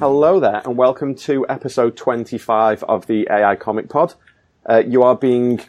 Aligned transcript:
Hello 0.00 0.40
there, 0.40 0.62
and 0.64 0.78
welcome 0.78 1.14
to 1.14 1.44
episode 1.50 1.94
25 1.94 2.84
of 2.84 3.06
the 3.06 3.28
AI 3.30 3.54
Comic 3.54 3.90
Pod. 3.90 4.14
Uh, 4.66 4.78
you 4.78 5.02
are 5.02 5.14
being 5.14 5.60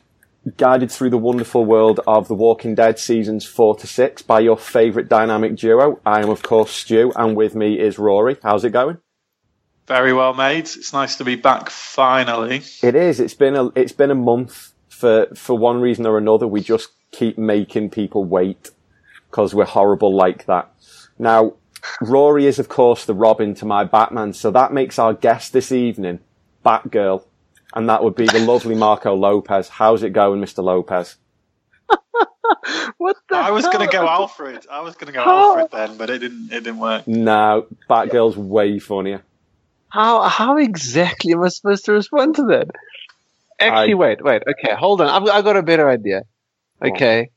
guided 0.55 0.89
through 0.89 1.09
the 1.09 1.17
wonderful 1.17 1.65
world 1.65 1.99
of 2.07 2.29
The 2.29 2.33
Walking 2.33 2.73
Dead 2.73 2.97
seasons 2.97 3.45
4 3.45 3.75
to 3.79 3.87
6 3.87 4.21
by 4.21 4.39
your 4.39 4.55
favourite 4.55 5.09
dynamic 5.09 5.57
duo. 5.57 5.99
I 6.05 6.21
am, 6.21 6.29
of 6.29 6.43
course, 6.43 6.71
Stu, 6.71 7.11
and 7.17 7.35
with 7.35 7.55
me 7.55 7.77
is 7.77 7.99
Rory. 7.99 8.37
How's 8.41 8.63
it 8.63 8.69
going? 8.69 8.99
Very 9.85 10.13
well, 10.13 10.33
mate. 10.33 10.77
It's 10.77 10.93
nice 10.93 11.17
to 11.17 11.25
be 11.25 11.35
back 11.35 11.69
finally. 11.69 12.61
It 12.81 12.95
is. 12.95 13.19
It's 13.19 13.33
been 13.33 13.57
a, 13.57 13.67
it's 13.75 13.91
been 13.91 14.11
a 14.11 14.15
month 14.15 14.71
for, 14.87 15.25
for 15.35 15.57
one 15.57 15.81
reason 15.81 16.05
or 16.05 16.17
another. 16.17 16.47
We 16.47 16.61
just 16.61 16.91
keep 17.11 17.37
making 17.37 17.89
people 17.89 18.23
wait 18.23 18.69
because 19.29 19.53
we're 19.53 19.65
horrible 19.65 20.15
like 20.15 20.45
that. 20.45 20.71
Now, 21.19 21.55
Rory 22.01 22.45
is, 22.45 22.59
of 22.59 22.69
course, 22.69 23.05
the 23.05 23.13
Robin 23.13 23.53
to 23.55 23.65
my 23.65 23.83
Batman, 23.83 24.33
so 24.33 24.51
that 24.51 24.73
makes 24.73 24.99
our 24.99 25.13
guest 25.13 25.53
this 25.53 25.71
evening 25.71 26.19
Batgirl, 26.65 27.23
and 27.73 27.89
that 27.89 28.03
would 28.03 28.15
be 28.15 28.25
the 28.27 28.39
lovely 28.39 28.75
Marco 28.75 29.13
Lopez. 29.15 29.69
How's 29.69 30.03
it 30.03 30.11
going, 30.11 30.41
Mr. 30.41 30.63
Lopez? 30.63 31.15
what 32.97 33.17
the? 33.29 33.35
I 33.37 33.51
was 33.51 33.65
going 33.65 33.87
to 33.87 33.91
go 33.91 34.07
Alfred. 34.07 34.65
I 34.71 34.81
was 34.81 34.95
going 34.95 35.07
to 35.07 35.13
go 35.13 35.23
Alfred 35.23 35.71
then, 35.71 35.97
but 35.97 36.09
it 36.09 36.19
didn't. 36.19 36.51
It 36.51 36.63
didn't 36.63 36.79
work. 36.79 37.07
No, 37.07 37.67
Batgirl's 37.89 38.37
way 38.37 38.79
funnier. 38.79 39.23
How 39.89 40.21
how 40.23 40.57
exactly 40.57 41.33
am 41.33 41.43
I 41.43 41.49
supposed 41.49 41.85
to 41.85 41.93
respond 41.93 42.35
to 42.35 42.43
that? 42.45 42.67
Actually, 43.59 43.93
I- 43.93 43.95
wait, 43.95 44.23
wait. 44.23 44.43
Okay, 44.47 44.73
hold 44.75 45.01
on. 45.01 45.07
I've, 45.09 45.29
I've 45.29 45.43
got 45.43 45.57
a 45.57 45.63
better 45.63 45.89
idea. 45.89 46.21
Okay, 46.83 47.29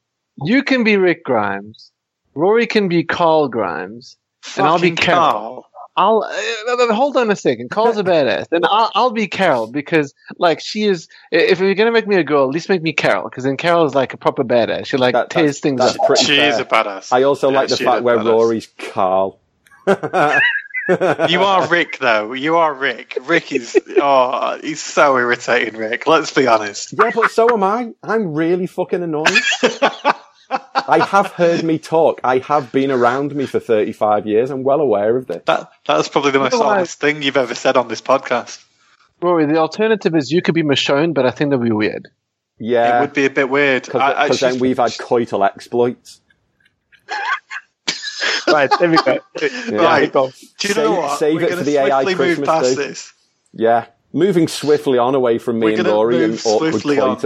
you 0.42 0.62
can 0.62 0.84
be 0.84 0.96
Rick 0.96 1.24
Grimes. 1.24 1.90
Rory 2.34 2.66
can 2.66 2.88
be 2.88 3.04
Carl 3.04 3.48
Grimes. 3.48 4.16
And 4.56 4.66
I'll 4.66 4.78
be 4.78 4.90
Carol. 4.92 5.20
Carl. 5.20 5.70
I'll 5.96 6.22
uh, 6.24 6.72
uh, 6.88 6.92
hold 6.92 7.16
on 7.16 7.30
a 7.30 7.36
second. 7.36 7.70
Carl's 7.70 7.96
a 7.98 8.02
badass, 8.04 8.46
and 8.50 8.64
I'll, 8.66 8.90
I'll 8.94 9.10
be 9.12 9.28
Carol 9.28 9.68
because, 9.68 10.12
like, 10.38 10.60
she 10.60 10.84
is. 10.84 11.06
If 11.30 11.60
you're 11.60 11.74
gonna 11.76 11.92
make 11.92 12.08
me 12.08 12.16
a 12.16 12.24
girl, 12.24 12.44
at 12.48 12.50
least 12.50 12.68
make 12.68 12.82
me 12.82 12.92
Carol, 12.92 13.28
because 13.28 13.44
then 13.44 13.56
Carol 13.56 13.84
is 13.86 13.94
like 13.94 14.12
a 14.12 14.16
proper 14.16 14.42
badass. 14.42 14.86
She 14.86 14.96
like 14.96 15.12
That- 15.12 15.30
tears 15.30 15.60
that's- 15.60 15.60
things 15.60 15.80
that's 15.80 15.96
up. 15.98 16.16
She 16.18 16.36
fair. 16.36 16.50
is 16.50 16.58
a 16.58 16.64
badass. 16.64 17.12
I 17.12 17.22
also 17.22 17.48
Yeah, 17.50 17.56
like 17.58 17.68
the 17.68 17.76
fact 17.76 18.02
where 18.02 18.18
badass. 18.18 18.24
Rory's 18.24 18.66
Carl. 18.92 19.38
You 19.86 21.40
are 21.42 21.66
Rick, 21.68 21.98
though. 21.98 22.34
You 22.34 22.56
are 22.56 22.74
Rick. 22.74 23.16
Rick 23.22 23.52
is. 23.52 23.78
Oh, 23.96 24.58
he's 24.60 24.82
so 24.82 25.16
irritating, 25.16 25.78
Rick. 25.78 26.06
Let's 26.06 26.30
be 26.32 26.46
honest. 26.46 26.92
Yeah, 26.92 27.10
but 27.14 27.30
so 27.30 27.48
am 27.50 27.62
I. 27.62 27.92
I'm 28.02 28.34
really 28.34 28.66
fucking 28.66 29.02
annoying. 29.02 29.32
I 30.88 31.04
have 31.04 31.32
heard 31.32 31.62
me 31.62 31.78
talk. 31.78 32.20
I 32.24 32.38
have 32.38 32.70
been 32.72 32.90
around 32.90 33.34
me 33.34 33.46
for 33.46 33.58
35 33.60 34.26
years. 34.26 34.50
I'm 34.50 34.62
well 34.64 34.80
aware 34.80 35.16
of 35.16 35.26
this. 35.26 35.42
That 35.46 35.70
that's 35.86 36.08
probably 36.08 36.30
the 36.32 36.38
most 36.40 36.54
Otherwise- 36.54 36.76
honest 36.76 37.00
thing 37.00 37.22
you've 37.22 37.36
ever 37.36 37.54
said 37.54 37.76
on 37.76 37.88
this 37.88 38.00
podcast. 38.00 38.62
Rory, 39.22 39.46
the 39.46 39.56
alternative 39.56 40.14
is 40.14 40.30
you 40.30 40.42
could 40.42 40.54
be 40.54 40.62
Michonne, 40.62 41.14
but 41.14 41.24
I 41.26 41.30
think 41.30 41.50
that'd 41.50 41.64
be 41.64 41.72
weird. 41.72 42.08
Yeah. 42.58 42.98
It 42.98 43.00
would 43.00 43.12
be 43.14 43.24
a 43.26 43.30
bit 43.30 43.48
weird. 43.48 43.88
I- 43.94 44.12
I- 44.12 44.22
because 44.24 44.40
then 44.40 44.58
we've 44.58 44.76
had 44.78 44.90
coital 44.92 45.44
exploits. 45.46 46.20
right, 48.48 48.70
there 48.78 48.90
we 48.90 48.96
go. 48.96 49.18
Yeah. 49.40 49.76
Right. 49.76 50.12
go. 50.12 50.30
Do 50.58 50.68
you 50.68 50.74
know 50.74 50.82
Save- 50.84 50.96
what? 50.98 51.18
save 51.18 51.34
We're 51.36 51.42
it 51.48 51.54
for 51.58 51.64
the 51.64 51.78
AI 51.78 52.02
swiftly 52.02 52.26
move 52.26 52.36
Christmas 52.36 52.48
past 52.48 52.76
this. 52.76 53.12
Yeah, 53.52 53.86
moving 54.12 54.48
swiftly 54.48 54.98
on 54.98 55.14
away 55.14 55.38
from 55.38 55.58
me 55.60 55.66
We're 55.66 55.74
and 55.74 55.84
gonna 55.84 55.90
Rory 55.96 56.24
and 56.24 56.34
awkward 56.44 56.72
swiftly 56.72 56.98
on. 56.98 57.18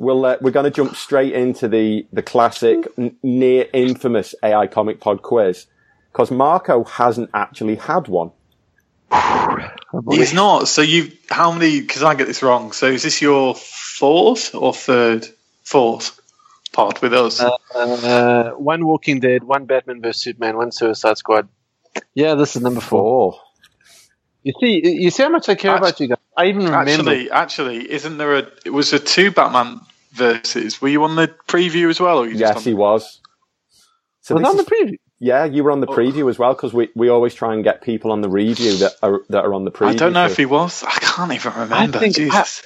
Coitus. 0.00 0.16
We'll 0.16 0.24
uh, 0.24 0.36
we're 0.40 0.50
going 0.52 0.64
to 0.64 0.70
jump 0.70 0.96
straight 0.96 1.34
into 1.34 1.68
the 1.68 2.06
the 2.12 2.22
classic, 2.22 2.88
n- 2.98 3.16
near 3.22 3.66
infamous 3.72 4.34
AI 4.42 4.66
comic 4.66 5.00
pod 5.00 5.22
quiz 5.22 5.66
because 6.12 6.30
Marco 6.30 6.84
hasn't 6.84 7.30
actually 7.34 7.76
had 7.76 8.08
one. 8.08 8.32
He's 10.10 10.32
not. 10.34 10.68
So 10.68 10.82
you, 10.82 11.12
how 11.30 11.52
many? 11.52 11.80
Because 11.80 12.02
I 12.02 12.14
get 12.14 12.26
this 12.28 12.42
wrong. 12.42 12.72
So 12.72 12.86
is 12.86 13.02
this 13.02 13.20
your 13.22 13.54
fourth 13.54 14.54
or 14.54 14.74
third? 14.74 15.26
Fourth 15.64 16.20
part 16.72 17.02
with 17.02 17.14
us. 17.14 17.40
Uh, 17.40 18.50
one 18.52 18.86
Walking 18.86 19.20
Dead, 19.20 19.44
one 19.44 19.66
Batman 19.66 20.00
vs 20.02 20.22
Superman, 20.22 20.56
one 20.56 20.72
Suicide 20.72 21.18
Squad. 21.18 21.48
Yeah, 22.14 22.34
this 22.34 22.56
is 22.56 22.62
number 22.62 22.80
four. 22.80 23.32
Four. 23.32 23.40
You 24.42 24.52
see, 24.60 24.82
you 25.02 25.10
see 25.10 25.22
how 25.22 25.28
much 25.28 25.48
I 25.48 25.54
care 25.54 25.72
Actu- 25.72 25.84
about 25.84 26.00
you 26.00 26.08
guys. 26.08 26.18
I 26.36 26.46
even 26.46 26.64
remember. 26.64 26.90
actually, 26.90 27.30
actually, 27.30 27.92
isn't 27.92 28.18
there 28.18 28.36
a? 28.36 28.48
It 28.64 28.70
was 28.72 28.92
a 28.92 28.98
two 28.98 29.30
Batman 29.30 29.80
versus. 30.12 30.80
Were 30.82 30.88
you 30.88 31.04
on 31.04 31.16
the 31.16 31.28
preview 31.48 31.88
as 31.90 32.00
well? 32.00 32.18
Or 32.18 32.24
you 32.26 32.32
just 32.32 32.40
Yes, 32.40 32.56
on 32.58 32.62
he 32.62 32.74
was. 32.74 33.20
So 34.22 34.34
was 34.34 34.44
on 34.44 34.56
the 34.56 34.64
preview. 34.64 34.96
yeah, 35.18 35.44
you 35.44 35.64
were 35.64 35.70
on 35.70 35.80
the 35.80 35.86
Oh. 35.86 35.94
preview 35.96 36.28
as 36.30 36.38
well 36.38 36.52
because 36.54 36.72
we, 36.74 36.88
we 36.94 37.08
always 37.08 37.34
try 37.34 37.54
and 37.54 37.64
get 37.64 37.80
people 37.82 38.12
on 38.12 38.20
the 38.20 38.28
review 38.28 38.76
that 38.78 38.92
are 39.02 39.22
that 39.30 39.44
are 39.44 39.54
on 39.54 39.64
the 39.64 39.70
preview. 39.70 39.88
I 39.90 39.94
don't 39.94 40.12
know 40.12 40.26
so- 40.26 40.32
if 40.32 40.36
he 40.36 40.46
was. 40.46 40.82
I 40.84 40.90
can't 41.00 41.32
even 41.32 41.52
remember. 41.52 41.96
I, 41.98 42.00
think- 42.00 42.16
Jesus. 42.16 42.62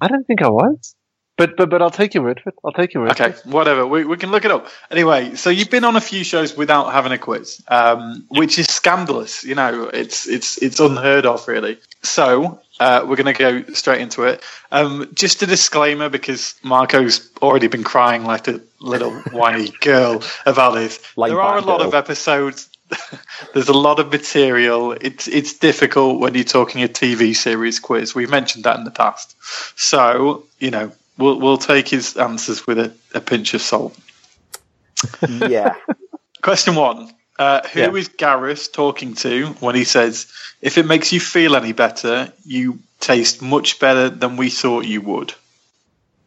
I 0.00 0.08
don't 0.08 0.26
think 0.26 0.42
I 0.42 0.48
was, 0.48 0.94
but 1.36 1.56
but 1.56 1.70
but 1.70 1.80
I'll 1.82 1.90
take 1.90 2.14
your 2.14 2.24
word 2.24 2.40
for 2.42 2.48
it. 2.50 2.54
I'll 2.64 2.72
take 2.72 2.92
your 2.94 3.02
word. 3.04 3.12
Okay, 3.12 3.32
For 3.32 3.38
it. 3.48 3.52
whatever. 3.54 3.86
We, 3.86 4.04
we 4.04 4.16
can 4.16 4.30
look 4.30 4.44
it 4.44 4.50
up. 4.50 4.66
Anyway, 4.90 5.34
so 5.36 5.50
you've 5.50 5.70
been 5.70 5.84
on 5.84 5.94
a 5.96 6.00
few 6.00 6.24
shows 6.24 6.56
without 6.56 6.92
having 6.92 7.12
a 7.12 7.18
quiz, 7.18 7.62
um, 7.68 8.24
which 8.30 8.58
is 8.58 8.66
scandalous. 8.66 9.44
You 9.44 9.54
know, 9.54 9.84
it's 9.92 10.26
it's 10.26 10.56
it's 10.62 10.80
unheard 10.80 11.24
of, 11.26 11.46
really. 11.46 11.78
So 12.02 12.60
uh, 12.80 13.04
we're 13.06 13.16
going 13.16 13.32
to 13.32 13.38
go 13.38 13.72
straight 13.74 14.00
into 14.00 14.24
it. 14.24 14.42
Um, 14.72 15.10
just 15.14 15.42
a 15.42 15.46
disclaimer, 15.46 16.08
because 16.08 16.54
Marco's 16.64 17.30
already 17.40 17.68
been 17.68 17.84
crying 17.84 18.24
like 18.24 18.48
a 18.48 18.60
little 18.80 19.12
whiny 19.32 19.70
girl 19.80 20.22
about 20.46 20.74
this. 20.74 20.98
Like 21.16 21.30
there 21.30 21.40
are 21.40 21.58
a 21.58 21.60
lot 21.60 21.80
Batgirl. 21.80 21.86
of 21.88 21.94
episodes. 21.94 22.68
There's 23.54 23.68
a 23.68 23.72
lot 23.72 24.00
of 24.00 24.10
material. 24.10 24.92
It's 24.92 25.28
it's 25.28 25.52
difficult 25.52 26.18
when 26.18 26.34
you're 26.34 26.42
talking 26.42 26.82
a 26.82 26.88
TV 26.88 27.36
series 27.36 27.78
quiz. 27.78 28.16
We've 28.16 28.30
mentioned 28.30 28.64
that 28.64 28.78
in 28.78 28.84
the 28.84 28.90
past. 28.90 29.36
So 29.78 30.46
you 30.58 30.72
know, 30.72 30.90
we'll 31.16 31.38
we'll 31.38 31.58
take 31.58 31.88
his 31.88 32.16
answers 32.16 32.66
with 32.66 32.78
a, 32.78 32.92
a 33.14 33.20
pinch 33.20 33.54
of 33.54 33.62
salt. 33.62 33.96
Yeah, 35.28 35.76
Question 36.42 36.74
one: 36.74 37.12
uh, 37.40 37.66
Who 37.68 37.96
is 37.96 38.08
Yeah. 38.08 38.14
Gareth 38.18 38.72
talking 38.72 39.14
to 39.16 39.48
when 39.60 39.74
he 39.74 39.84
says, 39.84 40.26
"If 40.62 40.78
it 40.78 40.86
makes 40.86 41.12
you 41.12 41.20
feel 41.20 41.56
any 41.56 41.72
better, 41.72 42.32
you 42.44 42.80
taste 43.00 43.42
much 43.42 43.80
better 43.80 44.10
than 44.10 44.36
we 44.36 44.50
thought 44.50 44.84
you 44.86 45.00
would"? 45.00 45.34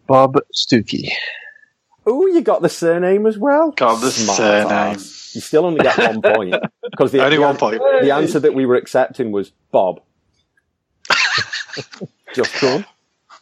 Bob 0.07 0.35
Stookey. 0.53 1.09
Oh, 2.05 2.25
you 2.27 2.41
got 2.41 2.61
the 2.61 2.69
surname 2.69 3.25
as 3.27 3.37
well. 3.37 3.71
God, 3.71 4.01
the 4.01 4.11
Smart 4.11 4.37
surname. 4.37 4.71
ass. 4.71 5.31
You 5.35 5.41
still 5.41 5.65
only 5.65 5.81
get 5.81 5.97
one 5.97 6.21
point 6.21 6.55
because 6.91 7.11
the, 7.13 7.23
Only 7.23 7.37
the, 7.37 7.43
one 7.43 7.57
point. 7.57 7.81
the 8.01 8.11
answer 8.11 8.39
that 8.41 8.53
we 8.53 8.65
were 8.65 8.75
accepting 8.75 9.31
was 9.31 9.51
Bob. 9.71 10.01
Just 12.35 12.59
done. 12.61 12.85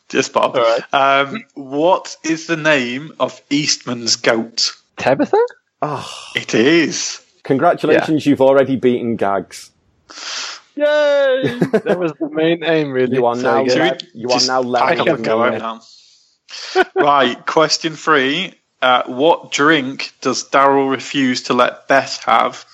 Just 0.09 0.33
Bob. 0.33 0.55
All 0.57 0.61
right. 0.63 0.83
Um, 0.93 1.43
what 1.55 2.15
is 2.23 2.47
the 2.47 2.57
name 2.57 3.13
of 3.19 3.41
Eastman's 3.49 4.17
goat? 4.17 4.71
Tabitha? 4.97 5.37
Ah, 5.81 6.31
It 6.35 6.53
is. 6.53 7.20
Congratulations, 7.43 8.25
you've 8.25 8.41
already 8.41 8.75
beaten 8.75 9.15
Gags. 9.15 9.71
Yay! 10.75 10.83
that 10.85 11.97
was 11.99 12.13
the 12.13 12.29
main 12.29 12.63
aim, 12.63 12.91
really. 12.91 13.15
You 13.15 13.25
are 13.25 13.35
So 13.35 13.41
now 13.41 13.63
again, 13.63 13.79
le- 13.87 13.97
you 14.13 14.29
are 14.29 14.39
now 14.47 14.63
pack 14.79 14.97
level 14.99 15.13
up 15.13 15.21
go 15.21 15.37
home 15.49 15.57
now? 15.59 15.81
right. 16.95 17.45
Question 17.45 17.95
three. 17.95 18.53
Uh, 18.81 19.03
what 19.05 19.51
drink 19.51 20.13
does 20.21 20.49
Daryl 20.49 20.89
refuse 20.89 21.43
to 21.43 21.53
let 21.53 21.87
Beth 21.87 22.23
have 22.25 22.65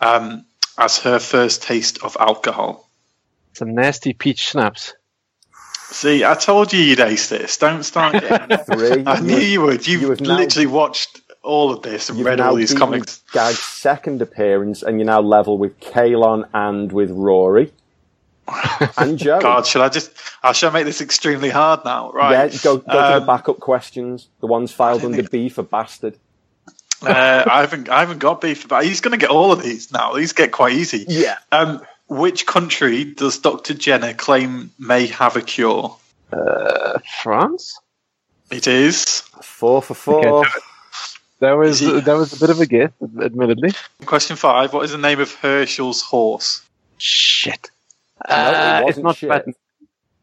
um, 0.00 0.44
as 0.76 0.98
her 0.98 1.18
first 1.18 1.62
taste 1.62 2.02
of 2.02 2.16
alcohol? 2.20 2.88
some 3.54 3.72
nasty 3.74 4.12
peach 4.12 4.40
schnapps. 4.40 4.94
See, 5.90 6.24
I 6.24 6.34
told 6.34 6.72
you 6.72 6.80
you'd 6.80 6.98
ace 6.98 7.28
this. 7.28 7.56
Don't 7.56 7.84
start 7.84 8.14
getting. 8.14 8.56
Three. 8.64 9.04
I 9.06 9.20
knew 9.20 9.38
you 9.38 9.60
would. 9.62 9.86
You've 9.86 10.02
you 10.02 10.10
have 10.10 10.20
now- 10.20 10.36
literally 10.36 10.66
watched 10.66 11.20
all 11.44 11.70
of 11.70 11.82
this 11.82 12.08
and 12.08 12.18
You've 12.18 12.26
read 12.26 12.38
now 12.38 12.50
all 12.50 12.54
these 12.56 12.74
comics. 12.74 13.22
Gag's 13.32 13.58
second 13.62 14.20
appearance, 14.22 14.82
and 14.82 14.98
you're 14.98 15.06
now 15.06 15.20
level 15.20 15.58
with 15.58 15.78
Kalon 15.80 16.46
and 16.54 16.90
with 16.90 17.10
Rory 17.10 17.72
and 18.98 19.18
Joe. 19.18 19.40
God, 19.40 19.66
should 19.66 19.82
I 19.82 19.88
just? 19.88 20.10
I 20.42 20.52
shall 20.52 20.70
make 20.70 20.84
this 20.84 21.00
extremely 21.00 21.50
hard 21.50 21.84
now, 21.84 22.10
right? 22.12 22.52
Yeah, 22.52 22.60
go, 22.62 22.76
go 22.78 22.82
to 22.82 22.86
the 22.86 23.16
Um, 23.18 23.26
backup 23.26 23.60
questions. 23.60 24.28
The 24.40 24.46
ones 24.46 24.72
filed 24.72 25.04
under 25.04 25.22
B 25.22 25.48
for 25.48 25.62
bastard. 25.62 26.16
uh, 27.02 27.44
I 27.46 27.60
haven't. 27.60 27.88
I 27.88 28.00
haven't 28.00 28.18
got 28.18 28.40
beef 28.40 28.64
about. 28.64 28.84
He's 28.84 29.00
going 29.00 29.12
to 29.12 29.18
get 29.18 29.30
all 29.30 29.52
of 29.52 29.62
these 29.62 29.92
now. 29.92 30.14
These 30.14 30.32
get 30.32 30.52
quite 30.52 30.72
easy. 30.74 31.04
Yeah. 31.08 31.36
Um, 31.52 31.80
which 32.08 32.46
country 32.46 33.04
does 33.04 33.38
Dr. 33.38 33.72
Jenner 33.74 34.12
claim 34.12 34.70
may 34.78 35.06
have 35.06 35.36
a 35.36 35.40
cure? 35.42 35.96
France? 37.22 37.78
It 38.50 38.66
is. 38.66 39.20
Four 39.42 39.80
for 39.82 39.94
four. 39.94 40.44
Okay, 40.46 40.50
That 41.44 41.52
was 41.58 41.78
he- 41.80 42.00
that 42.00 42.14
was 42.16 42.32
a 42.32 42.40
bit 42.40 42.48
of 42.50 42.60
a 42.60 42.66
guess, 42.66 42.90
admittedly. 43.22 43.72
Question 44.06 44.36
five. 44.36 44.72
What 44.72 44.84
is 44.86 44.92
the 44.92 44.98
name 44.98 45.20
of 45.20 45.32
Hershel's 45.34 46.00
horse? 46.00 46.62
Shit. 46.98 47.70
No, 48.28 48.34
it 48.34 48.38
Uh, 48.38 48.78
it's 48.78 48.84
wasn't 48.86 49.04
not 49.04 49.16
shit. 49.16 49.28
Button. 49.28 49.54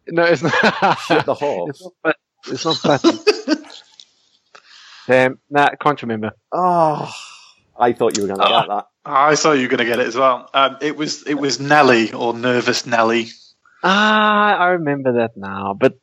No, 0.07 0.23
it's 0.23 0.41
not. 0.41 0.99
Shit 1.01 1.25
the 1.25 1.33
horse. 1.45 1.69
It's 1.69 1.83
not, 1.83 1.93
but, 2.03 2.15
it's 2.47 2.65
not 2.65 2.81
Button. 2.83 3.65
Damn, 5.07 5.39
nah, 5.49 5.69
can't 5.79 6.01
remember. 6.01 6.31
Oh, 6.51 7.11
I 7.79 7.93
thought 7.93 8.17
you 8.17 8.23
were 8.23 8.27
going 8.35 8.39
to 8.39 8.47
get 8.47 8.67
that. 8.67 8.87
I 9.05 9.35
thought 9.35 9.53
you 9.53 9.63
were 9.63 9.67
going 9.67 9.79
to 9.79 9.85
get 9.85 9.99
it 9.99 10.07
as 10.07 10.15
well. 10.15 10.49
Um, 10.53 10.77
it 10.81 10.95
was. 10.95 11.23
It 11.27 11.35
was 11.35 11.59
Nelly 11.59 12.13
or 12.13 12.33
Nervous 12.33 12.85
Nelly. 12.85 13.29
Ah, 13.83 14.55
I 14.57 14.67
remember 14.69 15.13
that 15.13 15.35
now, 15.37 15.73
but 15.79 15.97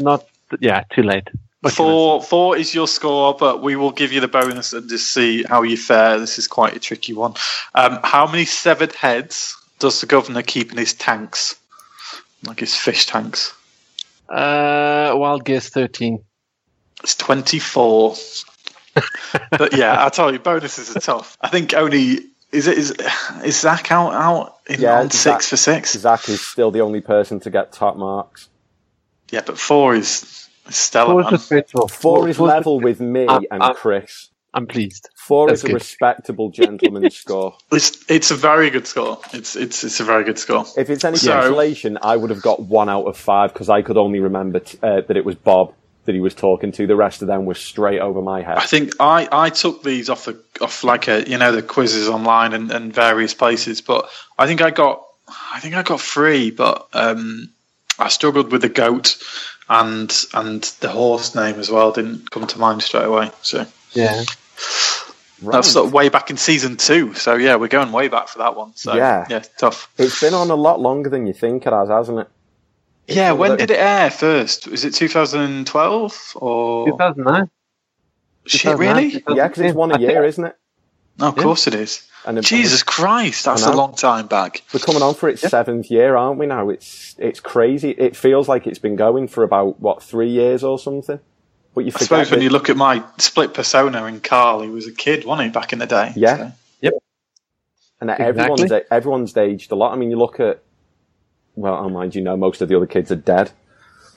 not. 0.00 0.26
Yeah, 0.60 0.82
too 0.92 1.02
late. 1.02 1.28
What 1.60 1.74
can 1.74 1.84
I 1.84 1.88
Four. 1.88 2.22
Four 2.22 2.56
is 2.56 2.74
your 2.74 2.88
score, 2.88 3.36
but 3.38 3.62
we 3.62 3.76
will 3.76 3.90
give 3.90 4.12
you 4.12 4.20
the 4.20 4.28
bonus 4.28 4.72
and 4.72 4.88
just 4.88 5.12
see 5.12 5.42
how 5.42 5.62
you 5.62 5.76
fare. 5.76 6.18
This 6.18 6.38
is 6.38 6.48
quite 6.48 6.74
a 6.74 6.80
tricky 6.80 7.12
one. 7.12 7.34
Um, 7.74 7.98
how 8.02 8.26
many 8.26 8.44
severed 8.44 8.92
heads 8.92 9.56
does 9.78 10.00
the 10.00 10.06
governor 10.06 10.42
keep 10.42 10.72
in 10.72 10.78
his 10.78 10.94
tanks? 10.94 11.56
Like 12.44 12.60
his 12.60 12.74
fish 12.74 13.06
tanks. 13.06 13.52
Uh, 14.28 15.12
wild 15.14 15.44
guess 15.44 15.68
thirteen. 15.68 16.24
It's 17.02 17.14
24. 17.16 18.14
but 19.50 19.76
yeah, 19.76 20.04
I 20.04 20.08
tell 20.10 20.32
you, 20.32 20.38
bonuses 20.38 20.94
are 20.94 21.00
tough. 21.00 21.36
I 21.40 21.48
think 21.48 21.74
only 21.74 22.18
is 22.52 22.66
it 22.66 22.78
is 22.78 22.94
is 23.44 23.60
Zach 23.60 23.90
out 23.92 24.12
out 24.12 24.56
in 24.66 24.80
Yeah, 24.80 25.00
on 25.00 25.10
six 25.10 25.22
Zach- 25.22 25.42
for 25.42 25.56
six? 25.56 25.92
Zach 25.92 26.28
is 26.28 26.40
still 26.40 26.70
the 26.70 26.80
only 26.80 27.00
person 27.00 27.40
to 27.40 27.50
get 27.50 27.72
top 27.72 27.96
marks. 27.96 28.48
Yeah, 29.30 29.42
but 29.46 29.58
four 29.58 29.94
is, 29.94 30.48
is 30.70 30.76
stellar. 30.76 31.12
Four 31.12 31.22
man. 31.22 31.26
is 31.34 31.40
respectful. 31.40 31.88
Four 31.88 32.28
is 32.28 32.40
level 32.40 32.80
with 32.80 33.00
me 33.00 33.26
I'm- 33.26 33.44
and 33.50 33.62
I'm- 33.62 33.74
Chris. 33.74 34.28
I'm 34.52 34.66
pleased. 34.66 35.08
Four 35.14 35.46
That's 35.46 35.62
is 35.62 35.70
a 35.70 35.74
respectable 35.74 36.50
gentleman's 36.50 37.16
score. 37.24 37.56
It's 37.70 38.04
it's 38.10 38.32
a 38.32 38.34
very 38.34 38.68
good 38.70 38.84
score. 38.84 39.20
It's 39.32 39.54
it's 39.54 39.84
it's 39.84 40.00
a 40.00 40.04
very 40.04 40.24
good 40.24 40.40
score. 40.40 40.64
If 40.76 40.90
it's 40.90 41.04
any 41.04 41.18
So- 41.18 41.32
consolation, 41.32 41.98
I 42.02 42.16
would 42.16 42.30
have 42.30 42.42
got 42.42 42.60
one 42.60 42.88
out 42.88 43.04
of 43.04 43.16
five 43.16 43.52
because 43.52 43.68
I 43.68 43.82
could 43.82 43.96
only 43.96 44.18
remember 44.18 44.58
t- 44.58 44.76
uh, 44.82 45.02
that 45.02 45.16
it 45.16 45.24
was 45.24 45.36
Bob 45.36 45.72
that 46.06 46.16
he 46.16 46.20
was 46.20 46.34
talking 46.34 46.72
to. 46.72 46.86
The 46.88 46.96
rest 46.96 47.22
of 47.22 47.28
them 47.28 47.44
were 47.44 47.54
straight 47.54 48.00
over 48.00 48.20
my 48.22 48.42
head. 48.42 48.56
I 48.58 48.66
think 48.66 48.94
I, 48.98 49.28
I 49.30 49.50
took 49.50 49.84
these 49.84 50.10
off 50.10 50.24
the 50.24 50.36
off 50.60 50.82
like 50.82 51.06
a 51.06 51.22
you 51.30 51.38
know 51.38 51.52
the 51.52 51.62
quizzes 51.62 52.08
online 52.08 52.52
and, 52.52 52.72
and 52.72 52.92
various 52.92 53.34
places, 53.34 53.80
but 53.80 54.10
I 54.36 54.48
think 54.48 54.62
I 54.62 54.70
got 54.72 55.04
I 55.52 55.60
think 55.60 55.76
I 55.76 55.84
got 55.84 56.00
three, 56.00 56.50
but 56.50 56.88
um, 56.92 57.50
I 58.00 58.08
struggled 58.08 58.50
with 58.50 58.62
the 58.62 58.68
goat 58.68 59.16
and 59.70 60.12
and 60.34 60.62
the 60.80 60.88
horse 60.90 61.34
name 61.34 61.58
as 61.58 61.70
well 61.70 61.92
didn't 61.92 62.30
come 62.30 62.46
to 62.46 62.58
mind 62.58 62.82
straight 62.82 63.04
away. 63.06 63.30
So 63.42 63.64
Yeah. 63.92 64.24
Right. 65.42 65.52
that's 65.54 65.68
sort 65.70 65.86
of 65.86 65.94
way 65.94 66.10
back 66.10 66.28
in 66.28 66.36
season 66.36 66.76
two. 66.76 67.14
So 67.14 67.34
yeah, 67.36 67.56
we're 67.56 67.68
going 67.68 67.92
way 67.92 68.08
back 68.08 68.28
for 68.28 68.38
that 68.40 68.56
one. 68.56 68.72
So 68.76 68.94
Yeah. 68.94 69.24
yeah, 69.30 69.42
tough. 69.58 69.88
It's 69.96 70.20
been 70.20 70.34
on 70.34 70.50
a 70.50 70.54
lot 70.54 70.80
longer 70.80 71.08
than 71.08 71.26
you 71.26 71.32
think 71.32 71.66
it 71.66 71.72
has, 71.72 71.88
hasn't 71.88 72.18
it? 72.18 72.28
Yeah, 73.08 73.32
when 73.32 73.52
that- 73.52 73.58
did 73.60 73.70
it 73.70 73.78
air 73.80 74.10
first? 74.10 74.66
Was 74.68 74.84
it 74.84 74.92
2012 74.94 76.32
or 76.36 76.86
2009. 76.90 77.48
shit? 78.46 78.76
Really? 78.76 79.24
Yeah, 79.28 79.48
because 79.48 79.62
it's 79.62 79.74
one 79.74 79.92
I 79.92 79.94
a 79.94 79.98
think- 79.98 80.10
year, 80.10 80.24
isn't 80.24 80.44
it? 80.44 80.56
No, 81.18 81.28
of 81.28 81.36
Yeah. 81.36 81.42
course 81.42 81.66
it 81.66 81.74
is. 81.74 82.02
And 82.26 82.42
Jesus 82.44 82.82
Christ, 82.82 83.46
that's 83.46 83.64
a 83.64 83.72
long 83.72 83.94
time 83.94 84.26
back. 84.26 84.62
We're 84.74 84.80
coming 84.80 85.02
on 85.02 85.14
for 85.14 85.28
its 85.28 85.40
seventh 85.42 85.90
year, 85.90 86.16
aren't 86.16 86.38
we? 86.38 86.46
Now 86.46 86.68
it's 86.68 87.14
it's 87.18 87.40
crazy. 87.40 87.90
It 87.90 88.14
feels 88.14 88.48
like 88.48 88.66
it's 88.66 88.78
been 88.78 88.96
going 88.96 89.28
for 89.28 89.42
about 89.42 89.80
what 89.80 90.02
three 90.02 90.30
years 90.30 90.62
or 90.62 90.78
something. 90.78 91.18
But 91.74 91.84
you 91.84 91.88
I 91.88 91.92
forget 91.92 92.08
suppose 92.08 92.30
when 92.30 92.40
that- 92.40 92.44
you 92.44 92.50
look 92.50 92.68
at 92.68 92.76
my 92.76 93.02
split 93.18 93.54
persona 93.54 94.04
in 94.04 94.20
Carl, 94.20 94.60
he 94.62 94.68
was 94.68 94.86
a 94.86 94.92
kid, 94.92 95.24
wasn't 95.24 95.48
he, 95.48 95.52
back 95.52 95.72
in 95.72 95.78
the 95.78 95.86
day? 95.86 96.12
Yeah. 96.14 96.36
So- 96.36 96.52
and 98.02 98.08
Exactly. 98.10 98.26
everyone's 98.26 98.72
everyone's 98.90 99.36
aged 99.36 99.72
a 99.72 99.74
lot. 99.74 99.92
I 99.92 99.96
mean, 99.96 100.10
you 100.10 100.16
look 100.16 100.40
at 100.40 100.62
well, 101.54 101.74
oh 101.74 101.88
mind 101.90 102.14
you 102.14 102.22
know, 102.22 102.34
most 102.36 102.62
of 102.62 102.68
the 102.70 102.76
other 102.76 102.86
kids 102.86 103.12
are 103.12 103.16
dead. 103.16 103.50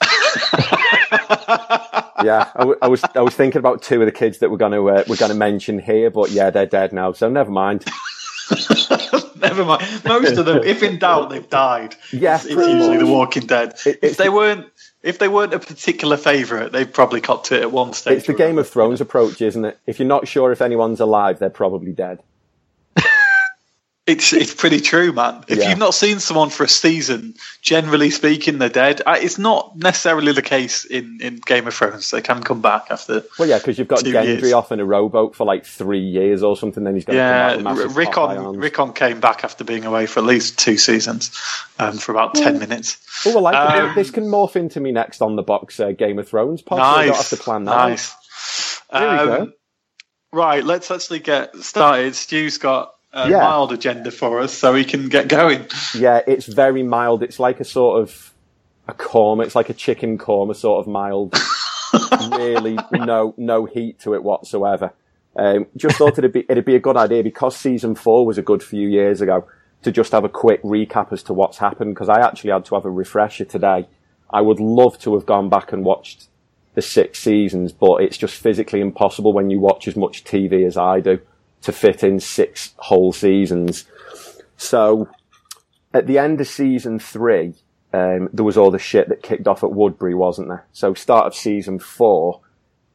yeah, 2.22 2.50
I, 2.54 2.58
w- 2.60 2.78
I 2.82 2.88
was 2.88 3.02
I 3.14 3.20
was 3.22 3.34
thinking 3.34 3.58
about 3.58 3.82
two 3.82 4.00
of 4.00 4.06
the 4.06 4.12
kids 4.12 4.38
that 4.38 4.50
we're 4.50 4.56
going 4.58 4.72
to 4.72 4.88
uh, 4.90 5.04
we're 5.08 5.16
going 5.16 5.32
to 5.32 5.36
mention 5.38 5.78
here, 5.78 6.10
but 6.10 6.30
yeah, 6.30 6.50
they're 6.50 6.66
dead 6.66 6.92
now, 6.92 7.12
so 7.12 7.28
never 7.28 7.50
mind. 7.50 7.84
Never 9.36 9.64
mind. 9.64 9.82
Most 10.04 10.36
of 10.38 10.46
them, 10.46 10.62
if 10.64 10.82
in 10.82 10.98
doubt, 10.98 11.30
they've 11.30 11.48
died. 11.48 11.96
Yeah, 12.12 12.36
it's, 12.36 12.44
it's 12.46 12.54
usually. 12.56 12.96
The 12.98 13.06
Walking 13.06 13.46
Dead. 13.46 13.74
It- 13.84 13.98
if 14.02 14.16
they 14.16 14.28
weren't, 14.28 14.66
if 15.02 15.18
they 15.18 15.28
weren't 15.28 15.52
a 15.54 15.58
particular 15.58 16.16
favourite, 16.16 16.72
they've 16.72 16.90
probably 16.90 17.20
copped 17.20 17.52
it 17.52 17.60
at 17.62 17.72
one 17.72 17.92
stage. 17.92 18.18
It's 18.18 18.26
the 18.26 18.34
Game 18.34 18.58
of 18.58 18.68
Thrones 18.68 19.00
approach, 19.00 19.40
isn't 19.42 19.64
it? 19.64 19.78
If 19.86 19.98
you're 19.98 20.08
not 20.08 20.28
sure 20.28 20.50
if 20.52 20.62
anyone's 20.62 21.00
alive, 21.00 21.38
they're 21.38 21.50
probably 21.50 21.92
dead. 21.92 22.20
It's 24.06 24.34
it's 24.34 24.52
pretty 24.52 24.80
true, 24.80 25.14
man. 25.14 25.44
If 25.48 25.58
Yeah. 25.58 25.70
you've 25.70 25.78
not 25.78 25.94
seen 25.94 26.20
someone 26.20 26.50
for 26.50 26.64
a 26.64 26.68
season, 26.68 27.36
generally 27.62 28.10
speaking, 28.10 28.58
they're 28.58 28.68
dead. 28.68 29.00
I, 29.06 29.20
it's 29.20 29.38
not 29.38 29.76
necessarily 29.76 30.32
the 30.32 30.42
case 30.42 30.84
in, 30.84 31.20
in 31.22 31.36
Game 31.36 31.66
of 31.66 31.72
Thrones. 31.72 32.10
They 32.10 32.20
can 32.20 32.42
come 32.42 32.60
back 32.60 32.88
after. 32.90 33.22
Well, 33.38 33.48
yeah, 33.48 33.56
because 33.56 33.78
you've 33.78 33.88
got 33.88 34.00
Gendry 34.00 34.24
years. 34.42 34.52
off 34.52 34.72
in 34.72 34.80
a 34.80 34.84
rowboat 34.84 35.34
for 35.34 35.46
like 35.46 35.64
three 35.64 36.00
years 36.04 36.42
or 36.42 36.54
something. 36.54 36.84
Then 36.84 36.96
he's 36.96 37.06
going 37.06 37.16
to 37.16 37.22
Yeah, 37.22 37.86
Rickon 37.94 38.58
Rickon 38.60 38.92
came 38.92 39.20
back 39.20 39.42
after 39.42 39.64
being 39.64 39.86
away 39.86 40.04
for 40.04 40.20
at 40.20 40.26
least 40.26 40.58
two 40.58 40.76
seasons, 40.76 41.30
um, 41.78 41.96
for 41.96 42.12
about 42.12 42.34
ten 42.34 42.58
minutes. 42.58 42.98
Oh, 43.24 43.38
I 43.38 43.40
like. 43.40 43.54
Um, 43.56 43.94
This 43.94 44.10
can 44.10 44.24
morph 44.24 44.54
into 44.54 44.80
me 44.80 44.92
next 44.92 45.22
on 45.22 45.36
the 45.36 45.42
box 45.42 45.80
uh, 45.80 45.92
Game 45.92 46.18
of 46.18 46.28
Thrones 46.28 46.62
I 46.70 47.06
Nice, 47.06 47.16
have 47.30 47.38
to 47.38 47.42
plan 47.42 47.64
that. 47.64 47.88
nice. 47.88 48.14
There 48.92 49.10
we 49.10 49.16
go. 49.16 49.42
Um, 49.44 49.52
Right, 50.30 50.64
let's 50.64 50.90
actually 50.90 51.20
get 51.20 51.56
started. 51.58 52.14
Stu's 52.16 52.58
got 52.58 52.93
a 53.14 53.30
Yeah. 53.30 53.38
mild 53.40 53.72
agenda 53.72 54.10
for 54.10 54.40
us, 54.40 54.52
so 54.52 54.72
we 54.74 54.84
can 54.84 55.08
get 55.08 55.28
going. 55.28 55.66
Yeah, 55.94 56.20
it's 56.26 56.46
very 56.46 56.82
mild. 56.82 57.22
It's 57.22 57.38
like 57.38 57.60
a 57.60 57.64
sort 57.64 58.00
of 58.02 58.32
a 58.88 58.92
korma. 58.92 59.44
It's 59.44 59.54
like 59.54 59.70
a 59.70 59.74
chicken 59.74 60.18
korma, 60.18 60.54
sort 60.56 60.80
of 60.80 60.90
mild. 60.92 61.34
really, 62.32 62.76
no 62.92 63.34
no 63.36 63.64
heat 63.64 64.00
to 64.00 64.14
it 64.14 64.22
whatsoever. 64.22 64.92
Um, 65.36 65.66
just 65.76 65.96
thought 65.96 66.18
it'd 66.18 66.32
be 66.32 66.44
it'd 66.48 66.64
be 66.64 66.74
a 66.76 66.80
good 66.80 66.96
idea 66.96 67.22
because 67.22 67.56
season 67.56 67.94
four 67.94 68.26
was 68.26 68.38
a 68.38 68.42
good 68.42 68.62
few 68.62 68.88
years 68.88 69.20
ago 69.20 69.46
to 69.82 69.92
just 69.92 70.12
have 70.12 70.24
a 70.24 70.28
quick 70.28 70.62
recap 70.62 71.12
as 71.12 71.22
to 71.24 71.32
what's 71.34 71.58
happened. 71.58 71.94
Because 71.94 72.08
I 72.08 72.20
actually 72.20 72.50
had 72.50 72.64
to 72.66 72.74
have 72.74 72.84
a 72.84 72.90
refresher 72.90 73.44
today. 73.44 73.86
I 74.30 74.40
would 74.40 74.58
love 74.60 74.98
to 75.00 75.14
have 75.14 75.26
gone 75.26 75.48
back 75.48 75.72
and 75.72 75.84
watched 75.84 76.28
the 76.74 76.82
six 76.82 77.20
seasons, 77.20 77.72
but 77.72 78.02
it's 78.02 78.16
just 78.16 78.34
physically 78.34 78.80
impossible 78.80 79.32
when 79.32 79.48
you 79.50 79.60
watch 79.60 79.86
as 79.86 79.94
much 79.94 80.24
TV 80.24 80.66
as 80.66 80.76
I 80.76 80.98
do 81.00 81.20
to 81.64 81.72
fit 81.72 82.04
in 82.04 82.20
six 82.20 82.74
whole 82.76 83.12
seasons. 83.12 83.86
So 84.56 85.08
at 85.92 86.06
the 86.06 86.18
end 86.18 86.40
of 86.40 86.46
season 86.46 86.98
three, 86.98 87.54
um, 87.92 88.28
there 88.32 88.44
was 88.44 88.56
all 88.56 88.70
the 88.70 88.78
shit 88.78 89.08
that 89.08 89.22
kicked 89.22 89.46
off 89.46 89.62
at 89.62 89.72
Woodbury, 89.72 90.14
wasn't 90.14 90.48
there? 90.48 90.66
So 90.72 90.94
start 90.94 91.26
of 91.26 91.34
season 91.34 91.78
four, 91.78 92.40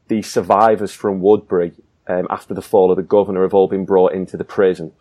the 0.08 0.22
survivors 0.22 0.92
from 0.92 1.22
Woodbury, 1.22 1.74
um, 2.08 2.28
after 2.30 2.54
the 2.54 2.62
fall 2.62 2.92
of 2.92 2.98
the 2.98 3.04
governor, 3.04 3.44
have 3.44 3.54
all 3.54 3.68
been 3.68 3.86
brought 3.86 4.14
into 4.14 4.38
the 4.38 4.44
prison. 4.44 4.92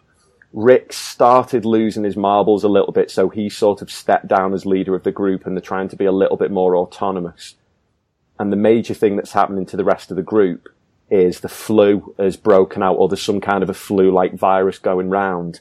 Rick 0.52 0.92
started 0.92 1.64
losing 1.64 2.04
his 2.04 2.16
marbles 2.16 2.64
a 2.64 2.68
little 2.68 2.92
bit, 2.92 3.10
so 3.10 3.28
he 3.28 3.50
sort 3.50 3.82
of 3.82 3.90
stepped 3.90 4.28
down 4.28 4.54
as 4.54 4.64
leader 4.64 4.94
of 4.94 5.02
the 5.02 5.12
group 5.12 5.44
and 5.44 5.54
they're 5.54 5.60
trying 5.60 5.88
to 5.88 5.96
be 5.96 6.06
a 6.06 6.12
little 6.12 6.36
bit 6.36 6.50
more 6.50 6.76
autonomous. 6.76 7.56
And 8.38 8.50
the 8.50 8.56
major 8.56 8.94
thing 8.94 9.16
that's 9.16 9.32
happening 9.32 9.66
to 9.66 9.76
the 9.76 9.84
rest 9.84 10.10
of 10.10 10.16
the 10.16 10.22
group 10.22 10.68
is 11.10 11.40
the 11.40 11.48
flu 11.48 12.14
has 12.18 12.36
broken 12.36 12.82
out 12.82 12.96
or 12.96 13.08
there's 13.08 13.22
some 13.22 13.40
kind 13.40 13.62
of 13.62 13.70
a 13.70 13.74
flu-like 13.74 14.34
virus 14.34 14.78
going 14.78 15.10
round. 15.10 15.60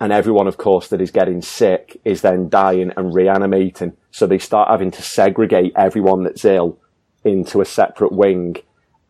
And 0.00 0.12
everyone, 0.12 0.46
of 0.46 0.56
course, 0.56 0.88
that 0.88 1.00
is 1.00 1.10
getting 1.10 1.42
sick 1.42 2.00
is 2.04 2.22
then 2.22 2.48
dying 2.48 2.92
and 2.96 3.14
reanimating. 3.14 3.96
So 4.10 4.26
they 4.26 4.38
start 4.38 4.70
having 4.70 4.90
to 4.92 5.02
segregate 5.02 5.74
everyone 5.76 6.24
that's 6.24 6.44
ill 6.44 6.78
into 7.24 7.60
a 7.60 7.66
separate 7.66 8.12
wing 8.12 8.56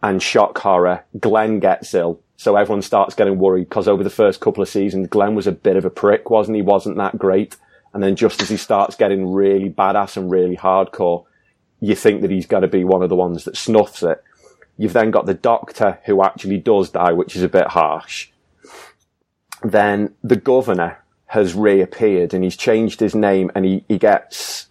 and 0.03 0.21
shock 0.21 0.59
horror. 0.59 1.05
Glenn 1.19 1.61
gets 1.61 1.95
ill. 1.95 2.21
So 2.37 2.57
everyone 2.57 2.83
starts 2.83 3.15
getting 3.15 3.39
worried 3.39 3.69
because 3.69 3.87
over 3.87 4.03
the 4.03 4.11
first 4.11 4.41
couple 4.41 4.62
of 4.62 4.69
seasons, 4.69 5.09
Glenn 5.09 5.35
was 5.35 5.47
a 5.47 5.53
bit 5.53 5.77
of 5.77 5.85
a 5.85 5.91
prick, 5.91 6.31
wasn't 6.31 6.57
he? 6.57 6.62
Wasn't 6.62 6.97
that 6.97 7.19
great. 7.19 7.57
And 7.93 8.03
then 8.03 8.17
just 8.17 8.41
as 8.41 8.49
he 8.49 8.57
starts 8.57 8.97
getting 8.97 9.33
really 9.33 9.69
badass 9.69 10.17
and 10.17 10.31
really 10.31 10.57
hardcore, 10.57 11.25
you 11.81 11.95
think 11.95 12.23
that 12.23 12.31
he's 12.31 12.47
going 12.47 12.62
to 12.62 12.69
be 12.69 12.85
one 12.85 13.03
of 13.03 13.09
the 13.09 13.17
ones 13.17 13.45
that 13.45 13.57
snuffs 13.57 14.03
it. 14.03 14.23
You've 14.81 14.95
then 14.95 15.11
got 15.11 15.27
the 15.27 15.35
doctor 15.35 15.99
who 16.07 16.23
actually 16.23 16.57
does 16.57 16.89
die, 16.89 17.13
which 17.13 17.37
is 17.37 17.43
a 17.43 17.51
bit 17.51 17.67
harsh. 17.67 18.31
Then 19.63 20.15
the 20.25 20.37
governor 20.37 21.05
has 21.27 21.55
reappeared 21.55 22.33
and 22.33 22.43
he's 22.43 22.57
changed 22.57 22.99
his 22.99 23.15
name 23.15 23.51
and 23.55 23.67
he, 23.67 23.85
he 23.89 23.99
gets 23.99 24.69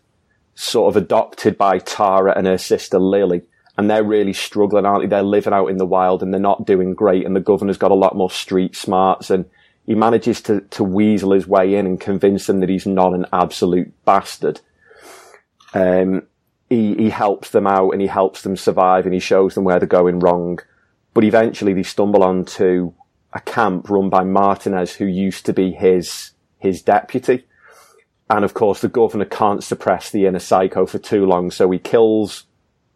sort 0.56 0.92
of 0.92 1.00
adopted 1.00 1.60
by 1.60 1.78
Tara 1.78 2.34
and 2.36 2.48
her 2.48 2.58
sister 2.58 2.98
Lily. 2.98 3.44
And 3.78 3.88
they're 3.88 4.04
really 4.04 4.34
struggling, 4.34 4.84
aren't 4.84 5.04
they? 5.04 5.08
They're 5.08 5.22
living 5.22 5.54
out 5.54 5.68
in 5.68 5.78
the 5.78 5.86
wild 5.86 6.24
and 6.24 6.34
they're 6.34 6.42
not 6.42 6.66
doing 6.66 6.96
great. 6.96 7.24
And 7.24 7.36
the 7.36 7.39
governor's 7.39 7.78
got 7.78 7.92
a 7.92 7.94
lot 7.94 8.16
more 8.16 8.32
street 8.32 8.75
smarts 8.75 9.30
and 9.30 9.46
he 9.86 9.94
manages 9.94 10.42
to, 10.42 10.62
to 10.62 10.84
weasel 10.84 11.34
his 11.34 11.46
way 11.46 11.75
in 11.75 11.86
and 11.86 12.01
convince 12.01 12.48
them 12.48 12.62
that 12.62 12.70
he's 12.70 12.88
not 12.88 13.13
an 13.13 13.28
absolute 13.32 13.94
bastard. 14.06 14.60
Um, 15.75 16.24
he, 16.69 16.95
he 16.95 17.09
helps 17.09 17.49
them 17.49 17.65
out 17.65 17.91
and 17.91 18.01
he 18.01 18.07
helps 18.07 18.43
them 18.43 18.55
survive 18.55 19.05
and 19.05 19.13
he 19.13 19.19
shows 19.19 19.55
them 19.55 19.63
where 19.63 19.79
they're 19.79 19.88
going 19.88 20.19
wrong. 20.19 20.59
But 21.13 21.23
eventually 21.23 21.73
they 21.73 21.83
stumble 21.83 22.23
onto 22.23 22.93
a 23.33 23.39
camp 23.41 23.89
run 23.89 24.09
by 24.09 24.23
Martinez, 24.23 24.95
who 24.95 25.05
used 25.05 25.45
to 25.47 25.53
be 25.53 25.71
his, 25.71 26.31
his 26.59 26.81
deputy. 26.81 27.45
And 28.29 28.45
of 28.45 28.53
course, 28.53 28.81
the 28.81 28.88
governor 28.88 29.25
can't 29.25 29.63
suppress 29.63 30.11
the 30.11 30.27
inner 30.27 30.39
psycho 30.39 30.85
for 30.85 30.99
too 30.99 31.25
long. 31.25 31.49
So 31.49 31.69
he 31.71 31.79
kills 31.79 32.45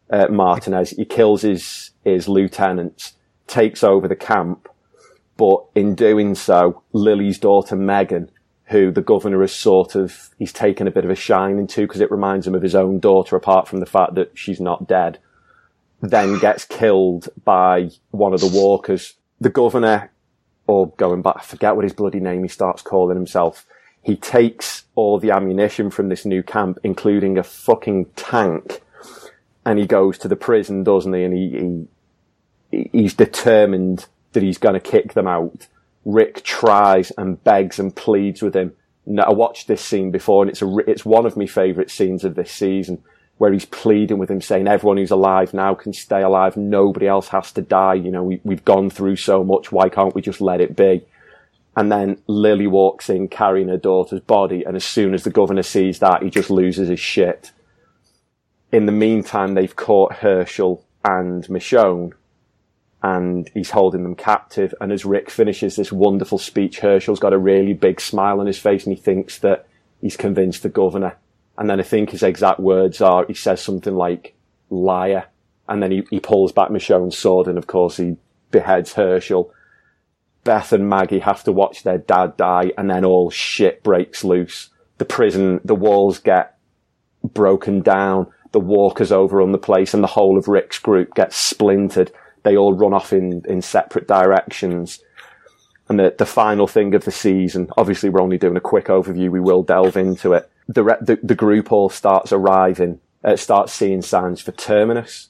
uh, 0.09 0.27
Martinez. 0.27 0.91
He 0.91 1.05
kills 1.05 1.41
his, 1.41 1.91
his 2.03 2.27
lieutenants, 2.27 3.13
takes 3.47 3.83
over 3.83 4.07
the 4.07 4.15
camp. 4.15 4.69
But 5.35 5.65
in 5.73 5.95
doing 5.95 6.35
so, 6.35 6.83
Lily's 6.91 7.39
daughter 7.39 7.75
Megan 7.75 8.29
who 8.73 8.91
the 8.91 9.01
governor 9.01 9.41
has 9.41 9.53
sort 9.53 9.95
of, 9.95 10.31
he's 10.39 10.51
taken 10.51 10.87
a 10.87 10.91
bit 10.91 11.05
of 11.05 11.11
a 11.11 11.15
shine 11.15 11.59
into 11.59 11.81
because 11.81 12.01
it 12.01 12.11
reminds 12.11 12.47
him 12.47 12.55
of 12.55 12.63
his 12.63 12.75
own 12.75 12.99
daughter 12.99 13.35
apart 13.35 13.67
from 13.67 13.79
the 13.79 13.85
fact 13.85 14.15
that 14.15 14.31
she's 14.33 14.59
not 14.59 14.87
dead, 14.87 15.19
then 16.01 16.39
gets 16.41 16.65
killed 16.65 17.29
by 17.45 17.89
one 18.11 18.33
of 18.33 18.41
the 18.41 18.51
walkers. 18.53 19.13
The 19.39 19.49
governor, 19.49 20.11
or 20.65 20.89
going 20.97 21.21
back, 21.21 21.35
I 21.37 21.43
forget 21.43 21.75
what 21.75 21.85
his 21.85 21.93
bloody 21.93 22.19
name 22.19 22.41
he 22.41 22.49
starts 22.49 22.81
calling 22.81 23.15
himself, 23.15 23.65
he 24.01 24.15
takes 24.15 24.85
all 24.95 25.19
the 25.19 25.31
ammunition 25.31 25.89
from 25.89 26.09
this 26.09 26.25
new 26.25 26.43
camp, 26.43 26.79
including 26.83 27.37
a 27.37 27.43
fucking 27.43 28.07
tank, 28.15 28.81
and 29.65 29.79
he 29.79 29.85
goes 29.85 30.17
to 30.17 30.27
the 30.27 30.35
prison, 30.35 30.83
doesn't 30.83 31.13
he? 31.13 31.23
And 31.23 31.33
he, 31.33 31.87
he 32.71 32.89
he's 32.91 33.13
determined 33.13 34.07
that 34.31 34.43
he's 34.43 34.57
going 34.57 34.73
to 34.73 34.79
kick 34.79 35.13
them 35.13 35.27
out 35.27 35.67
Rick 36.05 36.43
tries 36.43 37.12
and 37.17 37.43
begs 37.43 37.79
and 37.79 37.95
pleads 37.95 38.41
with 38.41 38.55
him. 38.55 38.74
Now, 39.05 39.24
I 39.24 39.33
watched 39.33 39.67
this 39.67 39.83
scene 39.83 40.12
before 40.12 40.43
and 40.43 40.50
it's 40.50 40.62
a, 40.62 40.77
it's 40.88 41.05
one 41.05 41.25
of 41.25 41.38
my 41.38 41.45
favourite 41.45 41.89
scenes 41.89 42.24
of 42.24 42.36
this 42.36 42.51
season 42.51 43.03
where 43.38 43.51
he's 43.51 43.65
pleading 43.65 44.17
with 44.17 44.29
him 44.29 44.41
saying 44.41 44.67
everyone 44.67 44.98
who's 44.98 45.12
alive 45.12 45.53
now 45.53 45.74
can 45.74 45.91
stay 45.91 46.22
alive. 46.22 46.55
Nobody 46.55 47.07
else 47.07 47.29
has 47.29 47.51
to 47.53 47.62
die. 47.62 47.95
You 47.95 48.12
know, 48.12 48.24
we, 48.24 48.39
we've 48.43 48.63
gone 48.63 48.89
through 48.89 49.17
so 49.17 49.43
much. 49.43 49.72
Why 49.72 49.89
can't 49.89 50.15
we 50.15 50.22
just 50.22 50.39
let 50.39 50.62
it 50.62 50.75
be? 50.75 51.03
And 51.75 51.91
then 51.91 52.22
Lily 52.27 52.67
walks 52.67 53.10
in 53.10 53.27
carrying 53.27 53.69
her 53.69 53.77
daughter's 53.77 54.22
body. 54.22 54.63
And 54.63 54.75
as 54.75 54.86
soon 54.86 55.13
as 55.13 55.24
the 55.24 55.31
governor 55.31 55.63
sees 55.63 56.00
that, 56.00 56.22
he 56.22 56.29
just 56.29 56.50
loses 56.50 56.89
his 56.89 57.00
shit. 57.00 57.51
In 58.72 58.86
the 58.86 58.91
meantime, 58.91 59.55
they've 59.55 59.75
caught 59.75 60.17
Hershel 60.17 60.83
and 61.03 61.43
Michonne 61.45 62.13
and 63.03 63.50
he's 63.53 63.72
holding 63.72 64.03
them 64.03 64.15
captive. 64.15 64.74
And 64.79 64.91
as 64.91 65.03
Rick 65.03 65.29
finishes 65.29 65.75
this 65.75 65.91
wonderful 65.91 66.38
speech, 66.38 66.79
Hershel's 66.79 67.19
got 67.19 67.33
a 67.33 67.38
really 67.38 67.74
big 67.74 68.00
smile 68.00 68.39
on 68.39 68.48
his 68.48 68.57
face 68.57 68.86
and 68.86 68.95
he 68.95 69.01
thinks 69.01 69.39
that 69.39 69.67
he's 70.00 70.15
convinced 70.15 70.63
the 70.63 70.69
governor. 70.69 71.17
And 71.57 71.69
then 71.69 71.81
I 71.81 71.83
think 71.83 72.12
his 72.12 72.24
exact 72.24 72.62
words 72.62 73.01
are, 73.01 73.25
he 73.27 73.33
says 73.33 73.62
something 73.62 73.93
like, 73.93 74.36
liar. 74.69 75.25
And 75.67 75.83
then 75.83 75.91
he, 75.91 76.07
he 76.10 76.19
pulls 76.22 76.53
back 76.53 76.72
Michonne's 76.72 77.17
sword 77.17 77.48
and 77.48 77.57
of 77.57 77.67
course 77.67 77.98
he 77.98 78.15
beheads 78.51 78.93
Hershel. 78.93 79.51
Beth 80.45 80.72
and 80.72 80.89
Maggie 80.89 81.19
have 81.19 81.43
to 81.43 81.51
watch 81.51 81.83
their 81.83 81.98
dad 81.98 82.38
die 82.38 82.72
and 82.77 82.89
then 82.89 83.03
all 83.03 83.29
shit 83.29 83.83
breaks 83.83 84.24
loose. 84.24 84.69
The 84.98 85.05
prison, 85.05 85.60
the 85.65 85.75
walls 85.75 86.19
get 86.19 86.57
broken 87.22 87.81
down. 87.81 88.27
The 88.53 88.62
walkers 88.62 89.12
overrun 89.12 89.51
the 89.51 89.57
place 89.57 89.93
and 89.93 90.03
the 90.03 90.07
whole 90.07 90.38
of 90.38 90.48
Rick's 90.48 90.79
group 90.79 91.15
gets 91.15 91.36
splintered 91.36 92.12
they 92.43 92.55
all 92.55 92.73
run 92.73 92.93
off 92.93 93.13
in, 93.13 93.43
in 93.47 93.62
separate 93.62 94.07
directions. 94.07 95.00
And 95.89 96.00
the, 96.00 96.15
the 96.17 96.25
final 96.25 96.67
thing 96.67 96.95
of 96.95 97.05
the 97.05 97.12
season, 97.12 97.69
obviously 97.77 98.09
we're 98.09 98.21
only 98.21 98.38
doing 98.38 98.57
a 98.57 98.62
quick 98.62 98.85
overview, 98.85 99.29
we 99.29 99.39
will 99.39 99.63
delve 99.63 99.97
into 99.97 100.33
it. 100.33 100.50
The, 100.67 100.83
the, 101.01 101.19
the 101.21 101.35
group 101.35 101.71
all 101.71 101.89
starts 101.89 102.31
arriving, 102.31 103.00
uh, 103.23 103.35
starts 103.35 103.73
seeing 103.73 104.01
signs 104.01 104.41
for 104.41 104.51
Terminus. 104.51 105.29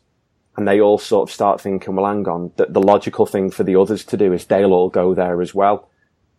And 0.55 0.67
they 0.67 0.79
all 0.79 0.99
sort 0.99 1.29
of 1.29 1.33
start 1.33 1.59
thinking, 1.59 1.95
well, 1.95 2.05
hang 2.05 2.27
on, 2.27 2.51
the, 2.57 2.67
the 2.67 2.79
logical 2.79 3.25
thing 3.25 3.49
for 3.49 3.63
the 3.63 3.75
others 3.75 4.05
to 4.05 4.17
do 4.17 4.31
is 4.33 4.45
they'll 4.45 4.73
all 4.73 4.89
go 4.89 5.15
there 5.15 5.41
as 5.41 5.55
well. 5.55 5.89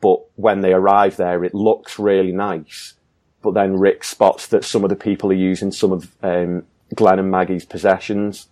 But 0.01 0.21
when 0.37 0.61
they 0.61 0.73
arrive 0.73 1.17
there, 1.17 1.43
it 1.43 1.55
looks 1.55 1.99
really 1.99 2.31
nice. 2.31 2.95
But 3.43 3.55
then 3.55 3.77
Rick 3.77 4.05
spots 4.05 4.47
that 4.49 4.65
some 4.65 4.85
of 4.85 4.91
the 4.91 4.97
people 4.97 5.31
are 5.31 5.35
using 5.35 5.73
some 5.73 5.91
of 5.91 6.15
um, 6.23 6.65
Glenn 6.95 7.19
and 7.19 7.31
Maggie's 7.31 7.65
possessions. 7.65 8.47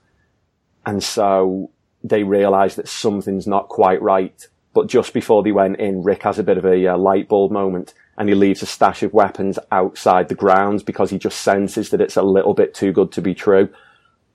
And 0.85 1.02
so 1.02 1.71
they 2.02 2.23
realise 2.23 2.75
that 2.75 2.88
something's 2.88 3.47
not 3.47 3.68
quite 3.68 4.02
right. 4.02 4.47
But 4.75 4.87
just 4.87 5.12
before 5.12 5.42
they 5.42 5.52
went 5.52 5.78
in, 5.78 6.02
Rick 6.02 6.23
has 6.23 6.38
a 6.38 6.42
bit 6.42 6.59
of 6.59 6.64
a 6.64 6.87
uh, 6.87 6.97
light 6.97 7.28
bulb 7.28 7.52
moment 7.52 7.94
and 8.16 8.28
he 8.28 8.35
leaves 8.35 8.62
a 8.62 8.66
stash 8.66 9.02
of 9.02 9.12
weapons 9.12 9.59
outside 9.71 10.28
the 10.28 10.35
grounds 10.35 10.82
because 10.82 11.11
he 11.11 11.18
just 11.18 11.40
senses 11.40 11.90
that 11.90 12.00
it's 12.00 12.16
a 12.16 12.23
little 12.23 12.54
bit 12.54 12.75
too 12.75 12.92
good 12.92 13.12
to 13.12 13.23
be 13.23 13.35
true. 13.35 13.68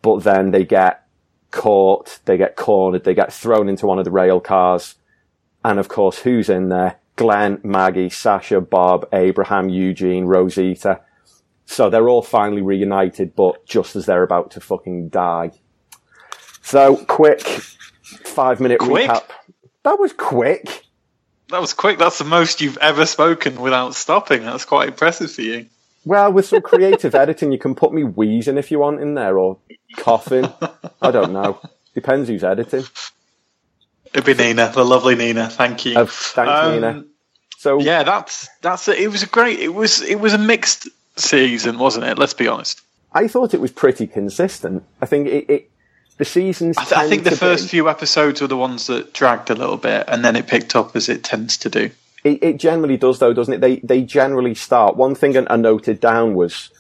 But 0.02 0.24
then 0.24 0.52
they 0.52 0.64
get 0.64 1.08
caught, 1.52 2.20
they 2.26 2.38
get 2.38 2.56
cornered, 2.56 3.04
they 3.04 3.14
get 3.14 3.34
thrown 3.34 3.70
into 3.70 3.88
one 3.88 4.00
of 4.00 4.06
the 4.06 4.12
rail 4.12 4.40
cars. 4.40 4.96
And 5.64 5.80
of 5.80 5.88
course, 5.88 6.20
who's 6.20 6.50
in 6.50 6.70
there? 6.70 7.00
Glenn, 7.16 7.60
Maggie, 7.64 8.10
Sasha, 8.10 8.62
Bob, 8.62 9.08
Abraham, 9.12 9.70
Eugene, 9.70 10.26
Rosita. 10.26 11.02
So 11.66 11.90
they're 11.90 12.08
all 12.08 12.22
finally 12.22 12.62
reunited, 12.62 13.36
but 13.36 13.66
just 13.66 13.96
as 13.96 14.06
they're 14.06 14.24
about 14.24 14.52
to 14.52 14.60
fucking 14.60 15.10
die. 15.10 15.52
So, 16.68 16.98
quick 16.98 17.42
five 18.26 18.60
minute 18.60 18.80
Quick? 18.80 19.10
recap. 19.10 19.24
That 19.84 20.00
was 20.00 20.12
quick. 20.12 20.84
That 21.50 21.62
was 21.62 21.74
quick. 21.74 21.98
That's 21.98 22.18
the 22.18 22.26
most 22.26 22.60
you've 22.60 22.78
ever 22.80 23.06
spoken 23.06 23.62
without 23.62 23.96
stopping. 23.96 24.44
That's 24.44 24.66
quite 24.66 24.90
impressive 24.90 25.32
for 25.32 25.44
you. 25.44 25.68
Well, 26.04 26.32
with 26.34 26.46
some 26.46 26.62
creative 26.62 27.16
editing, 27.24 27.54
you 27.54 27.58
can 27.58 27.74
put 27.74 27.94
me 27.94 28.04
wheezing 28.04 28.58
if 28.58 28.70
you 28.70 28.80
want 28.80 29.00
in 29.00 29.14
there 29.14 29.38
or 29.40 29.58
coughing. 29.96 30.52
I 31.02 31.12
don't 31.12 31.32
know. 31.32 31.58
Depends 31.94 32.28
who's 32.28 32.44
editing. 32.44 32.84
It'd 34.14 34.26
be 34.26 34.34
Nina, 34.34 34.70
the 34.74 34.84
lovely 34.84 35.16
Nina. 35.16 35.50
Thank 35.50 35.86
you. 35.86 35.98
Uh, 35.98 36.06
thanks, 36.06 36.52
Um, 36.52 36.74
Nina. 36.74 37.06
So, 37.60 37.80
Yeah, 37.80 38.04
that's 38.04 38.50
that's 38.62 38.90
it. 38.90 39.00
It 39.00 39.08
was 39.08 39.24
a 39.24 39.28
great. 39.28 39.60
It 39.62 39.74
was 39.74 40.02
it 40.02 40.20
was 40.20 40.34
a 40.34 40.38
mixed 40.38 40.90
season, 41.16 41.80
wasn't 41.80 42.06
it? 42.08 42.18
Let's 42.20 42.34
be 42.34 42.48
honest. 42.50 42.82
I 43.14 43.30
thought 43.30 43.54
it 43.54 43.62
was 43.62 43.72
pretty 43.72 44.06
consistent. 44.06 44.84
I 45.02 45.06
think 45.06 45.28
it, 45.28 45.50
it 45.50 45.72
the 46.18 46.26
seasons. 46.26 46.78
I, 46.78 46.84
th- 46.84 47.00
I 47.00 47.10
think 47.10 47.24
the 47.24 47.32
first 47.32 47.66
be- 47.66 47.70
few 47.70 47.90
episodes 47.90 48.42
were 48.42 48.48
the 48.48 48.58
ones 48.58 48.88
that 48.88 49.14
dragged 49.14 49.50
a 49.50 49.56
little 49.56 49.78
bit, 49.78 50.06
and 50.08 50.24
then 50.24 50.36
it 50.36 50.48
picked 50.48 50.76
up 50.76 50.96
as 50.96 51.10
it 51.10 51.24
tends 51.24 51.58
to 51.58 51.70
do. 51.70 51.92
It, 52.24 52.44
it 52.44 52.58
generally 52.58 52.98
does, 52.98 53.20
though, 53.20 53.34
doesn't 53.34 53.54
it? 53.54 53.62
They 53.62 53.78
they 53.78 54.02
generally 54.04 54.56
start. 54.56 54.98
One 54.98 55.16
thing 55.16 55.38
I 55.50 55.56
noted 55.56 56.00
down 56.00 56.36
was 56.36 56.72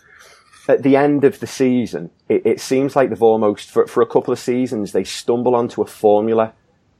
at 0.67 0.84
the 0.84 0.96
end 0.96 1.24
of 1.24 1.39
the 1.39 1.48
season. 1.48 2.10
It, 2.27 2.46
it 2.46 2.60
seems 2.60 2.96
like 2.96 3.10
they've 3.10 3.22
almost 3.22 3.70
for 3.70 3.88
for 3.88 4.01
a 4.01 4.08
couple 4.08 4.34
of 4.34 4.39
seasons 4.39 4.91
they 4.91 5.03
stumble 5.03 5.56
onto 5.56 5.82
a 5.82 5.88
formula 5.88 6.53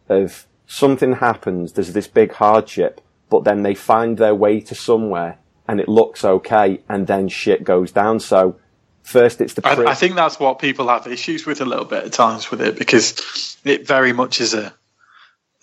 of 0.08 0.46
something 0.68 1.14
happens. 1.14 1.74
There's 1.74 1.94
this 1.94 2.08
big 2.08 2.34
hardship, 2.34 3.02
but 3.30 3.44
then 3.44 3.64
they 3.64 3.74
find 3.74 4.18
their 4.18 4.36
way 4.36 4.60
to 4.62 4.76
somewhere, 4.76 5.40
and 5.68 5.80
it 5.80 5.90
looks 5.90 6.24
okay, 6.24 6.82
and 6.88 7.08
then 7.08 7.28
shit 7.28 7.64
goes 7.64 7.92
down. 7.92 8.20
So 8.20 8.60
First, 9.08 9.40
it's 9.40 9.54
the 9.54 9.66
I, 9.66 9.92
I 9.92 9.94
think 9.94 10.16
that's 10.16 10.38
what 10.38 10.60
people 10.60 10.90
have 10.90 11.08
issues 11.08 11.46
with 11.46 11.62
a 11.62 11.66
little 11.66 11.86
bit 11.86 12.04
at 12.04 12.12
times 12.12 12.52
with 12.52 12.60
it 12.60 12.78
because 12.78 13.58
it 13.64 13.88
very 13.88 14.12
much 14.12 14.42
is 14.42 14.54
a, 14.54 14.74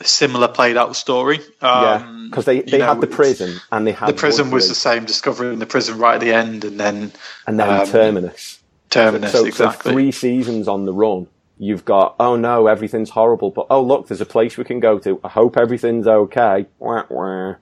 a 0.00 0.04
similar 0.04 0.48
played 0.48 0.78
out 0.78 0.96
story. 0.96 1.40
yeah, 1.60 1.96
Um, 2.06 2.30
because 2.30 2.46
they, 2.46 2.62
they 2.62 2.78
know, 2.78 2.86
had 2.86 3.02
the 3.02 3.06
prison 3.06 3.60
and 3.70 3.86
they 3.86 3.92
had 3.92 4.08
The 4.08 4.14
prison 4.14 4.50
was 4.50 4.70
the 4.70 4.74
same, 4.74 5.04
discovering 5.04 5.58
the 5.58 5.66
prison 5.66 5.98
right 5.98 6.14
at 6.14 6.22
the 6.22 6.32
end, 6.32 6.64
and 6.64 6.80
then 6.80 7.12
and 7.46 7.60
then 7.60 7.68
um, 7.68 7.86
Terminus. 7.86 8.60
Terminus. 8.88 9.32
So 9.32 9.44
exactly. 9.44 9.90
for 9.90 9.94
three 9.94 10.10
seasons 10.10 10.66
on 10.66 10.86
the 10.86 10.94
run, 10.94 11.26
you've 11.58 11.84
got 11.84 12.16
oh 12.18 12.36
no, 12.36 12.66
everything's 12.66 13.10
horrible, 13.10 13.50
but 13.50 13.66
oh 13.68 13.82
look, 13.82 14.08
there's 14.08 14.22
a 14.22 14.26
place 14.26 14.56
we 14.56 14.64
can 14.64 14.80
go 14.80 14.98
to. 15.00 15.20
I 15.22 15.28
hope 15.28 15.58
everything's 15.58 16.06
okay. 16.06 16.64
Wah, 16.78 17.04
wah. 17.10 17.56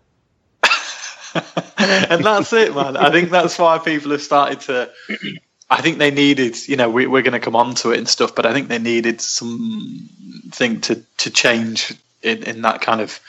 and 1.76 2.24
that's 2.24 2.52
it, 2.52 2.72
man. 2.72 2.96
I 2.96 3.10
think 3.10 3.30
that's 3.30 3.58
why 3.58 3.78
people 3.78 4.12
have 4.12 4.22
started 4.22 4.60
to. 4.60 4.92
I 5.72 5.82
think 5.82 5.98
they 5.98 6.12
needed, 6.12 6.56
you 6.68 6.76
know, 6.76 6.90
we, 6.90 7.06
we're 7.08 7.22
going 7.22 7.32
to 7.34 7.40
come 7.40 7.56
on 7.56 7.74
to 7.76 7.92
it 7.92 7.98
and 7.98 8.08
stuff, 8.08 8.34
but 8.36 8.46
I 8.46 8.54
think 8.54 8.68
they 8.68 8.78
needed 8.80 9.20
something 9.22 10.82
to 10.82 11.02
to 11.18 11.30
change 11.30 11.94
in, 12.22 12.44
in 12.44 12.62
that 12.62 12.82
kind 12.82 13.00
of 13.00 13.20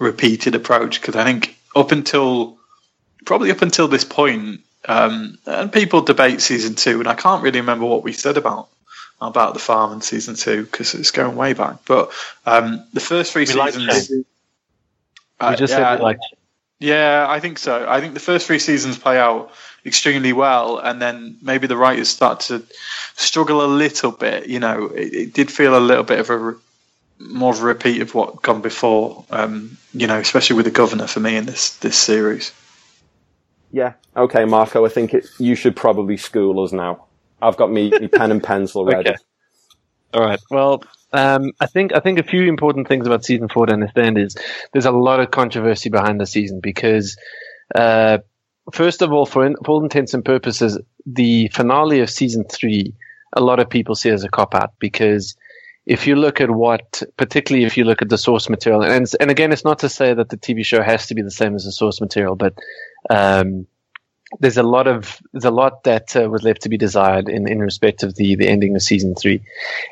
repeated 0.00 0.56
approach 0.56 1.00
because 1.00 1.16
I 1.16 1.24
think 1.24 1.56
up 1.76 1.92
until 1.92 2.58
probably 3.26 3.50
up 3.52 3.62
until 3.62 3.88
this 3.88 4.04
point, 4.04 4.62
um, 4.88 5.38
and 5.46 5.72
people 5.72 6.02
debate 6.02 6.42
season 6.42 6.74
two, 6.76 7.00
and 7.00 7.08
I 7.08 7.14
can't 7.14 7.42
really 7.42 7.60
remember 7.60 7.86
what 7.86 8.04
we 8.04 8.12
said 8.12 8.38
about 8.38 8.68
about 9.20 9.54
the 9.54 9.60
farm 9.60 9.92
in 9.94 10.02
season 10.02 10.36
two 10.36 10.64
because 10.64 10.94
it's 10.94 11.12
going 11.12 11.36
way 11.36 11.54
back. 11.54 11.78
But 11.86 12.12
um, 12.46 12.86
the 12.92 13.00
first 13.00 13.32
three 13.32 13.46
We 13.46 13.54
seasons, 13.54 13.84
Shane. 14.08 14.24
uh, 15.40 15.50
We 15.50 15.56
just 15.56 15.74
yeah, 15.74 15.76
said 15.76 15.90
we 15.90 16.00
like 16.00 16.18
yeah, 16.80 17.26
I 17.28 17.40
think 17.40 17.58
so. 17.58 17.86
I 17.88 18.00
think 18.00 18.14
the 18.14 18.20
first 18.20 18.46
three 18.46 18.58
seasons 18.60 18.98
play 18.98 19.18
out 19.18 19.52
extremely 19.84 20.32
well, 20.32 20.78
and 20.78 21.00
then 21.00 21.36
maybe 21.42 21.66
the 21.66 21.76
writers 21.76 22.08
start 22.08 22.40
to 22.40 22.62
struggle 23.14 23.64
a 23.64 23.66
little 23.66 24.12
bit. 24.12 24.46
You 24.46 24.60
know, 24.60 24.86
it, 24.88 25.14
it 25.14 25.34
did 25.34 25.50
feel 25.50 25.76
a 25.76 25.80
little 25.80 26.04
bit 26.04 26.20
of 26.20 26.30
a 26.30 26.56
more 27.18 27.52
of 27.52 27.62
a 27.62 27.64
repeat 27.64 28.02
of 28.02 28.14
what 28.14 28.42
gone 28.42 28.62
before. 28.62 29.24
Um, 29.30 29.76
you 29.92 30.06
know, 30.06 30.18
especially 30.18 30.56
with 30.56 30.64
the 30.64 30.72
governor 30.72 31.06
for 31.06 31.20
me 31.20 31.36
in 31.36 31.46
this 31.46 31.76
this 31.78 31.96
series. 31.96 32.52
Yeah. 33.72 33.94
Okay, 34.16 34.44
Marco. 34.44 34.84
I 34.84 34.88
think 34.88 35.14
it, 35.14 35.26
you 35.38 35.54
should 35.54 35.74
probably 35.74 36.16
school 36.16 36.62
us 36.62 36.72
now. 36.72 37.06
I've 37.40 37.56
got 37.56 37.72
me, 37.72 37.90
me 37.90 38.08
pen 38.08 38.30
and 38.30 38.42
pencil 38.42 38.84
ready. 38.86 39.10
Okay. 39.10 39.18
All 40.14 40.22
right. 40.22 40.40
Well, 40.50 40.84
um, 41.12 41.52
I 41.58 41.66
think 41.66 41.94
I 41.94 42.00
think 42.00 42.18
a 42.18 42.22
few 42.22 42.44
important 42.44 42.86
things 42.86 43.06
about 43.06 43.24
season 43.24 43.48
four 43.48 43.66
to 43.66 43.72
understand 43.72 44.18
is 44.18 44.36
there's 44.72 44.86
a 44.86 44.90
lot 44.90 45.20
of 45.20 45.30
controversy 45.30 45.88
behind 45.88 46.20
the 46.20 46.26
season 46.26 46.60
because, 46.60 47.16
uh, 47.74 48.18
first 48.72 49.02
of 49.02 49.12
all, 49.12 49.26
for, 49.26 49.44
in, 49.44 49.56
for 49.64 49.72
all 49.72 49.82
intents 49.82 50.14
and 50.14 50.24
purposes, 50.24 50.78
the 51.06 51.48
finale 51.48 52.00
of 52.00 52.10
season 52.10 52.44
three, 52.44 52.94
a 53.32 53.40
lot 53.40 53.60
of 53.60 53.68
people 53.68 53.94
see 53.94 54.10
as 54.10 54.24
a 54.24 54.28
cop 54.28 54.54
out 54.54 54.74
because 54.78 55.36
if 55.86 56.06
you 56.06 56.14
look 56.14 56.40
at 56.40 56.50
what, 56.50 57.02
particularly 57.16 57.64
if 57.64 57.76
you 57.76 57.84
look 57.84 58.02
at 58.02 58.08
the 58.08 58.18
source 58.18 58.48
material, 58.48 58.82
and 58.82 59.06
and 59.18 59.30
again, 59.30 59.52
it's 59.52 59.64
not 59.64 59.80
to 59.80 59.88
say 59.88 60.14
that 60.14 60.28
the 60.28 60.36
TV 60.36 60.64
show 60.64 60.82
has 60.82 61.06
to 61.08 61.14
be 61.14 61.22
the 61.22 61.30
same 61.30 61.54
as 61.54 61.64
the 61.64 61.72
source 61.72 62.00
material, 62.00 62.36
but 62.36 62.54
um, 63.10 63.66
there's 64.38 64.56
a 64.56 64.62
lot 64.62 64.86
of 64.86 65.20
there's 65.32 65.44
a 65.44 65.50
lot 65.50 65.84
that 65.84 66.14
uh, 66.16 66.28
was 66.30 66.42
left 66.42 66.62
to 66.62 66.68
be 66.68 66.78
desired 66.78 67.28
in, 67.28 67.48
in 67.48 67.58
respect 67.58 68.02
of 68.02 68.14
the 68.14 68.36
the 68.36 68.48
ending 68.48 68.76
of 68.76 68.82
season 68.82 69.14
three, 69.14 69.42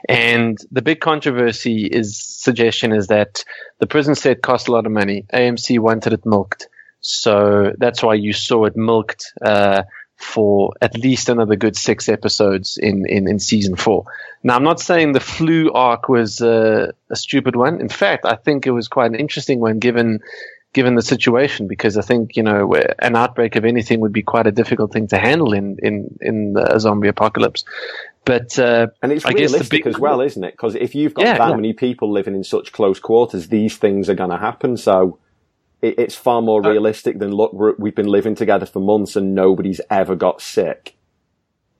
and 0.09 0.59
the 0.71 0.83
big 0.83 1.00
controversy 1.00 1.87
is 1.87 2.25
suggestion 2.25 2.93
is 2.93 3.09
that 3.09 3.45
the 3.81 3.87
prison 3.87 4.15
set 4.15 4.43
cost 4.43 4.69
a 4.69 4.73
lot 4.73 4.87
of 4.87 4.93
money. 4.93 5.27
AMC 5.35 5.81
wanted 5.81 6.12
it 6.12 6.25
milked, 6.25 6.69
so 7.00 7.73
that's 7.78 8.02
why 8.02 8.14
you 8.14 8.33
saw 8.33 8.64
it 8.66 8.76
milked 8.76 9.33
uh, 9.42 9.83
for 10.16 10.73
at 10.83 10.97
least 10.99 11.28
another 11.28 11.57
good 11.57 11.76
six 11.76 12.09
episodes 12.09 12.76
in 12.76 13.07
in, 13.07 13.26
in 13.28 13.38
season 13.38 13.76
four. 13.76 14.04
Now 14.42 14.57
I'm 14.57 14.64
not 14.64 14.80
saying 14.80 15.12
the 15.12 15.21
flu 15.21 15.73
arc 15.73 16.09
was 16.09 16.40
uh, 16.42 16.92
a 17.09 17.16
stupid 17.16 17.57
one. 17.57 17.80
In 17.80 17.88
fact, 17.88 18.25
I 18.26 18.37
think 18.37 18.66
it 18.66 18.73
was 18.73 18.88
quite 18.88 19.07
an 19.11 19.14
interesting 19.16 19.61
one 19.61 19.78
given 19.78 20.21
given 20.73 20.95
the 20.95 21.02
situation 21.02 21.67
because 21.67 21.97
I 21.97 22.02
think 22.02 22.36
you 22.36 22.43
know 22.43 22.75
an 23.00 23.17
outbreak 23.17 23.56
of 23.56 23.65
anything 23.65 24.00
would 24.00 24.13
be 24.13 24.23
quite 24.23 24.47
a 24.47 24.52
difficult 24.52 24.93
thing 24.93 25.08
to 25.08 25.19
handle 25.19 25.52
in 25.54 25.78
in 25.82 26.17
in 26.21 26.54
a 26.58 26.78
zombie 26.78 27.08
apocalypse. 27.08 27.65
But 28.26 28.58
uh, 28.58 28.89
And 29.02 29.13
it's 29.13 29.25
I 29.25 29.32
guess 29.32 29.50
realistic 29.52 29.84
big- 29.84 29.86
as 29.86 29.99
well, 29.99 30.21
isn't 30.21 30.45
it? 30.45 30.52
Because 30.52 30.75
if 30.75 30.95
you've 30.95 31.15
got 31.15 31.25
Yeah, 31.25 31.39
that 31.39 31.49
yeah. 31.49 31.56
many 31.56 31.73
people 31.73 32.13
living 32.13 32.34
in 32.34 32.45
such 32.45 32.71
close 32.73 33.00
quarters, 33.00 33.49
these 33.49 33.78
things 33.78 34.10
are 34.10 34.15
going 34.15 34.30
to 34.30 34.36
happen. 34.36 34.76
So 34.76 35.19
it, 35.82 35.99
it's 35.99 36.14
far 36.14 36.43
more 36.43 36.64
Uh, 36.64 36.71
realistic 36.71 37.19
than 37.19 37.30
look, 37.32 37.52
we're, 37.52 37.75
we've 37.78 37.95
been 37.95 38.08
living 38.08 38.34
together 38.34 38.66
for 38.66 38.80
months 38.80 39.16
and 39.16 39.34
nobody's 39.34 39.80
ever 39.90 40.16
got 40.16 40.40
sick. 40.40 40.97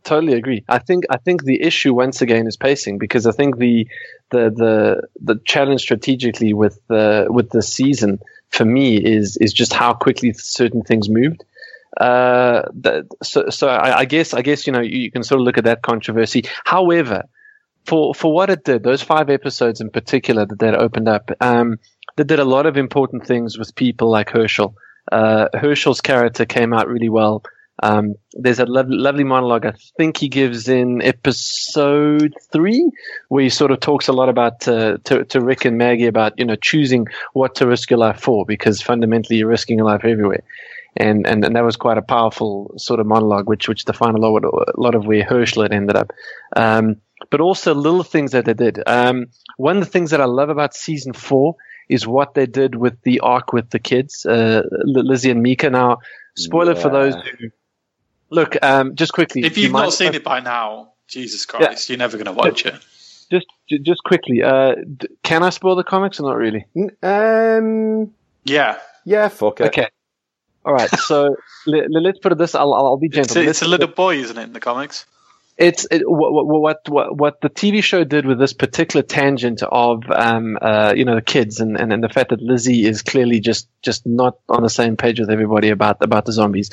Totally 0.03 0.33
agree. 0.33 0.65
I 0.67 0.79
think 0.79 1.05
I 1.11 1.19
think 1.19 1.45
the 1.45 1.61
issue 1.63 1.93
once 1.93 2.23
again 2.23 2.47
is 2.47 2.57
pacing 2.57 2.99
because 2.99 3.27
I 3.27 3.33
think 3.33 3.59
the 3.59 3.87
the 4.31 4.51
the 4.51 5.09
the 5.21 5.41
challenge 5.45 5.83
strategically 5.83 6.55
with 6.55 6.81
the 6.89 7.27
with 7.29 7.51
the 7.51 7.61
season 7.61 8.19
for 8.49 8.65
me 8.65 8.97
is 8.97 9.37
is 9.37 9.53
just 9.53 9.75
how 9.75 9.93
quickly 9.93 10.33
certain 10.33 10.83
things 10.83 11.11
moved. 11.11 11.45
Uh, 11.97 12.63
that, 12.81 13.05
so 13.23 13.51
so 13.51 13.69
I, 13.69 13.99
I 13.99 14.05
guess 14.07 14.33
I 14.33 14.41
guess 14.41 14.67
you 14.67 14.73
know 14.73 14.81
you, 14.81 14.99
you 15.01 15.11
can 15.11 15.23
sort 15.23 15.41
of 15.41 15.45
look 15.45 15.59
at 15.59 15.65
that 15.65 15.83
controversy. 15.83 16.45
However, 16.65 17.25
for 17.85 18.15
for 18.15 18.33
what 18.33 18.49
it 18.49 18.65
did, 18.65 18.83
those 18.83 19.03
five 19.03 19.29
episodes 19.29 19.83
in 19.83 19.91
particular 19.91 20.47
that 20.47 20.59
that 20.61 20.75
opened 20.77 21.09
up, 21.09 21.31
um, 21.41 21.79
they 22.21 22.25
did 22.25 22.39
a 22.39 22.45
lot 22.45 22.67
of 22.67 22.77
important 22.77 23.27
things 23.27 23.59
with 23.59 23.75
people 23.75 24.11
like 24.11 24.29
Hershel. 24.29 24.75
Uh, 25.11 25.49
Hershel's 25.55 26.03
character 26.03 26.45
came 26.45 26.75
out 26.75 26.87
really 26.87 27.09
well. 27.09 27.43
Um, 27.83 28.15
there's 28.35 28.59
a 28.59 28.67
lo- 28.67 28.85
lovely 28.87 29.25
monologue 29.25 29.65
I 29.65 29.73
think 29.97 30.19
he 30.19 30.29
gives 30.29 30.69
in 30.69 31.01
episode 31.01 32.35
three, 32.53 32.91
where 33.29 33.43
he 33.43 33.49
sort 33.49 33.71
of 33.71 33.81
talks 33.81 34.09
a 34.09 34.13
lot 34.13 34.29
about 34.29 34.69
uh, 34.69 34.99
to, 35.05 35.25
to 35.25 35.41
Rick 35.41 35.65
and 35.65 35.79
Maggie 35.79 36.09
about 36.09 36.39
you 36.39 36.45
know 36.45 36.57
choosing 36.57 37.07
what 37.33 37.55
to 37.55 37.67
risk 37.67 37.89
your 37.89 37.99
life 37.99 38.21
for 38.21 38.45
because 38.45 38.83
fundamentally 38.83 39.39
you're 39.39 39.49
risking 39.49 39.79
your 39.79 39.87
life 39.87 40.05
everywhere. 40.05 40.43
And, 40.99 41.27
and 41.27 41.43
and 41.43 41.57
that 41.57 41.65
was 41.65 41.77
quite 41.77 41.97
a 41.97 42.03
powerful 42.03 42.75
sort 42.77 43.01
of 43.01 43.07
monologue, 43.07 43.49
which 43.49 43.67
which 43.67 43.87
defined 43.87 44.19
a 44.19 44.21
lot, 44.21 44.45
a 44.45 44.79
lot 44.79 44.95
of 44.95 45.07
where 45.07 45.25
Hershel 45.25 45.63
had 45.63 45.73
ended 45.73 45.97
up. 45.97 46.13
Um, 46.55 46.97
but 47.31 47.41
also 47.41 47.75
little 47.75 48.03
things 48.03 48.33
that 48.33 48.45
they 48.45 48.55
did. 48.55 48.83
Um, 48.87 49.29
one 49.57 49.79
of 49.79 49.85
the 49.85 49.91
things 49.91 50.11
that 50.11 50.21
I 50.21 50.27
love 50.27 50.51
about 50.51 50.75
season 50.75 51.15
four 51.15 51.57
is 51.91 52.07
what 52.07 52.35
they 52.35 52.47
did 52.47 52.77
with 52.77 53.01
the 53.03 53.21
arc 53.21 53.53
with 53.53 53.71
the 53.71 53.79
kids, 53.79 54.25
uh, 54.25 54.63
Lizzie 54.85 55.31
and 55.31 55.43
Mika. 55.43 55.69
Now, 55.69 55.99
spoiler 56.37 56.75
for 56.75 56.89
those 56.89 57.15
who 57.15 57.51
look. 58.31 58.57
Um, 58.63 58.95
just 58.95 59.13
quickly, 59.13 59.45
If 59.45 59.55
do 59.55 59.61
you 59.61 59.67
you've 59.67 59.73
not 59.75 59.93
seen 59.93 60.15
it 60.15 60.25
by 60.25 60.41
now, 60.41 60.93
Jesus 61.09 61.45
Christ, 61.45 61.89
you're 61.89 61.99
never 61.99 62.17
going 62.17 62.27
to 62.27 62.33
watch 62.33 62.65
it. 62.65 62.75
just 63.31 63.47
just 63.83 64.03
quickly, 64.05 64.43
uh, 64.43 64.77
d- 64.97 65.09
can 65.23 65.43
I 65.43 65.51
spoil 65.51 65.77
the 65.77 65.85
comics 65.85 66.21
or 66.21 66.25
not 66.25 66.37
really? 66.37 66.65
Um, 67.03 68.13
Yeah, 68.45 68.79
yeah, 69.05 69.29
fuck 69.29 69.61
it. 69.61 69.67
Okay. 69.67 69.89
All 70.65 70.73
right. 70.75 70.91
So 70.91 71.37
le- 71.67 71.89
le- 71.89 72.01
let's 72.01 72.19
put 72.19 72.33
it 72.33 72.39
this. 72.39 72.55
I'll 72.55 72.73
I'll 72.75 72.87
I'll 72.87 72.97
be 72.97 73.07
it's 73.07 73.17
gentle. 73.17 73.43
a, 73.43 73.49
it's 73.51 73.63
a 73.63 73.69
little 73.69 73.89
boy, 73.89 74.17
isn't 74.17 74.39
it, 74.39 74.43
in 74.43 74.53
the 74.53 74.61
comics? 74.61 75.07
It's 75.61 75.87
it, 75.91 76.03
what, 76.11 76.47
what 76.47 76.89
what 76.89 77.17
what 77.17 77.41
the 77.43 77.51
TV 77.51 77.85
show 77.85 78.03
did 78.03 78.25
with 78.25 78.39
this 78.39 78.55
particular 78.55 79.03
tangent 79.03 79.63
of 79.63 80.11
um 80.11 80.57
uh 80.61 80.95
you 80.97 81.05
know 81.05 81.15
the 81.15 81.23
kids 81.23 81.61
and, 81.61 81.79
and 81.79 81.93
and 81.93 82.03
the 82.03 82.09
fact 82.09 82.31
that 82.31 82.41
Lizzie 82.41 82.87
is 82.87 83.03
clearly 83.03 83.41
just 83.41 83.69
just 83.83 84.07
not 84.07 84.39
on 84.49 84.63
the 84.63 84.71
same 84.71 84.97
page 84.97 85.21
with 85.21 85.29
everybody 85.29 85.69
about 85.69 85.99
about 86.01 86.25
the 86.25 86.33
zombies. 86.33 86.71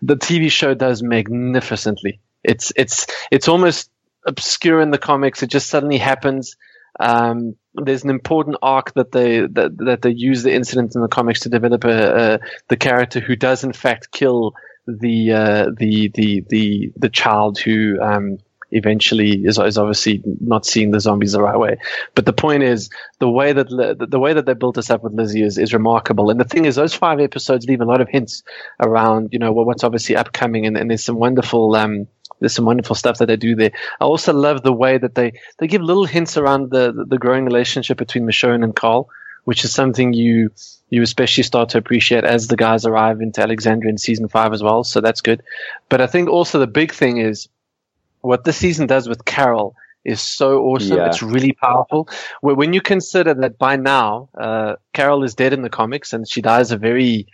The 0.00 0.16
TV 0.16 0.50
show 0.50 0.72
does 0.72 1.02
magnificently. 1.02 2.20
It's 2.42 2.72
it's 2.76 3.06
it's 3.30 3.46
almost 3.46 3.90
obscure 4.26 4.80
in 4.80 4.90
the 4.90 4.98
comics. 4.98 5.42
It 5.42 5.50
just 5.50 5.68
suddenly 5.68 5.98
happens. 5.98 6.56
Um, 6.98 7.56
there's 7.74 8.04
an 8.04 8.10
important 8.10 8.56
arc 8.62 8.94
that 8.94 9.12
they 9.12 9.40
that, 9.40 9.76
that 9.84 10.00
they 10.00 10.10
use 10.10 10.42
the 10.42 10.52
incident 10.52 10.94
in 10.94 11.02
the 11.02 11.08
comics 11.08 11.40
to 11.40 11.50
develop 11.50 11.84
a, 11.84 12.34
a 12.34 12.40
the 12.68 12.76
character 12.78 13.20
who 13.20 13.36
does 13.36 13.64
in 13.64 13.74
fact 13.74 14.10
kill 14.10 14.54
the 14.98 15.32
uh, 15.32 15.66
the 15.76 16.10
the 16.14 16.44
the 16.48 16.92
the 16.96 17.08
child 17.08 17.58
who 17.58 18.00
um, 18.00 18.38
eventually 18.72 19.44
is, 19.44 19.58
is 19.58 19.78
obviously 19.78 20.22
not 20.40 20.64
seeing 20.64 20.90
the 20.90 21.00
zombies 21.00 21.32
the 21.32 21.42
right 21.42 21.58
way. 21.58 21.76
But 22.14 22.26
the 22.26 22.32
point 22.32 22.62
is 22.62 22.90
the 23.18 23.30
way 23.30 23.52
that 23.52 23.68
the 23.68 24.18
way 24.18 24.32
that 24.32 24.46
they 24.46 24.54
built 24.54 24.78
us 24.78 24.90
up 24.90 25.02
with 25.02 25.12
Lizzie 25.12 25.42
is, 25.42 25.58
is 25.58 25.72
remarkable. 25.72 26.30
And 26.30 26.40
the 26.40 26.44
thing 26.44 26.64
is, 26.64 26.76
those 26.76 26.94
five 26.94 27.20
episodes 27.20 27.66
leave 27.66 27.80
a 27.80 27.84
lot 27.84 28.00
of 28.00 28.08
hints 28.08 28.42
around 28.80 29.30
you 29.32 29.38
know 29.38 29.52
what's 29.52 29.84
obviously 29.84 30.16
upcoming, 30.16 30.66
and, 30.66 30.76
and 30.76 30.90
there's 30.90 31.04
some 31.04 31.16
wonderful. 31.16 31.74
Um, 31.76 32.06
there's 32.40 32.54
some 32.54 32.64
wonderful 32.64 32.96
stuff 32.96 33.18
that 33.18 33.26
they 33.26 33.36
do 33.36 33.54
there. 33.54 33.72
I 34.00 34.04
also 34.04 34.32
love 34.32 34.62
the 34.62 34.72
way 34.72 34.96
that 34.96 35.14
they, 35.14 35.34
they 35.58 35.66
give 35.66 35.82
little 35.82 36.06
hints 36.06 36.38
around 36.38 36.70
the, 36.70 37.04
the 37.06 37.18
growing 37.18 37.44
relationship 37.44 37.98
between 37.98 38.24
Michonne 38.24 38.64
and 38.64 38.74
Carl, 38.74 39.10
which 39.44 39.64
is 39.64 39.72
something 39.72 40.12
you 40.12 40.50
you 40.90 41.02
especially 41.02 41.44
start 41.44 41.70
to 41.70 41.78
appreciate 41.78 42.24
as 42.24 42.48
the 42.48 42.56
guys 42.56 42.84
arrive 42.84 43.20
into 43.20 43.40
Alexandria 43.40 43.90
in 43.90 43.98
season 43.98 44.28
five 44.28 44.52
as 44.52 44.62
well. 44.62 44.82
So 44.82 45.00
that's 45.00 45.20
good. 45.20 45.42
But 45.88 46.00
I 46.00 46.06
think 46.06 46.28
also 46.28 46.58
the 46.58 46.66
big 46.66 46.92
thing 46.92 47.18
is 47.18 47.48
what 48.22 48.44
this 48.44 48.56
season 48.56 48.86
does 48.86 49.08
with 49.08 49.24
Carol 49.24 49.76
is 50.04 50.20
so 50.20 50.64
awesome. 50.64 50.96
Yeah. 50.96 51.06
It's 51.06 51.22
really 51.22 51.52
powerful. 51.52 52.08
Where 52.40 52.54
when 52.54 52.72
you 52.72 52.80
consider 52.80 53.34
that 53.34 53.58
by 53.58 53.76
now 53.76 54.28
uh, 54.36 54.76
Carol 54.92 55.22
is 55.24 55.34
dead 55.34 55.52
in 55.52 55.62
the 55.62 55.70
comics 55.70 56.12
and 56.12 56.28
she 56.28 56.42
dies 56.42 56.72
a 56.72 56.76
very 56.76 57.26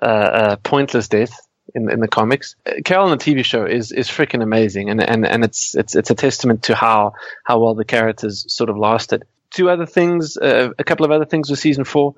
uh, 0.00 0.06
uh, 0.06 0.56
pointless 0.56 1.08
death. 1.08 1.34
in 1.74 1.90
in 1.90 2.00
the 2.00 2.08
comics. 2.08 2.56
Carol 2.84 3.12
in 3.12 3.18
the 3.18 3.24
TV 3.24 3.44
show 3.44 3.64
is 3.64 3.92
is 3.92 4.08
freaking 4.08 4.42
amazing, 4.42 4.90
and 4.90 5.02
and 5.02 5.26
and 5.26 5.44
it's 5.44 5.74
it's 5.74 5.94
it's 5.94 6.10
a 6.10 6.14
testament 6.14 6.64
to 6.64 6.74
how 6.74 7.12
how 7.44 7.58
well 7.60 7.74
the 7.74 7.84
characters 7.84 8.44
sort 8.52 8.70
of 8.70 8.76
lasted. 8.76 9.24
Two 9.50 9.70
other 9.70 9.86
things, 9.86 10.36
uh, 10.36 10.70
a 10.78 10.84
couple 10.84 11.04
of 11.04 11.12
other 11.12 11.24
things 11.24 11.50
with 11.50 11.58
season 11.58 11.84
four. 11.84 12.14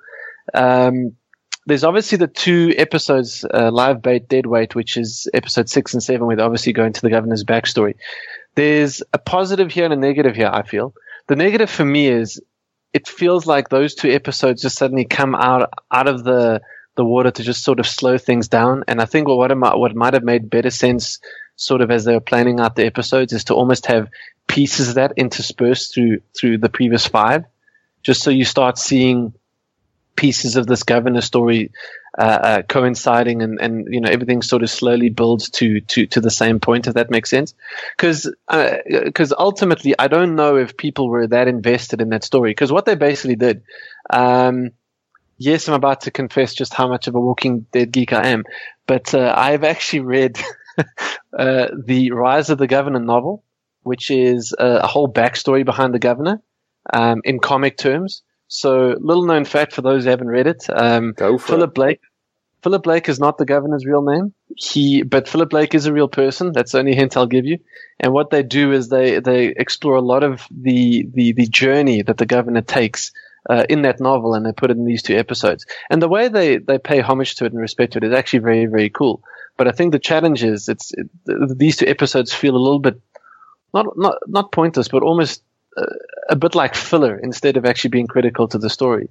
Um, 0.55 1.17
there's 1.67 1.85
obviously 1.85 2.17
the 2.17 2.29
two 2.29 2.75
episodes, 2.79 3.45
uh, 3.45 3.71
Live 3.71 4.01
Bait, 4.01 4.27
Dead 4.29 4.47
Weight, 4.47 4.75
which 4.75 4.97
is 4.97 5.29
episode 5.35 5.69
six 5.69 5.93
and 5.93 6.03
seven, 6.03 6.27
where 6.27 6.37
they 6.37 6.43
obviously 6.43 6.73
go 6.73 6.85
into 6.85 7.03
the 7.03 7.11
governor's 7.11 7.45
backstory. 7.45 7.95
There's 8.55 9.03
a 9.12 9.19
positive 9.19 9.71
here 9.71 9.85
and 9.85 9.93
a 9.93 9.97
negative 9.97 10.35
here, 10.35 10.51
I 10.51 10.62
feel. 10.62 10.95
The 11.27 11.37
negative 11.37 11.69
for 11.69 11.85
me 11.85 12.09
is 12.09 12.41
it 12.95 13.07
feels 13.07 13.47
like 13.47 13.69
those 13.69 13.95
two 13.95 14.11
episodes 14.11 14.62
just 14.62 14.79
suddenly 14.79 15.05
come 15.05 15.35
out, 15.35 15.71
out 15.93 16.09
of 16.09 16.25
the, 16.25 16.62
the 16.97 17.05
water 17.05 17.31
to 17.31 17.43
just 17.43 17.62
sort 17.62 17.81
of 17.81 17.87
slow 17.87 18.17
things 18.17 18.49
down. 18.49 18.85
And 18.88 19.01
I 19.01 19.05
think 19.05 19.29
what, 19.29 19.55
what, 19.55 19.79
what 19.79 19.95
might 19.95 20.14
have 20.14 20.25
made 20.25 20.49
better 20.49 20.71
sense 20.71 21.19
sort 21.59 21.83
of 21.83 21.90
as 21.90 22.05
they 22.05 22.14
were 22.14 22.21
planning 22.21 22.61
out 22.61 22.77
the 22.77 22.87
episodes 22.87 23.33
is 23.33 23.44
to 23.44 23.55
almost 23.55 23.87
have 23.87 24.09
pieces 24.47 24.90
of 24.90 24.94
that 24.94 25.12
interspersed 25.16 25.92
through, 25.92 26.21
through 26.35 26.57
the 26.57 26.68
previous 26.68 27.07
five, 27.07 27.44
just 28.03 28.23
so 28.23 28.31
you 28.31 28.44
start 28.44 28.79
seeing 28.79 29.35
pieces 30.16 30.57
of 30.57 30.66
this 30.66 30.85
governor 30.85 31.21
story 31.21 31.71
uh, 32.16 32.23
uh, 32.23 32.62
coinciding 32.62 33.42
and, 33.42 33.61
and 33.61 33.87
you 33.92 34.01
know 34.01 34.09
everything 34.09 34.42
sort 34.42 34.62
of 34.62 34.71
slowly 34.71 35.09
builds 35.09 35.51
to 35.51 35.81
to 35.83 36.07
to 36.07 36.21
the 36.21 36.31
same 36.31 36.59
point 36.59 36.88
if 36.88 36.94
that 36.94 37.11
makes 37.11 37.31
sense. 37.31 37.55
Because 37.97 38.33
because 38.49 39.33
uh, 39.33 39.37
ultimately 39.38 39.94
I 39.97 40.09
don't 40.09 40.35
know 40.35 40.57
if 40.57 40.77
people 40.77 41.09
were 41.09 41.27
that 41.27 41.47
invested 41.47 42.01
in 42.01 42.09
that 42.09 42.25
story 42.25 42.51
because 42.51 42.73
what 42.73 42.87
they 42.87 42.97
basically 42.97 43.37
did 43.37 43.62
um, 44.11 44.71
yes 45.37 45.68
I'm 45.68 45.75
about 45.75 46.01
to 46.03 46.11
confess 46.11 46.55
just 46.55 46.75
how 46.75 46.88
much 46.88 47.07
of 47.07 47.14
a 47.14 47.21
Walking 47.21 47.66
Dead 47.71 47.92
geek 47.92 48.12
I 48.12 48.29
am 48.29 48.44
but 48.88 49.14
uh, 49.14 49.33
I've 49.37 49.62
actually 49.62 50.01
read 50.01 50.40
uh, 51.38 51.69
the 51.85 52.11
Rise 52.12 52.51
of 52.51 52.59
the 52.59 52.67
Governor 52.67 53.01
novel 53.01 53.45
which 53.83 54.11
is 54.11 54.55
a, 54.59 54.81
a 54.83 54.87
whole 54.87 55.11
backstory 55.11 55.64
behind 55.64 55.95
the 55.95 55.99
governor 55.99 56.43
um, 56.93 57.21
in 57.25 57.38
comic 57.38 57.77
terms 57.77 58.23
so, 58.49 58.97
little 58.99 59.27
known 59.27 59.45
fact 59.45 59.75
for 59.75 59.83
those 59.83 60.05
who 60.05 60.11
haven't 60.11 60.29
read 60.29 60.47
it: 60.47 60.64
um, 60.71 61.14
Philip 61.14 61.71
it. 61.71 61.75
Blake. 61.75 62.01
Philip 62.62 62.83
Blake 62.83 63.09
is 63.09 63.21
not 63.21 63.38
the 63.38 63.45
governor's 63.45 63.87
real 63.87 64.03
name. 64.03 64.35
He, 64.57 65.03
but 65.03 65.29
Philip 65.29 65.51
Blake 65.51 65.75
is 65.75 65.87
a 65.87 65.93
real 65.93 66.09
person. 66.09 66.53
That's 66.53 66.73
the 66.73 66.79
only 66.79 66.95
hint 66.95 67.17
I'll 67.17 67.27
give 67.27 67.45
you. 67.45 67.59
And 68.01 68.12
what 68.12 68.31
they 68.31 68.43
do 68.43 68.73
is 68.73 68.88
they 68.88 69.21
they 69.21 69.49
explore 69.49 69.97
a 69.97 70.03
lot 70.03 70.25
of 70.25 70.47
the 70.51 71.07
the 71.12 71.33
the 71.33 71.47
journey 71.47 72.03
that 72.03 72.17
the 72.17 72.27
governor 72.27 72.62
takes 72.62 73.12
uh, 73.49 73.64
in 73.69 73.83
that 73.83 74.01
novel, 74.01 74.35
and 74.35 74.45
they 74.45 74.53
put 74.53 74.71
it 74.71 74.79
in 74.79 74.87
these 74.87 75.03
two 75.03 75.17
episodes. 75.17 75.67
And 75.91 76.01
the 76.01 76.09
way 76.09 76.29
they 76.29 76.57
they 76.57 76.79
pay 76.79 77.01
homage 77.01 77.37
to 77.37 77.45
it 77.45 77.53
and 77.53 77.61
respect 77.61 77.93
to 77.93 77.99
it 77.99 78.05
is 78.05 78.14
actually 78.14 78.41
very 78.41 78.64
very 78.64 78.88
cool. 78.88 79.23
But 79.59 79.68
I 79.68 79.73
think 79.73 79.92
the 79.92 79.99
challenge 79.99 80.42
is 80.42 80.68
it's 80.68 80.92
it, 80.92 81.09
these 81.59 81.77
two 81.77 81.87
episodes 81.87 82.33
feel 82.33 82.57
a 82.57 82.64
little 82.66 82.79
bit 82.79 82.99
not 83.75 83.87
not 83.99 84.16
not 84.27 84.53
pointless, 84.53 84.88
but 84.88 85.03
almost 85.03 85.42
a 86.29 86.37
bit 86.37 86.55
like 86.55 86.75
filler 86.75 87.18
instead 87.18 87.57
of 87.57 87.64
actually 87.64 87.90
being 87.90 88.07
critical 88.07 88.49
to 88.49 88.59
the 88.59 88.71
story. 88.71 89.09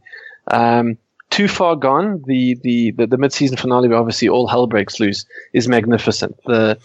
Um, 0.50 0.98
too 1.30 1.48
far 1.48 1.76
gone. 1.76 2.24
The 2.26 2.58
the 2.64 2.92
the, 2.92 3.08
the 3.08 3.18
mid 3.18 3.34
season 3.34 3.58
finale, 3.58 3.88
where 3.88 3.98
obviously 3.98 4.30
all 4.30 4.48
hell 4.48 4.68
breaks 4.68 5.00
loose, 5.00 5.26
is 5.54 5.68
magnificent. 5.68 6.36
The 6.46 6.80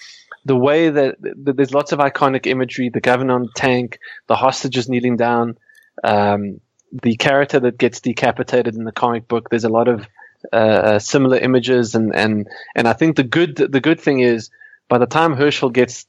the 0.45 0.57
way 0.57 0.91
that, 0.91 1.17
that 1.21 1.57
there's 1.57 1.73
lots 1.73 1.93
of 1.93 2.01
iconic 2.01 2.49
imagery, 2.49 2.89
the 2.89 3.01
governor 3.01 3.35
on 3.35 3.43
the 3.43 3.53
tank, 3.55 4.01
the 4.27 4.35
hostages 4.35 4.89
kneeling 4.89 5.17
down, 5.17 5.57
um, 6.03 6.61
the 6.91 7.15
character 7.15 7.61
that 7.61 7.79
gets 7.79 8.01
decapitated 8.01 8.75
in 8.75 8.83
the 8.83 8.91
comic 8.91 9.29
book. 9.29 9.51
There's 9.51 9.63
a 9.63 9.69
lot 9.69 9.87
of 9.87 10.05
uh, 10.53 10.57
uh 10.57 10.99
similar 10.99 11.39
images, 11.39 11.95
and 11.95 12.15
and 12.15 12.49
and 12.75 12.89
I 12.89 12.93
think 12.93 13.17
the 13.17 13.25
good 13.25 13.57
the 13.57 13.81
good 13.81 14.01
thing 14.01 14.21
is 14.21 14.51
by 14.89 14.99
the 14.99 15.07
time 15.07 15.35
Hershel 15.35 15.73
gets 15.73 16.07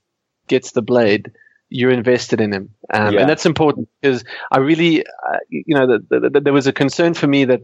gets 0.47 0.71
the 0.71 0.81
blade, 0.81 1.31
you're 1.69 1.91
invested 1.91 2.41
in 2.41 2.53
him, 2.53 2.69
um, 2.93 3.13
yeah. 3.13 3.21
and 3.21 3.29
that's 3.29 3.45
important 3.45 3.89
because 4.01 4.23
I 4.51 4.59
really, 4.59 5.05
uh, 5.05 5.39
you 5.49 5.75
know, 5.75 5.87
the, 5.87 6.19
the, 6.19 6.29
the, 6.29 6.39
there 6.41 6.53
was 6.53 6.67
a 6.67 6.73
concern 6.73 7.13
for 7.13 7.27
me 7.27 7.45
that 7.45 7.61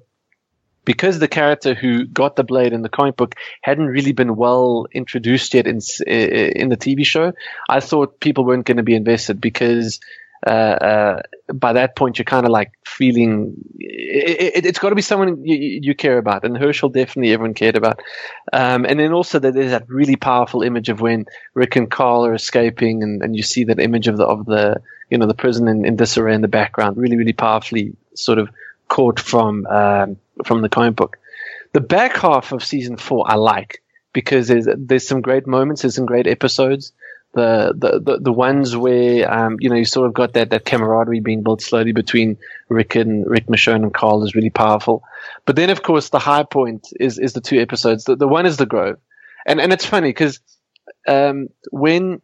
because 0.85 1.19
the 1.19 1.27
character 1.27 1.73
who 1.73 2.05
got 2.05 2.35
the 2.35 2.43
blade 2.43 2.73
in 2.73 2.81
the 2.81 2.89
comic 2.89 3.15
book 3.15 3.35
hadn't 3.61 3.87
really 3.87 4.11
been 4.11 4.35
well 4.35 4.87
introduced 4.91 5.53
yet 5.53 5.67
in 5.67 5.79
in 6.07 6.69
the 6.69 6.77
TV 6.77 7.05
show, 7.05 7.33
I 7.69 7.79
thought 7.79 8.19
people 8.19 8.45
weren't 8.45 8.65
going 8.65 8.77
to 8.77 8.83
be 8.83 8.95
invested 8.95 9.39
because 9.39 9.99
uh, 10.45 10.49
uh, 10.49 11.21
by 11.53 11.73
that 11.73 11.95
point 11.95 12.17
you're 12.17 12.25
kind 12.25 12.45
of 12.45 12.51
like 12.51 12.71
feeling 12.85 13.55
it, 13.77 14.55
has 14.55 14.65
it, 14.65 14.79
got 14.79 14.89
to 14.89 14.95
be 14.95 15.01
someone 15.01 15.45
you, 15.45 15.79
you, 15.81 15.95
care 15.95 16.17
about, 16.17 16.45
and 16.45 16.55
Hershel 16.55 16.93
definitely 16.93 17.33
everyone 17.33 17.53
cared 17.53 17.75
about. 17.75 18.01
Um, 18.53 18.85
and 18.85 18.99
then 18.99 19.11
also 19.11 19.39
there's 19.39 19.71
that 19.71 19.89
really 19.89 20.15
powerful 20.15 20.61
image 20.61 20.87
of 20.87 21.01
when 21.01 21.25
Rick 21.53 21.75
and 21.75 21.91
Carl 21.91 22.25
are 22.25 22.33
escaping, 22.33 23.03
and, 23.03 23.21
and 23.21 23.35
you 23.35 23.43
see 23.43 23.65
that 23.65 23.79
image 23.79 24.07
of 24.07 24.17
the 24.17 24.25
of 24.25 24.45
the 24.45 24.81
you 25.09 25.17
know 25.17 25.25
the 25.27 25.33
prison 25.33 25.67
in, 25.67 25.85
in 25.85 25.97
disarray 25.97 26.33
in 26.33 26.41
the 26.41 26.47
background, 26.47 26.95
really 26.95 27.17
really 27.17 27.33
powerfully 27.33 27.95
sort 28.15 28.39
of 28.39 28.49
caught 28.87 29.19
from 29.19 29.65
um, 29.67 30.17
from 30.45 30.61
the 30.61 30.69
comic 30.69 30.95
book. 30.95 31.17
The 31.73 31.81
back 31.81 32.15
half 32.15 32.53
of 32.53 32.63
season 32.63 32.95
four 32.95 33.29
I 33.29 33.35
like 33.35 33.83
because 34.13 34.47
there's 34.47 34.67
there's 34.77 35.07
some 35.07 35.21
great 35.21 35.47
moments, 35.47 35.81
there's 35.81 35.95
some 35.95 36.05
great 36.05 36.27
episodes 36.27 36.93
the, 37.33 37.73
the, 37.77 37.99
the, 37.99 38.19
the 38.19 38.33
ones 38.33 38.75
where, 38.75 39.31
um, 39.31 39.57
you 39.59 39.69
know, 39.69 39.75
you 39.75 39.85
sort 39.85 40.07
of 40.07 40.13
got 40.13 40.33
that, 40.33 40.49
that 40.49 40.65
camaraderie 40.65 41.19
being 41.19 41.43
built 41.43 41.61
slowly 41.61 41.91
between 41.91 42.37
Rick 42.69 42.95
and 42.95 43.25
Rick 43.29 43.47
Michonne 43.47 43.83
and 43.83 43.93
Carl 43.93 44.23
is 44.23 44.35
really 44.35 44.49
powerful. 44.49 45.03
But 45.45 45.55
then, 45.55 45.69
of 45.69 45.83
course, 45.83 46.09
the 46.09 46.19
high 46.19 46.43
point 46.43 46.87
is, 46.99 47.19
is 47.19 47.33
the 47.33 47.41
two 47.41 47.59
episodes. 47.59 48.05
The, 48.05 48.15
the 48.15 48.27
one 48.27 48.45
is 48.45 48.57
the 48.57 48.65
Grove. 48.65 48.97
And, 49.45 49.61
and 49.61 49.71
it's 49.71 49.85
funny 49.85 50.09
because, 50.09 50.39
um, 51.07 51.49
when, 51.71 52.21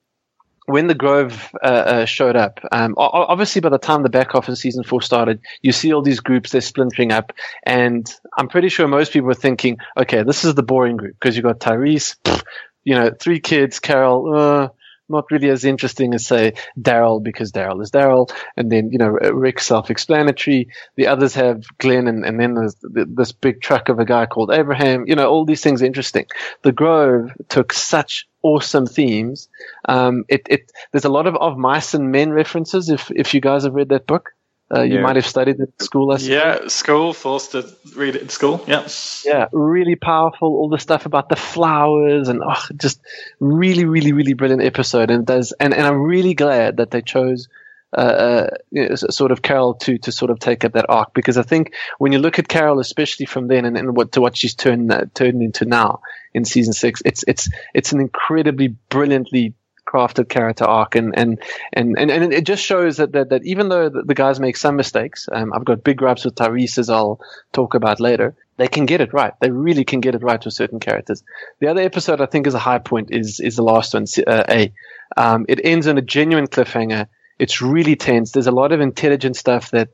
when 0.65 0.87
the 0.87 0.95
Grove 0.95 1.51
uh, 1.63 1.67
uh, 1.67 2.05
showed 2.05 2.35
up, 2.35 2.59
um, 2.71 2.95
obviously 2.97 3.61
by 3.61 3.69
the 3.69 3.77
time 3.77 4.01
the 4.01 4.09
back 4.09 4.31
half 4.33 4.49
of 4.49 4.57
season 4.57 4.83
four 4.83 5.01
started, 5.01 5.39
you 5.61 5.71
see 5.71 5.93
all 5.93 6.01
these 6.01 6.19
groups 6.19 6.51
they're 6.51 6.61
splintering 6.61 7.11
up, 7.11 7.31
and 7.63 8.11
I'm 8.35 8.47
pretty 8.47 8.69
sure 8.69 8.87
most 8.87 9.13
people 9.13 9.27
were 9.27 9.35
thinking, 9.35 9.77
okay, 9.95 10.23
this 10.23 10.43
is 10.43 10.55
the 10.55 10.63
boring 10.63 10.97
group 10.97 11.15
because 11.19 11.37
you 11.37 11.43
got 11.43 11.59
Tyrese, 11.59 12.15
pff, 12.23 12.43
you 12.83 12.95
know, 12.95 13.11
three 13.11 13.39
kids, 13.39 13.79
Carol, 13.79 14.33
uh, 14.35 14.69
not 15.09 15.31
really 15.31 15.49
as 15.49 15.65
interesting 15.65 16.13
as 16.13 16.25
say 16.25 16.53
Daryl 16.79 17.23
because 17.23 17.51
Daryl 17.51 17.81
is 17.81 17.91
Daryl, 17.91 18.29
and 18.57 18.71
then 18.71 18.91
you 18.91 18.97
know 18.97 19.09
Rick 19.09 19.59
self-explanatory. 19.59 20.69
The 20.95 21.07
others 21.07 21.35
have 21.35 21.63
Glenn, 21.77 22.07
and, 22.07 22.25
and 22.25 22.39
then 22.39 22.53
there's 22.55 22.75
this 22.81 23.31
big 23.31 23.61
truck 23.61 23.89
of 23.89 23.99
a 23.99 24.05
guy 24.05 24.25
called 24.25 24.51
Abraham. 24.51 25.05
You 25.07 25.15
know, 25.15 25.29
all 25.29 25.45
these 25.45 25.61
things 25.61 25.81
are 25.81 25.85
interesting. 25.85 26.25
The 26.63 26.71
Grove 26.71 27.31
took 27.49 27.73
such 27.73 28.27
awesome 28.41 28.85
themes. 28.85 29.49
Um, 29.87 30.25
it, 30.27 30.47
it 30.49 30.71
there's 30.91 31.05
a 31.05 31.09
lot 31.09 31.27
of 31.27 31.35
of 31.35 31.57
mice 31.57 31.93
and 31.93 32.11
men 32.11 32.31
references. 32.31 32.89
If 32.89 33.11
if 33.11 33.33
you 33.33 33.41
guys 33.41 33.63
have 33.63 33.73
read 33.73 33.89
that 33.89 34.07
book, 34.07 34.31
uh, 34.73 34.81
you 34.81 34.95
yeah. 34.95 35.01
might 35.01 35.15
have 35.15 35.27
studied 35.27 35.61
at 35.61 35.81
school. 35.81 36.11
I 36.11 36.17
yeah, 36.17 36.67
school, 36.67 37.13
forced 37.13 37.51
to 37.51 37.69
read 37.95 38.15
it 38.15 38.23
in 38.23 38.29
school. 38.29 38.63
Yeah. 38.67 38.87
Yeah, 39.23 39.47
really 39.51 39.95
powerful. 39.95 40.47
All 40.47 40.69
the 40.69 40.79
stuff 40.79 41.05
about 41.05 41.29
the 41.29 41.35
flowers 41.35 42.29
and 42.29 42.41
oh, 42.43 42.63
just 42.75 42.99
really, 43.39 43.85
really, 43.85 44.11
really 44.11 44.33
brilliant 44.33 44.63
episode. 44.63 45.11
And 45.11 45.25
does 45.25 45.53
and, 45.59 45.73
and 45.73 45.85
I'm 45.85 46.01
really 46.01 46.33
glad 46.33 46.77
that 46.77 46.89
they 46.89 47.01
chose 47.01 47.47
uh, 47.95 48.01
uh, 48.01 48.49
you 48.71 48.89
know, 48.89 48.95
sort 48.95 49.31
of 49.31 49.41
Carol 49.41 49.75
to 49.75 49.97
to 49.99 50.11
sort 50.11 50.31
of 50.31 50.39
take 50.39 50.65
up 50.65 50.73
that 50.73 50.89
arc 50.89 51.13
because 51.13 51.37
I 51.37 51.43
think 51.43 51.73
when 51.97 52.11
you 52.11 52.19
look 52.19 52.39
at 52.39 52.47
Carol, 52.47 52.79
especially 52.79 53.25
from 53.25 53.47
then 53.47 53.63
and, 53.63 53.77
and 53.77 53.95
what 53.95 54.13
to 54.13 54.21
what 54.21 54.35
she's 54.35 54.53
turned 54.53 54.91
uh, 54.91 55.05
turned 55.13 55.41
into 55.41 55.63
now 55.63 56.01
in 56.33 56.43
season 56.43 56.73
six, 56.73 57.01
it's 57.05 57.23
it's 57.27 57.49
it's 57.73 57.93
an 57.93 58.01
incredibly 58.01 58.69
brilliantly 58.89 59.53
crafted 59.95 60.27
character 60.27 60.65
arc, 60.65 60.95
and 60.95 61.17
and 61.17 61.41
and 61.71 61.97
and, 61.97 62.11
and 62.11 62.33
it 62.33 62.45
just 62.45 62.63
shows 62.63 62.97
that, 62.97 63.13
that 63.13 63.29
that 63.29 63.45
even 63.45 63.69
though 63.69 63.89
the, 63.89 64.13
guys 64.13 64.39
make 64.39 64.57
some 64.57 64.75
mistakes, 64.75 65.29
um, 65.31 65.53
I've 65.53 65.65
got 65.65 65.83
big 65.83 65.97
gripes 65.97 66.25
with 66.25 66.35
Tyrese 66.35 66.77
as 66.77 66.89
I'll 66.89 67.19
talk 67.53 67.75
about 67.75 67.99
later. 67.99 68.35
They 68.57 68.67
can 68.67 68.85
get 68.85 69.01
it 69.01 69.13
right. 69.13 69.33
They 69.41 69.51
really 69.51 69.83
can 69.83 69.99
get 69.99 70.15
it 70.15 70.23
right 70.23 70.43
with 70.43 70.53
certain 70.53 70.79
characters. 70.79 71.23
The 71.59 71.67
other 71.67 71.81
episode 71.81 72.21
I 72.21 72.25
think 72.25 72.47
is 72.47 72.53
a 72.53 72.59
high 72.59 72.79
point 72.79 73.09
is 73.11 73.39
is 73.39 73.55
the 73.55 73.63
last 73.63 73.93
one. 73.93 74.05
Uh, 74.27 74.43
a, 74.49 74.73
um, 75.17 75.45
it 75.47 75.59
ends 75.63 75.87
on 75.87 75.97
a 75.97 76.01
genuine 76.01 76.47
cliffhanger. 76.47 77.07
It's 77.39 77.61
really 77.61 77.95
tense. 77.95 78.31
There's 78.31 78.47
a 78.47 78.51
lot 78.51 78.71
of 78.71 78.81
intelligent 78.81 79.35
stuff 79.35 79.71
that 79.71 79.89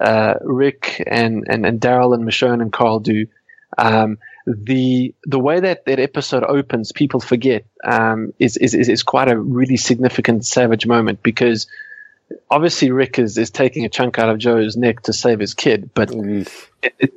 uh, 0.00 0.34
Rick 0.42 1.02
and 1.06 1.44
and, 1.48 1.64
and 1.64 1.80
Daryl 1.80 2.14
and 2.14 2.26
Michonne 2.26 2.60
and 2.62 2.72
Carl 2.72 3.00
do. 3.00 3.26
Um, 3.76 4.18
the 4.48 5.14
the 5.24 5.38
way 5.38 5.60
that 5.60 5.84
that 5.84 5.98
episode 5.98 6.42
opens, 6.42 6.92
people 6.92 7.20
forget, 7.20 7.66
um, 7.84 8.32
is, 8.38 8.56
is 8.56 8.74
is 8.74 9.02
quite 9.02 9.30
a 9.30 9.38
really 9.38 9.76
significant 9.76 10.46
savage 10.46 10.86
moment 10.86 11.22
because 11.22 11.66
obviously 12.50 12.90
Rick 12.90 13.18
is 13.18 13.36
is 13.36 13.50
taking 13.50 13.84
a 13.84 13.88
chunk 13.88 14.18
out 14.18 14.30
of 14.30 14.38
Joe's 14.38 14.76
neck 14.76 15.02
to 15.02 15.12
save 15.12 15.38
his 15.38 15.54
kid, 15.54 15.90
but 15.92 16.08
mm. 16.08 16.48
it, 16.82 16.94
it, 16.98 17.14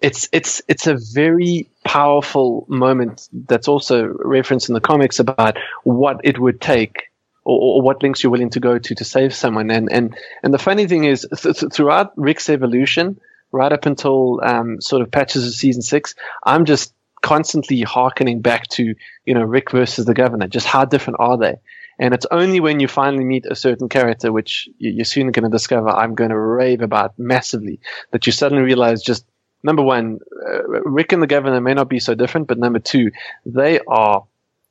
it's 0.00 0.28
it's 0.32 0.62
it's 0.66 0.86
a 0.88 0.96
very 0.96 1.68
powerful 1.84 2.66
moment 2.68 3.28
that's 3.32 3.68
also 3.68 4.06
referenced 4.06 4.68
in 4.68 4.74
the 4.74 4.80
comics 4.80 5.20
about 5.20 5.56
what 5.84 6.20
it 6.24 6.38
would 6.38 6.60
take 6.60 7.10
or, 7.44 7.76
or, 7.76 7.82
what 7.82 8.02
links 8.02 8.22
you're 8.22 8.30
willing 8.30 8.50
to 8.50 8.60
go 8.60 8.78
to 8.78 8.94
to 8.94 9.04
save 9.04 9.34
someone. 9.34 9.70
And 9.70 9.90
and 9.92 10.16
and 10.42 10.52
the 10.52 10.58
funny 10.58 10.86
thing 10.88 11.04
is, 11.04 11.26
th- 11.42 11.58
th- 11.58 11.72
throughout 11.72 12.12
Rick's 12.16 12.48
evolution, 12.48 13.20
right 13.52 13.72
up 13.72 13.86
until 13.86 14.40
um, 14.42 14.80
sort 14.80 15.02
of 15.02 15.10
patches 15.10 15.46
of 15.46 15.52
season 15.52 15.82
six, 15.82 16.14
I'm 16.44 16.64
just 16.64 16.94
constantly 17.22 17.82
harkening 17.82 18.40
back 18.40 18.66
to 18.68 18.94
you 19.24 19.34
know 19.34 19.42
Rick 19.42 19.70
versus 19.70 20.04
the 20.06 20.14
governor. 20.14 20.48
Just 20.48 20.66
how 20.66 20.84
different 20.84 21.20
are 21.20 21.38
they? 21.38 21.54
And 21.98 22.14
it's 22.14 22.26
only 22.30 22.58
when 22.58 22.80
you 22.80 22.88
finally 22.88 23.24
meet 23.24 23.46
a 23.46 23.54
certain 23.54 23.88
character, 23.88 24.32
which 24.32 24.68
you're 24.78 25.04
soon 25.04 25.30
going 25.30 25.44
to 25.44 25.50
discover 25.50 25.88
I'm 25.88 26.14
going 26.14 26.30
to 26.30 26.38
rave 26.38 26.80
about 26.80 27.18
massively, 27.18 27.80
that 28.10 28.26
you 28.26 28.32
suddenly 28.32 28.64
realize 28.64 29.02
just 29.02 29.24
number 29.62 29.82
one, 29.82 30.18
uh, 30.46 30.80
Rick 30.84 31.12
and 31.12 31.22
the 31.22 31.26
governor 31.26 31.60
may 31.60 31.74
not 31.74 31.88
be 31.88 32.00
so 32.00 32.14
different, 32.14 32.48
but 32.48 32.58
number 32.58 32.78
two, 32.78 33.10
they 33.46 33.78
are 33.86 34.24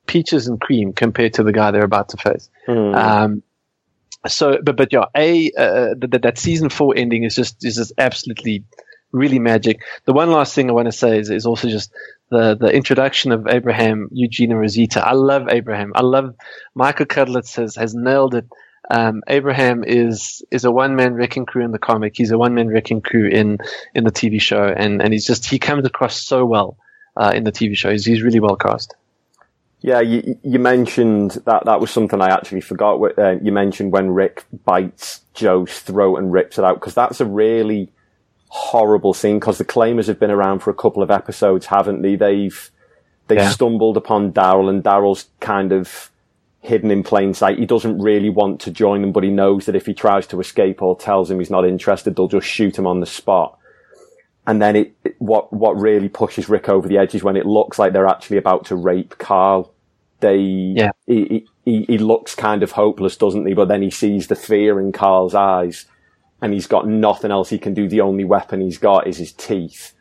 peaches 0.08 0.48
and 0.48 0.60
cream 0.60 0.94
compared 0.94 1.36
to 1.36 1.44
the 1.44 1.54
guy 1.54 1.72
they're 1.72 1.84
about 1.84 2.10
to 2.10 2.18
face. 2.18 2.50
Hmm. 2.66 2.96
Um, 2.96 3.44
so, 4.28 4.60
but 4.62 4.76
but 4.78 4.94
yeah, 4.94 5.06
a 5.16 5.52
uh, 5.58 5.96
that 5.98 6.22
that 6.22 6.38
season 6.38 6.70
four 6.70 6.94
ending 6.96 7.24
is 7.24 7.36
just 7.36 7.64
is 7.66 7.76
just 7.76 7.94
absolutely 7.98 8.64
really 9.12 9.40
magic. 9.40 9.82
The 10.06 10.14
one 10.14 10.32
last 10.32 10.54
thing 10.54 10.70
I 10.70 10.74
want 10.74 10.88
to 10.88 10.92
say 10.92 11.20
is, 11.20 11.30
is 11.30 11.46
also 11.46 11.70
just 11.70 11.92
the 12.30 12.56
the 12.56 12.68
introduction 12.68 13.32
of 13.32 13.48
Abraham, 13.48 14.10
Eugene, 14.12 14.52
and 14.52 14.60
Rosita. 14.60 15.06
I 15.06 15.14
love 15.14 15.48
Abraham. 15.50 15.92
I 15.96 16.02
love 16.02 16.36
Michael 16.76 17.06
Cudlitz 17.06 17.56
has 17.56 17.76
has 17.76 17.94
nailed 17.94 18.36
it. 18.36 18.46
Um, 18.90 19.24
Abraham 19.28 19.84
is 19.84 20.44
is 20.52 20.66
a 20.66 20.72
one 20.72 20.96
man 20.96 21.14
wrecking 21.14 21.46
crew 21.46 21.64
in 21.64 21.72
the 21.72 21.80
comic. 21.80 22.14
He's 22.16 22.32
a 22.32 22.38
one 22.38 22.54
man 22.54 22.68
wrecking 22.68 23.02
crew 23.02 23.28
in 23.28 23.58
in 23.96 24.04
the 24.04 24.12
TV 24.12 24.42
show, 24.42 24.66
and 24.66 25.02
and 25.02 25.14
he's 25.14 25.26
just 25.26 25.46
he 25.46 25.60
comes 25.60 25.86
across 25.86 26.22
so 26.22 26.46
well 26.46 26.78
uh, 27.16 27.32
in 27.34 27.44
the 27.44 27.52
TV 27.52 27.76
show. 27.76 27.92
He's, 27.92 28.06
he's 28.06 28.22
really 28.22 28.40
well 28.40 28.56
cast. 28.56 28.96
Yeah, 29.82 30.00
you, 30.00 30.38
you 30.44 30.60
mentioned 30.60 31.32
that 31.46 31.66
that 31.66 31.82
was 31.82 31.90
something 31.90 32.22
I 32.22 32.30
actually 32.30 32.62
forgot. 32.62 33.00
Uh, 33.18 33.38
you 33.42 33.52
mentioned 33.52 33.92
when 33.92 34.12
Rick 34.12 34.46
bites 34.64 35.22
Joe's 35.34 35.80
throat 35.80 36.18
and 36.18 36.32
rips 36.32 36.60
it 36.60 36.64
out 36.64 36.76
because 36.76 36.94
that's 36.94 37.20
a 37.20 37.26
really 37.26 37.92
horrible 38.50 39.14
scene 39.14 39.40
because 39.40 39.58
the 39.58 39.66
claimers 39.66 40.08
have 40.08 40.20
been 40.20 40.30
around 40.30 40.60
for 40.60 40.70
a 40.70 40.76
couple 40.76 41.02
of 41.02 41.10
episodes, 41.10 41.66
haven't 41.68 42.02
they? 42.04 42.16
They've 42.16 42.70
they've 43.28 43.40
Yeah. 43.40 43.50
stumbled 43.50 43.98
upon 43.98 44.34
Daryl 44.34 44.70
and 44.70 44.84
Daryl's 44.84 45.30
kind 45.40 45.72
of 45.72 46.12
hidden 46.60 46.92
in 46.92 47.02
plain 47.02 47.34
sight. 47.34 47.58
He 47.58 47.66
doesn't 47.66 47.98
really 48.00 48.30
want 48.30 48.60
to 48.62 48.72
join 48.72 49.02
them, 49.02 49.12
but 49.12 49.24
he 49.24 49.32
knows 49.32 49.66
that 49.66 49.76
if 49.76 49.88
he 49.88 49.96
tries 49.96 50.28
to 50.28 50.40
escape 50.40 50.82
or 50.84 50.96
tells 50.96 51.32
him 51.32 51.40
he's 51.40 51.50
not 51.50 51.66
interested, 51.66 52.16
they'll 52.16 52.28
just 52.28 52.46
shoot 52.48 52.78
him 52.78 52.86
on 52.86 53.00
the 53.00 53.08
spot. 53.08 53.58
And 54.52 54.62
then 54.62 54.76
it, 54.76 54.94
it- 55.06 55.16
what 55.20 55.54
what 55.54 55.78
really 55.80 56.10
pushes 56.10 56.50
Rick 56.50 56.70
over 56.70 56.88
the 56.90 56.98
edge 57.00 57.16
is 57.16 57.24
when 57.24 57.38
it 57.38 57.46
looks 57.48 57.80
like 57.80 57.94
they're 57.94 58.08
actually 58.08 58.38
about 58.38 58.66
to 58.68 58.76
rape 58.76 59.18
Carl. 59.20 59.74
They 60.22 60.38
Yeah. 60.76 60.92
he, 61.08 61.48
he 61.66 61.86
he 61.86 61.98
looks 62.00 62.36
kind 62.36 62.64
of 62.64 62.74
hopeless, 62.74 63.18
doesn't 63.18 63.48
he? 63.48 63.54
But 63.56 63.70
then 63.70 63.82
he 63.84 63.92
sees 63.92 64.28
the 64.28 64.36
fear 64.36 64.80
in 64.80 64.92
Carl's 64.92 65.36
eyes, 65.36 65.86
and 66.42 66.54
he's 66.54 66.68
got 66.68 66.88
nothing 66.88 67.32
else 67.32 67.50
he 67.50 67.60
can 67.60 67.74
do. 67.76 67.88
The 67.90 68.02
only 68.02 68.26
weapon 68.26 68.62
he's 68.62 68.80
got 68.80 69.08
is 69.08 69.18
his 69.18 69.34
teeth. 69.34 69.94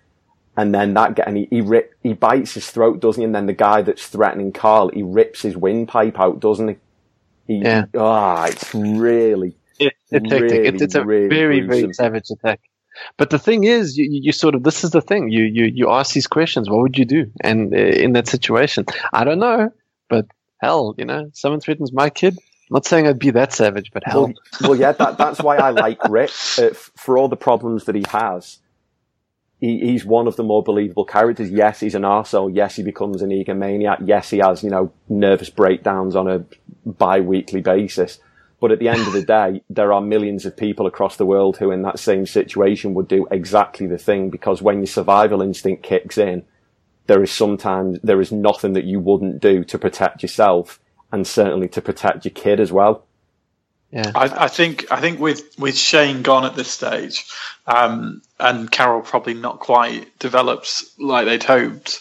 And 0.56 0.74
then 0.74 0.94
that 0.94 1.16
get 1.16 1.28
and 1.28 1.38
he 1.38 1.48
he, 1.50 1.62
rip, 1.62 1.92
he 2.02 2.14
bites 2.14 2.54
his 2.54 2.70
throat, 2.70 3.00
doesn't 3.00 3.20
he? 3.20 3.26
And 3.26 3.34
then 3.34 3.46
the 3.46 3.54
guy 3.54 3.82
that's 3.82 4.08
threatening 4.08 4.52
Carl, 4.52 4.90
he 4.94 5.02
rips 5.02 5.42
his 5.42 5.56
windpipe 5.56 6.20
out, 6.20 6.40
doesn't 6.40 6.68
he? 6.68 6.76
he 7.48 7.62
Yeah. 7.64 7.84
Ah, 7.96 8.46
it's 8.46 8.74
really 8.74 9.56
It, 9.78 9.94
it's. 10.10 10.32
Really, 10.32 10.68
It's, 10.68 10.82
it's 10.82 10.96
a 10.96 11.02
really 11.02 11.28
very, 11.28 11.60
gruesome. 11.60 11.68
very 11.68 11.94
savage 11.94 12.30
attack. 12.30 12.60
But 13.16 13.30
the 13.30 13.38
thing 13.38 13.64
is, 13.64 13.96
you, 13.96 14.08
you 14.10 14.32
sort 14.32 14.54
of 14.54 14.62
this 14.62 14.84
is 14.84 14.90
the 14.90 15.00
thing. 15.00 15.30
You 15.30 15.44
you 15.44 15.64
you 15.66 15.90
ask 15.90 16.14
these 16.14 16.26
questions. 16.26 16.68
What 16.68 16.80
would 16.80 16.98
you 16.98 17.04
do? 17.04 17.30
And 17.42 17.74
uh, 17.74 17.76
in 17.76 18.12
that 18.12 18.28
situation, 18.28 18.86
I 19.12 19.24
don't 19.24 19.38
know. 19.38 19.70
But 20.08 20.26
hell, 20.60 20.94
you 20.98 21.04
know, 21.04 21.30
someone 21.34 21.60
threatens 21.60 21.92
my 21.92 22.10
kid. 22.10 22.36
I'm 22.36 22.74
not 22.74 22.86
saying 22.86 23.08
I'd 23.08 23.18
be 23.18 23.30
that 23.30 23.52
savage, 23.52 23.90
but 23.92 24.04
hell, 24.04 24.26
Well, 24.26 24.34
well, 24.60 24.76
yeah, 24.76 24.92
that, 24.92 25.18
that's 25.18 25.40
why 25.40 25.56
I 25.56 25.70
like 25.70 25.98
Rick. 26.08 26.30
Uh, 26.56 26.70
for 26.72 27.18
all 27.18 27.28
the 27.28 27.36
problems 27.36 27.84
that 27.84 27.96
he 27.96 28.04
has, 28.08 28.58
he, 29.58 29.80
he's 29.80 30.04
one 30.04 30.28
of 30.28 30.36
the 30.36 30.44
more 30.44 30.62
believable 30.62 31.04
characters. 31.04 31.50
Yes, 31.50 31.80
he's 31.80 31.96
an 31.96 32.02
arsehole. 32.02 32.50
Yes, 32.54 32.76
he 32.76 32.84
becomes 32.84 33.22
an 33.22 33.30
egomaniac. 33.30 33.98
Yes, 34.04 34.30
he 34.30 34.38
has, 34.38 34.62
you 34.62 34.70
know, 34.70 34.92
nervous 35.08 35.50
breakdowns 35.50 36.14
on 36.14 36.28
a 36.28 36.44
bi-weekly 36.86 37.60
basis. 37.60 38.20
But 38.60 38.72
at 38.72 38.78
the 38.78 38.88
end 38.88 39.06
of 39.06 39.14
the 39.14 39.22
day, 39.22 39.62
there 39.70 39.92
are 39.92 40.02
millions 40.02 40.44
of 40.44 40.56
people 40.56 40.86
across 40.86 41.16
the 41.16 41.26
world 41.26 41.56
who 41.56 41.70
in 41.70 41.82
that 41.82 41.98
same 41.98 42.26
situation 42.26 42.92
would 42.94 43.08
do 43.08 43.26
exactly 43.30 43.86
the 43.86 43.98
thing 43.98 44.28
because 44.28 44.60
when 44.60 44.78
your 44.78 44.86
survival 44.86 45.40
instinct 45.40 45.82
kicks 45.82 46.18
in, 46.18 46.44
there 47.06 47.22
is 47.22 47.32
sometimes, 47.32 47.98
there 48.02 48.20
is 48.20 48.30
nothing 48.30 48.74
that 48.74 48.84
you 48.84 49.00
wouldn't 49.00 49.40
do 49.40 49.64
to 49.64 49.78
protect 49.78 50.22
yourself 50.22 50.78
and 51.10 51.26
certainly 51.26 51.68
to 51.68 51.80
protect 51.80 52.24
your 52.24 52.34
kid 52.34 52.60
as 52.60 52.70
well. 52.70 53.04
yeah, 53.90 54.12
I, 54.14 54.44
I 54.44 54.48
think 54.48 54.92
I 54.92 55.00
think 55.00 55.18
with 55.18 55.58
with 55.58 55.76
Shane 55.76 56.22
gone 56.22 56.44
at 56.44 56.54
this 56.54 56.70
stage, 56.70 57.24
um, 57.66 58.22
and 58.38 58.70
Carol 58.70 59.00
probably 59.00 59.34
not 59.34 59.58
quite 59.58 60.16
developed 60.18 60.84
like 60.98 61.26
they'd 61.26 61.42
hoped. 61.42 62.00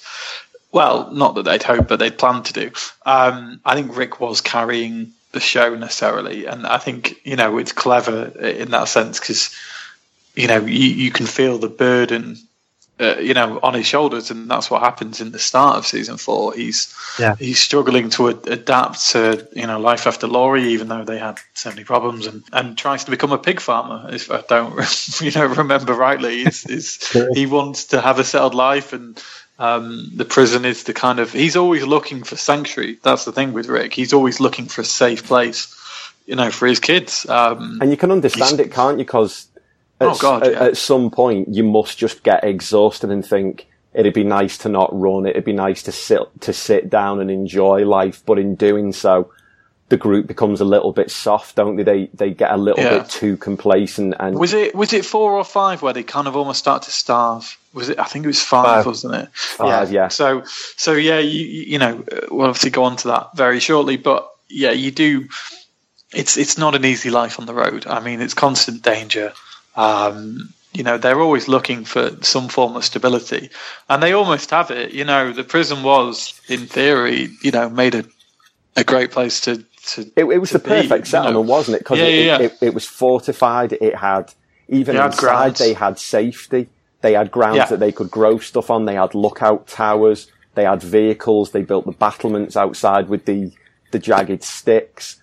Well, 0.72 1.10
not 1.12 1.34
that 1.36 1.46
they'd 1.46 1.64
hoped, 1.64 1.88
but 1.88 1.98
they'd 1.98 2.18
planned 2.18 2.46
to 2.46 2.54
do. 2.54 2.72
Um, 3.04 3.60
I 3.66 3.74
think 3.74 3.98
Rick 3.98 4.20
was 4.20 4.42
carrying 4.42 5.14
the 5.32 5.40
show 5.40 5.76
necessarily, 5.76 6.46
and 6.46 6.66
I 6.66 6.78
think 6.78 7.16
you 7.24 7.36
know 7.36 7.58
it's 7.58 7.72
clever 7.72 8.26
in 8.40 8.72
that 8.72 8.88
sense 8.88 9.20
because 9.20 9.56
you 10.36 10.48
know 10.48 10.66
you, 10.66 10.90
you 10.90 11.12
can 11.12 11.26
feel 11.26 11.58
the 11.58 11.70
burden. 11.70 12.38
Uh, 13.02 13.16
you 13.18 13.34
know, 13.34 13.62
on 13.64 13.74
his 13.74 13.88
shoulders, 13.88 14.30
and 14.30 14.52
that's 14.52 14.70
what 14.70 14.82
happens 14.82 15.22
in 15.22 15.32
the 15.32 15.40
start 15.40 15.78
of 15.78 15.88
season 15.88 16.18
four. 16.18 16.54
He's 16.54 16.94
Yeah. 17.18 17.34
he's 17.40 17.58
struggling 17.62 18.10
to 18.10 18.28
ad- 18.32 18.46
adapt 18.46 19.12
to 19.12 19.48
you 19.56 19.66
know 19.68 19.80
life 19.80 20.06
after 20.06 20.28
Lori, 20.28 20.74
even 20.74 20.90
though 20.90 21.06
they 21.06 21.18
had 21.18 21.40
so 21.54 21.70
many 21.70 21.86
problems, 21.86 22.28
and, 22.28 22.44
and 22.52 22.78
tries 22.78 23.06
to 23.06 23.12
become 23.12 23.32
a 23.32 23.38
pig 23.38 23.62
farmer. 23.62 24.10
If 24.14 24.30
I 24.30 24.42
don't 24.42 24.76
you 25.22 25.32
know 25.32 25.46
remember 25.46 25.94
rightly, 25.94 26.42
is 26.42 27.00
he 27.34 27.46
wants 27.46 27.86
to 27.86 28.02
have 28.02 28.20
a 28.20 28.26
settled 28.26 28.54
life, 28.54 28.92
and 28.92 29.18
um, 29.60 30.10
the 30.16 30.26
prison 30.26 30.66
is 30.66 30.84
the 30.84 30.94
kind 30.94 31.20
of 31.20 31.32
he's 31.34 31.56
always 31.58 31.84
looking 31.84 32.24
for 32.24 32.36
sanctuary. 32.38 32.98
That's 33.04 33.26
the 33.26 33.32
thing 33.34 33.54
with 33.54 33.68
Rick. 33.68 33.94
He's 33.94 34.14
always 34.14 34.40
looking 34.40 34.66
for 34.68 34.82
a 34.82 34.86
safe 34.86 35.26
place, 35.26 35.76
you 36.26 36.36
know, 36.36 36.50
for 36.50 36.66
his 36.66 36.80
kids. 36.80 37.28
Um, 37.30 37.78
And 37.82 37.92
you 37.92 37.98
can 37.98 38.12
understand 38.12 38.60
it, 38.60 38.72
can't 38.72 38.98
you? 39.00 39.06
Because 39.06 39.48
at, 40.00 40.08
Oh, 40.08 40.18
God, 40.18 40.44
at, 40.44 40.52
yeah. 40.54 40.64
at 40.64 40.78
some 40.78 41.12
point 41.12 41.50
you 41.54 41.64
must 41.64 41.98
just 41.98 42.24
get 42.24 42.44
exhausted 42.44 43.10
and 43.12 43.26
think 43.26 43.68
it'd 43.94 44.14
be 44.14 44.24
nice 44.24 44.58
to 44.60 44.70
not 44.70 44.90
run. 44.94 45.26
It'd 45.26 45.44
be 45.44 45.54
nice 45.54 45.84
to 45.84 45.92
sit 45.92 46.22
to 46.42 46.54
sit 46.54 46.90
down 46.90 47.20
and 47.20 47.30
enjoy 47.30 47.86
life. 47.86 48.24
But 48.26 48.40
in 48.40 48.56
doing 48.56 48.94
so, 48.94 49.30
the 49.90 49.98
group 49.98 50.28
becomes 50.28 50.62
a 50.62 50.66
little 50.66 50.94
bit 50.94 51.12
soft, 51.12 51.56
don't 51.56 51.76
they? 51.76 51.84
They 51.84 52.10
they 52.14 52.30
get 52.32 52.52
a 52.52 52.58
little 52.58 52.84
Yeah. 52.84 53.00
bit 53.00 53.10
too 53.10 53.38
complacent 53.38 54.16
and 54.20 54.38
was 54.38 54.54
it 54.54 54.74
was 54.76 54.94
it 54.94 55.06
four 55.06 55.34
or 55.34 55.44
five 55.44 55.82
where 55.82 55.94
they 55.94 56.04
kind 56.04 56.28
of 56.28 56.36
almost 56.36 56.60
start 56.60 56.84
to 56.84 56.92
starve? 56.92 57.58
Was 57.74 57.90
it? 57.90 58.00
I 58.00 58.06
think 58.06 58.26
it 58.26 58.28
was 58.28 58.42
five, 58.42 58.78
Five. 58.78 58.86
wasn't 58.86 59.16
it? 59.16 59.30
Five, 59.34 59.92
yeah. 59.92 60.08
So 60.08 60.44
so 60.78 60.94
yeah, 60.94 61.20
you 61.20 61.46
you 61.46 61.62
you 61.74 61.78
know 61.80 62.04
uh, 62.12 62.28
we'll 62.32 62.48
obviously 62.48 62.72
go 62.72 62.84
on 62.84 62.96
to 62.98 63.08
that 63.10 63.36
very 63.36 63.60
shortly, 63.60 63.98
but 63.98 64.30
yeah, 64.50 64.72
you 64.72 64.92
do. 64.92 65.28
It's 66.14 66.38
it's 66.38 66.58
not 66.58 66.74
an 66.76 66.86
easy 66.86 67.10
life 67.12 67.40
on 67.40 67.46
the 67.46 67.54
road. 67.54 67.86
I 67.86 68.00
mean, 68.00 68.22
it's 68.22 68.34
constant 68.34 68.82
danger. 68.82 69.34
Um, 69.76 70.54
you 70.74 70.84
know, 70.84 70.98
they're 70.98 71.20
always 71.22 71.48
looking 71.48 71.86
for 71.86 72.12
some 72.24 72.48
form 72.48 72.76
of 72.76 72.84
stability, 72.86 73.50
and 73.90 74.02
they 74.02 74.14
almost 74.14 74.50
have 74.52 74.72
it. 74.72 74.92
You 74.92 75.06
know, 75.06 75.32
the 75.34 75.44
prison 75.44 75.84
was, 75.84 76.40
in 76.48 76.66
theory, 76.68 77.30
you 77.44 77.52
know, 77.52 77.70
made 77.70 77.96
a 77.96 78.06
a 78.76 78.84
great 78.84 79.12
place 79.12 79.42
to 79.42 79.64
to. 79.96 80.02
it, 80.16 80.26
it 80.26 80.40
was 80.40 80.50
to 80.52 80.58
the 80.60 80.64
perfect 80.64 80.90
be, 80.90 80.94
you 80.96 80.98
know. 81.00 81.04
settlement, 81.04 81.46
wasn't 81.48 81.76
it? 81.76 81.80
Because 81.80 82.00
Yeah, 82.00 82.06
it, 82.06 82.26
yeah, 82.26 82.26
yeah. 82.40 82.46
It, 82.46 82.52
it, 82.62 82.66
it 82.68 82.74
was 82.74 82.86
fortified. 82.86 83.74
It 83.74 83.96
had 83.96 84.34
even 84.68 84.96
It 84.96 85.00
had 85.00 85.08
inside 85.08 85.20
grounds. 85.20 85.60
they 85.60 85.74
had 85.74 86.00
safety. 86.00 86.70
They 87.02 87.14
had 87.14 87.32
grounds 87.32 87.58
Yeah. 87.58 87.66
that 87.68 87.80
they 87.80 87.92
could 87.92 88.12
grow 88.12 88.40
stuff 88.40 88.70
on. 88.70 88.86
They 88.86 88.96
had 88.96 89.16
lookout 89.16 89.68
towers. 89.68 90.32
They 90.56 90.64
had 90.66 90.82
vehicles. 90.82 91.52
They 91.52 91.62
built 91.64 91.86
the 91.86 91.92
battlements 91.94 92.56
outside 92.58 93.10
with 93.10 93.26
the 93.26 93.52
the 93.92 94.00
jagged 94.00 94.44
sticks. 94.44 95.20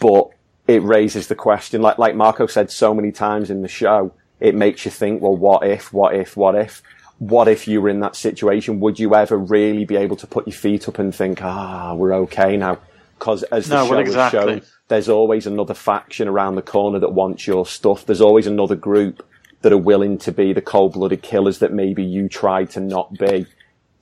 But 0.00 0.30
it 0.66 0.82
raises 0.82 1.28
the 1.28 1.34
question, 1.34 1.80
like 1.82 1.98
like 1.98 2.14
Marco 2.16 2.46
said 2.46 2.70
so 2.70 2.92
many 2.94 3.12
times 3.12 3.50
in 3.50 3.62
the 3.62 3.68
show, 3.68 4.12
it 4.40 4.54
makes 4.54 4.84
you 4.84 4.90
think, 4.90 5.22
well, 5.22 5.36
what 5.36 5.64
if, 5.66 5.92
what 5.92 6.14
if, 6.14 6.36
what 6.36 6.54
if? 6.54 6.82
What 7.18 7.48
if 7.48 7.66
you 7.66 7.80
were 7.80 7.88
in 7.88 8.00
that 8.00 8.14
situation? 8.16 8.80
Would 8.80 8.98
you 8.98 9.14
ever 9.14 9.38
really 9.38 9.84
be 9.86 9.96
able 9.96 10.16
to 10.16 10.26
put 10.26 10.46
your 10.46 10.56
feet 10.56 10.86
up 10.88 10.98
and 10.98 11.14
think, 11.14 11.40
ah, 11.42 11.94
we're 11.94 12.12
okay 12.14 12.56
now? 12.58 12.78
Because 13.18 13.42
as 13.44 13.68
the 13.68 13.76
No, 13.76 13.86
show 13.86 13.96
well, 13.96 14.04
has 14.04 14.30
shown, 14.30 14.62
there's 14.88 15.08
always 15.08 15.46
another 15.46 15.74
faction 15.74 16.28
around 16.28 16.56
the 16.56 16.62
corner 16.62 16.98
that 16.98 17.12
wants 17.12 17.46
your 17.46 17.64
stuff. 17.66 18.04
There's 18.04 18.20
always 18.20 18.46
another 18.46 18.76
group 18.76 19.26
that 19.62 19.72
are 19.72 19.78
willing 19.78 20.18
to 20.18 20.32
be 20.32 20.52
the 20.52 20.60
cold-blooded 20.60 21.22
killers 21.22 21.58
that 21.60 21.72
maybe 21.72 22.04
you 22.04 22.28
tried 22.28 22.70
to 22.70 22.80
not 22.80 23.14
be. 23.14 23.46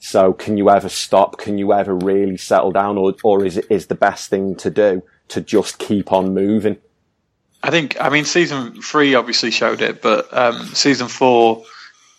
So 0.01 0.33
can 0.33 0.59
you 0.59 0.69
ever 0.69 0.89
stop? 0.89 1.39
Can 1.39 1.59
you 1.59 1.73
ever 1.73 1.95
really 1.95 2.37
settle 2.37 2.73
down? 2.73 2.99
Or, 2.99 3.15
or 3.23 3.45
is 3.45 3.57
it, 3.57 3.67
is 3.71 3.87
the 3.87 3.95
best 3.95 4.29
thing 4.29 4.57
to 4.57 4.69
do 4.69 5.03
to 5.29 5.41
just 5.41 5.79
keep 5.79 6.13
on 6.13 6.35
moving? 6.35 6.77
I 7.63 7.71
think, 7.71 7.97
I 7.99 8.11
mean, 8.11 8.27
season 8.27 8.83
three 8.83 9.15
obviously 9.15 9.51
showed 9.51 9.81
it, 9.81 10.03
but 10.03 10.37
um, 10.37 10.67
season 10.75 11.09
four 11.09 11.65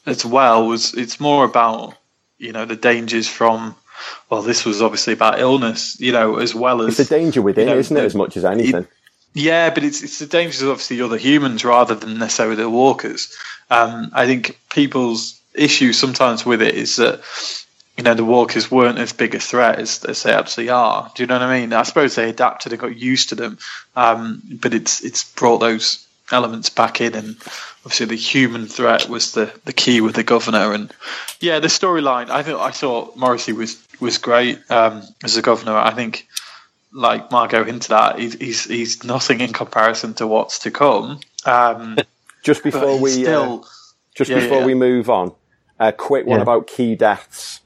as 0.07 0.25
well 0.25 0.67
was, 0.67 0.95
it's 0.95 1.19
more 1.19 1.45
about, 1.45 1.93
you 2.39 2.51
know, 2.51 2.65
the 2.65 2.75
dangers 2.75 3.27
from, 3.27 3.75
well, 4.29 4.41
this 4.41 4.65
was 4.65 4.81
obviously 4.81 5.13
about 5.13 5.39
illness, 5.39 5.99
you 5.99 6.11
know, 6.11 6.37
as 6.37 6.53
well 6.53 6.81
as. 6.81 6.99
It's 6.99 7.09
the 7.09 7.15
danger 7.15 7.41
within, 7.41 7.67
you 7.67 7.73
know, 7.73 7.79
isn't 7.79 7.97
it, 7.97 8.03
as 8.03 8.15
much 8.15 8.37
as 8.37 8.45
anything? 8.45 8.87
Yeah, 9.33 9.69
but 9.73 9.83
it's 9.83 10.01
it's 10.01 10.19
the 10.19 10.27
dangers 10.27 10.61
of 10.61 10.69
obviously 10.69 11.01
other 11.01 11.17
humans 11.17 11.65
rather 11.65 11.95
than 11.95 12.17
necessarily 12.17 12.55
the 12.55 12.69
walkers. 12.69 13.35
Um, 13.69 14.09
I 14.13 14.25
think 14.25 14.57
people's 14.69 15.39
issue 15.53 15.93
sometimes 15.93 16.45
with 16.45 16.61
it 16.61 16.75
is 16.75 16.95
that 16.97 17.21
you 17.97 18.03
know, 18.03 18.13
the 18.13 18.25
walkers 18.25 18.69
weren't 18.69 18.97
as 18.97 19.13
big 19.13 19.35
a 19.35 19.39
threat 19.39 19.79
as, 19.79 20.03
as 20.03 20.23
they 20.23 20.33
actually 20.33 20.69
are. 20.69 21.11
Do 21.15 21.23
you 21.23 21.27
know 21.27 21.35
what 21.35 21.43
I 21.43 21.59
mean? 21.59 21.71
I 21.71 21.83
suppose 21.83 22.15
they 22.15 22.29
adapted 22.29 22.73
and 22.73 22.81
got 22.81 22.97
used 22.97 23.29
to 23.29 23.35
them, 23.35 23.57
um, 23.95 24.41
but 24.61 24.73
it's 24.73 25.03
it's 25.03 25.23
brought 25.33 25.59
those 25.59 26.05
elements 26.31 26.69
back 26.69 26.99
in, 26.99 27.15
and 27.15 27.37
obviously 27.85 28.07
the 28.07 28.15
human 28.15 28.65
threat 28.67 29.07
was 29.07 29.31
the, 29.31 29.53
the 29.63 29.71
key 29.71 30.01
with 30.01 30.15
the 30.15 30.23
governor, 30.23 30.73
and 30.73 30.93
yeah, 31.39 31.59
the 31.59 31.67
storyline. 31.67 32.29
I 32.29 32.43
thought 32.43 32.59
I 32.59 32.71
thought 32.71 33.15
Morrissey 33.15 33.53
was 33.53 33.75
was 33.99 34.17
great 34.17 34.59
um, 34.69 35.03
as 35.23 35.37
a 35.37 35.41
governor. 35.41 35.75
I 35.75 35.93
think, 35.93 36.27
like 36.91 37.31
Margot 37.31 37.63
hinted 37.63 37.91
at, 37.91 38.19
he's, 38.19 38.33
he's 38.35 38.63
he's 38.65 39.03
nothing 39.03 39.41
in 39.41 39.53
comparison 39.53 40.13
to 40.15 40.27
what's 40.27 40.59
to 40.59 40.71
come. 40.71 41.19
Um, 41.45 41.97
just 42.43 42.63
before 42.63 42.99
we 42.99 43.11
still, 43.11 43.63
uh, 43.63 43.67
just 44.15 44.29
yeah, 44.29 44.39
before 44.39 44.59
yeah. 44.59 44.65
we 44.65 44.73
move 44.73 45.09
on, 45.09 45.33
a 45.79 45.91
quick 45.91 46.25
one 46.25 46.39
yeah. 46.39 46.43
about 46.43 46.67
key 46.67 46.95
deaths. 46.95 47.61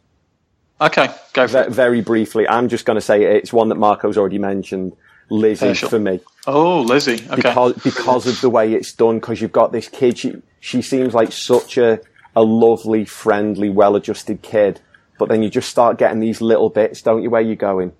Okay, 0.82 1.10
go 1.34 1.48
for 1.48 1.63
v- 1.63 1.68
it. 1.68 1.72
Very 1.72 2.02
briefly, 2.02 2.48
I'm 2.48 2.70
just 2.70 2.86
going 2.86 2.96
to 2.96 3.02
say 3.02 3.24
it's 3.24 3.52
one 3.52 3.70
that 3.70 3.76
Marco's 3.76 4.18
already 4.18 4.39
mentioned. 4.39 4.96
Lizzie 5.32 5.68
Hershel. 5.68 5.89
for 5.89 6.00
me. 6.00 6.20
Oh, 6.48 6.82
Lizzie. 6.82 7.24
Okay. 7.30 7.36
Because 7.36 7.74
because 7.84 8.28
of 8.28 8.42
the 8.42 8.50
way 8.50 8.74
it's 8.74 8.92
done, 8.94 9.20
because 9.20 9.42
you've 9.42 9.52
got 9.52 9.72
this 9.72 9.88
kid. 9.88 10.18
She 10.18 10.42
she 10.60 10.82
seems 10.82 11.13
like 11.13 11.32
such 11.32 11.78
a 11.78 12.00
a 12.36 12.44
lovely, 12.44 13.06
friendly, 13.06 13.70
well-adjusted 13.70 14.42
kid. 14.42 14.80
But 15.19 15.29
then 15.29 15.43
you 15.43 15.49
just 15.49 15.69
start 15.69 15.99
getting 15.99 16.19
these 16.19 16.41
little 16.41 16.69
bits, 16.69 17.03
don't 17.03 17.21
you? 17.21 17.29
Where 17.29 17.41
you're 17.41 17.55
going, 17.55 17.91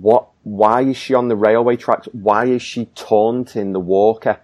what? 0.00 0.28
Why 0.44 0.82
is 0.82 0.96
she 0.96 1.12
on 1.12 1.28
the 1.28 1.36
railway 1.36 1.76
tracks? 1.76 2.08
Why 2.12 2.46
is 2.46 2.62
she 2.62 2.86
taunting 2.94 3.72
the 3.72 3.80
walker? 3.80 4.40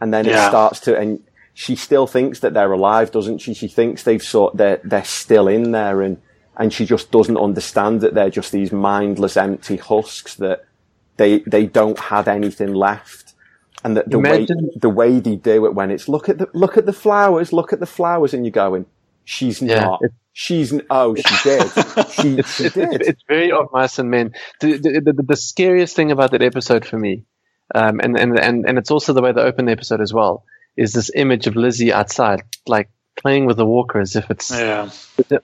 And 0.00 0.12
then 0.12 0.26
yeah. 0.26 0.44
it 0.44 0.48
starts 0.48 0.80
to, 0.80 0.98
and 0.98 1.22
she 1.54 1.74
still 1.74 2.06
thinks 2.06 2.40
that 2.40 2.52
they're 2.52 2.72
alive, 2.72 3.10
doesn't 3.10 3.38
she? 3.38 3.54
She 3.54 3.68
thinks 3.68 4.02
they've 4.02 4.22
sort, 4.22 4.56
they're, 4.56 4.80
they're 4.84 5.04
still 5.04 5.48
in 5.48 5.70
there 5.70 6.02
and, 6.02 6.20
and 6.56 6.72
she 6.72 6.84
just 6.84 7.10
doesn't 7.10 7.36
understand 7.36 8.00
that 8.02 8.14
they're 8.14 8.30
just 8.30 8.52
these 8.52 8.72
mindless, 8.72 9.36
empty 9.36 9.76
husks 9.76 10.34
that 10.36 10.66
they, 11.16 11.40
they 11.40 11.66
don't 11.66 11.98
have 11.98 12.28
anything 12.28 12.74
left. 12.74 13.34
And 13.84 13.96
that 13.96 14.10
the 14.10 14.18
Imagine. 14.18 14.56
way, 14.64 14.70
the 14.76 14.90
way 14.90 15.20
they 15.20 15.36
do 15.36 15.64
it 15.64 15.74
when 15.74 15.90
it's 15.90 16.08
look 16.08 16.28
at 16.28 16.38
the, 16.38 16.48
look 16.52 16.76
at 16.76 16.84
the 16.84 16.92
flowers, 16.92 17.52
look 17.52 17.72
at 17.72 17.80
the 17.80 17.86
flowers 17.86 18.34
and 18.34 18.44
you're 18.44 18.50
going, 18.50 18.86
she's 19.24 19.62
yeah, 19.62 19.80
not. 19.80 20.02
She's 20.40 20.72
oh, 20.88 21.16
she 21.16 21.34
did. 21.42 21.68
she, 22.12 22.42
she 22.42 22.68
did. 22.68 23.02
It's 23.02 23.24
very 23.26 23.50
of 23.50 23.72
mice 23.72 23.98
and 23.98 24.08
men. 24.08 24.34
The, 24.60 24.76
the, 24.76 25.12
the, 25.12 25.22
the, 25.24 25.36
scariest 25.36 25.96
thing 25.96 26.12
about 26.12 26.30
that 26.30 26.42
episode 26.42 26.86
for 26.86 26.96
me, 26.96 27.24
um, 27.74 27.98
and, 27.98 28.16
and 28.16 28.38
and 28.38 28.64
and 28.64 28.78
it's 28.78 28.92
also 28.92 29.12
the 29.12 29.20
way 29.20 29.32
they 29.32 29.40
open 29.40 29.64
the 29.64 29.72
episode 29.72 30.00
as 30.00 30.14
well, 30.14 30.44
is 30.76 30.92
this 30.92 31.10
image 31.12 31.48
of 31.48 31.56
Lizzie 31.56 31.92
outside, 31.92 32.42
like 32.68 32.88
playing 33.16 33.46
with 33.46 33.56
the 33.56 33.66
walker 33.66 33.98
as 33.98 34.14
if 34.14 34.30
it's. 34.30 34.52
Yeah. 34.52 34.90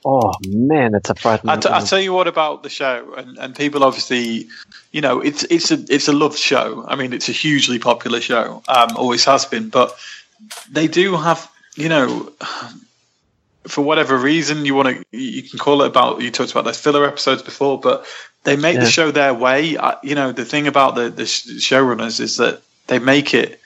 Oh 0.05 0.31
man, 0.47 0.95
it's 0.95 1.11
a 1.11 1.17
frightening. 1.17 1.57
I, 1.57 1.59
t- 1.59 1.69
I 1.73 1.81
tell 1.81 1.99
you 1.99 2.13
what 2.13 2.29
about 2.29 2.63
the 2.63 2.71
show, 2.71 3.15
and, 3.17 3.37
and 3.37 3.57
people 3.57 3.83
obviously, 3.83 4.47
you 4.93 5.01
know, 5.01 5.21
it's 5.21 5.43
it's 5.43 5.73
a 5.73 5.85
it's 5.93 6.07
a 6.07 6.13
loved 6.13 6.39
show. 6.39 6.85
I 6.87 6.95
mean, 6.95 7.13
it's 7.13 7.29
a 7.29 7.33
hugely 7.33 7.81
popular 7.81 8.21
show, 8.21 8.63
um, 8.69 8.97
always 8.97 9.25
has 9.25 9.45
been, 9.45 9.71
but 9.71 9.99
they 10.71 10.87
do 10.87 11.17
have, 11.17 11.51
you 11.75 11.89
know, 11.89 12.33
for 13.67 13.83
whatever 13.83 14.17
reason 14.17 14.65
you 14.65 14.75
want 14.75 14.89
to 14.89 15.05
you 15.17 15.43
can 15.43 15.59
call 15.59 15.83
it 15.83 15.87
about 15.87 16.21
you 16.21 16.31
talked 16.31 16.51
about 16.51 16.65
those 16.65 16.81
filler 16.81 17.07
episodes 17.07 17.43
before 17.43 17.81
but 17.81 18.07
they 18.45 18.57
make 18.57 18.75
yeah. 18.75 18.85
the 18.85 18.91
show 18.91 19.11
their 19.11 19.33
way 19.33 19.77
I, 19.79 19.97
you 20.03 20.15
know 20.15 20.33
the 20.33 20.45
thing 20.45 20.67
about 20.67 20.95
the, 20.95 21.11
the 21.11 21.23
showrunners 21.23 22.21
is 22.21 22.37
that 22.37 22.63
they 22.87 22.99
make 22.99 23.33
it 23.35 23.61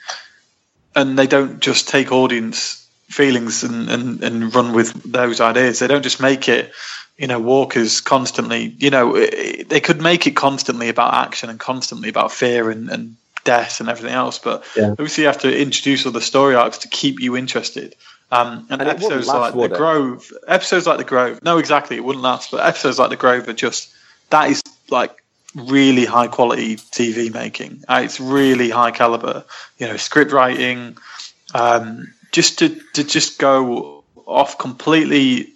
and 0.95 1.17
they 1.17 1.27
don't 1.27 1.59
just 1.59 1.89
take 1.89 2.11
audience 2.11 2.87
feelings 3.07 3.63
and, 3.63 3.89
and, 3.89 4.23
and 4.23 4.55
run 4.55 4.73
with 4.73 4.93
those 5.03 5.41
ideas 5.41 5.79
they 5.79 5.87
don't 5.87 6.03
just 6.03 6.21
make 6.21 6.47
it 6.47 6.71
you 7.17 7.27
know 7.27 7.39
walkers 7.39 8.01
constantly 8.01 8.73
you 8.77 8.89
know 8.89 9.13
they 9.17 9.81
could 9.81 10.01
make 10.01 10.27
it 10.27 10.35
constantly 10.35 10.89
about 10.89 11.13
action 11.13 11.49
and 11.49 11.59
constantly 11.59 12.09
about 12.09 12.31
fear 12.31 12.69
and, 12.69 12.89
and 12.89 13.15
death 13.43 13.79
and 13.79 13.89
everything 13.89 14.13
else 14.13 14.37
but 14.37 14.63
yeah. 14.77 14.91
obviously 14.91 15.23
you 15.23 15.27
have 15.27 15.39
to 15.39 15.61
introduce 15.61 16.05
all 16.05 16.11
the 16.11 16.21
story 16.21 16.55
arcs 16.55 16.79
to 16.79 16.87
keep 16.87 17.19
you 17.19 17.35
interested 17.35 17.95
um, 18.31 18.67
and, 18.69 18.81
and 18.81 18.89
episodes 18.89 19.27
last, 19.27 19.55
like 19.55 19.71
the 19.71 19.75
Grove, 19.75 20.31
episodes 20.47 20.85
like 20.85 20.97
the 20.97 21.03
Grove, 21.03 21.39
no, 21.43 21.57
exactly, 21.57 21.97
it 21.97 22.03
wouldn't 22.03 22.23
last. 22.23 22.51
But 22.51 22.65
episodes 22.65 22.99
like 22.99 23.09
the 23.09 23.15
Grove 23.15 23.47
are 23.47 23.53
just 23.53 23.93
that 24.29 24.49
is 24.49 24.61
like 24.89 25.23
really 25.55 26.05
high 26.05 26.27
quality 26.27 26.75
TV 26.75 27.33
making. 27.33 27.83
Uh, 27.87 28.01
it's 28.03 28.19
really 28.19 28.69
high 28.69 28.91
caliber, 28.91 29.43
you 29.79 29.87
know, 29.87 29.97
script 29.97 30.31
writing. 30.31 30.97
Um, 31.53 32.13
just 32.31 32.59
to 32.59 32.79
to 32.93 33.03
just 33.03 33.39
go 33.39 34.03
off 34.27 34.59
completely, 34.59 35.51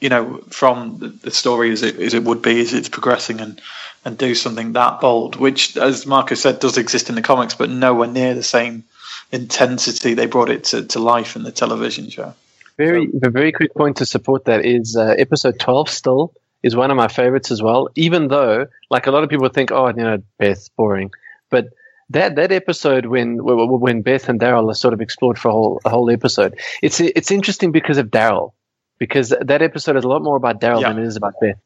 you 0.00 0.08
know, 0.08 0.38
from 0.50 0.98
the, 0.98 1.08
the 1.08 1.30
story 1.30 1.70
as 1.70 1.82
it 1.82 1.96
as 2.00 2.12
it 2.12 2.24
would 2.24 2.42
be 2.42 2.60
as 2.60 2.74
it's 2.74 2.88
progressing 2.88 3.40
and 3.40 3.60
and 4.04 4.18
do 4.18 4.34
something 4.34 4.72
that 4.72 5.00
bold, 5.00 5.36
which, 5.36 5.76
as 5.76 6.06
Marcus 6.06 6.40
said, 6.40 6.60
does 6.60 6.78
exist 6.78 7.08
in 7.08 7.16
the 7.16 7.22
comics, 7.22 7.54
but 7.54 7.70
nowhere 7.70 8.06
near 8.06 8.34
the 8.34 8.42
same 8.42 8.84
intensity 9.32 10.14
they 10.14 10.26
brought 10.26 10.50
it 10.50 10.64
to, 10.64 10.84
to 10.86 10.98
life 10.98 11.36
in 11.36 11.42
the 11.42 11.52
television 11.52 12.08
show. 12.10 12.34
Very, 12.76 13.08
so. 13.22 13.30
very 13.30 13.52
quick 13.52 13.74
point 13.74 13.98
to 13.98 14.06
support 14.06 14.44
that 14.46 14.64
is 14.64 14.96
uh, 14.96 15.14
episode 15.18 15.58
12 15.58 15.88
still 15.88 16.34
is 16.62 16.76
one 16.76 16.90
of 16.90 16.96
my 16.96 17.08
favorites 17.08 17.50
as 17.50 17.62
well, 17.62 17.88
even 17.94 18.28
though, 18.28 18.66
like 18.90 19.06
a 19.06 19.10
lot 19.10 19.22
of 19.22 19.30
people 19.30 19.48
think, 19.48 19.70
oh, 19.70 19.88
you 19.88 19.94
know, 19.94 20.18
Beth, 20.38 20.68
boring. 20.76 21.10
But 21.50 21.68
that 22.10 22.36
that 22.36 22.52
episode 22.52 23.06
when 23.06 23.38
when 23.42 24.02
Beth 24.02 24.28
and 24.28 24.40
Daryl 24.40 24.70
are 24.70 24.74
sort 24.74 24.94
of 24.94 25.00
explored 25.00 25.38
for 25.38 25.48
a 25.48 25.52
whole 25.52 25.80
a 25.84 25.90
whole 25.90 26.10
episode, 26.10 26.58
it's 26.82 27.00
it's 27.00 27.30
interesting 27.30 27.72
because 27.72 27.98
of 27.98 28.08
Daryl, 28.08 28.52
because 28.98 29.34
that 29.40 29.62
episode 29.62 29.96
is 29.96 30.04
a 30.04 30.08
lot 30.08 30.22
more 30.22 30.36
about 30.36 30.60
Daryl 30.60 30.80
yeah. 30.80 30.92
than 30.92 31.02
it 31.02 31.06
is 31.06 31.16
about 31.16 31.34
Beth. 31.40 31.58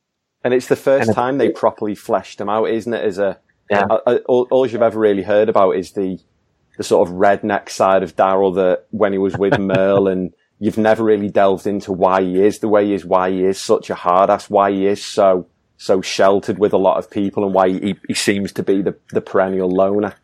And 0.43 0.55
it's 0.55 0.69
the 0.69 0.77
first 0.77 1.09
and 1.09 1.15
time 1.15 1.39
they 1.39 1.51
properly 1.51 1.95
fleshed 1.95 2.41
him 2.41 2.49
out, 2.49 2.71
isn't 2.71 2.93
it? 2.93 3.05
As 3.05 3.19
a, 3.19 3.39
yeah. 3.71 3.87
A, 3.91 4.13
a, 4.13 4.17
all, 4.21 4.49
all 4.51 4.67
you've 4.67 4.81
ever 4.81 4.99
really 4.99 5.23
heard 5.23 5.51
about 5.51 5.73
is 5.73 5.93
the 5.93 6.19
the 6.81 6.85
sort 6.85 7.07
of 7.07 7.15
redneck 7.15 7.69
side 7.69 8.03
of 8.03 8.17
Daryl 8.17 8.55
that 8.55 8.87
when 8.89 9.13
he 9.13 9.19
was 9.19 9.37
with 9.37 9.59
Merle 9.59 10.09
and 10.09 10.33
you've 10.59 10.79
never 10.79 11.05
really 11.05 11.29
delved 11.29 11.67
into 11.67 11.93
why 11.93 12.23
he 12.23 12.41
is 12.41 12.61
the 12.61 12.69
way 12.69 12.87
he 12.87 12.95
is, 12.95 13.05
why 13.05 13.31
he 13.31 13.45
is 13.45 13.61
such 13.61 13.91
a 13.91 13.95
hard 13.95 14.31
ass, 14.31 14.49
why 14.49 14.73
he 14.73 14.87
is 14.87 15.05
so, 15.05 15.47
so 15.77 16.01
sheltered 16.01 16.59
with 16.59 16.73
a 16.73 16.79
lot 16.79 16.97
of 16.97 17.11
people 17.11 17.45
and 17.45 17.53
why 17.53 17.69
he, 17.69 17.97
he 18.09 18.15
seems 18.15 18.53
to 18.53 18.63
be 18.63 18.81
the, 18.81 18.97
the 19.11 19.21
perennial 19.21 19.69
loner. 19.69 20.15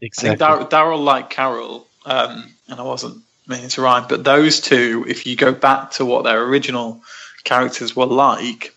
Exactly. 0.00 0.44
I 0.44 0.64
Daryl, 0.64 1.04
like 1.04 1.30
Carol, 1.30 1.86
um, 2.04 2.52
and 2.66 2.80
I 2.80 2.82
wasn't 2.82 3.22
meaning 3.46 3.68
to 3.68 3.82
rhyme, 3.82 4.06
but 4.08 4.24
those 4.24 4.60
two, 4.60 5.04
if 5.06 5.24
you 5.24 5.36
go 5.36 5.52
back 5.52 5.92
to 5.92 6.04
what 6.04 6.24
their 6.24 6.42
original 6.42 7.00
characters 7.44 7.94
were 7.94 8.06
like, 8.06 8.74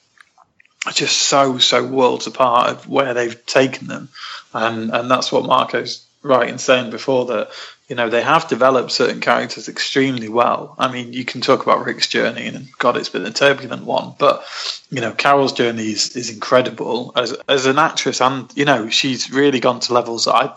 are 0.86 0.92
just 0.92 1.18
so, 1.18 1.58
so 1.58 1.88
worlds 1.88 2.28
apart 2.28 2.70
of 2.70 2.88
where 2.88 3.16
they've 3.16 3.48
taken 3.48 3.88
them. 3.88 4.10
And, 4.54 4.94
and 4.94 5.10
that's 5.10 5.32
what 5.32 5.44
Marco's 5.44 6.05
right 6.26 6.50
in 6.50 6.58
saying 6.58 6.90
before 6.90 7.26
that 7.26 7.52
you 7.88 7.96
know 7.96 8.10
they 8.10 8.22
have 8.22 8.48
developed 8.48 8.92
certain 8.92 9.22
characters 9.22 9.70
extremely 9.70 10.28
well. 10.28 10.76
I 10.80 10.92
mean, 10.92 11.14
you 11.14 11.24
can 11.24 11.42
talk 11.42 11.62
about 11.62 11.86
Rick's 11.86 12.08
journey, 12.08 12.48
and 12.48 12.68
God, 12.80 12.98
it's 12.98 13.10
been 13.10 13.26
a 13.26 13.32
turbulent 13.32 13.86
one. 13.86 14.16
But 14.18 14.44
you 14.90 15.02
know, 15.02 15.12
Carol's 15.12 15.54
journey 15.54 15.92
is, 15.92 16.16
is 16.16 16.32
incredible 16.32 17.12
as 17.16 17.34
as 17.48 17.68
an 17.68 17.78
actress, 17.78 18.22
and 18.22 18.52
you 18.56 18.66
know, 18.66 18.90
she's 18.90 19.32
really 19.32 19.60
gone 19.60 19.80
to 19.82 19.94
levels 19.94 20.26
that 20.26 20.34
I 20.34 20.54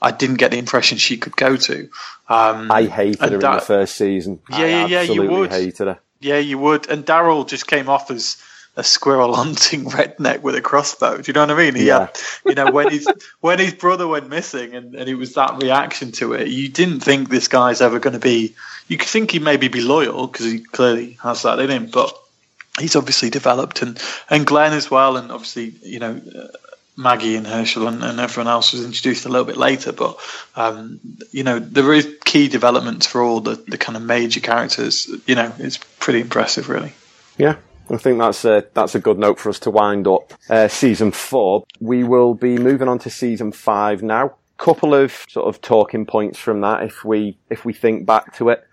I 0.00 0.12
didn't 0.12 0.36
get 0.36 0.52
the 0.52 0.58
impression 0.58 0.98
she 0.98 1.16
could 1.16 1.36
go 1.36 1.56
to. 1.56 1.90
Um, 2.28 2.70
I 2.70 2.84
hated 2.84 3.20
her 3.20 3.38
that, 3.38 3.50
in 3.50 3.54
the 3.56 3.60
first 3.60 3.96
season. 3.96 4.40
Yeah, 4.50 4.58
yeah, 4.66 4.86
yeah, 4.86 5.02
you 5.02 5.28
would. 5.28 5.50
Hated 5.50 5.88
her. 5.88 5.98
Yeah, 6.20 6.38
you 6.38 6.58
would. 6.58 6.88
And 6.88 7.04
Daryl 7.04 7.46
just 7.46 7.66
came 7.66 7.88
off 7.88 8.10
as 8.10 8.42
a 8.78 8.84
squirrel 8.84 9.34
hunting 9.42 9.84
redneck 9.84 10.40
with 10.40 10.54
a 10.54 10.62
crossbow. 10.62 11.20
Do 11.20 11.24
you 11.26 11.32
know 11.34 11.40
what 11.40 11.50
I 11.50 11.64
mean? 11.64 11.74
He 11.74 11.88
yeah. 11.88 12.06
Had, 12.06 12.18
you 12.46 12.54
know, 12.54 12.70
when 12.70 12.90
his 12.90 13.06
when 13.40 13.58
his 13.58 13.74
brother 13.74 14.06
went 14.06 14.30
missing 14.30 14.74
and, 14.74 14.94
and 14.94 15.08
it 15.08 15.16
was 15.16 15.34
that 15.34 15.60
reaction 15.60 16.12
to 16.12 16.32
it, 16.32 16.48
you 16.48 16.68
didn't 16.68 17.00
think 17.00 17.28
this 17.28 17.48
guy's 17.48 17.82
ever 17.82 17.98
going 17.98 18.14
to 18.14 18.20
be. 18.20 18.54
You 18.86 18.96
could 18.96 19.08
think 19.08 19.32
he 19.32 19.40
maybe 19.40 19.68
be 19.68 19.82
loyal 19.82 20.28
because 20.28 20.46
he 20.46 20.60
clearly 20.60 21.18
has 21.22 21.42
that 21.42 21.58
in 21.58 21.68
him, 21.68 21.86
but 21.86 22.16
he's 22.78 22.96
obviously 22.96 23.28
developed 23.28 23.82
and 23.82 24.00
and 24.30 24.46
Glenn 24.46 24.72
as 24.72 24.90
well, 24.90 25.18
and 25.18 25.30
obviously 25.30 25.74
you 25.82 25.98
know. 25.98 26.20
Uh, 26.34 26.46
Maggie 27.00 27.36
and 27.36 27.46
Hershel 27.46 27.86
and, 27.86 28.02
and, 28.02 28.18
everyone 28.18 28.52
else 28.52 28.72
was 28.72 28.84
introduced 28.84 29.24
a 29.24 29.28
little 29.28 29.44
bit 29.44 29.56
later, 29.56 29.92
but 29.92 30.18
um, 30.56 30.98
you 31.30 31.44
know 31.44 31.60
there 31.60 31.92
is 31.92 32.12
key 32.24 32.48
developments 32.48 33.06
for 33.06 33.22
all 33.22 33.38
the, 33.38 33.54
the 33.54 33.78
kind 33.78 33.94
of 33.96 34.02
major 34.02 34.40
characters. 34.40 35.08
You 35.24 35.36
know, 35.36 35.52
it's 35.58 35.78
pretty 36.00 36.20
impressive, 36.20 36.68
really. 36.68 36.92
Yeah, 37.36 37.54
I 37.90 37.96
think 37.96 38.18
that's 38.18 38.44
a, 38.44 38.66
that's 38.74 38.94
a 38.94 38.98
good 38.98 39.18
note 39.18 39.38
for 39.38 39.48
us 39.48 39.58
to 39.60 39.70
wind 39.70 40.06
up 40.06 40.34
uh, 40.50 40.68
season 40.68 41.10
four. 41.10 41.64
We 41.80 42.04
will 42.04 42.34
be 42.34 42.58
moving 42.58 42.88
on 42.88 42.98
to 43.00 43.10
season 43.10 43.52
five 43.52 44.02
now. 44.02 44.36
Couple 44.58 44.94
of 44.94 45.24
sort 45.28 45.46
of 45.46 45.62
talking 45.62 46.04
points 46.04 46.38
from 46.38 46.60
that 46.62 46.82
if 46.82 47.04
we 47.04 47.38
if 47.48 47.64
we 47.64 47.72
think 47.72 48.06
back 48.06 48.34
to 48.36 48.48
it. 48.48 48.64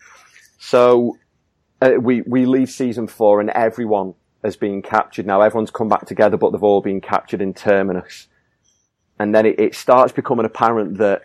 So 0.58 1.20
uh, 1.80 1.92
we 2.00 2.22
we 2.22 2.46
leave 2.46 2.70
season 2.72 3.08
four 3.08 3.40
and 3.40 3.52
everyone 3.52 4.16
has 4.44 4.58
been 4.58 4.82
captured 4.82 5.28
now. 5.28 5.42
Everyone's 5.42 5.72
come 5.72 5.88
back 5.88 6.08
together, 6.08 6.38
but 6.38 6.52
they've 6.52 6.64
all 6.64 6.82
been 6.82 7.02
captured 7.02 7.42
in 7.42 7.54
Terminus. 7.54 8.28
And 9.20 9.34
then 9.34 9.46
it, 9.46 9.60
it 9.60 9.76
starts 9.76 10.12
becoming 10.12 10.46
apparent 10.46 10.98
that 10.98 11.22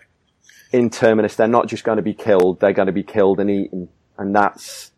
in 0.73 0.91
Terminus 0.91 1.37
they're 1.37 1.49
not 1.49 1.67
just 1.67 1.83
going 1.83 1.97
to 1.97 2.03
be 2.03 2.15
killed; 2.15 2.61
they're 2.61 2.73
going 2.73 2.87
to 2.87 2.93
be 2.93 3.03
killed 3.03 3.41
and 3.41 3.51
eaten, 3.51 3.89
and 4.19 4.37
that's 4.37 4.90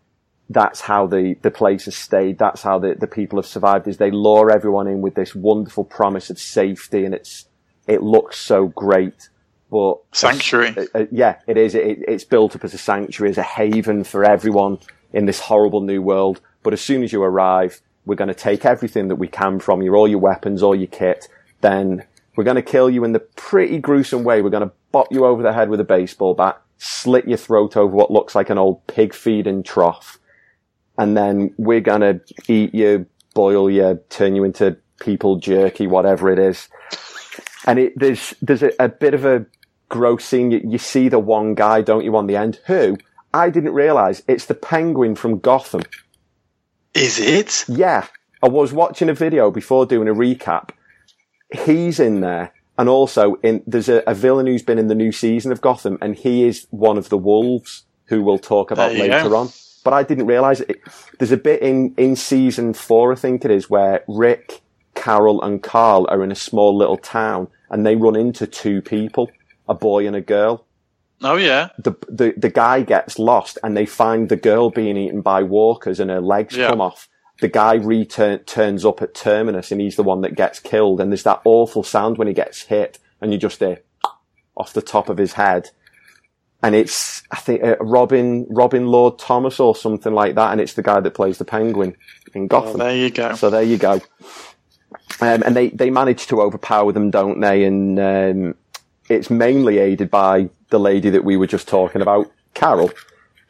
that's 0.53 0.80
how 0.80 1.07
the, 1.07 1.36
the 1.42 1.50
place 1.50 1.84
has 1.86 1.96
stayed. 1.96 2.38
That's 2.38 2.62
how 2.62 2.78
the, 2.78 2.94
the 2.94 3.07
people 3.07 3.38
have 3.38 3.46
survived 3.46 3.88
is 3.88 3.96
they 3.96 4.11
lure 4.11 4.50
everyone 4.50 4.86
in 4.88 5.00
with 5.00 5.14
this 5.14 5.34
wonderful 5.34 5.84
promise 5.84 6.30
of 6.30 6.38
safety 6.38 7.05
and 7.05 7.14
it's, 7.14 7.46
it 7.86 8.03
looks 8.03 8.38
so 8.38 8.68
great. 8.68 9.28
But 9.70 9.98
Sanctuary. 10.12 10.74
uh, 10.76 10.84
uh, 10.94 11.07
yeah, 11.11 11.38
it 11.46 11.57
is. 11.57 11.74
It, 11.74 12.00
it's 12.07 12.24
built 12.24 12.55
up 12.55 12.64
as 12.64 12.74
a 12.74 12.78
sanctuary, 12.78 13.30
as 13.30 13.38
a 13.38 13.42
haven 13.42 14.05
for 14.05 14.24
everyone 14.24 14.78
in 15.12 15.24
this 15.24 15.40
horrible 15.40 15.80
new 15.80 16.03
world. 16.03 16.40
But 16.62 16.74
as 16.74 16.80
soon 16.80 17.03
as 17.03 17.12
you 17.12 17.22
arrive, 17.22 17.80
we're 18.05 18.16
going 18.16 18.28
to 18.28 18.34
take 18.34 18.64
everything 18.64 19.09
that 19.09 19.16
we 19.16 19.28
can 19.28 19.61
from 19.61 19.80
you, 19.80 19.94
all 19.94 20.09
your 20.09 20.18
weapons, 20.18 20.62
all 20.62 20.74
your 20.74 20.88
kit. 20.88 21.28
Then 21.62 22.05
we're 22.36 22.44
going 22.44 22.57
to 22.57 22.62
kill 22.62 22.90
you 22.90 23.05
in 23.05 23.12
the 23.12 23.20
pretty 23.20 23.78
gruesome 23.78 24.24
way. 24.24 24.42
We're 24.42 24.50
going 24.50 24.68
to 24.68 24.74
bop 24.90 25.09
you 25.11 25.24
over 25.24 25.42
the 25.42 25.53
head 25.53 25.68
with 25.68 25.80
a 25.80 25.84
baseball 25.84 26.34
bat, 26.34 26.61
slit 26.78 27.26
your 27.26 27.38
throat 27.38 27.76
over 27.76 27.94
what 27.94 28.11
looks 28.11 28.34
like 28.34 28.50
an 28.50 28.59
old 28.59 28.86
pig 28.86 29.14
feeding 29.14 29.62
trough. 29.62 30.18
And 30.99 31.16
then 31.16 31.55
we're 31.57 31.80
going 31.80 32.03
to 32.03 32.20
eat 32.49 32.74
you, 32.74 33.07
boil 33.34 33.70
you, 33.70 34.01
turn 34.11 34.36
you 34.36 34.45
into 34.45 34.76
people 35.01 35.36
jerky, 35.36 35.86
whatever 35.86 36.30
it 36.30 36.38
is. 36.38 36.68
And 37.66 37.78
it, 37.78 37.93
there's, 37.97 38.34
there's 38.43 38.62
a, 38.62 38.72
a 38.78 38.88
bit 38.88 39.14
of 39.14 39.24
a 39.24 39.47
gross 39.88 40.24
scene. 40.24 40.51
You, 40.51 40.61
you 40.64 40.78
see 40.78 41.09
the 41.09 41.18
one 41.18 41.55
guy, 41.55 41.82
don't 41.82 42.05
you, 42.05 42.16
on 42.16 42.26
the 42.26 42.36
end, 42.36 42.61
who 42.66 42.99
I 43.32 43.51
didn't 43.51 43.72
realize 43.72 44.22
it's 44.28 44.47
the 44.47 44.55
penguin 44.55 45.14
from 45.14 45.38
Gotham. 45.38 45.82
Is 46.95 47.18
it? 47.18 47.64
Yeah. 47.68 48.07
I 48.43 48.49
was 48.49 48.72
watching 48.72 49.09
a 49.09 49.14
video 49.14 49.51
before 49.51 49.86
doing 49.86 50.09
a 50.09 50.14
recap. 50.14 50.70
He's 51.64 52.01
in 52.01 52.20
there. 52.20 52.53
And 52.78 52.88
also 52.88 53.34
in, 53.43 53.62
there's 53.66 53.88
a, 53.88 54.03
a 54.07 54.14
villain 54.14 54.47
who's 54.47 54.62
been 54.62 54.78
in 54.78 54.88
the 54.88 54.95
new 54.95 55.12
season 55.12 55.53
of 55.53 55.61
Gotham 55.61 55.99
and 56.01 56.16
he 56.16 56.45
is 56.45 56.66
one 56.70 56.99
of 56.99 57.11
the 57.11 57.18
wolves 57.18 57.84
who 58.07 58.22
we'll 58.22 58.38
talk 58.38 58.70
about 58.70 58.93
There 58.93 59.09
later 59.09 59.36
on. 59.36 59.51
But 59.84 59.92
I 59.92 60.02
didn't 60.02 60.26
realize 60.26 60.60
it. 60.60 60.80
There's 61.18 61.32
a 61.32 61.36
bit 61.36 61.62
in, 61.62 61.94
in 61.96 62.14
season 62.16 62.72
four, 62.74 63.12
I 63.12 63.16
think 63.16 63.44
it 63.44 63.50
is, 63.50 63.68
where 63.68 64.04
Rick, 64.08 64.60
Carol 64.94 65.42
and 65.42 65.62
Carl 65.62 66.06
are 66.08 66.22
in 66.22 66.30
a 66.30 66.36
small 66.36 66.76
little 66.76 66.96
town 66.98 67.48
and 67.70 67.84
they 67.84 67.96
run 67.96 68.14
into 68.16 68.46
two 68.46 68.80
people, 68.82 69.30
a 69.68 69.74
boy 69.74 70.06
and 70.06 70.14
a 70.16 70.20
girl 70.20 70.66
Oh 71.24 71.36
yeah. 71.36 71.68
the, 71.78 71.92
the 72.08 72.34
the 72.36 72.50
guy 72.50 72.82
gets 72.82 73.16
lost 73.16 73.56
and 73.62 73.76
they 73.76 73.86
find 73.86 74.28
the 74.28 74.34
girl 74.36 74.70
being 74.70 74.96
eaten 74.96 75.20
by 75.20 75.44
walkers 75.44 76.00
and 76.00 76.10
her 76.10 76.20
legs 76.20 76.56
Yeah. 76.56 76.68
come 76.70 76.80
off. 76.80 77.08
The 77.40 77.46
guy 77.48 77.74
return 77.74 78.40
turns 78.40 78.84
up 78.84 79.00
at 79.02 79.14
terminus 79.14 79.70
and 79.70 79.80
he's 79.80 79.94
the 79.96 80.02
one 80.02 80.20
that 80.22 80.34
gets 80.34 80.58
killed. 80.58 81.00
And 81.00 81.12
there's 81.12 81.22
that 81.22 81.40
awful 81.44 81.84
sound 81.84 82.18
when 82.18 82.26
he 82.28 82.34
gets 82.34 82.62
hit 82.62 82.98
and 83.20 83.32
you 83.32 83.38
just 83.38 83.60
hear 83.60 83.78
off 84.56 84.72
the 84.72 84.82
top 84.82 85.08
of 85.08 85.18
his 85.18 85.34
head. 85.34 85.70
And 86.62 86.74
it's, 86.74 87.22
I 87.30 87.36
think, 87.36 87.62
uh, 87.64 87.76
Robin, 87.80 88.46
Robin 88.48 88.86
Lord 88.86 89.18
Thomas 89.18 89.58
or 89.58 89.74
something 89.74 90.12
like 90.14 90.36
that. 90.36 90.52
And 90.52 90.60
it's 90.60 90.74
the 90.74 90.82
guy 90.82 91.00
that 91.00 91.10
plays 91.14 91.38
the 91.38 91.44
penguin 91.44 91.96
in 92.34 92.48
Well, 92.48 92.62
Gotham. 92.62 92.78
there 92.78 92.96
you 92.96 93.10
go. 93.10 93.34
So 93.34 93.50
there 93.50 93.62
you 93.64 93.78
go. 93.78 94.00
Um, 95.20 95.42
and 95.44 95.56
they, 95.56 95.68
they 95.70 95.90
manage 95.90 96.26
to 96.28 96.40
overpower 96.40 96.92
them, 96.92 97.10
don't 97.10 97.40
they? 97.40 97.64
And 97.64 97.98
um, 97.98 98.54
it's 99.08 99.30
mainly 99.30 99.78
aided 99.78 100.10
by 100.10 100.50
the 100.70 100.78
lady 100.80 101.10
that 101.10 101.24
we 101.24 101.36
were 101.36 101.46
just 101.46 101.68
talking 101.68 102.00
about, 102.02 102.30
Carol. 102.54 102.90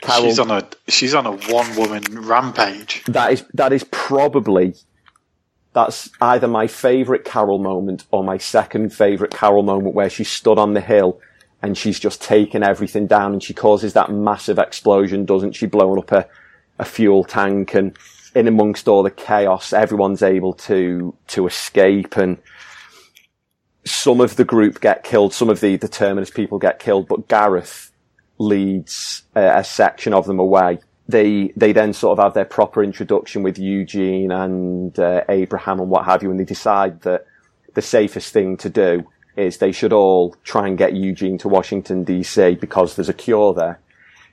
Carol, 0.00 0.24
She's 0.24 0.38
on 0.40 0.50
a 0.50 0.66
she's 0.88 1.14
on 1.14 1.26
a 1.26 1.32
one 1.52 1.76
woman 1.76 2.02
rampage. 2.10 3.04
that 3.04 3.32
is 3.34 3.44
that 3.54 3.72
is 3.72 3.84
probably 3.92 4.74
that's 5.74 6.10
either 6.20 6.48
my 6.48 6.66
favourite 6.66 7.24
Carol 7.24 7.60
moment 7.60 8.04
or 8.10 8.24
my 8.24 8.36
second 8.36 8.92
favourite 8.92 9.32
Carol 9.32 9.62
moment 9.62 9.94
where 9.94 10.10
she 10.10 10.24
stood 10.24 10.58
on 10.58 10.74
the 10.74 10.80
hill 10.80 11.20
and 11.62 11.78
she's 11.78 12.00
just 12.00 12.20
taken 12.20 12.62
everything 12.62 13.06
down 13.06 13.32
and 13.32 13.42
she 13.42 13.54
causes 13.54 13.92
that 13.92 14.10
massive 14.10 14.58
explosion, 14.58 15.24
doesn't 15.24 15.52
she, 15.52 15.66
blowing 15.66 15.98
up 15.98 16.12
a, 16.12 16.28
a 16.78 16.84
fuel 16.84 17.24
tank 17.24 17.74
and 17.74 17.96
in 18.34 18.48
amongst 18.48 18.88
all 18.88 19.02
the 19.02 19.10
chaos, 19.10 19.72
everyone's 19.72 20.22
able 20.22 20.54
to 20.54 21.14
to 21.28 21.46
escape 21.46 22.16
and 22.16 22.38
some 23.84 24.20
of 24.20 24.36
the 24.36 24.44
group 24.44 24.80
get 24.80 25.04
killed, 25.04 25.34
some 25.34 25.50
of 25.50 25.60
the, 25.60 25.76
the 25.76 25.88
Terminus 25.88 26.30
people 26.30 26.58
get 26.58 26.78
killed, 26.78 27.08
but 27.08 27.28
Gareth 27.28 27.90
leads 28.38 29.22
uh, 29.36 29.52
a 29.54 29.64
section 29.64 30.14
of 30.14 30.26
them 30.26 30.38
away. 30.38 30.78
They 31.08 31.52
they 31.56 31.72
then 31.72 31.92
sort 31.92 32.18
of 32.18 32.24
have 32.24 32.34
their 32.34 32.44
proper 32.44 32.82
introduction 32.82 33.42
with 33.42 33.58
Eugene 33.58 34.30
and 34.30 34.98
uh, 34.98 35.24
Abraham 35.28 35.80
and 35.80 35.90
what 35.90 36.04
have 36.06 36.22
you, 36.22 36.30
and 36.30 36.40
they 36.40 36.44
decide 36.44 37.02
that 37.02 37.26
the 37.74 37.82
safest 37.82 38.32
thing 38.32 38.56
to 38.58 38.70
do 38.70 39.06
is 39.36 39.58
they 39.58 39.72
should 39.72 39.92
all 39.92 40.36
try 40.44 40.66
and 40.68 40.76
get 40.76 40.94
Eugene 40.94 41.38
to 41.38 41.48
Washington 41.48 42.04
DC 42.04 42.60
because 42.60 42.96
there's 42.96 43.08
a 43.08 43.14
cure 43.14 43.54
there. 43.54 43.78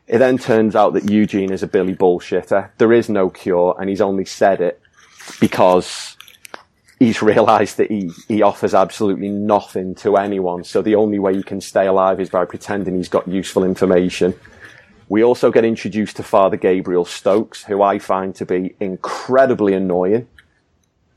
It 0.07 0.17
then 0.17 0.37
turns 0.37 0.75
out 0.75 0.93
that 0.93 1.09
Eugene 1.09 1.51
is 1.51 1.61
a 1.61 1.67
Billy 1.67 1.95
bullshitter. 1.95 2.71
There 2.77 2.91
is 2.91 3.09
no 3.09 3.29
cure, 3.29 3.75
and 3.79 3.89
he's 3.89 4.01
only 4.01 4.25
said 4.25 4.59
it 4.59 4.81
because 5.39 6.17
he's 6.97 7.21
realised 7.33 7.77
that 7.77 7.91
he, 7.91 8.11
he 8.27 8.41
offers 8.41 8.73
absolutely 8.73 9.29
nothing 9.29 9.95
to 9.95 10.17
anyone. 10.17 10.63
So 10.63 10.81
the 10.81 10.95
only 10.95 11.19
way 11.19 11.35
he 11.35 11.43
can 11.43 11.61
stay 11.61 11.85
alive 11.85 12.19
is 12.19 12.29
by 12.29 12.45
pretending 12.45 12.95
he's 12.95 13.09
got 13.09 13.27
useful 13.27 13.63
information. 13.63 14.33
We 15.09 15.23
also 15.23 15.51
get 15.51 15.65
introduced 15.65 16.17
to 16.17 16.23
Father 16.23 16.57
Gabriel 16.57 17.05
Stokes, 17.05 17.63
who 17.63 17.81
I 17.81 17.97
find 17.97 18.35
to 18.35 18.45
be 18.45 18.75
incredibly 18.79 19.73
annoying. 19.73 20.27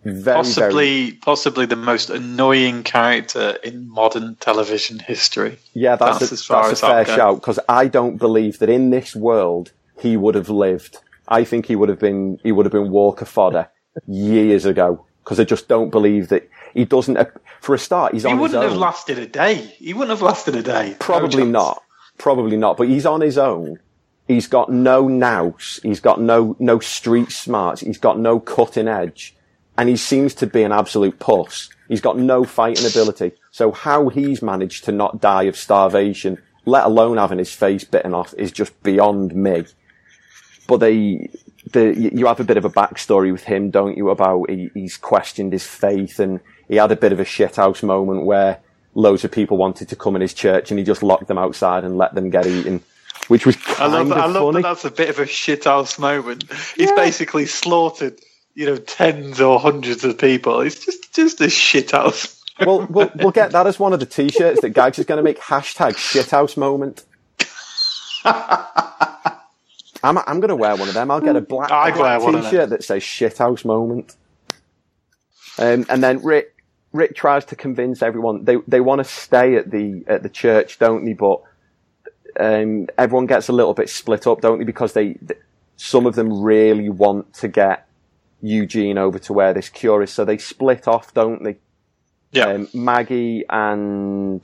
Very, 0.05 0.22
very, 0.22 0.34
Possibly 0.34 1.12
possibly 1.12 1.66
the 1.66 1.76
most 1.76 2.11
annoying 2.11 2.82
character 2.82 3.57
in 3.62 3.88
modern 3.88 4.34
television 4.36 4.98
history. 4.98 5.59
yeah, 5.74 5.94
that's, 5.96 6.18
that's 6.18 6.32
a, 6.32 6.34
as 6.34 6.44
far 6.44 6.68
that's 6.68 6.82
as 6.82 6.88
a 6.88 7.05
fair 7.05 7.16
shout 7.16 7.36
because 7.36 7.61
I 7.68 7.86
don't 7.86 8.16
believe 8.16 8.59
that 8.59 8.68
in 8.68 8.90
this 8.90 9.14
world 9.14 9.72
he 10.00 10.16
would 10.16 10.34
have 10.34 10.48
lived. 10.48 10.98
I 11.28 11.44
think 11.44 11.66
he 11.66 11.76
would 11.76 11.88
have 11.88 12.00
been 12.00 12.40
he 12.42 12.50
would 12.50 12.66
have 12.66 12.72
been 12.72 12.90
Walker 12.90 13.24
fodder 13.24 13.68
years 14.09 14.64
ago 14.66 15.05
because 15.22 15.38
I 15.38 15.44
just 15.44 15.68
don't 15.68 15.90
believe 15.90 16.28
that 16.28 16.48
he 16.74 16.84
doesn't. 16.84 17.18
For 17.61 17.74
a 17.74 17.78
start, 17.78 18.12
he's 18.12 18.24
He 18.24 18.28
on 18.30 18.38
his 18.38 18.53
wouldn't 18.53 18.62
have 18.70 18.76
lasted 18.76 19.18
a 19.18 19.26
day. 19.26 19.55
He 19.55 19.94
wouldn't 19.94 20.11
have 20.11 20.22
lasted 20.22 20.57
a 20.57 20.62
day. 20.62 20.96
Probably 20.98 21.42
chance. 21.42 21.53
not. 21.53 21.82
Probably 22.18 22.57
not. 22.57 22.76
But 22.76 22.88
he's 22.88 23.07
on 23.07 23.20
his 23.20 23.38
own. 23.38 23.78
He's 24.26 24.46
got 24.48 24.70
no 24.70 25.07
nous. 25.07 25.80
He's 25.82 26.00
got 26.00 26.20
no 26.20 26.57
no 26.59 26.80
street 26.80 27.30
smarts. 27.30 27.82
He's 27.82 27.98
got 27.98 28.18
no 28.18 28.40
cutting 28.40 28.88
edge, 28.88 29.36
and 29.76 29.88
he 29.88 29.96
seems 29.96 30.34
to 30.34 30.46
be 30.46 30.62
an 30.62 30.72
absolute 30.72 31.18
puss. 31.18 31.68
He's 31.88 32.00
got 32.00 32.18
no 32.18 32.44
fighting 32.44 32.86
ability. 32.86 33.32
So 33.50 33.72
how 33.72 34.08
he's 34.08 34.42
managed 34.42 34.84
to 34.84 34.92
not 34.92 35.20
die 35.20 35.44
of 35.44 35.56
starvation, 35.56 36.38
let 36.64 36.84
alone 36.84 37.16
having 37.16 37.38
his 37.38 37.52
face 37.52 37.84
bitten 37.84 38.14
off, 38.14 38.34
is 38.34 38.52
just 38.52 38.80
beyond 38.82 39.34
me. 39.34 39.64
But 40.66 40.78
they, 40.78 41.28
the 41.72 41.94
you 42.14 42.26
have 42.26 42.40
a 42.40 42.44
bit 42.44 42.56
of 42.56 42.64
a 42.64 42.70
backstory 42.70 43.32
with 43.32 43.44
him, 43.44 43.70
don't 43.70 43.96
you? 43.96 44.10
About 44.10 44.48
he, 44.48 44.70
he's 44.74 44.96
questioned 44.96 45.52
his 45.52 45.66
faith, 45.66 46.18
and 46.18 46.40
he 46.68 46.76
had 46.76 46.92
a 46.92 46.96
bit 46.96 47.12
of 47.12 47.20
a 47.20 47.24
shithouse 47.24 47.82
moment 47.82 48.24
where 48.24 48.60
loads 48.94 49.24
of 49.24 49.32
people 49.32 49.56
wanted 49.56 49.88
to 49.88 49.96
come 49.96 50.14
in 50.14 50.22
his 50.22 50.34
church, 50.34 50.70
and 50.70 50.78
he 50.78 50.84
just 50.84 51.02
locked 51.02 51.26
them 51.26 51.38
outside 51.38 51.84
and 51.84 51.98
let 51.98 52.14
them 52.14 52.30
get 52.30 52.46
eaten, 52.46 52.82
which 53.28 53.44
was 53.44 53.56
I 53.56 53.74
kind 53.74 53.92
love 53.92 54.08
that. 54.08 54.18
I 54.18 54.26
love 54.26 54.34
funny. 54.34 54.62
that. 54.62 54.68
That's 54.68 54.84
a 54.84 54.90
bit 54.90 55.08
of 55.08 55.18
a 55.18 55.24
shithouse 55.24 55.98
moment. 55.98 56.44
He's 56.76 56.92
basically 56.92 57.46
slaughtered, 57.46 58.20
you 58.55 58.66
know, 58.66 58.76
tens 58.76 59.40
or 59.40 59.59
hundreds 59.59 60.05
of 60.05 60.18
people. 60.18 60.61
It's 60.61 60.84
just 60.84 61.14
just 61.14 61.40
a 61.40 61.44
shithouse. 61.46 62.38
Well, 62.61 62.86
we'll 62.90 63.11
we'll 63.16 63.30
get 63.32 63.53
that 63.53 63.66
as 63.66 63.80
one 63.80 63.92
of 63.94 63.98
the 64.00 64.07
t-shirts 64.07 64.61
that 64.61 64.70
Gags 64.70 64.98
is 64.98 65.07
going 65.07 65.16
to 65.16 65.22
make 65.22 65.40
hashtag 65.40 65.94
shithouse 65.94 66.57
moment. 66.57 67.05
I'm 70.05 70.18
I'm 70.18 70.38
going 70.38 70.50
to 70.50 70.57
wear 70.57 70.76
one 70.76 70.86
of 70.86 70.94
them. 70.94 71.11
I'll 71.11 71.20
get 71.20 71.34
a 71.34 71.40
black, 71.40 71.70
a 71.70 71.74
I'd 71.74 71.94
black 71.94 72.20
wear 72.20 72.20
one 72.20 72.34
of 72.34 72.42
them. 72.42 72.50
t-shirt 72.50 72.70
that 72.70 72.84
says 72.84 73.03
shithouse 73.03 73.64
moment. 73.64 74.16
Um, 75.59 75.86
and 75.88 76.03
then 76.05 76.22
Rick 76.22 76.62
Rick 76.92 77.16
tries 77.16 77.44
to 77.46 77.57
convince 77.57 78.03
everyone 78.03 78.44
they 78.44 78.57
they 78.68 78.80
want 78.80 78.98
to 79.00 79.05
stay 79.05 79.57
at 79.57 79.70
the 79.70 80.05
at 80.07 80.22
the 80.22 80.28
church, 80.28 80.78
don't 80.78 81.05
they? 81.05 81.14
But 81.14 81.42
um, 82.38 82.88
everyone 82.98 83.26
gets 83.26 83.48
a 83.48 83.53
little 83.53 83.74
bit 83.74 83.88
split 83.88 84.26
up, 84.26 84.40
don't 84.40 84.59
they? 84.59 84.64
Because 84.64 84.92
they 84.92 85.14
th- 85.14 85.40
some 85.76 86.07
of 86.07 86.14
them 86.14 86.42
really 86.42 86.90
want 86.90 87.32
to 87.34 87.48
get 87.48 87.88
Eugene 88.43 88.99
over 88.99 89.18
to 89.20 89.32
where 89.32 89.55
this 89.55 89.68
cure 89.68 90.03
is, 90.03 90.12
so 90.12 90.24
they 90.24 90.38
split 90.38 90.86
off, 90.88 91.14
don't 91.14 91.43
they? 91.43 91.57
Yeah, 92.32 92.47
um, 92.49 92.68
Maggie 92.74 93.45
and 93.49 94.40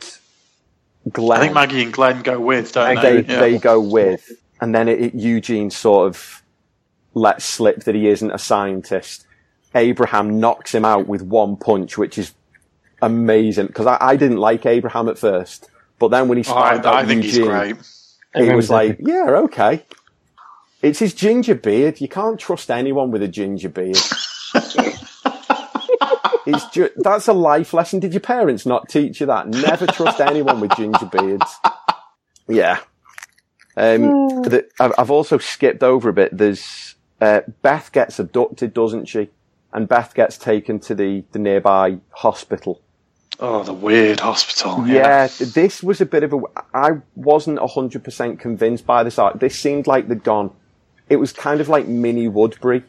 Glenn. 1.11 1.39
I 1.39 1.43
think 1.43 1.55
Maggie 1.55 1.83
and 1.83 1.93
Glenn 1.93 2.23
go 2.23 2.39
with, 2.41 2.73
don't 2.73 3.01
they, 3.01 3.23
they? 3.23 3.33
Yeah. 3.33 3.41
they 3.41 3.59
go 3.59 3.81
with, 3.81 4.31
and 4.61 4.75
then 4.75 4.89
it, 4.89 5.01
it, 5.01 5.15
Eugene 5.15 5.71
sort 5.71 6.07
of 6.09 6.43
lets 7.15 7.45
slip 7.45 7.85
that 7.85 7.95
he 7.95 8.09
isn't 8.09 8.31
a 8.31 8.39
scientist. 8.39 9.27
Abraham 9.75 10.39
knocks 10.41 10.75
him 10.75 10.85
out 10.85 11.07
with 11.09 11.23
one 11.23 11.57
punch, 11.57 11.99
which 11.99 12.19
is 12.19 12.33
amazing 13.03 13.67
because 13.69 13.87
I, 13.87 13.97
I 14.01 14.17
didn't 14.17 14.39
like 14.39 14.67
Abraham 14.67 15.09
at 15.09 15.19
first, 15.19 15.71
but 15.99 16.09
then 16.09 16.29
when 16.29 16.39
he 16.39 16.45
Oh, 16.49 16.55
I, 16.55 16.75
started 16.75 16.87
out 16.89 16.95
I 16.95 17.07
think 17.07 17.25
Eugene, 17.25 17.41
he's 17.41 17.49
great. 17.49 17.77
he 18.49 18.55
was 18.55 18.71
like, 18.71 18.99
"Yeah, 19.01 19.25
okay." 19.45 19.85
It's 20.83 20.99
his 21.01 21.13
ginger 21.15 21.55
beard. 21.55 22.01
You 22.01 22.09
can't 22.09 22.39
trust 22.39 22.71
anyone 22.71 23.11
with 23.11 23.23
a 23.23 23.29
ginger 23.29 23.69
beard. 23.69 23.99
It's 26.47 26.67
ju- 26.71 26.91
that's 26.97 27.29
a 27.29 27.35
life 27.35 27.75
lesson. 27.75 28.01
Did 28.01 28.15
your 28.15 28.21
parents 28.23 28.65
not 28.65 28.89
teach 28.89 29.21
you 29.21 29.27
that? 29.27 29.49
Never 29.49 29.87
trust 29.87 30.19
anyone 30.21 30.61
with 30.61 30.75
ginger 30.77 31.05
beards. 31.07 31.57
Yeah. 32.49 32.79
Um, 33.77 34.43
the, 34.43 34.67
I've 34.81 34.93
I've 34.99 35.11
also 35.11 35.37
skipped 35.39 35.83
over 35.83 36.09
a 36.09 36.13
bit. 36.15 36.37
There's 36.37 36.95
uh, 37.21 37.43
Beth 37.63 37.93
gets 37.93 38.19
abducted, 38.19 38.73
doesn't 38.73 39.07
she? 39.07 39.29
And 39.73 39.87
Beth 39.87 40.15
gets 40.15 40.39
taken 40.39 40.79
to 40.81 40.95
the, 40.95 41.23
the 41.33 41.39
nearby 41.39 41.99
hospital. 42.11 42.81
Oh, 43.39 43.63
the 43.63 43.75
weird 43.75 44.21
hospital. 44.21 44.87
Yeah, 44.87 45.25
Yeah. 45.25 45.47
this 45.53 45.83
was 45.83 46.01
a 46.01 46.07
bit 46.07 46.23
of 46.23 46.33
a. 46.33 46.41
I 46.73 46.93
wasn't 47.15 47.59
hundred 47.59 48.03
percent 48.05 48.41
convinced 48.41 48.87
by 48.87 49.03
this 49.05 49.19
art. 49.19 49.39
This 49.39 49.59
seemed 49.59 49.87
like 49.87 50.09
they'd 50.09 50.25
gone. 50.25 50.51
It 51.09 51.17
was 51.17 51.33
kind 51.33 51.61
of 51.61 51.69
like 51.69 51.87
mini 51.87 52.29
Woodbury. 52.29 52.81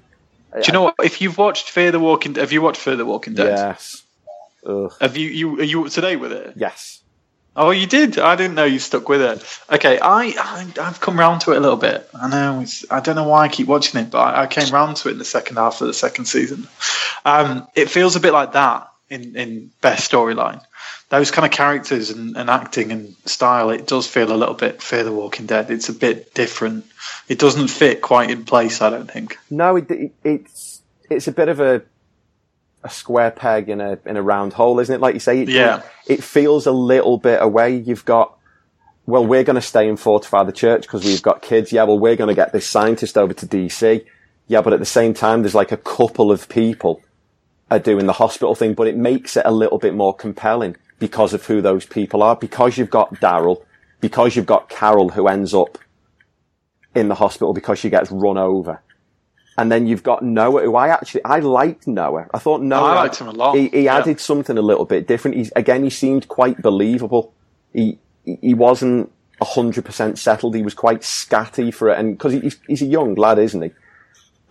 Do 0.53 0.61
you 0.65 0.73
know 0.73 0.83
what? 0.83 0.95
If 1.03 1.21
you've 1.21 1.37
watched 1.37 1.69
Fear 1.69 1.91
the 1.91 1.99
Walking, 1.99 2.35
have 2.35 2.51
you 2.51 2.61
watched 2.61 2.81
Fear 2.81 2.95
the 2.95 3.05
Walking 3.05 3.35
Dead? 3.35 3.47
Yes. 3.47 4.03
Ugh. 4.65 4.91
Have 4.99 5.15
you? 5.15 5.29
You 5.29 5.59
are 5.59 5.63
you 5.63 5.85
up 5.85 5.91
to 5.91 6.01
date 6.01 6.17
with 6.17 6.31
it? 6.31 6.53
Yes. 6.55 7.01
Oh, 7.55 7.71
you 7.71 7.87
did. 7.87 8.17
I 8.19 8.35
didn't 8.35 8.55
know 8.55 8.65
you 8.65 8.79
stuck 8.79 9.09
with 9.09 9.21
it. 9.21 9.59
Okay, 9.71 9.99
I, 9.99 10.33
I 10.37 10.67
I've 10.79 11.01
come 11.01 11.19
round 11.19 11.41
to 11.41 11.51
it 11.51 11.57
a 11.57 11.59
little 11.59 11.77
bit. 11.77 12.09
I 12.13 12.29
know. 12.29 12.61
It's, 12.61 12.85
I 12.89 12.99
don't 12.99 13.15
know 13.15 13.27
why 13.27 13.45
I 13.45 13.47
keep 13.49 13.67
watching 13.67 14.01
it, 14.01 14.11
but 14.11 14.19
I, 14.19 14.43
I 14.43 14.47
came 14.47 14.69
round 14.73 14.97
to 14.97 15.09
it 15.09 15.13
in 15.13 15.17
the 15.17 15.25
second 15.25 15.57
half 15.57 15.81
of 15.81 15.87
the 15.87 15.93
second 15.93 16.25
season. 16.25 16.67
Um, 17.25 17.67
it 17.75 17.89
feels 17.89 18.15
a 18.15 18.19
bit 18.19 18.33
like 18.33 18.53
that 18.53 18.88
in 19.09 19.35
in 19.35 19.71
Beth's 19.81 20.07
storyline. 20.07 20.61
Those 21.09 21.31
kind 21.31 21.45
of 21.45 21.51
characters 21.51 22.11
and, 22.11 22.37
and 22.37 22.49
acting 22.49 22.91
and 22.91 23.15
style, 23.25 23.71
it 23.71 23.87
does 23.87 24.05
feel 24.07 24.31
a 24.31 24.35
little 24.35 24.53
bit 24.53 24.81
Fear 24.81 25.05
the 25.05 25.11
Walking 25.11 25.47
Dead. 25.47 25.71
It's 25.71 25.89
a 25.89 25.93
bit 25.93 26.33
different. 26.35 26.85
It 27.27 27.39
doesn't 27.39 27.69
fit 27.69 28.01
quite 28.01 28.29
in 28.29 28.45
place. 28.45 28.81
I 28.81 28.89
don't 28.91 29.09
think. 29.11 29.37
No, 29.49 29.75
it, 29.77 29.89
it, 29.89 30.11
it's 30.23 30.81
it's 31.09 31.27
a 31.27 31.31
bit 31.31 31.49
of 31.49 31.59
a 31.59 31.81
a 32.83 32.89
square 32.89 33.31
peg 33.31 33.69
in 33.69 33.81
a 33.81 33.97
in 34.05 34.17
a 34.17 34.21
round 34.21 34.53
hole, 34.53 34.79
isn't 34.79 34.93
it? 34.93 35.01
Like 35.01 35.13
you 35.15 35.19
say, 35.19 35.41
it, 35.41 35.49
Yeah. 35.49 35.81
it 36.07 36.23
feels 36.23 36.65
a 36.65 36.71
little 36.71 37.17
bit 37.17 37.41
away. 37.41 37.75
You've 37.75 38.05
got 38.05 38.35
well, 39.05 39.25
we're 39.25 39.43
going 39.43 39.55
to 39.55 39.61
stay 39.61 39.89
and 39.89 39.99
fortify 39.99 40.43
the 40.43 40.51
church 40.51 40.83
because 40.83 41.03
we've 41.03 41.23
got 41.23 41.41
kids. 41.41 41.71
Yeah, 41.71 41.83
well, 41.85 41.97
we're 41.97 42.15
going 42.15 42.27
to 42.27 42.35
get 42.35 42.53
this 42.53 42.67
scientist 42.67 43.17
over 43.17 43.33
to 43.33 43.47
DC. 43.47 44.05
Yeah, 44.47 44.61
but 44.61 44.71
at 44.71 44.77
the 44.79 44.85
same 44.85 45.15
time, 45.15 45.41
there's 45.41 45.55
like 45.55 45.71
a 45.71 45.77
couple 45.77 46.31
of 46.31 46.47
people 46.47 47.01
are 47.71 47.79
doing 47.79 48.05
the 48.05 48.13
hospital 48.13 48.55
thing, 48.55 48.73
but 48.73 48.87
it 48.87 48.97
makes 48.97 49.37
it 49.37 49.43
a 49.45 49.51
little 49.51 49.77
bit 49.77 49.93
more 49.93 50.13
compelling 50.15 50.75
because 50.97 51.33
of 51.33 51.45
who 51.45 51.61
those 51.61 51.85
people 51.85 52.23
are. 52.23 52.35
Because 52.35 52.77
you've 52.77 52.89
got 52.89 53.15
Daryl, 53.15 53.63
because 54.01 54.35
you've 54.35 54.45
got 54.45 54.69
Carol 54.69 55.09
who 55.09 55.27
ends 55.27 55.53
up 55.53 55.77
in 56.95 57.07
the 57.07 57.15
hospital 57.15 57.53
because 57.53 57.79
she 57.79 57.89
gets 57.89 58.11
run 58.11 58.37
over. 58.37 58.81
And 59.57 59.71
then 59.71 59.87
you've 59.87 60.03
got 60.03 60.23
Noah, 60.23 60.63
who 60.63 60.75
I 60.75 60.87
actually, 60.87 61.23
I 61.25 61.39
liked 61.39 61.85
Noah. 61.85 62.27
I 62.33 62.39
thought 62.39 62.61
oh, 62.61 62.63
Noah, 62.63 62.91
I 62.91 62.95
liked 62.95 63.19
him 63.19 63.27
a 63.27 63.31
lot. 63.31 63.55
He, 63.55 63.67
he 63.67 63.81
Yeah. 63.83 63.97
added 63.97 64.19
something 64.19 64.57
a 64.57 64.61
little 64.61 64.85
bit 64.85 65.05
different. 65.05 65.35
He's, 65.37 65.51
again, 65.55 65.83
he 65.83 65.89
seemed 65.89 66.27
quite 66.29 66.61
believable. 66.61 67.33
He, 67.73 67.99
he 68.23 68.53
wasn't 68.53 69.11
hundred 69.41 69.85
percent 69.85 70.17
settled. 70.17 70.55
He 70.55 70.63
was 70.63 70.73
quite 70.73 71.01
scatty 71.01 71.73
for 71.73 71.89
it. 71.89 71.99
And 71.99 72.17
cause 72.17 72.33
he's, 72.33 72.57
he's 72.67 72.81
a 72.81 72.85
young 72.85 73.15
lad, 73.15 73.37
isn't 73.39 73.61
he? 73.61 73.71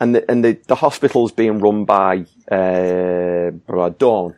And 0.01 0.14
the, 0.14 0.30
and 0.30 0.44
the, 0.44 0.59
the 0.66 0.76
hospital's 0.76 1.32
being 1.32 1.59
run 1.59 1.84
by, 1.84 2.24
uh, 2.51 3.51
Dawn. 3.99 4.36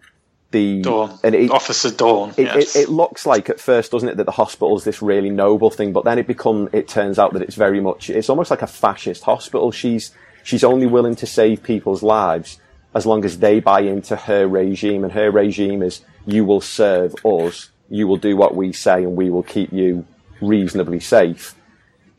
The, 0.50 0.82
Dawn, 0.82 1.18
and 1.22 1.34
it, 1.34 1.50
Officer 1.50 1.92
Dawn. 1.92 2.30
it, 2.36 2.44
yes. 2.44 2.74
it, 2.74 2.82
it 2.82 2.88
looks 2.88 3.24
like 3.24 3.48
at 3.48 3.60
first, 3.60 3.92
doesn't 3.92 4.08
it, 4.08 4.16
that 4.16 4.24
the 4.24 4.32
hospital's 4.32 4.82
this 4.82 5.00
really 5.00 5.30
noble 5.30 5.70
thing, 5.70 5.92
but 5.92 6.04
then 6.04 6.18
it 6.18 6.26
become 6.26 6.68
it 6.72 6.88
turns 6.88 7.20
out 7.20 7.34
that 7.34 7.42
it's 7.42 7.54
very 7.54 7.80
much 7.80 8.10
it's 8.10 8.28
almost 8.28 8.50
like 8.50 8.62
a 8.62 8.66
fascist 8.66 9.22
hospital. 9.22 9.70
She's 9.70 10.10
she's 10.42 10.64
only 10.64 10.88
willing 10.88 11.14
to 11.16 11.26
save 11.26 11.62
people's 11.62 12.02
lives 12.02 12.58
as 12.96 13.06
long 13.06 13.24
as 13.24 13.38
they 13.38 13.60
buy 13.60 13.82
into 13.82 14.16
her 14.16 14.48
regime, 14.48 15.04
and 15.04 15.12
her 15.12 15.30
regime 15.30 15.82
is 15.82 16.00
you 16.26 16.44
will 16.44 16.60
serve 16.60 17.14
us, 17.24 17.70
you 17.88 18.08
will 18.08 18.16
do 18.16 18.36
what 18.36 18.56
we 18.56 18.72
say, 18.72 19.04
and 19.04 19.16
we 19.16 19.30
will 19.30 19.44
keep 19.44 19.72
you 19.72 20.04
reasonably 20.40 20.98
safe. 20.98 21.54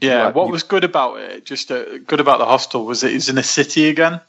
Yeah, 0.02 0.24
Right, 0.24 0.36
what 0.36 0.47
you- 0.47 0.52
was 0.52 0.64
good 0.64 0.84
about 0.84 1.20
it, 1.20 1.45
just 1.45 1.72
uh, 1.72 1.99
good 1.99 2.20
about 2.20 2.39
the 2.39 2.45
hostel, 2.45 2.86
was 2.86 3.04
it 3.04 3.14
is 3.14 3.30
in 3.30 3.38
a 3.38 3.43
city 3.43 3.88
again. 3.88 4.20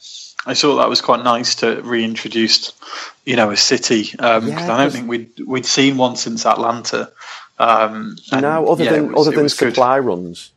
I 0.45 0.55
thought 0.55 0.77
that 0.77 0.89
was 0.89 1.01
quite 1.01 1.23
nice 1.25 1.55
to 1.57 1.81
reintroduce, 1.83 2.73
you 3.25 3.37
know, 3.37 3.51
a 3.51 3.57
city 3.57 4.03
because 4.11 4.49
Yeah, 4.49 4.75
I 4.75 4.77
don't 4.79 4.91
think 4.93 5.09
we'd 5.09 5.31
we'd 5.47 5.67
seen 5.67 5.97
one 5.97 6.17
since 6.17 6.45
Atlanta. 6.47 7.11
Um, 7.59 8.17
and, 8.33 8.43
now, 8.43 8.67
other 8.67 8.85
yeah, 8.85 8.93
than 8.93 9.13
was- 9.13 9.27
other 9.29 9.35
than 9.37 9.45
was 9.45 9.55
good. 9.55 9.73
supply 9.75 9.99
runs, 10.01 10.51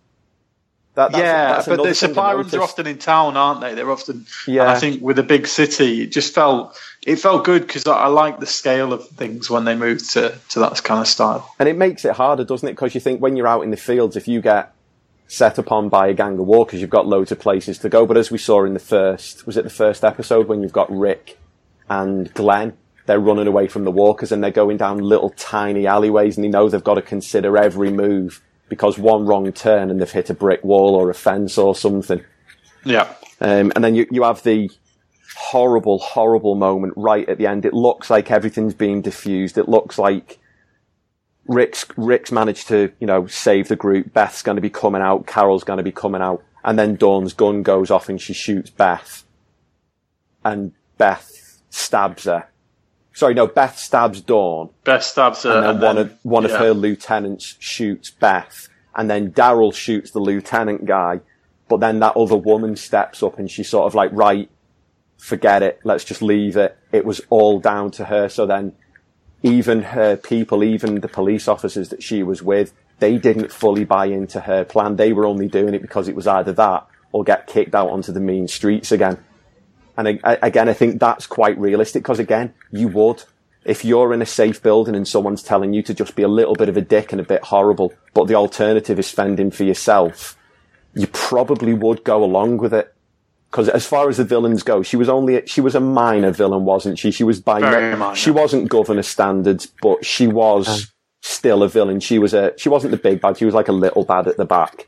that, 0.96 1.12
that's, 1.12 1.22
yeah, 1.22 1.48
that's 1.54 1.68
but 1.68 1.84
the 1.84 1.94
supply 1.94 2.34
runs 2.34 2.54
are 2.56 2.62
often 2.62 2.88
in 2.88 2.98
town, 2.98 3.38
aren't 3.38 3.62
they? 3.62 3.76
They're 3.76 3.92
often. 3.92 4.26
Yeah. 4.48 4.72
I 4.72 4.80
think 4.80 5.02
with 5.04 5.20
a 5.20 5.24
big 5.24 5.46
city, 5.46 6.02
it 6.04 6.08
just 6.12 6.34
felt 6.34 6.76
it 7.06 7.18
felt 7.18 7.44
good 7.46 7.68
because 7.68 7.86
I, 7.86 7.94
I 7.94 8.08
like 8.08 8.40
the 8.40 8.48
scale 8.48 8.92
of 8.92 9.08
things 9.10 9.50
when 9.50 9.66
they 9.66 9.76
moved 9.76 10.10
to 10.14 10.34
to 10.50 10.60
that 10.62 10.82
kind 10.84 11.00
of 11.02 11.08
style. 11.08 11.54
And 11.60 11.70
it 11.70 11.78
makes 11.78 12.06
it 12.06 12.14
harder, 12.14 12.44
doesn't 12.44 12.68
it? 12.68 12.72
Because 12.72 12.96
you 12.96 13.02
think 13.02 13.22
when 13.22 13.36
you're 13.36 13.48
out 13.48 13.62
in 13.62 13.70
the 13.72 13.78
fields, 13.78 14.16
if 14.16 14.28
you 14.28 14.42
get 14.42 14.72
set 15.28 15.58
upon 15.58 15.90
by 15.90 16.08
a 16.08 16.14
gang 16.14 16.40
of 16.40 16.46
walkers, 16.46 16.82
you've 16.82 16.90
got 16.90 17.08
loads 17.08 17.32
of 17.32 17.40
places 17.40 17.78
to 17.80 17.90
go. 17.90 18.06
But 18.06 18.18
as 18.18 18.32
we 18.32 18.38
saw 18.38 18.64
in 18.64 18.74
the 18.74 18.80
first, 18.80 19.46
was 19.46 19.58
it 19.58 19.64
the 19.64 19.70
first 19.70 20.04
episode 20.04 20.48
when 20.48 20.62
you've 20.62 20.72
got 20.72 20.92
Rick 20.92 21.40
and 21.90 22.34
Glenn? 22.34 22.74
They're 23.06 23.20
running 23.20 23.48
away 23.48 23.68
from 23.68 23.84
the 23.84 23.92
walkers 23.92 24.32
and 24.32 24.44
they're 24.44 24.52
going 24.52 24.78
down 24.78 24.98
little 24.98 25.30
tiny 25.32 25.86
alleyways 25.86 26.38
and 26.38 26.44
they 26.44 26.50
know 26.50 26.70
they've 26.70 26.84
got 26.84 26.96
to 26.96 27.02
consider 27.02 27.58
every 27.58 27.92
move 27.92 28.42
because 28.68 28.98
one 28.98 29.26
wrong 29.26 29.52
turn 29.52 29.92
and 29.92 30.02
they've 30.02 30.12
hit 30.12 30.30
a 30.30 30.34
brick 30.34 30.64
wall 30.64 30.96
or 30.96 31.10
a 31.10 31.14
fence 31.14 31.58
or 31.58 31.76
something. 31.76 32.24
Yeah, 32.84 33.14
Um, 33.42 33.72
and 33.76 33.84
then 33.84 33.96
you, 33.96 34.08
you 34.12 34.24
have 34.24 34.44
the 34.44 34.72
horrible, 35.36 36.00
horrible 36.00 36.56
moment 36.56 36.94
right 36.96 37.28
at 37.28 37.38
the 37.38 37.48
end. 37.48 37.66
It 37.66 37.74
looks 37.74 38.10
like 38.10 38.32
everything's 38.32 38.74
being 38.74 39.02
diffused. 39.02 39.58
It 39.58 39.68
looks 39.68 40.00
like 40.00 40.40
Rick's, 41.48 41.86
Rick's 41.96 42.32
managed 42.32 42.68
to, 42.70 42.92
you 43.00 43.08
know, 43.08 43.28
save 43.28 43.68
the 43.68 43.76
group. 43.76 44.14
Beth's 44.14 44.42
going 44.42 44.56
to 44.56 44.62
be 44.62 44.70
coming 44.70 45.02
out. 45.02 45.28
Carol's 45.28 45.64
going 45.64 45.78
to 45.78 45.84
be 45.84 45.92
coming 45.92 46.22
out. 46.22 46.44
And 46.64 46.80
then 46.80 46.96
Dawn's 46.96 47.34
gun 47.34 47.62
goes 47.62 47.92
off 47.92 48.10
and 48.10 48.20
she 48.20 48.34
shoots 48.34 48.70
Beth. 48.70 49.24
And 50.44 50.74
Beth 50.98 51.62
stabs 51.70 52.24
her. 52.24 52.48
Sorry, 53.14 53.34
no, 53.34 53.48
Beth 53.48 53.78
stabs 53.78 54.20
Dawn 54.20 54.72
Beth 54.84 55.02
stabs 55.02 55.44
her, 55.44 55.58
and 55.58 55.66
then 55.66 55.82
one 55.82 55.98
of 55.98 56.18
one 56.24 56.46
of 56.46 56.52
her 56.52 56.74
lieutenants 56.74 57.56
shoots 57.60 58.12
Beth, 58.12 58.68
and 58.94 59.10
then 59.10 59.32
Daryl 59.32 59.74
shoots 59.74 60.12
the 60.12 60.20
lieutenant 60.20 60.86
guy, 60.86 61.22
but 61.70 61.80
then 61.80 62.00
that 62.00 62.18
other 62.18 62.36
woman 62.36 62.76
steps 62.76 63.24
up 63.24 63.40
and 63.40 63.50
she's 63.50 63.70
sort 63.70 63.88
of 63.88 63.96
like, 63.96 64.12
right, 64.12 64.50
forget 65.18 65.64
it, 65.64 65.80
let's 65.86 66.04
just 66.04 66.22
leave 66.22 66.58
it. 66.58 66.78
It 66.92 67.06
was 67.06 67.22
all 67.30 67.62
down 67.62 67.92
to 67.92 68.06
her. 68.06 68.28
So 68.28 68.46
then, 68.46 68.74
even 69.46 69.84
her 69.84 70.18
people, 70.18 70.64
even 70.64 71.02
the 71.02 71.08
police 71.08 71.48
officers 71.48 71.90
that 71.90 72.02
she 72.02 72.24
was 72.24 72.42
with, 72.42 72.74
they 72.98 73.20
didn't 73.20 73.52
fully 73.52 73.86
buy 73.86 74.08
into 74.08 74.40
her 74.40 74.66
plan. 74.66 74.96
They 74.96 75.14
were 75.14 75.28
only 75.28 75.48
doing 75.48 75.76
it 75.76 75.84
because 75.84 76.08
it 76.08 76.16
was 76.16 76.26
either 76.26 76.52
that 76.54 76.88
or 77.12 77.24
get 77.24 77.46
kicked 77.46 77.76
out 77.76 77.92
onto 77.92 78.12
the 78.12 78.20
mean 78.20 78.48
streets 78.48 78.92
again. 78.92 79.24
And 79.98 80.20
I, 80.24 80.38
again, 80.42 80.68
I 80.68 80.74
think 80.74 81.00
that's 81.00 81.28
quite 81.28 81.60
realistic 81.60 82.02
because 82.02 82.18
again, 82.18 82.56
you 82.72 82.88
would. 82.88 83.24
If 83.64 83.86
you're 83.86 84.14
in 84.14 84.22
a 84.24 84.26
safe 84.26 84.64
building 84.64 84.96
and 84.96 85.08
someone's 85.08 85.44
telling 85.44 85.74
you 85.74 85.84
to 85.84 85.94
just 85.94 86.16
be 86.16 86.24
a 86.24 86.28
little 86.28 86.56
bit 86.56 86.70
of 86.70 86.78
a 86.78 86.82
dick 86.82 87.12
and 87.12 87.22
a 87.22 87.24
bit 87.24 87.44
horrible, 87.44 87.94
but 88.16 88.26
the 88.26 88.36
alternative 88.36 88.98
is 88.98 89.12
fending 89.12 89.52
for 89.52 89.64
yourself, 89.64 90.36
you 90.96 91.06
probably 91.06 91.76
would 91.76 92.04
go 92.04 92.24
along 92.24 92.58
with 92.58 92.74
it. 92.74 92.95
Because 93.56 93.70
as 93.70 93.86
far 93.88 94.10
as 94.10 94.18
the 94.18 94.26
villains 94.26 94.64
go, 94.64 94.84
she 94.84 94.98
was 94.98 95.08
only 95.08 95.42
she 95.46 95.62
was 95.62 95.76
a 95.76 95.80
minor 95.80 96.32
villain, 96.32 96.66
wasn't 96.66 97.00
she? 97.00 97.10
She 97.10 97.24
was 97.24 97.40
by 97.40 97.62
Very 97.62 97.92
no, 97.92 97.96
minor. 97.96 98.14
she 98.14 98.30
wasn't 98.30 98.68
governor 98.68 99.02
standards, 99.02 99.66
but 99.82 100.04
she 100.04 100.28
was 100.28 100.92
still 101.22 101.64
a 101.64 101.70
villain. 101.70 102.02
She 102.02 102.20
was 102.20 102.34
a 102.34 102.52
she 102.58 102.68
wasn't 102.68 102.92
the 102.92 102.98
big 102.98 103.22
bad. 103.22 103.38
She 103.38 103.46
was 103.46 103.54
like 103.54 103.70
a 103.70 103.72
little 103.72 104.04
bad 104.04 104.28
at 104.28 104.36
the 104.36 104.44
back. 104.44 104.88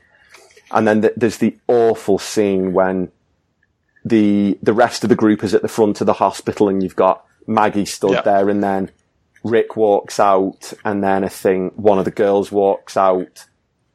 And 0.70 0.86
then 0.86 1.00
th- 1.00 1.14
there's 1.16 1.38
the 1.38 1.56
awful 1.66 2.18
scene 2.18 2.74
when 2.74 3.10
the 4.04 4.58
the 4.62 4.74
rest 4.74 5.02
of 5.02 5.08
the 5.08 5.16
group 5.16 5.42
is 5.42 5.54
at 5.54 5.62
the 5.62 5.68
front 5.68 6.02
of 6.02 6.06
the 6.06 6.12
hospital, 6.12 6.68
and 6.68 6.82
you've 6.82 6.94
got 6.94 7.24
Maggie 7.46 7.86
stood 7.86 8.10
Yeah. 8.10 8.20
there, 8.20 8.50
and 8.50 8.62
then 8.62 8.90
Rick 9.44 9.76
walks 9.76 10.20
out, 10.20 10.74
and 10.84 11.02
then 11.02 11.24
I 11.24 11.28
think 11.28 11.72
one 11.76 11.98
of 11.98 12.04
the 12.04 12.10
girls 12.10 12.52
walks 12.52 12.98
out, 12.98 13.46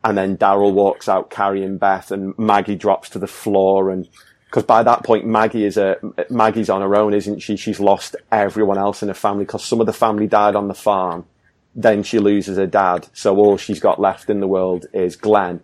and 0.03 0.17
then 0.17 0.35
Daryl 0.35 0.73
walks 0.73 1.07
out 1.07 1.29
carrying 1.29 1.77
Beth, 1.77 2.09
and 2.09 2.33
Maggie 2.39 2.75
drops 2.75 3.09
to 3.11 3.19
the 3.19 3.27
floor, 3.27 3.91
and 3.91 4.07
because 4.53 4.65
by 4.67 4.83
that 4.83 5.03
point 5.03 5.25
Maggie 5.25 5.65
is 5.65 5.77
a 5.77 5.97
Maggie's 6.29 6.69
on 6.69 6.81
her 6.81 6.95
own, 6.95 7.15
isn't 7.15 7.39
she? 7.39 7.57
She's 7.57 7.79
lost 7.79 8.15
everyone 8.31 8.77
else 8.77 9.01
in 9.01 9.07
her 9.07 9.15
family 9.15 9.45
because 9.45 9.65
some 9.65 9.79
of 9.79 9.87
the 9.87 9.93
family 9.93 10.27
died 10.27 10.55
on 10.55 10.67
the 10.67 10.75
farm. 10.75 11.25
Then 11.73 12.03
she 12.03 12.19
loses 12.19 12.57
her 12.57 12.67
dad, 12.67 13.07
so 13.13 13.35
all 13.37 13.57
she's 13.57 13.79
got 13.79 13.99
left 13.99 14.29
in 14.29 14.41
the 14.41 14.47
world 14.47 14.85
is 14.93 15.15
Glenn. 15.15 15.61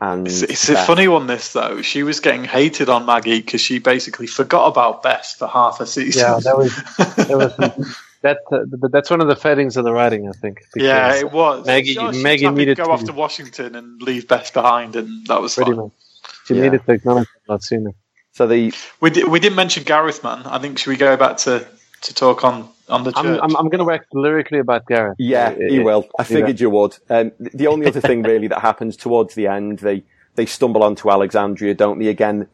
And 0.00 0.26
It's, 0.26 0.42
it's 0.42 0.68
a 0.68 0.76
funny 0.76 1.06
one, 1.06 1.28
this 1.28 1.52
though. 1.52 1.80
She 1.82 2.02
was 2.02 2.18
getting 2.18 2.42
hated 2.42 2.88
on 2.88 3.06
Maggie 3.06 3.40
because 3.40 3.60
she 3.60 3.78
basically 3.78 4.26
forgot 4.26 4.66
about 4.66 5.04
Beth 5.04 5.36
for 5.38 5.46
half 5.46 5.78
a 5.80 5.86
season. 5.86 6.22
Yeah, 6.22 6.40
that 6.42 6.58
was 6.58 6.74
that 6.96 7.28
was 7.30 7.56
that. 8.22 8.38
Uh, 8.50 8.88
that's 8.90 9.10
one 9.10 9.20
of 9.20 9.28
the 9.28 9.36
failings 9.36 9.76
of 9.76 9.84
the 9.84 9.92
writing, 9.92 10.28
I 10.28 10.32
think. 10.32 10.64
yeah, 10.74 11.14
it 11.14 11.30
was. 11.30 11.64
Maggie- 11.66 11.94
She 11.94 12.00
was 12.00 12.20
Maggie 12.20 12.46
happy 12.46 12.64
to 12.64 12.74
go 12.74 12.86
to- 12.86 12.90
off 12.90 13.04
to 13.04 13.12
Washington 13.12 13.76
and 13.76 14.02
leave 14.02 14.26
Beth 14.26 14.52
behind, 14.52 14.96
and 14.96 15.24
that 15.28 15.40
was 15.40 15.54
pretty 15.54 15.70
fine. 15.70 15.80
much. 15.84 15.92
She 16.46 16.54
Yeah. 16.54 16.62
needed 16.64 16.84
to 16.86 16.92
acknowledge 16.92 17.28
it 17.36 17.48
a 17.48 17.52
lot 17.52 17.62
sooner. 17.62 17.92
So 18.38 18.46
the 18.46 18.72
We 19.00 19.10
did, 19.10 19.26
we 19.26 19.40
didn't 19.40 19.56
mention 19.56 19.82
Gareth, 19.82 20.22
man. 20.22 20.42
I 20.44 20.60
think 20.60 20.78
should 20.78 20.90
we 20.90 20.96
go 20.96 21.16
back 21.16 21.38
to, 21.38 21.66
to 22.02 22.14
talk 22.14 22.44
on 22.44 22.68
on 22.88 23.02
the 23.02 23.10
church? 23.10 23.24
I'm, 23.24 23.42
I'm, 23.42 23.56
I'm 23.56 23.68
going 23.68 23.80
to 23.80 23.84
work 23.84 24.06
lyrically 24.12 24.60
about 24.60 24.86
Gareth. 24.86 25.16
Yeah, 25.18 25.56
Uh, 25.60 25.64
you 25.64 25.82
will. 25.82 26.08
I 26.20 26.22
you 26.22 26.36
figured 26.36 26.60
you 26.60 26.70
would. 26.70 26.96
Um, 27.10 27.32
the 27.40 27.66
only 27.66 27.88
other 27.88 28.00
thing 28.00 28.22
really 28.32 28.46
that 28.46 28.60
happens 28.60 28.96
towards 28.96 29.34
the 29.34 29.48
end, 29.48 29.80
they 29.80 30.04
they 30.36 30.46
stumble 30.46 30.84
onto 30.84 31.10
Alexandria, 31.10 31.74
don't 31.74 31.98
they? 31.98 32.06
Again, 32.06 32.46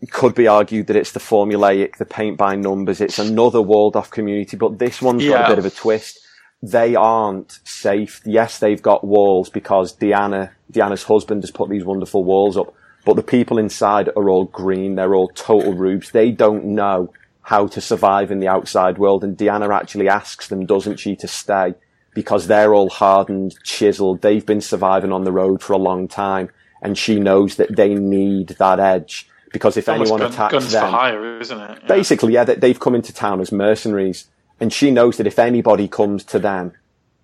it 0.00 0.10
could 0.10 0.34
be 0.34 0.46
argued 0.46 0.86
that 0.86 0.96
it's 0.96 1.12
the 1.12 1.20
formulaic, 1.20 1.98
the 1.98 2.06
paint 2.06 2.38
by 2.38 2.56
numbers. 2.56 3.02
It's 3.02 3.18
another 3.18 3.60
walled 3.60 3.94
off 3.94 4.10
community, 4.10 4.56
but 4.56 4.78
this 4.78 5.02
one's 5.02 5.22
got 5.22 5.44
a 5.44 5.52
bit 5.52 5.58
of 5.58 5.66
a 5.66 5.70
twist. 5.70 6.18
They 6.62 6.94
aren't 6.94 7.58
safe. 7.64 8.22
Yes, 8.24 8.58
they've 8.58 8.80
got 8.80 9.04
walls 9.04 9.50
because 9.50 9.94
Deanna, 9.94 10.52
Deanna's 10.72 11.02
husband 11.02 11.42
has 11.42 11.50
put 11.50 11.68
these 11.68 11.84
wonderful 11.84 12.24
walls 12.24 12.56
up, 12.56 12.72
but 13.08 13.16
the 13.16 13.22
people 13.22 13.56
inside 13.56 14.10
are 14.16 14.28
all 14.28 14.44
green. 14.44 14.96
They're 14.96 15.14
all 15.14 15.30
total 15.30 15.72
rubes. 15.72 16.10
They 16.10 16.30
don't 16.30 16.66
know 16.66 17.10
how 17.40 17.66
to 17.68 17.80
survive 17.80 18.30
in 18.30 18.38
the 18.38 18.48
outside 18.48 18.98
world. 18.98 19.24
And 19.24 19.34
Deanna 19.34 19.74
actually 19.74 20.10
asks 20.10 20.48
them, 20.48 20.66
doesn't 20.66 20.98
she, 20.98 21.16
to 21.16 21.26
stay 21.26 21.72
because 22.12 22.48
they're 22.48 22.74
all 22.74 22.90
hardened, 22.90 23.54
chiseled. 23.64 24.20
They've 24.20 24.44
been 24.44 24.60
surviving 24.60 25.10
on 25.10 25.24
the 25.24 25.32
road 25.32 25.62
for 25.62 25.72
a 25.72 25.78
long 25.78 26.06
time. 26.06 26.50
And 26.82 26.98
she 26.98 27.18
knows 27.18 27.56
that 27.56 27.74
they 27.74 27.94
need 27.94 28.48
that 28.58 28.78
edge 28.78 29.26
because 29.54 29.78
if 29.78 29.88
Almost 29.88 30.10
anyone 30.12 30.20
gun- 30.20 30.32
attacks 30.32 30.70
them, 30.70 30.84
for 30.84 30.90
hire, 30.90 31.40
isn't 31.40 31.58
it? 31.58 31.78
Yeah. 31.80 31.88
basically, 31.88 32.34
yeah, 32.34 32.44
that 32.44 32.60
they've 32.60 32.78
come 32.78 32.94
into 32.94 33.14
town 33.14 33.40
as 33.40 33.50
mercenaries, 33.50 34.26
and 34.60 34.70
she 34.70 34.90
knows 34.90 35.16
that 35.16 35.26
if 35.26 35.38
anybody 35.38 35.88
comes 35.88 36.24
to 36.24 36.38
them, 36.38 36.74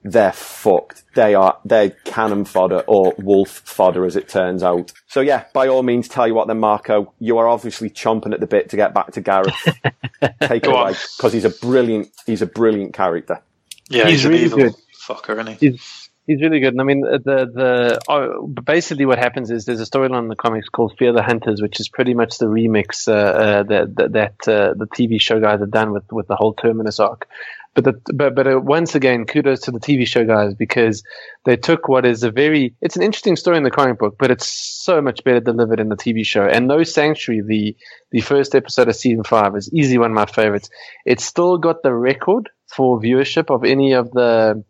they're 0.05 0.32
fucked. 0.32 1.02
They 1.14 1.34
are 1.34 1.59
they're 1.64 1.90
cannon 2.05 2.44
fodder 2.44 2.84
or 2.86 3.14
wolf 3.18 3.50
fodder, 3.64 4.05
as 4.05 4.16
it 4.16 4.28
turns 4.28 4.62
out. 4.62 4.92
So 5.09 5.20
yeah, 5.20 5.46
by 5.55 5.68
all 5.68 5.82
means, 5.82 6.09
tell 6.09 6.28
you 6.28 6.34
what, 6.34 6.46
then 6.48 6.61
Marco, 6.61 7.14
you 7.20 7.38
are 7.38 7.48
obviously 7.48 7.90
chomping 7.90 8.34
at 8.34 8.40
the 8.40 8.46
bit 8.46 8.70
to 8.70 8.76
get 8.76 8.94
back 8.94 9.12
to 9.12 9.20
Gareth. 9.22 9.55
Take 10.44 10.66
it 10.66 10.70
Go 10.70 10.76
away 10.76 10.92
because 11.16 11.32
he's 11.32 11.44
a 11.46 11.50
brilliant 11.50 12.09
he's 12.26 12.42
a 12.42 12.46
brilliant 12.46 12.94
character. 12.94 13.42
Yeah, 13.88 14.09
He's 14.09 14.22
he's, 14.22 14.24
an 14.24 14.32
really 14.32 14.44
evil 14.44 14.59
good. 14.59 14.74
fucker, 15.09 15.34
isn't 15.40 15.46
he? 15.48 15.61
He's 15.61 16.03
he's 16.27 16.43
really 16.43 16.61
good. 16.61 16.72
And 16.72 16.81
I 16.81 16.85
mean, 16.85 17.01
the 17.01 17.20
the 17.53 18.01
oh, 18.09 18.47
basically 18.47 19.07
what 19.07 19.18
happens 19.18 19.51
is 19.51 19.64
there's 19.64 19.81
a 19.81 19.85
storyline 19.85 20.20
in 20.20 20.29
the 20.29 20.37
comics 20.37 20.68
called 20.68 20.95
Fear 20.99 21.12
the 21.12 21.22
Hunters, 21.22 21.61
which 21.61 21.81
is 21.81 21.89
pretty 21.89 22.14
much 22.14 22.39
the 22.39 22.47
remix 22.47 23.09
uh, 23.09 23.12
uh, 23.12 23.62
that 23.64 23.95
that, 24.12 24.49
uh, 24.49 24.75
the 24.75 24.87
TV 24.87 25.20
show 25.20 25.41
guys 25.41 25.61
have 25.61 25.70
done 25.70 25.93
with 25.93 26.11
with 26.12 26.27
the 26.27 26.37
whole 26.37 26.55
Terminus 26.55 27.01
arc. 27.01 27.27
But 27.75 27.85
the, 27.85 28.14
but 28.14 28.37
but 28.37 28.47
uh, 28.47 28.61
once 28.61 28.95
again, 28.95 29.27
kudos 29.27 29.62
to 29.62 29.72
the 29.72 29.81
TV 29.81 30.07
show 30.07 30.25
guys 30.25 30.55
because 30.55 31.03
they 31.45 31.57
took 31.57 31.89
what 31.89 32.07
is 32.07 32.22
a 32.22 32.31
very 32.31 32.75
it's 32.81 32.97
an 32.97 33.03
interesting 33.03 33.35
story 33.35 33.57
in 33.57 33.64
the 33.64 33.70
comic 33.70 33.99
book, 33.99 34.16
but 34.18 34.31
it's 34.31 34.49
so 34.49 35.03
much 35.03 35.25
better 35.25 35.41
delivered 35.41 35.81
in 35.81 35.89
the 35.89 35.97
TV 35.97 36.25
show. 36.25 36.45
And 36.45 36.68
No 36.68 36.85
Sanctuary, 36.85 37.43
the 37.45 37.77
the 38.12 38.20
first 38.20 38.55
episode 38.55 38.89
of 38.89 38.95
season 38.95 39.25
five, 39.25 39.57
is 39.57 39.72
easily 39.72 39.99
one 39.99 40.12
of 40.12 40.14
my 40.14 40.27
favorites. 40.27 40.70
It's 41.05 41.25
still 41.25 41.59
got 41.59 41.83
the 41.83 41.93
record 41.93 42.49
for 42.68 43.01
viewership 43.01 43.53
of 43.53 43.64
any 43.64 43.93
of 43.93 44.11
the 44.12 44.62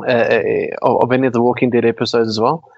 uh, 0.00 0.40
of 0.82 1.02
of 1.02 1.12
any 1.12 1.26
of 1.26 1.32
the 1.32 1.40
Walking 1.40 1.70
Dead 1.70 1.84
episodes 1.84 2.28
as 2.28 2.40
well. 2.40 2.70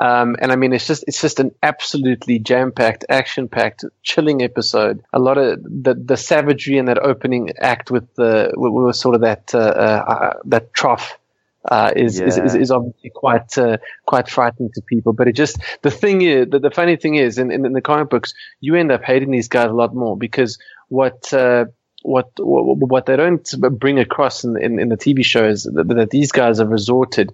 Um, 0.00 0.36
and 0.40 0.50
I 0.50 0.56
mean, 0.56 0.72
it's 0.72 0.86
just 0.86 1.04
it's 1.06 1.20
just 1.20 1.38
an 1.38 1.54
absolutely 1.62 2.38
jam-packed, 2.38 3.04
action-packed, 3.10 3.84
chilling 4.02 4.42
episode. 4.42 5.04
A 5.12 5.18
lot 5.18 5.36
of 5.36 5.62
the 5.62 5.94
the 5.94 6.16
savagery 6.16 6.78
in 6.78 6.86
that 6.86 6.98
opening 6.98 7.50
act 7.58 7.90
with 7.90 8.14
the 8.14 8.52
with, 8.56 8.72
with 8.72 8.96
sort 8.96 9.14
of 9.14 9.20
that 9.20 9.54
uh, 9.54 9.58
uh, 9.58 10.32
that 10.46 10.72
trough 10.72 11.18
uh, 11.66 11.92
is, 11.94 12.20
is, 12.20 12.38
is 12.38 12.54
is 12.54 12.70
obviously 12.70 13.10
quite 13.14 13.56
uh, 13.58 13.76
quite 14.06 14.28
frightening 14.28 14.70
to 14.74 14.82
people. 14.82 15.12
But 15.12 15.28
it 15.28 15.34
just 15.34 15.58
the 15.82 15.90
thing 15.90 16.22
is 16.22 16.48
the, 16.50 16.58
the 16.58 16.70
funny 16.70 16.96
thing 16.96 17.16
is 17.16 17.38
in, 17.38 17.50
in, 17.50 17.66
in 17.66 17.72
the 17.72 17.82
comic 17.82 18.08
books 18.08 18.34
you 18.60 18.74
end 18.74 18.90
up 18.90 19.02
hating 19.02 19.30
these 19.30 19.48
guys 19.48 19.68
a 19.68 19.74
lot 19.74 19.94
more 19.94 20.16
because 20.16 20.58
what 20.88 21.32
uh, 21.32 21.66
what 22.02 22.30
what 22.38 22.76
what 22.78 23.06
they 23.06 23.16
don't 23.16 23.48
bring 23.78 23.98
across 23.98 24.44
in, 24.44 24.56
in, 24.56 24.78
in 24.78 24.88
the 24.88 24.96
TV 24.96 25.24
show 25.24 25.46
is 25.46 25.64
that, 25.64 25.88
that 25.88 26.10
these 26.10 26.32
guys 26.32 26.58
have 26.58 26.68
resorted 26.68 27.32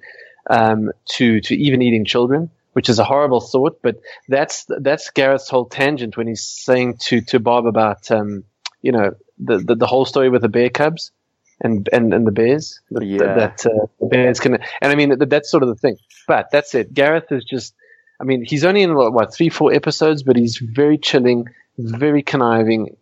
um, 0.49 0.91
to 1.17 1.41
to 1.41 1.55
even 1.57 1.83
eating 1.83 2.05
children, 2.05 2.51
which 2.73 2.89
is 2.89 2.99
a 2.99 3.05
horrible 3.05 3.41
thought. 3.41 3.81
But 3.83 3.97
that's 4.29 4.67
that's 4.69 5.11
Gareth's 5.11 5.49
whole 5.49 5.67
tangent 5.67 6.17
when 6.17 6.27
he's 6.27 6.45
saying 6.45 6.99
to 7.03 7.21
to 7.23 7.41
Bob 7.41 7.67
about 7.67 8.11
um, 8.11 8.45
you 8.83 8.93
know 8.93 9.13
the, 9.39 9.59
the 9.59 9.75
the 9.75 9.87
whole 9.87 10.05
story 10.05 10.29
with 10.29 10.43
the 10.43 10.49
bear 10.49 10.71
cubs 10.71 11.13
and 11.61 11.89
and, 11.93 12.15
and 12.15 12.27
the 12.27 12.33
bears 12.33 12.81
that, 12.91 13.05
Yeah. 13.05 13.35
that 13.35 13.67
uh, 13.67 13.87
the 14.01 14.07
bears 14.07 14.41
can 14.41 14.55
and 14.55 14.93
I 14.93 14.95
mean 14.95 15.19
that, 15.19 15.31
that's 15.31 15.51
sort 15.51 15.63
of 15.63 15.69
the 15.69 15.75
thing. 15.77 15.97
But 16.27 16.51
that's 16.53 16.75
it. 16.75 16.93
Gareth 16.95 17.31
is 17.33 17.45
just. 17.45 17.75
I 18.21 18.25
mean, 18.25 18.45
he's 18.45 18.65
only 18.65 18.83
in 18.83 18.97
what, 18.97 19.13
what 19.13 19.33
three, 19.33 19.49
four 19.49 19.73
episodes, 19.73 20.25
but 20.25 20.35
he's 20.35 20.57
very 20.59 20.99
chilling, 20.99 21.47
very 21.79 22.21
conniving, 22.25 22.97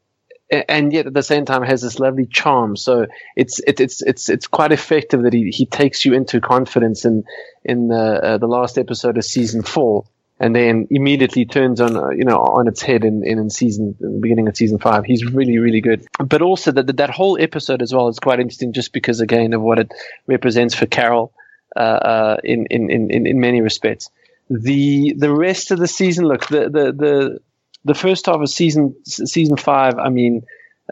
and 0.50 0.92
yet 0.92 1.06
at 1.06 1.14
the 1.14 1.22
same 1.22 1.44
time 1.44 1.62
has 1.62 1.82
this 1.82 1.98
lovely 1.98 2.26
charm. 2.26 2.76
So 2.76 3.06
it's 3.34 3.58
it, 3.60 3.80
it's 3.80 4.02
it's 4.02 4.28
it's 4.28 4.46
quite 4.46 4.72
effective 4.72 5.22
that 5.22 5.32
he, 5.32 5.50
he 5.50 5.66
takes 5.66 6.04
you 6.04 6.14
into 6.14 6.40
confidence 6.40 7.04
in 7.04 7.24
in 7.64 7.88
the 7.88 8.22
uh, 8.22 8.38
the 8.38 8.46
last 8.46 8.78
episode 8.78 9.18
of 9.18 9.24
season 9.24 9.62
four, 9.62 10.04
and 10.38 10.54
then 10.54 10.86
immediately 10.90 11.44
turns 11.46 11.80
on 11.80 11.96
uh, 11.96 12.08
you 12.10 12.24
know 12.24 12.38
on 12.38 12.68
its 12.68 12.82
head 12.82 13.04
in 13.04 13.22
in, 13.24 13.38
in 13.38 13.50
season 13.50 13.96
in 14.00 14.14
the 14.14 14.20
beginning 14.20 14.48
of 14.48 14.56
season 14.56 14.78
five. 14.78 15.04
He's 15.04 15.24
really 15.24 15.58
really 15.58 15.80
good. 15.80 16.06
But 16.18 16.42
also 16.42 16.70
that 16.72 16.96
that 16.96 17.10
whole 17.10 17.36
episode 17.40 17.82
as 17.82 17.92
well 17.92 18.08
is 18.08 18.18
quite 18.18 18.38
interesting, 18.38 18.72
just 18.72 18.92
because 18.92 19.20
again 19.20 19.52
of 19.52 19.62
what 19.62 19.78
it 19.78 19.92
represents 20.26 20.74
for 20.74 20.86
Carol 20.86 21.32
uh, 21.74 21.80
uh, 21.80 22.36
in 22.44 22.66
in 22.70 22.90
in 22.90 23.26
in 23.26 23.40
many 23.40 23.60
respects. 23.60 24.10
The 24.48 25.14
the 25.18 25.32
rest 25.32 25.72
of 25.72 25.80
the 25.80 25.88
season, 25.88 26.26
look 26.26 26.46
the 26.46 26.70
the 26.70 26.92
the 26.92 27.40
the 27.86 27.94
first 27.94 28.26
half 28.26 28.36
of 28.36 28.48
season 28.48 28.94
season 29.04 29.56
five. 29.56 29.98
I 29.98 30.08
mean, 30.10 30.42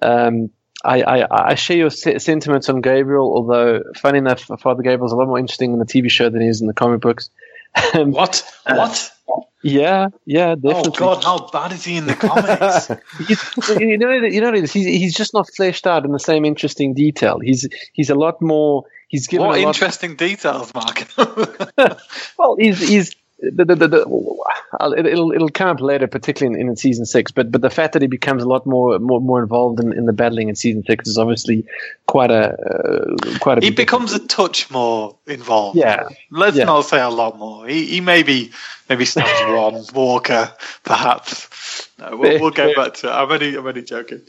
um, 0.00 0.50
I, 0.84 1.02
I, 1.02 1.50
I 1.50 1.54
share 1.54 1.76
your 1.76 1.90
sentiments 1.90 2.68
on 2.68 2.80
Gabriel. 2.80 3.32
Although, 3.34 3.82
funny 3.96 4.18
enough, 4.18 4.42
Father 4.60 4.82
Gabriel's 4.82 5.12
a 5.12 5.16
lot 5.16 5.26
more 5.28 5.38
interesting 5.38 5.72
in 5.72 5.78
the 5.78 5.86
TV 5.86 6.10
show 6.10 6.28
than 6.30 6.40
he 6.40 6.48
is 6.48 6.60
in 6.60 6.66
the 6.66 6.74
comic 6.74 7.00
books. 7.00 7.30
Um, 7.94 8.12
What? 8.12 8.44
What? 8.66 9.10
Yeah, 9.62 10.08
yeah, 10.26 10.54
Oh. 10.62 10.90
God, 10.90 11.24
how 11.24 11.48
bad 11.50 11.72
is 11.72 11.84
he 11.84 11.96
in 11.96 12.04
the 12.06 12.14
comics? 12.14 12.90
He's, 13.26 13.68
you 13.80 13.96
know, 13.96 14.10
you 14.12 14.42
know, 14.42 14.52
he's 14.52 14.72
he's 14.74 15.14
just 15.14 15.32
not 15.32 15.48
fleshed 15.56 15.86
out 15.86 16.04
in 16.04 16.12
the 16.12 16.20
same 16.20 16.44
interesting 16.44 16.92
detail. 16.92 17.38
He's 17.40 17.66
he's 17.94 18.10
a 18.10 18.14
lot 18.14 18.42
more. 18.42 18.84
He's 19.08 19.26
given 19.26 19.46
what 19.46 19.58
a 19.58 19.62
lot 19.62 19.68
interesting 19.74 20.16
details, 20.16 20.72
Mark. 20.74 21.06
Well, 22.38 22.56
he's 22.58 22.86
he's 22.86 23.16
the, 23.38 23.64
the, 23.64 23.74
the, 23.88 25.04
it'll 25.06 25.32
it'll 25.32 25.48
come 25.50 25.68
up 25.68 25.80
later, 25.80 26.06
particularly 26.06 26.60
in, 26.60 26.68
in 26.68 26.76
season 26.76 27.04
six. 27.04 27.32
But 27.32 27.50
but 27.50 27.60
the 27.60 27.70
fact 27.70 27.92
that 27.94 28.02
he 28.02 28.08
becomes 28.08 28.42
a 28.42 28.48
lot 28.48 28.64
more 28.66 28.98
more, 28.98 29.20
more 29.20 29.42
involved 29.42 29.80
in, 29.80 29.92
in 29.92 30.06
the 30.06 30.12
battling 30.12 30.48
in 30.48 30.54
season 30.56 30.84
six 30.86 31.08
is 31.08 31.18
obviously 31.18 31.66
quite 32.06 32.30
a 32.30 32.52
uh, 32.52 33.38
quite 33.40 33.58
a. 33.58 33.60
he 33.60 33.70
becomes 33.70 34.12
a 34.12 34.24
touch 34.26 34.70
more 34.70 35.16
involved. 35.26 35.76
Yeah. 35.76 36.08
Let's 36.30 36.56
Yeah. 36.56 36.64
not 36.64 36.82
say 36.82 37.00
a 37.00 37.10
lot 37.10 37.38
more. 37.38 37.66
He, 37.66 37.86
he 37.86 38.00
maybe 38.00 38.52
maybe 38.88 39.04
stabs 39.04 39.30
one 39.52 39.84
Walker, 39.94 40.52
perhaps. 40.84 41.88
No, 41.98 42.16
we'll, 42.16 42.40
we'll 42.40 42.50
go 42.50 42.74
back 42.74 42.94
to 42.94 43.08
it. 43.08 43.12
I'm 43.12 43.30
only 43.30 43.56
I'm 43.56 43.66
only 43.66 43.82
joking. 43.82 44.22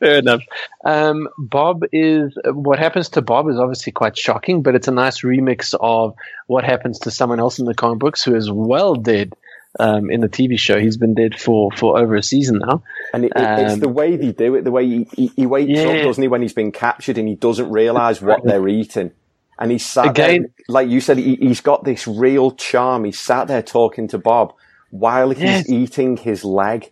Fair 0.00 0.18
enough. 0.18 0.42
Um, 0.84 1.28
Bob 1.38 1.82
is 1.92 2.32
what 2.44 2.78
happens 2.78 3.08
to 3.10 3.22
Bob 3.22 3.48
is 3.48 3.58
obviously 3.58 3.92
quite 3.92 4.16
shocking, 4.16 4.62
but 4.62 4.74
it's 4.74 4.86
a 4.88 4.92
nice 4.92 5.22
remix 5.22 5.74
of 5.80 6.14
what 6.46 6.64
happens 6.64 7.00
to 7.00 7.10
someone 7.10 7.40
else 7.40 7.58
in 7.58 7.64
the 7.64 7.74
comic 7.74 7.98
books 7.98 8.22
who 8.22 8.34
is 8.36 8.50
well 8.50 8.94
dead 8.94 9.32
um, 9.80 10.10
in 10.10 10.20
the 10.20 10.28
TV 10.28 10.58
show. 10.58 10.78
He's 10.78 10.96
been 10.96 11.14
dead 11.14 11.38
for, 11.38 11.70
for 11.72 11.98
over 11.98 12.14
a 12.14 12.22
season 12.22 12.60
now. 12.64 12.82
And 13.12 13.24
it, 13.24 13.32
it, 13.34 13.42
it's 13.60 13.72
Um, 13.74 13.80
the 13.80 13.88
way 13.88 14.16
they 14.16 14.32
do 14.32 14.54
it, 14.54 14.62
the 14.64 14.70
way 14.70 14.86
he, 14.86 15.08
he, 15.14 15.26
he 15.34 15.46
wakes 15.46 15.70
Yeah. 15.70 15.88
up, 15.88 16.02
doesn't 16.04 16.22
he, 16.22 16.28
when 16.28 16.42
he's 16.42 16.52
been 16.52 16.72
captured 16.72 17.18
and 17.18 17.26
he 17.28 17.34
doesn't 17.34 17.70
realise 17.70 18.22
what 18.22 18.44
they're 18.44 18.68
eating. 18.68 19.10
And 19.58 19.72
he's 19.72 19.84
sat 19.84 20.10
Again- 20.10 20.42
there, 20.42 20.50
like 20.68 20.88
you 20.88 21.00
said, 21.00 21.18
he, 21.18 21.34
he's 21.36 21.60
got 21.60 21.82
this 21.84 22.06
real 22.06 22.52
charm. 22.52 23.04
He's 23.04 23.18
sat 23.18 23.48
there 23.48 23.62
talking 23.62 24.06
to 24.08 24.18
Bob 24.18 24.54
while 24.90 25.30
he's 25.30 25.42
Yes. 25.42 25.68
eating 25.68 26.16
his 26.16 26.44
leg. 26.44 26.90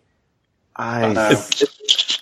I, 0.75 1.13
know. 1.13 1.43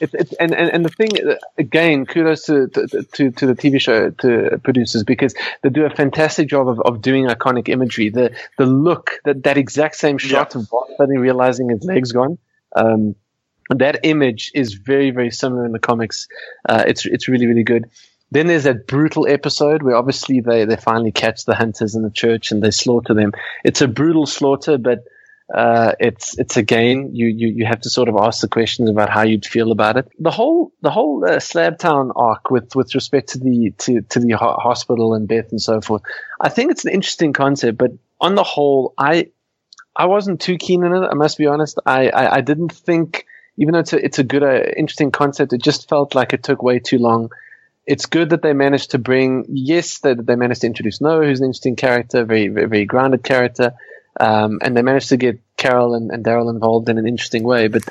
It's, 0.00 0.12
it's, 0.14 0.32
and, 0.34 0.54
and, 0.54 0.70
and 0.70 0.84
the 0.84 0.88
thing, 0.88 1.10
again, 1.56 2.04
kudos 2.06 2.46
to, 2.46 2.68
to, 2.68 2.86
to, 3.12 3.30
to 3.30 3.46
the 3.46 3.54
TV 3.54 3.80
show 3.80 4.10
to 4.10 4.58
producers 4.62 5.04
because 5.04 5.34
they 5.62 5.68
do 5.68 5.84
a 5.84 5.90
fantastic 5.90 6.48
job 6.48 6.68
of, 6.68 6.80
of 6.80 7.00
doing 7.00 7.26
iconic 7.26 7.68
imagery. 7.68 8.10
The 8.10 8.34
the 8.58 8.66
look, 8.66 9.20
that, 9.24 9.44
that 9.44 9.56
exact 9.56 9.96
same 9.96 10.18
shot 10.18 10.54
Yeah. 10.54 10.60
of 10.60 10.70
Bob 10.70 10.88
suddenly 10.96 11.20
realizing 11.20 11.68
his 11.70 11.84
leg's 11.84 12.12
gone. 12.12 12.38
Um, 12.74 13.14
that 13.70 14.00
image 14.02 14.50
is 14.54 14.74
very, 14.74 15.10
very 15.10 15.30
similar 15.30 15.64
in 15.64 15.72
the 15.72 15.78
comics. 15.78 16.28
Uh, 16.68 16.84
it's 16.86 17.06
it's 17.06 17.28
really, 17.28 17.46
really 17.46 17.64
good. 17.64 17.88
Then 18.30 18.46
there's 18.48 18.64
that 18.64 18.86
brutal 18.88 19.28
episode 19.28 19.82
where 19.82 19.94
obviously 19.94 20.40
they, 20.40 20.64
they 20.64 20.76
finally 20.76 21.12
catch 21.12 21.44
the 21.44 21.54
hunters 21.54 21.94
in 21.94 22.02
the 22.02 22.10
church 22.10 22.50
and 22.50 22.62
they 22.62 22.72
slaughter 22.72 23.14
them. 23.14 23.32
It's 23.64 23.80
a 23.80 23.86
brutal 23.86 24.26
slaughter, 24.26 24.76
but 24.76 25.04
uh, 25.52 25.92
it's 26.00 26.38
it's 26.38 26.56
again 26.56 27.10
you, 27.12 27.26
you 27.26 27.48
you 27.48 27.66
have 27.66 27.80
to 27.82 27.90
sort 27.90 28.08
of 28.08 28.16
ask 28.16 28.40
the 28.40 28.48
questions 28.48 28.88
about 28.88 29.10
how 29.10 29.22
you'd 29.22 29.44
feel 29.44 29.72
about 29.72 29.96
it. 29.96 30.08
The 30.18 30.30
whole 30.30 30.72
the 30.80 30.90
whole 30.90 31.24
uh, 31.24 31.36
Slabtown 31.36 32.12
arc 32.16 32.50
with 32.50 32.74
with 32.74 32.94
respect 32.94 33.30
to 33.30 33.38
the 33.38 33.72
to 33.78 34.00
to 34.00 34.20
the 34.20 34.32
ho- 34.32 34.56
hospital 34.58 35.12
and 35.14 35.28
death 35.28 35.50
and 35.50 35.60
so 35.60 35.80
forth. 35.82 36.02
I 36.40 36.48
think 36.48 36.70
it's 36.70 36.86
an 36.86 36.92
interesting 36.92 37.34
concept, 37.34 37.76
but 37.76 37.92
on 38.20 38.36
the 38.36 38.42
whole, 38.42 38.94
I 38.96 39.28
I 39.94 40.06
wasn't 40.06 40.40
too 40.40 40.56
keen 40.56 40.82
on 40.82 41.04
it. 41.04 41.06
I 41.06 41.14
must 41.14 41.36
be 41.36 41.46
honest. 41.46 41.78
I 41.84 42.08
I, 42.08 42.36
I 42.36 42.40
didn't 42.40 42.72
think 42.72 43.26
even 43.58 43.74
though 43.74 43.80
it's 43.80 43.92
a 43.92 44.02
it's 44.02 44.18
a 44.18 44.24
good 44.24 44.42
uh, 44.42 44.62
interesting 44.76 45.10
concept, 45.10 45.52
it 45.52 45.62
just 45.62 45.90
felt 45.90 46.14
like 46.14 46.32
it 46.32 46.42
took 46.42 46.62
way 46.62 46.78
too 46.78 46.98
long. 46.98 47.30
It's 47.86 48.06
good 48.06 48.30
that 48.30 48.40
they 48.40 48.54
managed 48.54 48.92
to 48.92 48.98
bring 48.98 49.44
yes 49.48 49.98
that 49.98 50.24
they 50.24 50.36
managed 50.36 50.62
to 50.62 50.66
introduce 50.66 51.02
Noah, 51.02 51.26
who's 51.26 51.40
an 51.40 51.46
interesting 51.46 51.76
character, 51.76 52.24
very 52.24 52.48
very, 52.48 52.66
very 52.66 52.84
grounded 52.86 53.22
character. 53.22 53.74
Um, 54.20 54.58
and 54.62 54.76
they 54.76 54.82
managed 54.82 55.08
to 55.08 55.16
get 55.16 55.40
Carol 55.56 55.94
and, 55.94 56.10
and 56.10 56.24
Daryl 56.24 56.50
involved 56.50 56.88
in 56.88 56.98
an 56.98 57.06
interesting 57.06 57.42
way. 57.42 57.68
But 57.68 57.82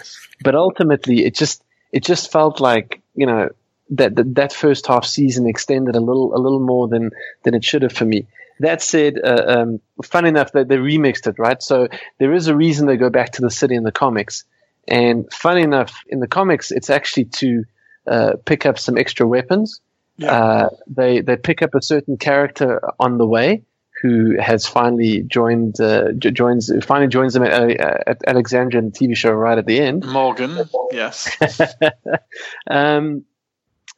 but 0.41 0.55
ultimately, 0.55 1.25
it 1.25 1.35
just 1.35 1.63
it 1.91 2.03
just 2.03 2.31
felt 2.31 2.59
like 2.59 3.01
you 3.15 3.25
know 3.25 3.49
that 3.91 4.15
that, 4.15 4.35
that 4.35 4.53
first 4.53 4.87
half 4.87 5.05
season 5.05 5.47
extended 5.47 5.95
a 5.95 5.99
little 5.99 6.35
a 6.35 6.39
little 6.39 6.59
more 6.59 6.87
than 6.87 7.11
than 7.43 7.53
it 7.53 7.63
should 7.63 7.81
have 7.81 7.93
for 7.93 8.05
me. 8.05 8.27
That 8.59 8.81
said, 8.81 9.19
uh, 9.23 9.43
um, 9.47 9.79
fun 10.03 10.25
enough 10.25 10.51
that 10.53 10.67
they 10.67 10.77
remixed 10.77 11.27
it, 11.27 11.35
right? 11.39 11.61
So 11.61 11.87
there 12.19 12.33
is 12.33 12.47
a 12.47 12.55
reason 12.55 12.85
they 12.85 12.97
go 12.97 13.09
back 13.09 13.31
to 13.33 13.41
the 13.41 13.49
city 13.49 13.75
in 13.75 13.83
the 13.83 13.91
comics. 13.91 14.45
And 14.87 15.31
fun 15.31 15.57
enough, 15.57 16.03
in 16.07 16.19
the 16.19 16.27
comics, 16.27 16.69
it's 16.71 16.89
actually 16.89 17.25
to 17.25 17.63
uh, 18.05 18.33
pick 18.45 18.65
up 18.65 18.77
some 18.77 18.97
extra 18.97 19.25
weapons. 19.25 19.81
Yeah. 20.17 20.31
Uh, 20.31 20.69
they 20.87 21.21
they 21.21 21.35
pick 21.35 21.61
up 21.61 21.73
a 21.73 21.81
certain 21.81 22.17
character 22.17 22.79
on 22.99 23.17
the 23.17 23.25
way 23.25 23.63
who 24.03 24.37
has 24.37 24.67
finally 24.67 25.23
joined 25.23 25.79
uh, 25.79 26.11
joins 26.11 26.69
finally 26.83 27.07
joins 27.07 27.33
them 27.33 27.43
at, 27.43 27.53
uh, 27.53 27.97
at 28.05 28.17
Alexandria 28.27 28.79
in 28.79 28.91
the 28.91 28.91
TV 28.91 29.15
show 29.15 29.31
right 29.31 29.57
at 29.57 29.65
the 29.65 29.79
end. 29.79 30.05
Morgan, 30.05 30.59
yes. 30.91 31.31
um, 32.69 33.23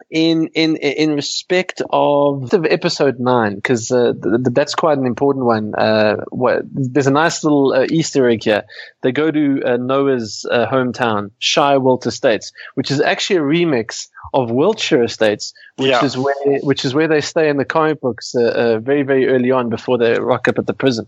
in 0.09 0.47
in 0.53 0.75
in 0.77 1.13
respect 1.15 1.81
of 1.89 2.53
episode 2.53 3.19
nine, 3.19 3.55
because 3.55 3.91
uh, 3.91 4.13
th- 4.13 4.35
th- 4.43 4.53
that's 4.53 4.75
quite 4.75 4.97
an 4.97 5.05
important 5.05 5.45
one. 5.45 5.73
Uh, 5.75 6.17
what, 6.29 6.61
there's 6.71 7.07
a 7.07 7.11
nice 7.11 7.43
little 7.43 7.73
uh, 7.73 7.85
Easter 7.89 8.29
egg 8.29 8.43
here. 8.43 8.63
They 9.01 9.11
go 9.11 9.31
to 9.31 9.61
uh, 9.65 9.77
Noah's 9.77 10.45
uh, 10.49 10.67
hometown, 10.67 11.31
Shirewilt 11.41 12.05
Estates, 12.05 12.51
which 12.75 12.91
is 12.91 13.01
actually 13.01 13.37
a 13.37 13.41
remix 13.41 14.07
of 14.33 14.51
Wiltshire 14.51 15.03
Estates, 15.03 15.53
which 15.77 15.89
Yeah. 15.89 16.05
is 16.05 16.17
where 16.17 16.35
which 16.61 16.85
is 16.85 16.93
where 16.93 17.07
they 17.07 17.21
stay 17.21 17.49
in 17.49 17.57
the 17.57 17.65
comic 17.65 17.99
books 18.01 18.35
uh, 18.35 18.43
uh, 18.43 18.79
very 18.79 19.03
very 19.03 19.27
early 19.27 19.51
on 19.51 19.69
before 19.69 19.97
they 19.97 20.19
rock 20.19 20.47
up 20.47 20.59
at 20.59 20.67
the 20.67 20.73
prison. 20.73 21.07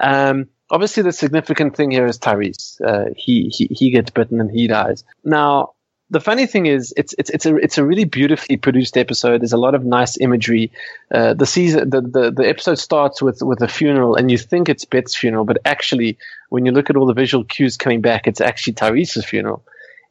Um, 0.00 0.46
obviously, 0.70 1.02
the 1.02 1.12
significant 1.12 1.76
thing 1.76 1.90
here 1.90 2.06
is 2.06 2.18
Tyrese. 2.18 2.80
Uh, 2.84 3.06
he, 3.16 3.48
he 3.52 3.66
he 3.70 3.90
gets 3.90 4.10
bitten 4.10 4.40
and 4.40 4.50
he 4.50 4.66
dies. 4.68 5.04
Now, 5.24 5.72
the 6.10 6.20
funny 6.20 6.46
thing 6.46 6.66
is, 6.66 6.94
it's 6.96 7.14
it's 7.18 7.30
it's 7.30 7.46
a 7.46 7.56
it's 7.56 7.78
a 7.78 7.84
really 7.84 8.04
beautifully 8.04 8.56
produced 8.56 8.96
episode. 8.96 9.40
There's 9.40 9.52
a 9.52 9.58
lot 9.58 9.74
of 9.74 9.84
nice 9.84 10.16
imagery. 10.18 10.70
Uh, 11.10 11.34
the 11.34 11.46
season, 11.46 11.90
the, 11.90 12.00
the 12.00 12.30
the 12.30 12.48
episode 12.48 12.78
starts 12.78 13.20
with 13.20 13.42
with 13.42 13.60
a 13.60 13.68
funeral, 13.68 14.14
and 14.14 14.30
you 14.30 14.38
think 14.38 14.68
it's 14.68 14.84
Beth's 14.84 15.16
funeral, 15.16 15.44
but 15.44 15.58
actually, 15.64 16.18
when 16.48 16.64
you 16.64 16.72
look 16.72 16.90
at 16.90 16.96
all 16.96 17.06
the 17.06 17.12
visual 17.12 17.42
cues 17.42 17.76
coming 17.76 18.02
back, 18.02 18.28
it's 18.28 18.40
actually 18.40 18.74
Tyrese's 18.74 19.24
funeral, 19.24 19.64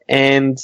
and 0.10 0.58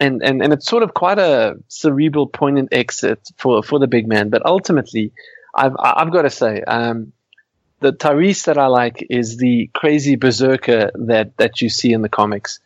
and 0.00 0.20
and 0.22 0.42
and 0.42 0.52
it's 0.52 0.66
sort 0.66 0.82
of 0.82 0.94
quite 0.94 1.20
a 1.20 1.56
cerebral, 1.68 2.26
poignant 2.26 2.70
exit 2.72 3.30
for 3.36 3.62
for 3.62 3.78
the 3.78 3.86
big 3.86 4.08
man. 4.08 4.30
But 4.30 4.44
ultimately, 4.44 5.12
I've 5.54 5.76
I've 5.78 6.12
got 6.12 6.22
to 6.22 6.30
say, 6.30 6.60
um, 6.62 7.12
the 7.78 7.92
Tyrese 7.92 8.46
that 8.46 8.58
I 8.58 8.66
like 8.66 9.06
is 9.10 9.36
the 9.36 9.70
crazy 9.74 10.16
berserker 10.16 10.90
that 10.94 11.36
that 11.36 11.62
you 11.62 11.68
see 11.68 11.92
in 11.92 12.02
the 12.02 12.08
comics. 12.08 12.58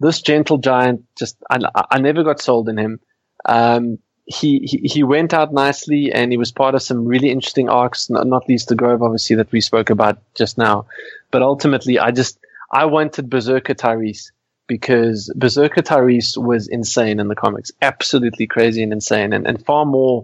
This 0.00 0.22
gentle 0.22 0.58
giant, 0.58 1.04
just 1.16 1.36
I, 1.50 1.58
I 1.90 2.00
never 2.00 2.24
got 2.24 2.40
sold 2.40 2.68
in 2.68 2.78
him. 2.78 3.00
Um, 3.44 3.98
he, 4.24 4.60
he 4.60 4.78
he 4.88 5.02
went 5.02 5.34
out 5.34 5.52
nicely, 5.52 6.12
and 6.12 6.32
he 6.32 6.38
was 6.38 6.52
part 6.52 6.74
of 6.74 6.82
some 6.82 7.04
really 7.04 7.30
interesting 7.30 7.68
arcs, 7.68 8.08
not, 8.08 8.26
not 8.26 8.48
least 8.48 8.68
the 8.68 8.76
Grove, 8.76 9.02
obviously, 9.02 9.36
that 9.36 9.52
we 9.52 9.60
spoke 9.60 9.90
about 9.90 10.18
just 10.34 10.56
now. 10.56 10.86
But 11.30 11.42
ultimately, 11.42 11.98
I 11.98 12.12
just 12.12 12.38
I 12.72 12.86
wanted 12.86 13.28
Berserker 13.28 13.74
Tyrese 13.74 14.30
because 14.66 15.32
Berserker 15.36 15.82
Tyrese 15.82 16.38
was 16.38 16.68
insane 16.68 17.18
in 17.18 17.28
the 17.28 17.34
comics, 17.34 17.72
absolutely 17.82 18.46
crazy 18.46 18.82
and 18.82 18.92
insane, 18.92 19.32
and, 19.32 19.46
and 19.46 19.64
far 19.66 19.84
more, 19.84 20.22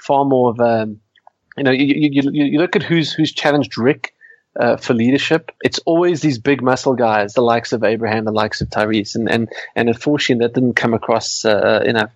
far 0.00 0.24
more 0.24 0.48
of 0.50 0.58
a, 0.60 0.88
you 1.58 1.64
know, 1.64 1.70
you, 1.70 1.84
you, 1.84 2.22
you, 2.32 2.44
you 2.44 2.58
look 2.58 2.74
at 2.74 2.82
who's 2.82 3.12
who's 3.12 3.32
challenged 3.32 3.76
Rick 3.76 4.14
uh, 4.58 4.76
for 4.76 4.94
leadership. 4.94 5.52
It's 5.62 5.78
always 5.80 6.20
these 6.20 6.38
big 6.38 6.62
muscle 6.62 6.94
guys, 6.94 7.34
the 7.34 7.42
likes 7.42 7.72
of 7.72 7.84
Abraham, 7.84 8.24
the 8.24 8.32
likes 8.32 8.60
of 8.60 8.68
Tyrese, 8.68 9.14
and 9.14 9.30
and 9.30 9.48
and 9.74 9.88
unfortunately 9.88 10.46
that 10.46 10.54
didn't 10.54 10.74
come 10.74 10.94
across 10.94 11.44
uh, 11.44 11.82
enough. 11.84 12.10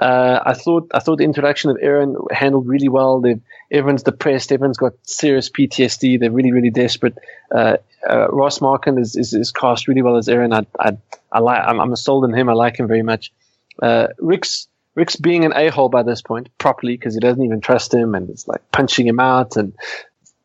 Uh, 0.00 0.40
I 0.44 0.54
thought 0.54 0.90
I 0.92 0.98
thought 0.98 1.18
the 1.18 1.24
introduction 1.24 1.70
of 1.70 1.78
Aaron 1.80 2.16
handled 2.30 2.66
really 2.66 2.88
well. 2.88 3.20
They've, 3.20 3.40
everyone's 3.70 4.02
depressed. 4.02 4.50
Everyone's 4.50 4.78
got 4.78 4.94
serious 5.02 5.48
PTSD. 5.50 6.18
They're 6.18 6.30
really 6.30 6.52
really 6.52 6.70
desperate. 6.70 7.16
Uh, 7.54 7.76
uh, 8.08 8.28
Ross 8.28 8.60
Marquand 8.60 8.98
is, 8.98 9.14
is 9.16 9.32
is 9.34 9.52
cast 9.52 9.86
really 9.86 10.02
well 10.02 10.16
as 10.16 10.28
Aaron. 10.28 10.52
I 10.52 10.66
I, 10.78 10.96
I 11.30 11.38
like 11.38 11.62
I'm, 11.64 11.80
I'm 11.80 11.94
sold 11.96 12.24
on 12.24 12.34
him. 12.34 12.48
I 12.48 12.54
like 12.54 12.78
him 12.78 12.88
very 12.88 13.02
much. 13.02 13.32
Uh, 13.80 14.08
Rick's 14.18 14.66
Rick's 14.94 15.16
being 15.16 15.44
an 15.44 15.52
a 15.54 15.68
hole 15.68 15.88
by 15.88 16.02
this 16.02 16.22
point 16.22 16.48
properly 16.58 16.96
because 16.96 17.14
he 17.14 17.20
doesn't 17.20 17.42
even 17.42 17.60
trust 17.60 17.92
him 17.92 18.14
and 18.14 18.30
it's 18.30 18.46
like 18.46 18.62
punching 18.72 19.06
him 19.06 19.20
out 19.20 19.56
and 19.56 19.74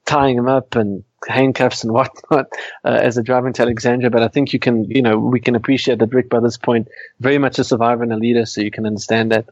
tying 0.10 0.38
him 0.38 0.48
up 0.48 0.76
and 0.76 1.04
handcuffs 1.28 1.84
and 1.84 1.94
whatnot 1.98 2.48
uh, 2.84 2.90
as 2.90 3.18
a 3.18 3.24
driver 3.24 3.48
into 3.48 3.62
Alexandria. 3.62 4.10
But 4.10 4.24
I 4.24 4.28
think 4.28 4.54
you 4.54 4.60
can, 4.60 4.86
you 4.86 5.02
know, 5.02 5.18
we 5.18 5.40
can 5.40 5.56
appreciate 5.56 6.00
that 6.00 6.14
Rick 6.14 6.30
by 6.30 6.40
this 6.40 6.58
point 6.58 6.88
very 7.20 7.38
much 7.38 7.60
a 7.60 7.64
survivor 7.64 8.04
and 8.04 8.12
a 8.12 8.18
leader, 8.18 8.46
so 8.46 8.62
you 8.62 8.72
can 8.72 8.86
understand 8.86 9.32
that. 9.32 9.46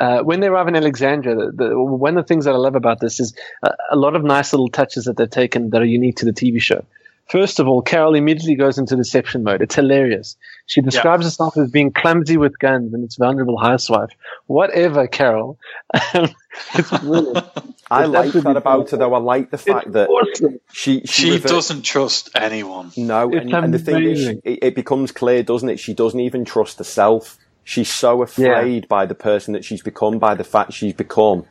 Uh, 0.00 0.22
when 0.22 0.38
they 0.38 0.46
arrive 0.46 0.68
in 0.68 0.76
Alexandria, 0.76 1.34
the, 1.34 1.50
the, 1.50 1.82
one 1.82 2.16
of 2.16 2.24
the 2.24 2.28
things 2.28 2.44
that 2.44 2.54
I 2.54 2.58
love 2.58 2.76
about 2.76 3.00
this 3.00 3.18
is 3.18 3.34
a, 3.64 3.70
a 3.90 3.96
lot 3.96 4.14
of 4.14 4.22
nice 4.22 4.52
little 4.52 4.68
touches 4.68 5.06
that 5.06 5.16
they've 5.16 5.28
taken 5.28 5.70
that 5.70 5.82
are 5.82 5.84
unique 5.84 6.18
to 6.18 6.24
the 6.24 6.32
TV 6.32 6.60
show. 6.60 6.84
First 7.26 7.58
of 7.58 7.66
all, 7.66 7.82
Carol 7.82 8.14
immediately 8.14 8.54
goes 8.54 8.78
into 8.78 8.94
deception 8.94 9.42
mode. 9.42 9.62
It's 9.62 9.74
hilarious. 9.74 10.36
She 10.66 10.80
describes 10.80 11.24
herself 11.24 11.56
as 11.56 11.70
being 11.70 11.92
clumsy 11.92 12.36
with 12.36 12.58
guns 12.58 12.94
and 12.94 13.04
its 13.04 13.16
vulnerable 13.16 13.58
housewife. 13.58 14.10
Whatever, 14.46 15.08
Carol. 15.08 15.58
it's 15.94 16.98
brilliant. 17.00 17.46
I 17.90 18.04
like 18.06 18.32
that 18.32 18.56
about 18.56 18.90
her, 18.90 18.96
though. 18.96 19.14
I 19.14 19.18
like 19.18 19.50
the 19.50 19.58
fact 19.58 19.86
It's 19.86 19.94
that 19.94 20.08
awesome. 20.08 20.60
she 20.72 21.00
she, 21.00 21.06
She 21.06 21.30
revert- 21.32 21.50
doesn't 21.50 21.82
trust 21.82 22.30
anyone. 22.34 22.92
No, 22.96 23.30
and, 23.32 23.52
and 23.52 23.74
the 23.74 23.78
thing 23.78 24.04
is, 24.04 24.26
it, 24.28 24.40
it 24.44 24.74
becomes 24.74 25.10
clear, 25.12 25.42
doesn't 25.42 25.68
it? 25.68 25.80
She 25.80 25.94
doesn't 25.94 26.20
even 26.20 26.44
trust 26.44 26.78
herself. 26.78 27.36
She's 27.64 27.90
so 27.90 28.22
afraid 28.22 28.88
by 28.88 29.06
the 29.06 29.14
person 29.14 29.52
that 29.54 29.64
she's 29.64 29.82
become, 29.82 30.18
by 30.18 30.34
the 30.34 30.44
fact 30.44 30.72
she's 30.72 30.94
become 30.94 31.44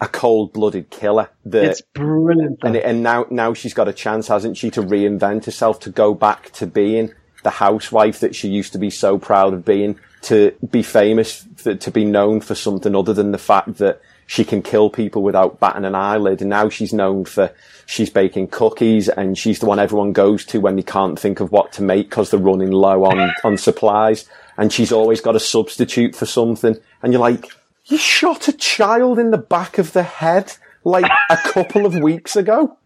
a 0.00 0.08
cold-blooded 0.08 0.90
killer. 0.90 1.28
That 1.44 1.64
It's 1.64 1.82
brilliant. 1.94 2.60
and 2.62 2.74
though. 2.74 2.78
and 2.80 3.02
now 3.02 3.26
now 3.30 3.52
she's 3.54 3.74
got 3.74 3.86
a 3.88 3.92
chance, 3.92 4.28
hasn't 4.28 4.56
she, 4.56 4.70
to 4.70 4.82
reinvent 4.82 5.44
herself, 5.44 5.80
to 5.80 5.90
go 5.90 6.14
back 6.14 6.50
to 6.52 6.66
being 6.66 7.12
the 7.42 7.50
housewife 7.50 8.20
that 8.20 8.34
she 8.34 8.48
used 8.48 8.72
to 8.72 8.78
be 8.78 8.90
so 8.90 9.18
proud 9.18 9.54
of 9.54 9.64
being, 9.64 9.98
to 10.22 10.52
be 10.70 10.82
famous, 10.82 11.46
for, 11.56 11.74
to 11.74 11.90
be 11.90 12.04
known 12.04 12.40
for 12.40 12.54
something 12.54 12.94
other 12.96 13.12
than 13.14 13.30
the 13.32 13.38
fact 13.38 13.76
that 13.78 14.00
she 14.30 14.44
can 14.44 14.62
kill 14.62 14.88
people 14.88 15.24
without 15.24 15.58
batting 15.58 15.84
an 15.84 15.96
eyelid. 15.96 16.40
And 16.40 16.50
now 16.50 16.68
she's 16.68 16.92
known 16.92 17.24
for 17.24 17.52
she's 17.86 18.10
baking 18.10 18.46
cookies, 18.46 19.08
and 19.08 19.36
she's 19.36 19.58
the 19.58 19.66
one 19.66 19.80
everyone 19.80 20.12
goes 20.12 20.44
to 20.46 20.60
when 20.60 20.76
they 20.76 20.84
can't 20.84 21.18
think 21.18 21.40
of 21.40 21.50
what 21.50 21.72
to 21.72 21.82
make 21.82 22.10
because 22.10 22.30
they're 22.30 22.38
running 22.38 22.70
low 22.70 23.06
on 23.06 23.32
on 23.44 23.56
supplies. 23.56 24.28
And 24.56 24.72
she's 24.72 24.92
always 24.92 25.20
got 25.20 25.34
a 25.34 25.40
substitute 25.40 26.14
for 26.14 26.26
something. 26.26 26.76
And 27.02 27.12
you're 27.12 27.20
like, 27.20 27.46
you 27.86 27.98
shot 27.98 28.46
a 28.46 28.52
child 28.52 29.18
in 29.18 29.32
the 29.32 29.38
back 29.38 29.78
of 29.78 29.94
the 29.94 30.04
head 30.04 30.52
like 30.84 31.10
a 31.28 31.36
couple 31.36 31.84
of 31.84 31.96
weeks 31.96 32.36
ago. 32.36 32.78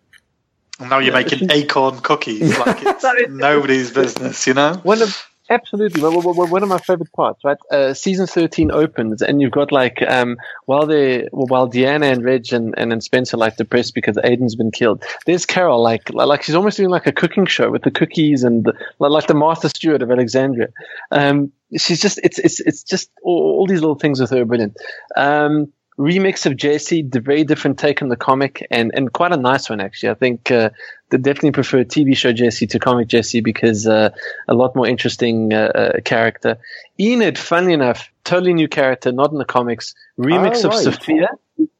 And 0.80 0.88
now 0.88 0.98
you're 0.98 1.12
making 1.12 1.50
acorn 1.50 1.98
cookies 1.98 2.58
like 2.66 2.78
it's 2.80 3.04
nobody's 3.28 3.90
business, 3.90 4.46
you 4.46 4.54
know? 4.54 4.80
one 4.82 5.02
absolutely. 5.50 6.02
One 6.02 6.62
of 6.62 6.68
my 6.68 6.78
favorite 6.78 7.12
parts 7.12 7.44
right? 7.44 7.58
Uh, 7.70 7.94
season 7.94 8.26
13 8.26 8.70
opens 8.70 9.22
and 9.22 9.40
you've 9.40 9.52
got 9.52 9.72
like 9.72 10.02
um 10.06 10.36
while 10.66 10.86
they 10.86 11.28
while 11.32 11.68
deanna 11.68 12.12
and 12.12 12.24
reg 12.24 12.52
and, 12.52 12.74
and, 12.76 12.92
and 12.92 13.02
spencer 13.02 13.36
like 13.36 13.56
depressed 13.56 13.94
because 13.94 14.16
aiden's 14.16 14.56
been 14.56 14.70
killed 14.70 15.04
there's 15.26 15.46
carol 15.46 15.82
like 15.82 16.10
like 16.12 16.42
she's 16.42 16.54
almost 16.54 16.76
doing 16.76 16.90
like 16.90 17.06
a 17.06 17.12
cooking 17.12 17.46
show 17.46 17.70
with 17.70 17.82
the 17.82 17.90
cookies 17.90 18.42
and 18.44 18.64
the, 18.64 18.74
like 18.98 19.26
the 19.26 19.34
martha 19.34 19.68
stewart 19.68 20.02
of 20.02 20.10
alexandria. 20.10 20.68
Um 21.10 21.52
she's 21.76 22.00
just 22.00 22.18
it's 22.22 22.38
it's 22.38 22.60
it's 22.60 22.82
just 22.82 23.10
all, 23.22 23.58
all 23.58 23.66
these 23.66 23.80
little 23.80 23.98
things 23.98 24.20
with 24.20 24.30
her 24.30 24.44
brilliant. 24.44 24.76
Um 25.16 25.72
remix 25.98 26.46
of 26.46 26.56
Jesse, 26.56 27.02
the 27.02 27.20
very 27.20 27.44
different 27.44 27.78
take 27.78 28.02
on 28.02 28.08
the 28.08 28.16
comic, 28.16 28.66
and 28.70 28.90
and 28.94 29.12
quite 29.12 29.32
a 29.32 29.36
nice 29.36 29.70
one 29.70 29.80
actually. 29.80 30.10
I 30.10 30.14
think 30.14 30.50
uh, 30.50 30.70
they 31.10 31.18
definitely 31.18 31.52
prefer 31.52 31.84
TV 31.84 32.16
show 32.16 32.32
Jesse 32.32 32.66
to 32.68 32.78
comic 32.78 33.08
Jesse 33.08 33.40
because 33.40 33.86
uh, 33.86 34.10
a 34.48 34.54
lot 34.54 34.74
more 34.74 34.86
interesting 34.86 35.52
uh, 35.52 35.70
uh, 35.74 36.00
character. 36.00 36.58
Enid, 37.00 37.38
funny 37.38 37.72
enough, 37.72 38.10
totally 38.24 38.54
new 38.54 38.68
character, 38.68 39.12
not 39.12 39.32
in 39.32 39.38
the 39.38 39.44
comics. 39.44 39.94
Remix 40.18 40.64
Oh, 40.64 40.68
of 40.68 40.74
right. 40.74 40.84
Sophia. 40.84 41.28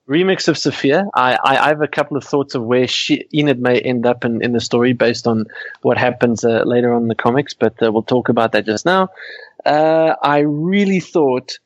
Remix 0.08 0.48
of 0.48 0.58
Sophia. 0.58 1.06
I, 1.14 1.38
I, 1.42 1.56
I 1.56 1.68
have 1.68 1.80
a 1.80 1.88
couple 1.88 2.18
of 2.18 2.24
thoughts 2.24 2.54
of 2.54 2.62
where 2.62 2.86
she 2.86 3.26
Enid 3.34 3.58
may 3.58 3.80
end 3.80 4.04
up 4.04 4.24
in, 4.26 4.42
in 4.42 4.52
the 4.52 4.60
story 4.60 4.92
based 4.92 5.26
on 5.26 5.46
what 5.80 5.96
happens 5.96 6.44
uh, 6.44 6.62
later 6.66 6.92
on 6.92 7.02
in 7.02 7.08
the 7.08 7.14
comics, 7.14 7.54
but 7.54 7.82
uh, 7.82 7.90
we'll 7.90 8.02
talk 8.02 8.28
about 8.28 8.52
that 8.52 8.66
just 8.66 8.84
now. 8.84 9.08
Uh, 9.64 10.14
I 10.22 10.40
really 10.40 11.00
thought 11.00 11.58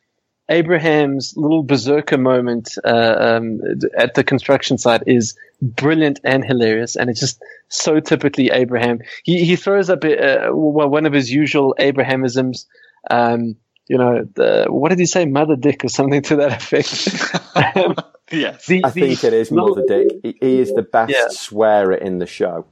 Abraham's 0.48 1.34
little 1.36 1.62
berserker 1.62 2.16
moment 2.18 2.70
uh, 2.84 3.16
um, 3.18 3.60
at 3.96 4.14
the 4.14 4.24
construction 4.24 4.78
site 4.78 5.02
is 5.06 5.36
brilliant 5.60 6.20
and 6.24 6.44
hilarious, 6.44 6.96
and 6.96 7.10
it's 7.10 7.20
just 7.20 7.42
so 7.68 8.00
typically 8.00 8.50
Abraham. 8.50 9.00
He 9.24 9.44
he 9.44 9.56
throws 9.56 9.90
up 9.90 10.04
uh, 10.04 10.48
one 10.50 11.04
of 11.06 11.12
his 11.12 11.30
usual 11.30 11.74
Abrahamisms. 11.78 12.64
Um, 13.10 13.56
you 13.88 13.96
know, 13.96 14.26
the, 14.34 14.66
what 14.68 14.90
did 14.90 14.98
he 14.98 15.06
say, 15.06 15.24
mother 15.24 15.56
dick 15.56 15.82
or 15.84 15.88
something 15.88 16.20
to 16.22 16.36
that 16.36 16.52
effect? 16.52 17.76
Um, 17.76 17.94
Yes. 18.30 18.66
the- 18.66 18.84
I 18.84 18.90
think 18.90 19.24
it 19.24 19.32
is 19.32 19.50
Mother 19.50 19.82
Dick. 19.88 20.08
He, 20.22 20.36
he 20.38 20.60
is 20.60 20.74
the 20.74 20.82
best 20.82 21.10
Yeah. 21.10 21.28
swearer 21.30 21.94
in 21.94 22.18
the 22.18 22.26
show. 22.26 22.66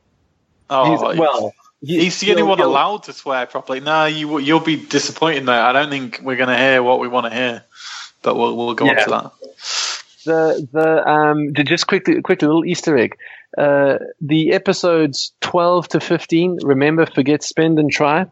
Oh, 0.68 0.84
He's- 0.90 1.00
it's- 1.00 1.18
well, 1.18 1.54
He's 1.82 2.18
the 2.20 2.30
only 2.30 2.42
one 2.42 2.60
allowed 2.60 3.04
to 3.04 3.12
swear 3.12 3.46
properly. 3.46 3.80
No, 3.80 4.06
you 4.06 4.38
you'll 4.38 4.60
be 4.60 4.76
disappointed 4.76 5.46
there. 5.46 5.60
I 5.62 5.72
don't 5.72 5.90
think 5.90 6.20
we're 6.22 6.36
going 6.36 6.48
to 6.48 6.56
hear 6.56 6.82
what 6.82 7.00
we 7.00 7.08
want 7.08 7.26
to 7.26 7.34
hear, 7.34 7.62
but 8.22 8.34
we'll 8.36 8.56
we'll 8.56 8.74
go 8.74 8.86
Yeah. 8.86 8.92
on 8.92 9.04
to 9.04 9.10
that. 9.10 9.32
the 10.24 10.68
the 10.72 11.08
um 11.08 11.52
just 11.54 11.86
quickly 11.86 12.20
quickly 12.22 12.46
a 12.46 12.48
little 12.48 12.64
Easter 12.64 12.96
egg. 12.96 13.16
Uh, 13.58 13.98
the 14.20 14.52
episodes 14.52 15.32
twelve 15.40 15.88
to 15.88 16.00
fifteen. 16.00 16.58
Remember, 16.62 17.06
forget, 17.06 17.42
spend, 17.42 17.78
and 17.78 17.90
try. 17.92 18.26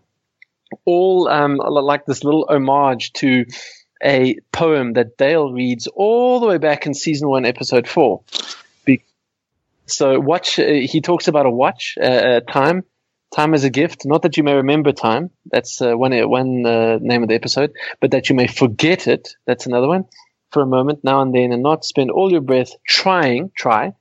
All 0.87 1.29
um 1.29 1.57
like 1.59 2.07
this 2.07 2.25
little 2.25 2.47
homage 2.49 3.13
to 3.15 3.45
a 4.03 4.37
poem 4.53 4.95
that 4.95 5.17
Dale 5.19 5.53
reads 5.53 5.87
all 5.87 6.41
the 6.41 6.47
way 6.47 6.59
back 6.59 6.87
in 6.87 6.95
season 6.95 7.29
one, 7.29 7.45
episode 7.45 7.87
four. 7.87 8.23
Be- 8.85 9.05
so 9.87 10.19
watch. 10.19 10.59
Uh, 10.59 10.65
he 10.65 11.01
talks 11.01 11.29
about 11.29 11.47
a 11.47 11.51
watch, 11.51 11.97
uh, 12.03 12.41
time. 12.41 12.85
Time 13.35 13.55
is 13.55 13.65
a 13.65 13.71
gift. 13.71 14.07
Not 14.07 14.23
that 14.23 14.37
you 14.37 14.45
may 14.45 14.55
remember 14.55 14.93
time. 14.93 15.31
That's 15.51 15.83
uh, 15.83 15.95
one 15.95 16.13
one 16.29 16.65
uh, 16.65 16.99
name 17.01 17.23
of 17.23 17.29
the 17.29 17.35
episode, 17.35 17.73
but 18.01 18.13
that 18.13 18.29
you 18.29 18.37
may 18.37 18.47
forget 18.47 19.09
it. 19.09 19.35
That's 19.47 19.67
another 19.67 19.89
one 19.89 20.05
for 20.53 20.63
a 20.63 20.67
moment 20.67 21.03
now 21.03 21.21
and 21.21 21.35
then 21.35 21.53
and 21.53 21.63
not 21.63 21.85
spend 21.85 22.13
all 22.13 22.31
your 22.31 22.41
breath 22.41 22.71
trying 22.87 23.51
try 23.57 23.93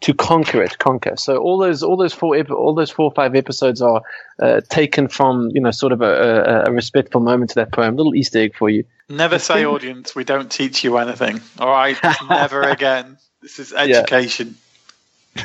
to 0.00 0.14
conquer 0.14 0.62
it 0.62 0.78
conquer 0.78 1.16
so 1.16 1.38
all 1.38 1.58
those 1.58 1.82
all 1.82 1.96
those 1.96 2.14
four 2.14 2.36
ep- 2.36 2.52
all 2.52 2.72
those 2.72 2.88
four 2.88 3.06
or 3.06 3.14
five 3.16 3.34
episodes 3.34 3.82
are 3.82 4.00
uh, 4.40 4.60
taken 4.68 5.08
from 5.08 5.50
you 5.54 5.60
know 5.60 5.72
sort 5.72 5.92
of 5.92 6.00
a, 6.00 6.04
a, 6.04 6.64
a 6.66 6.70
respectful 6.70 7.20
moment 7.20 7.50
to 7.50 7.56
that 7.56 7.72
poem 7.72 7.96
little 7.96 8.14
easter 8.14 8.38
egg 8.38 8.54
for 8.56 8.70
you 8.70 8.84
Never 9.10 9.38
say, 9.38 9.64
audience, 9.64 10.14
we 10.14 10.24
don't 10.24 10.52
teach 10.52 10.84
you 10.84 10.98
anything. 10.98 11.40
All 11.58 11.70
right, 11.70 11.96
never 12.28 12.60
again. 12.60 13.16
This 13.40 13.58
is 13.58 13.72
education. 13.72 14.56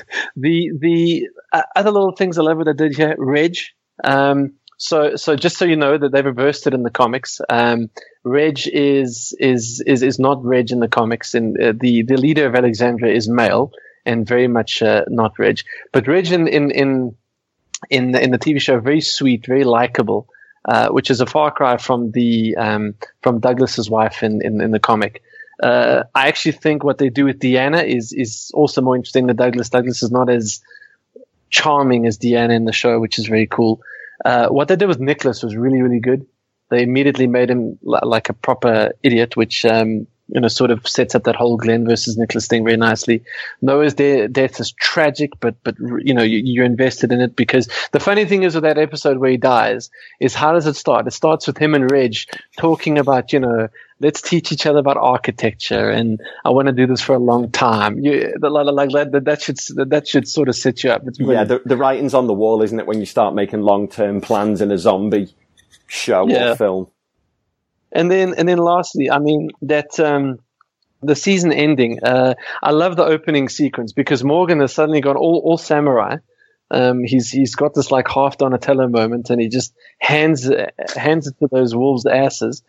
the 0.36 0.72
the 0.80 1.28
uh, 1.52 1.64
other 1.76 1.91
little 1.91 2.16
things 2.16 2.38
I 2.38 2.44
love 2.44 2.58
what 2.58 2.68
I 2.68 2.74
did 2.74 2.96
here, 2.96 3.16
Reg. 3.18 3.56
Um, 4.04 4.54
so 4.78 5.16
so 5.16 5.36
just 5.36 5.58
so 5.58 5.66
you 5.66 5.76
know 5.76 5.98
that 5.98 6.12
they've 6.12 6.26
reversed 6.26 6.68
it 6.68 6.74
in 6.74 6.84
the 6.84 6.89
comics. 6.89 7.39
Um, 7.50 7.89
Reg 8.24 8.60
is 8.68 9.36
is 9.39 9.84
is 9.86 10.04
is 10.04 10.20
not 10.20 10.44
Reg 10.44 10.72
in 10.72 10.80
the 10.80 10.88
comics, 10.88 11.34
and 11.34 11.60
uh, 11.62 11.74
the 11.80 12.04
the 12.04 12.18
leader 12.18 12.46
of 12.48 12.56
Alexandria 12.56 13.14
is 13.14 13.30
male 13.30 13.72
and 14.06 14.28
very 14.28 14.48
much 14.48 14.82
uh, 14.82 15.06
not 15.08 15.38
Reg. 15.39 15.60
But 15.91 16.08
Reg 16.08 16.32
in 16.32 16.48
in 16.48 16.72
in 16.72 17.16
in 17.89 18.12
the, 18.12 18.24
in 18.24 18.32
the 18.32 18.39
TV 18.39 18.62
show, 18.62 18.80
very 18.80 19.02
sweet, 19.02 19.46
very 19.46 19.64
likable, 19.64 20.28
uh, 20.66 20.89
which 20.89 21.12
is 21.12 21.22
a 21.22 21.26
far 21.26 21.52
cry 21.52 21.78
from 21.78 22.12
the 22.12 22.56
um, 22.58 22.96
from 23.22 23.39
Douglas's 23.39 23.89
wife 23.89 24.24
in 24.24 24.41
in, 24.41 24.62
in 24.62 24.72
the 24.72 24.80
comic. 24.80 25.22
Uh, 25.64 26.03
I 26.14 26.28
actually 26.28 26.51
think 26.51 26.84
what 26.84 26.97
they 26.97 27.09
do 27.09 27.24
with 27.26 27.39
Deanna 27.39 27.84
is 27.86 28.11
is 28.11 28.51
also 28.53 28.82
more 28.82 28.95
interesting 28.97 29.28
than 29.28 29.38
Douglas. 29.38 29.70
Douglas 29.70 30.03
is 30.03 30.11
not 30.11 30.30
as 30.30 30.61
charming 31.49 32.05
as 32.05 32.18
Deanna 32.18 32.53
in 32.53 32.66
the 32.66 32.74
show, 32.74 32.99
which 32.99 33.18
is 33.18 33.28
very 33.28 33.47
cool. 33.47 33.82
Uh, 34.26 34.47
what 34.49 34.68
they 34.68 34.76
did 34.76 34.88
with 34.89 34.99
Nicholas 34.99 35.41
was 35.41 35.55
really 35.55 35.82
really 35.82 36.01
good. 36.01 36.26
They 36.70 36.84
immediately 36.84 37.28
made 37.28 37.49
him 37.49 37.80
li- 37.82 37.99
like 38.03 38.30
a 38.30 38.34
proper 38.34 38.91
idiot, 39.03 39.38
which 39.38 39.64
um, 39.64 40.07
you 40.30 40.39
know 40.39 40.47
sort 40.47 40.71
of 40.71 40.88
sets 40.88 41.15
up 41.15 41.24
that 41.24 41.36
whole 41.36 41.57
Glenn 41.57 41.86
versus 41.86 42.17
Nicholas 42.17 42.47
thing 42.47 42.63
very 42.63 42.78
nicely. 42.78 43.24
Noah's 43.61 43.93
de- 43.93 44.28
death 44.28 44.59
is 44.59 44.71
tragic, 44.71 45.32
but 45.39 45.55
but 45.63 45.76
you 45.80 46.13
know 46.13 46.24
you, 46.24 46.41
you're 46.43 46.65
invested 46.65 47.11
in 47.11 47.19
it 47.21 47.36
because 47.36 47.67
the 47.91 47.99
funny 47.99 48.26
thing 48.26 48.43
is 48.43 48.55
with 48.55 48.63
that 48.63 48.78
episode 48.78 49.17
where 49.17 49.32
he 49.32 49.38
dies 49.38 49.89
is 50.19 50.34
how 50.34 50.53
does 50.53 50.65
it 50.67 50.76
start? 50.76 51.07
It 51.07 51.11
starts 51.11 51.45
with 51.47 51.57
him 51.57 51.74
and 51.76 51.91
Reg 51.91 52.15
talking 52.57 52.97
about 52.97 53.34
you 53.34 53.39
know 53.39 53.67
let's 53.99 54.21
teach 54.21 54.51
each 54.51 54.65
other 54.65 54.80
about 54.80 54.97
architecture 54.97 55.89
and 55.89 56.19
I 56.43 56.49
want 56.49 56.67
to 56.67 56.74
do 56.74 56.88
this 56.88 56.99
for 57.01 57.13
a 57.15 57.19
long 57.19 57.51
time. 57.51 57.99
You, 57.99 58.34
the- 58.39 58.49
like 58.49 58.89
that, 59.11 59.24
that, 59.26 59.41
should 59.41 59.57
that 59.89 60.07
should 60.07 60.28
sort 60.28 60.49
of 60.49 60.55
set 60.55 60.84
you 60.84 60.91
up. 60.91 61.03
Yeah, 61.19 61.43
the, 61.45 61.61
the 61.65 61.78
writing's 61.78 62.13
on 62.13 62.28
the 62.28 62.34
wall, 62.34 62.61
isn't 62.61 62.78
it? 62.80 62.86
When 62.88 62.99
you 62.99 63.05
start 63.05 63.34
making 63.36 63.61
long-term 63.61 64.21
plans 64.21 64.61
in 64.61 64.71
a 64.71 64.78
zombie 64.78 65.34
show 65.88 66.28
Yeah. 66.28 66.51
or 66.51 66.55
film. 66.55 66.88
And 67.94 68.10
then, 68.10 68.34
and 68.36 68.50
then 68.50 68.58
lastly, 68.58 69.12
I 69.12 69.20
mean, 69.20 69.52
that, 69.64 70.00
um, 70.00 70.39
the 71.02 71.16
season 71.16 71.52
ending, 71.52 72.00
uh, 72.04 72.34
I 72.62 72.72
love 72.72 72.96
the 72.96 73.04
opening 73.06 73.50
sequence 73.50 73.94
because 73.94 74.24
Morgan 74.24 74.62
has 74.62 74.74
suddenly 74.74 75.02
gone 75.02 75.18
all, 75.18 75.41
all 75.46 75.58
samurai. 75.58 76.18
Um, 76.72 77.04
he's, 77.04 77.30
he's 77.30 77.56
got 77.56 77.74
this 77.76 77.91
like 77.91 78.08
half 78.08 78.38
Donatello 78.38 78.88
moment 78.88 79.30
and 79.30 79.39
he 79.39 79.48
just 79.48 79.76
hands, 80.00 80.50
hands 80.96 81.28
it 81.28 81.38
to 81.39 81.48
those 81.52 81.76
wolves' 81.76 82.06
asses. 82.06 82.64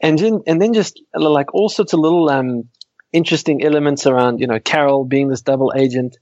And 0.00 0.18
then, 0.18 0.40
and 0.46 0.62
then 0.62 0.72
just 0.72 0.98
like 1.12 1.52
all 1.52 1.68
sorts 1.68 1.92
of 1.92 2.00
little, 2.00 2.30
um, 2.30 2.68
interesting 3.12 3.62
elements 3.62 4.06
around, 4.06 4.40
you 4.40 4.46
know, 4.46 4.60
Carol 4.60 5.04
being 5.04 5.28
this 5.28 5.42
double 5.42 5.72
agent. 5.76 6.16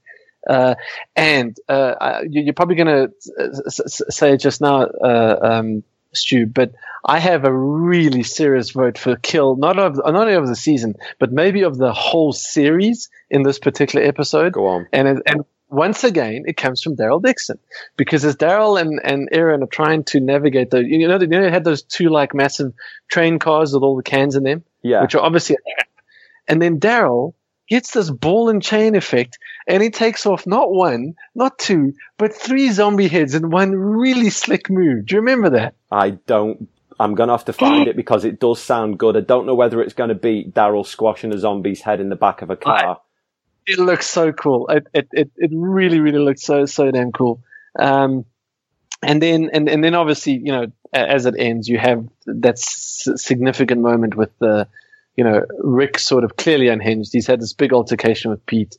Uh, 0.48 0.74
and, 1.14 1.56
uh, 1.68 2.22
you're 2.28 2.54
probably 2.54 2.76
going 2.76 2.86
to 3.08 3.12
s- 3.66 4.00
say 4.08 4.36
just 4.36 4.60
now, 4.60 4.82
uh, 4.82 5.38
um, 5.42 5.84
Stu, 6.14 6.46
but 6.46 6.72
I 7.04 7.18
have 7.18 7.44
a 7.44 7.52
really 7.52 8.22
serious 8.22 8.70
vote 8.70 8.98
for 8.98 9.16
kill, 9.16 9.56
not 9.56 9.78
of 9.78 9.96
not 9.96 10.14
only 10.14 10.34
of 10.34 10.46
the 10.46 10.56
season, 10.56 10.94
but 11.18 11.32
maybe 11.32 11.62
of 11.62 11.76
the 11.76 11.92
whole 11.92 12.32
series 12.32 13.08
in 13.30 13.42
this 13.42 13.58
particular 13.58 14.04
episode. 14.06 14.52
Go 14.52 14.66
on. 14.66 14.86
And 14.92 15.22
and 15.26 15.44
once 15.70 16.02
again, 16.04 16.44
it 16.46 16.56
comes 16.56 16.82
from 16.82 16.96
Daryl 16.96 17.22
Dixon 17.22 17.58
because 17.96 18.24
as 18.24 18.36
Daryl 18.36 18.80
and 18.80 19.00
and 19.04 19.28
Aaron 19.32 19.62
are 19.62 19.66
trying 19.66 20.04
to 20.04 20.20
navigate 20.20 20.70
the, 20.70 20.82
you 20.82 21.06
know, 21.06 21.18
you 21.20 21.26
know, 21.26 21.42
they 21.42 21.50
had 21.50 21.64
those 21.64 21.82
two 21.82 22.08
like 22.08 22.34
massive 22.34 22.72
train 23.08 23.38
cars 23.38 23.72
with 23.72 23.82
all 23.82 23.96
the 23.96 24.02
cans 24.02 24.34
in 24.34 24.44
them, 24.44 24.64
Yeah. 24.82 25.02
which 25.02 25.14
are 25.14 25.22
obviously 25.22 25.56
a 25.56 25.74
trap. 25.74 25.88
And 26.48 26.62
then 26.62 26.80
Daryl 26.80 27.34
gets 27.68 27.92
this 27.92 28.10
ball 28.10 28.48
and 28.48 28.62
chain 28.62 28.94
effect, 28.94 29.38
and 29.66 29.82
he 29.82 29.90
takes 29.90 30.26
off 30.26 30.46
not 30.46 30.70
one, 30.70 31.14
not 31.34 31.58
two, 31.58 31.94
but 32.16 32.34
three 32.34 32.70
zombie 32.70 33.08
heads 33.08 33.34
in 33.34 33.50
one 33.50 33.72
really 33.72 34.30
slick 34.30 34.70
move. 34.70 35.06
Do 35.06 35.14
you 35.14 35.20
remember 35.20 35.50
that? 35.50 35.74
I 35.90 36.10
don't. 36.10 36.68
I'm 37.00 37.14
gonna 37.14 37.32
have 37.32 37.44
to 37.44 37.52
find 37.52 37.86
it 37.86 37.94
because 37.94 38.24
it 38.24 38.40
does 38.40 38.60
sound 38.60 38.98
good. 38.98 39.16
I 39.16 39.20
don't 39.20 39.46
know 39.46 39.54
whether 39.54 39.80
it's 39.80 39.94
going 39.94 40.08
to 40.08 40.16
beat 40.16 40.52
Daryl 40.52 40.84
squashing 40.84 41.32
a 41.32 41.38
zombie's 41.38 41.80
head 41.80 42.00
in 42.00 42.08
the 42.08 42.16
back 42.16 42.42
of 42.42 42.50
a 42.50 42.56
car. 42.56 43.00
It 43.66 43.78
looks 43.78 44.06
so 44.06 44.32
cool. 44.32 44.66
It 44.68 44.86
it 44.92 45.08
it, 45.12 45.30
it 45.36 45.50
really 45.52 46.00
really 46.00 46.18
looks 46.18 46.42
so 46.42 46.64
so 46.66 46.90
damn 46.90 47.12
cool. 47.12 47.40
Um, 47.78 48.24
and 49.02 49.22
then 49.22 49.50
and 49.52 49.68
and 49.68 49.84
then 49.84 49.94
obviously 49.94 50.32
you 50.32 50.50
know 50.50 50.66
as 50.92 51.26
it 51.26 51.34
ends, 51.38 51.68
you 51.68 51.78
have 51.78 52.08
that 52.26 52.54
s- 52.54 53.08
significant 53.16 53.80
moment 53.80 54.16
with 54.16 54.36
the 54.38 54.66
you 55.18 55.24
know 55.24 55.44
Rick 55.58 55.98
sort 55.98 56.22
of 56.24 56.36
clearly 56.36 56.68
unhinged. 56.68 57.10
He's 57.12 57.26
had 57.26 57.40
this 57.40 57.52
big 57.52 57.72
altercation 57.72 58.30
with 58.30 58.46
Pete. 58.46 58.78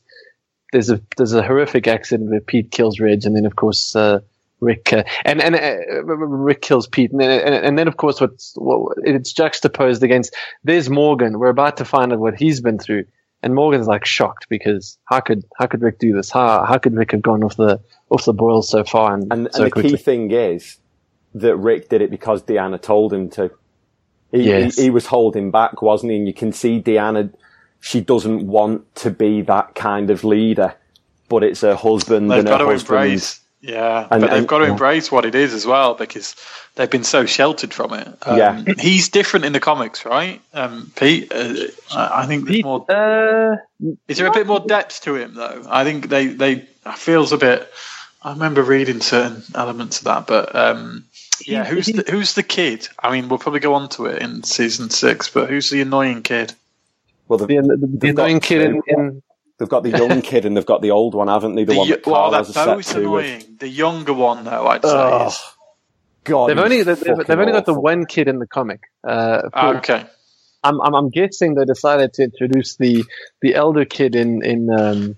There's 0.72 0.90
a 0.90 1.00
there's 1.18 1.34
a 1.34 1.42
horrific 1.42 1.86
accident 1.86 2.30
where 2.30 2.40
Pete 2.40 2.70
kills 2.70 2.98
Reg, 2.98 3.24
and 3.26 3.36
then 3.36 3.46
of 3.46 3.54
course. 3.54 3.94
Uh, 3.94 4.20
Rick 4.62 4.92
uh, 4.92 5.04
and 5.24 5.40
and 5.40 5.54
uh, 5.54 6.04
Rick 6.04 6.60
kills 6.60 6.86
Pete, 6.86 7.10
and 7.12 7.18
then, 7.18 7.30
and, 7.40 7.54
and 7.54 7.78
then 7.78 7.88
of 7.88 7.96
course 7.96 8.20
what's 8.20 8.52
what, 8.56 8.98
it's 9.04 9.32
juxtaposed 9.32 10.02
against. 10.02 10.36
There's 10.64 10.90
Morgan. 10.90 11.38
We're 11.38 11.48
about 11.48 11.78
to 11.78 11.86
find 11.86 12.12
out 12.12 12.18
what 12.18 12.34
he's 12.38 12.60
been 12.60 12.78
through, 12.78 13.04
and 13.42 13.54
Morgan's 13.54 13.86
like 13.86 14.04
shocked 14.04 14.48
because 14.50 14.98
how 15.06 15.20
could 15.20 15.44
how 15.58 15.66
could 15.66 15.80
Rick 15.80 15.98
do 15.98 16.12
this? 16.12 16.30
How 16.30 16.66
how 16.66 16.76
could 16.76 16.94
Rick 16.94 17.12
have 17.12 17.22
gone 17.22 17.42
off 17.42 17.56
the 17.56 17.80
off 18.10 18.26
the 18.26 18.34
boil 18.34 18.60
so 18.60 18.84
far 18.84 19.14
and, 19.14 19.32
And, 19.32 19.48
so 19.50 19.62
and 19.62 19.66
the 19.66 19.70
quickly? 19.70 19.90
key 19.92 19.96
thing 19.96 20.30
is 20.30 20.76
that 21.34 21.56
Rick 21.56 21.88
did 21.88 22.02
it 22.02 22.10
because 22.10 22.42
Deanna 22.42 22.80
told 22.80 23.14
him 23.14 23.30
to. 23.30 23.50
He, 24.32 24.42
Yes. 24.44 24.76
he, 24.76 24.84
he 24.84 24.90
was 24.90 25.06
holding 25.06 25.50
back, 25.50 25.82
wasn't 25.82 26.12
he? 26.12 26.18
And 26.18 26.26
you 26.26 26.34
can 26.34 26.52
see 26.52 26.80
Deanna, 26.80 27.32
she 27.80 28.00
doesn't 28.00 28.46
want 28.46 28.94
to 28.96 29.10
be 29.10 29.42
that 29.42 29.74
kind 29.74 30.10
of 30.10 30.22
leader, 30.24 30.74
but 31.28 31.42
it's 31.42 31.62
her 31.62 31.74
husband 31.74 32.30
They've 32.30 32.38
and 32.40 32.48
got 32.48 32.60
her 32.60 32.66
to 32.66 32.72
husband. 32.72 32.98
embrace, 33.02 33.40
yeah, 33.60 34.06
And- 34.10 34.20
but 34.20 34.30
they've 34.30 34.38
and- 34.40 34.48
got 34.48 34.58
to 34.58 34.64
embrace 34.64 35.10
what 35.10 35.24
it 35.24 35.34
is 35.34 35.52
as 35.54 35.66
well 35.66 35.94
because 35.94 36.34
they've 36.76 36.90
been 36.90 37.04
so 37.04 37.26
sheltered 37.26 37.72
from 37.74 37.92
it. 37.94 38.08
Um, 38.22 38.36
Yeah. 38.38 38.62
he's 38.78 39.08
different 39.08 39.44
in 39.46 39.52
the 39.52 39.60
comics, 39.60 40.04
right? 40.04 40.40
Um, 40.54 40.92
Pete, 40.96 41.32
uh, 41.32 41.54
I 41.94 42.22
I 42.22 42.26
think 42.26 42.44
there's 42.44 42.56
Pete, 42.56 42.64
more. 42.64 42.84
uh, 42.88 43.56
Is 44.08 44.18
there 44.18 44.26
a 44.26 44.32
bit 44.32 44.46
more 44.46 44.60
depth 44.60 45.02
to 45.02 45.14
him 45.16 45.34
though? 45.34 45.62
I 45.68 45.84
think 45.84 46.08
they 46.08 46.26
they 46.28 46.66
feels 46.96 47.32
a 47.32 47.36
bit. 47.38 47.68
I 48.22 48.32
remember 48.32 48.62
reading 48.62 49.00
certain 49.00 49.42
elements 49.54 49.98
of 49.98 50.04
that, 50.04 50.26
but 50.26 50.54
um, 50.54 51.04
yeah, 51.46 51.64
who's 51.64 51.86
the, 51.86 52.04
who's 52.10 52.34
the 52.34 52.42
kid? 52.42 52.88
I 52.98 53.10
mean, 53.12 53.28
we'll 53.28 53.38
probably 53.38 53.60
go 53.60 53.74
on 53.74 53.88
to 53.90 54.06
it 54.06 54.22
in 54.22 54.42
season 54.42 54.90
six, 54.90 55.28
but 55.28 55.48
who's 55.48 55.70
the 55.70 55.80
annoying 55.82 56.22
kid? 56.22 56.52
Well, 57.28 57.38
the, 57.38 57.46
the, 57.46 57.88
the 58.00 58.08
annoying 58.08 58.40
kid 58.40 58.62
in, 58.62 58.82
in 58.86 59.22
they've 59.58 59.68
got 59.68 59.82
the 59.82 59.90
young 59.90 60.22
kid 60.22 60.46
and 60.46 60.56
they've 60.56 60.66
got 60.66 60.82
the 60.82 60.90
old 60.90 61.14
one, 61.14 61.28
haven't 61.28 61.54
they? 61.54 61.64
The, 61.64 61.76
one 61.76 61.88
that 61.88 62.02
Carl 62.02 62.30
they're 62.30 62.40
has 62.40 62.48
a 62.50 62.52
set 62.52 62.66
both 62.66 62.92
to 62.92 63.10
with. 63.10 63.24
annoying. 63.26 63.56
The 63.58 63.68
younger 63.68 64.12
one, 64.14 64.44
though, 64.44 64.66
I'd 64.66 64.82
say. 64.82 64.90
Oh, 64.92 65.36
God, 66.24 66.50
they've 66.50 66.58
only 66.58 66.82
they've, 66.82 66.98
they've 67.00 67.30
only 67.30 67.52
got 67.52 67.66
the 67.66 67.78
one 67.78 68.06
kid 68.06 68.28
in 68.28 68.38
the 68.38 68.46
comic. 68.46 68.80
Uh, 69.02 69.42
Ah, 69.52 69.76
okay. 69.78 70.06
I'm, 70.62 70.80
I'm 70.80 70.94
I'm 70.94 71.08
guessing 71.08 71.54
they 71.54 71.64
decided 71.64 72.12
to 72.14 72.24
introduce 72.24 72.76
the 72.76 73.04
the 73.40 73.54
elder 73.54 73.84
kid 73.84 74.14
in 74.14 74.44
in 74.44 74.70
um 74.70 75.16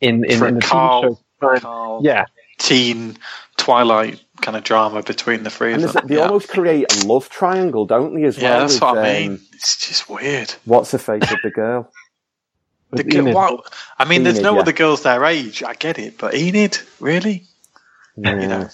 in 0.00 0.24
in, 0.24 0.42
in 0.44 0.54
the 0.54 0.60
Carl- 0.62 1.02
TV 1.02 1.18
show. 1.40 1.58
Carl, 1.60 2.00
Yeah, 2.02 2.24
teen 2.58 3.18
Twilight 3.56 4.20
kind 4.42 4.56
of 4.56 4.64
drama 4.64 5.02
between 5.02 5.42
the 5.42 5.50
three 5.50 5.72
And 5.72 5.82
of 5.84 5.92
there's- 5.92 6.02
them. 6.02 6.08
they 6.08 6.16
yeah. 6.16 6.26
almost 6.26 6.48
create 6.48 6.92
a 6.92 7.06
love 7.06 7.28
triangle, 7.30 7.86
don't 7.86 8.14
they? 8.14 8.24
As 8.24 8.36
yeah, 8.38 8.50
well. 8.50 8.60
that's 8.60 8.74
with, 8.74 8.82
what 8.82 8.98
I 8.98 9.00
um, 9.00 9.04
mean. 9.32 9.40
It's 9.54 9.88
just 9.88 10.08
weird. 10.08 10.54
What's 10.64 10.90
the 10.90 10.98
face 10.98 11.30
of 11.30 11.38
the 11.42 11.50
girl? 11.50 11.90
The 12.92 12.98
with 13.02 13.10
gi- 13.10 13.18
Enid. 13.18 13.34
wow. 13.34 13.62
I 13.98 14.04
mean, 14.04 14.22
there's 14.22 14.38
no 14.40 14.54
yeah. 14.54 14.60
other 14.60 14.72
girls 14.72 15.02
their 15.02 15.24
age. 15.24 15.60
I 15.64 15.74
get 15.74 15.98
it, 15.98 16.18
but 16.18 16.34
Enid, 16.36 16.78
really? 17.00 17.42
Yeah. 18.16 18.40
You 18.40 18.46
know. 18.46 18.68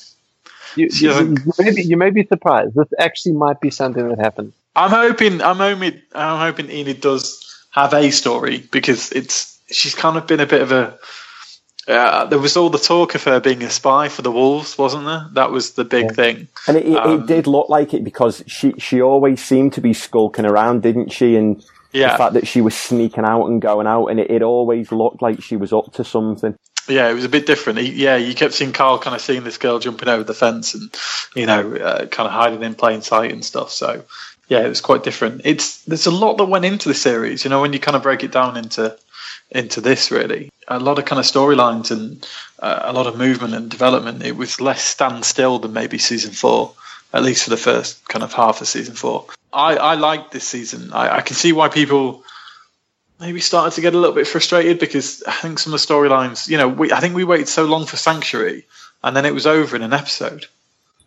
You, 0.76 0.91
She 0.91 1.07
you, 1.07 1.12
you, 1.12 1.53
may 1.59 1.74
be, 1.74 1.83
you 1.83 1.97
may 1.97 2.11
be 2.11 2.26
surprised. 2.26 2.74
This 2.74 2.89
actually 2.99 3.33
might 3.33 3.59
be 3.62 3.70
something 3.70 4.07
that 4.07 4.18
happens. 4.18 4.53
I'm 4.76 4.91
hoping. 4.91 5.41
I'm 5.41 5.57
hoping. 5.57 6.03
I'm 6.14 6.39
hoping 6.39 6.70
Enid 6.70 7.01
does 7.01 7.64
have 7.70 7.95
a 7.95 8.11
story 8.11 8.59
because 8.70 9.12
it's. 9.12 9.59
She's 9.70 9.95
kind 9.95 10.18
of 10.18 10.26
been 10.26 10.41
a 10.41 10.47
bit 10.47 10.61
of 10.61 10.72
a. 10.72 10.99
Uh, 11.89 12.26
there 12.26 12.39
was 12.39 12.57
all 12.57 12.70
the 12.70 12.78
talk 12.78 13.14
of 13.14 13.24
her 13.24 13.41
being 13.41 13.62
a 13.62 13.70
spy 13.70 14.09
for 14.09 14.22
the 14.22 14.30
Wolves, 14.30 14.78
wasn't 14.78 15.05
there? 15.05 15.26
That 15.33 15.51
was 15.51 15.72
the 15.72 15.85
big 15.85 16.14
thing. 16.14 16.47
And 16.68 16.76
it, 16.76 16.87
it, 16.87 16.97
Um, 16.97 17.22
it 17.22 17.26
did 17.26 17.47
look 17.47 17.68
like 17.68 17.93
it 17.93 18.05
because 18.05 18.45
she, 18.47 18.72
she 18.78 19.03
always 19.03 19.43
seemed 19.43 19.72
to 19.72 19.80
be 19.80 19.93
skulking 19.93 20.47
around, 20.47 20.83
didn't 20.83 21.11
she? 21.11 21.35
And 21.35 21.62
Yeah. 21.93 22.12
the 22.12 22.18
fact 22.18 22.35
that 22.35 22.47
she 22.47 22.61
was 22.61 22.76
sneaking 22.76 23.24
out 23.24 23.47
and 23.47 23.61
going 23.61 23.89
out, 23.89 24.07
and 24.07 24.20
it, 24.20 24.30
it 24.30 24.43
always 24.43 24.93
looked 24.93 25.22
like 25.22 25.43
she 25.43 25.57
was 25.57 25.72
up 25.72 25.93
to 25.95 26.05
something. 26.05 26.55
Yeah, 26.89 27.09
it 27.11 27.14
was 27.14 27.24
a 27.24 27.28
bit 27.28 27.47
different. 27.47 27.78
He, 27.80 27.91
yeah, 27.93 28.16
you 28.16 28.35
kept 28.35 28.55
seeing 28.55 28.72
Carl 28.72 28.99
kind 28.99 29.14
of 29.14 29.22
seeing 29.22 29.45
this 29.45 29.59
girl 29.59 29.78
jumping 29.78 30.09
over 30.09 30.24
the 30.24 30.35
fence 30.35 30.74
and, 30.74 30.93
you 31.35 31.47
know, 31.47 31.74
uh, 31.76 32.07
kind 32.07 32.26
of 32.26 32.33
hiding 32.33 32.62
in 32.62 32.74
plain 32.74 33.03
sight 33.03 33.33
and 33.33 33.45
stuff. 33.45 33.70
So, 33.70 34.03
yeah, 34.49 34.61
it 34.64 34.68
was 34.68 34.80
quite 34.80 35.03
different. 35.03 35.43
It's 35.45 35.83
there's 35.85 36.07
a 36.07 36.11
lot 36.11 36.39
that 36.39 36.45
went 36.45 36.64
into 36.64 36.89
the 36.89 36.95
series. 36.95 37.45
You 37.45 37.51
know, 37.51 37.61
when 37.61 37.72
you 37.72 37.78
kind 37.78 37.97
of 37.97 38.03
break 38.03 38.22
it 38.24 38.33
down 38.33 38.57
into 38.57 38.97
into 39.55 39.81
this, 39.81 40.11
really, 40.11 40.51
a 40.69 40.81
lot 40.81 40.99
of 40.99 41.05
kind 41.05 41.21
of 41.21 41.27
storylines 41.27 41.91
and 41.91 42.27
uh, 42.59 42.81
a 42.83 42.93
lot 42.93 43.07
of 43.07 43.17
movement 43.17 43.55
and 43.55 43.71
development. 43.71 44.23
It 44.23 44.37
was 44.37 44.61
less 44.61 44.83
standstill 44.83 45.59
than 45.59 45.73
maybe 45.73 45.99
season 45.99 46.33
four, 46.33 46.75
at 47.13 47.23
least 47.23 47.45
for 47.45 47.51
the 47.51 47.57
first 47.57 48.07
kind 48.09 48.23
of 48.23 48.33
half 48.33 48.61
of 48.61 48.69
season 48.69 48.95
four. 48.95 49.27
I 49.53 49.77
I 49.77 49.95
liked 49.95 50.33
this 50.33 50.49
season. 50.49 50.93
I, 50.93 51.19
I 51.19 51.21
can 51.21 51.37
see 51.37 51.53
why 51.53 51.69
people 51.69 52.25
maybe 53.21 53.41
started 53.41 53.75
to 53.77 53.81
get 53.81 53.95
a 53.95 53.99
little 53.99 54.15
bit 54.15 54.27
frustrated 54.27 54.81
because 54.81 55.23
I 55.23 55.33
think 55.33 55.59
some 55.61 55.73
of 55.73 55.81
the 55.81 55.87
storylines, 55.87 56.49
you 56.49 56.59
know, 56.59 56.69
we, 56.69 56.91
I 56.91 56.99
think 56.99 57.15
we 57.15 57.23
waited 57.23 57.49
so 57.49 57.67
long 57.67 57.87
for 57.87 57.97
Sanctuary 57.97 58.67
and 59.05 59.17
then 59.17 59.25
it 59.25 59.33
was 59.33 59.47
over 59.47 59.77
in 59.77 59.83
an 59.83 59.93
episode. 59.93 60.47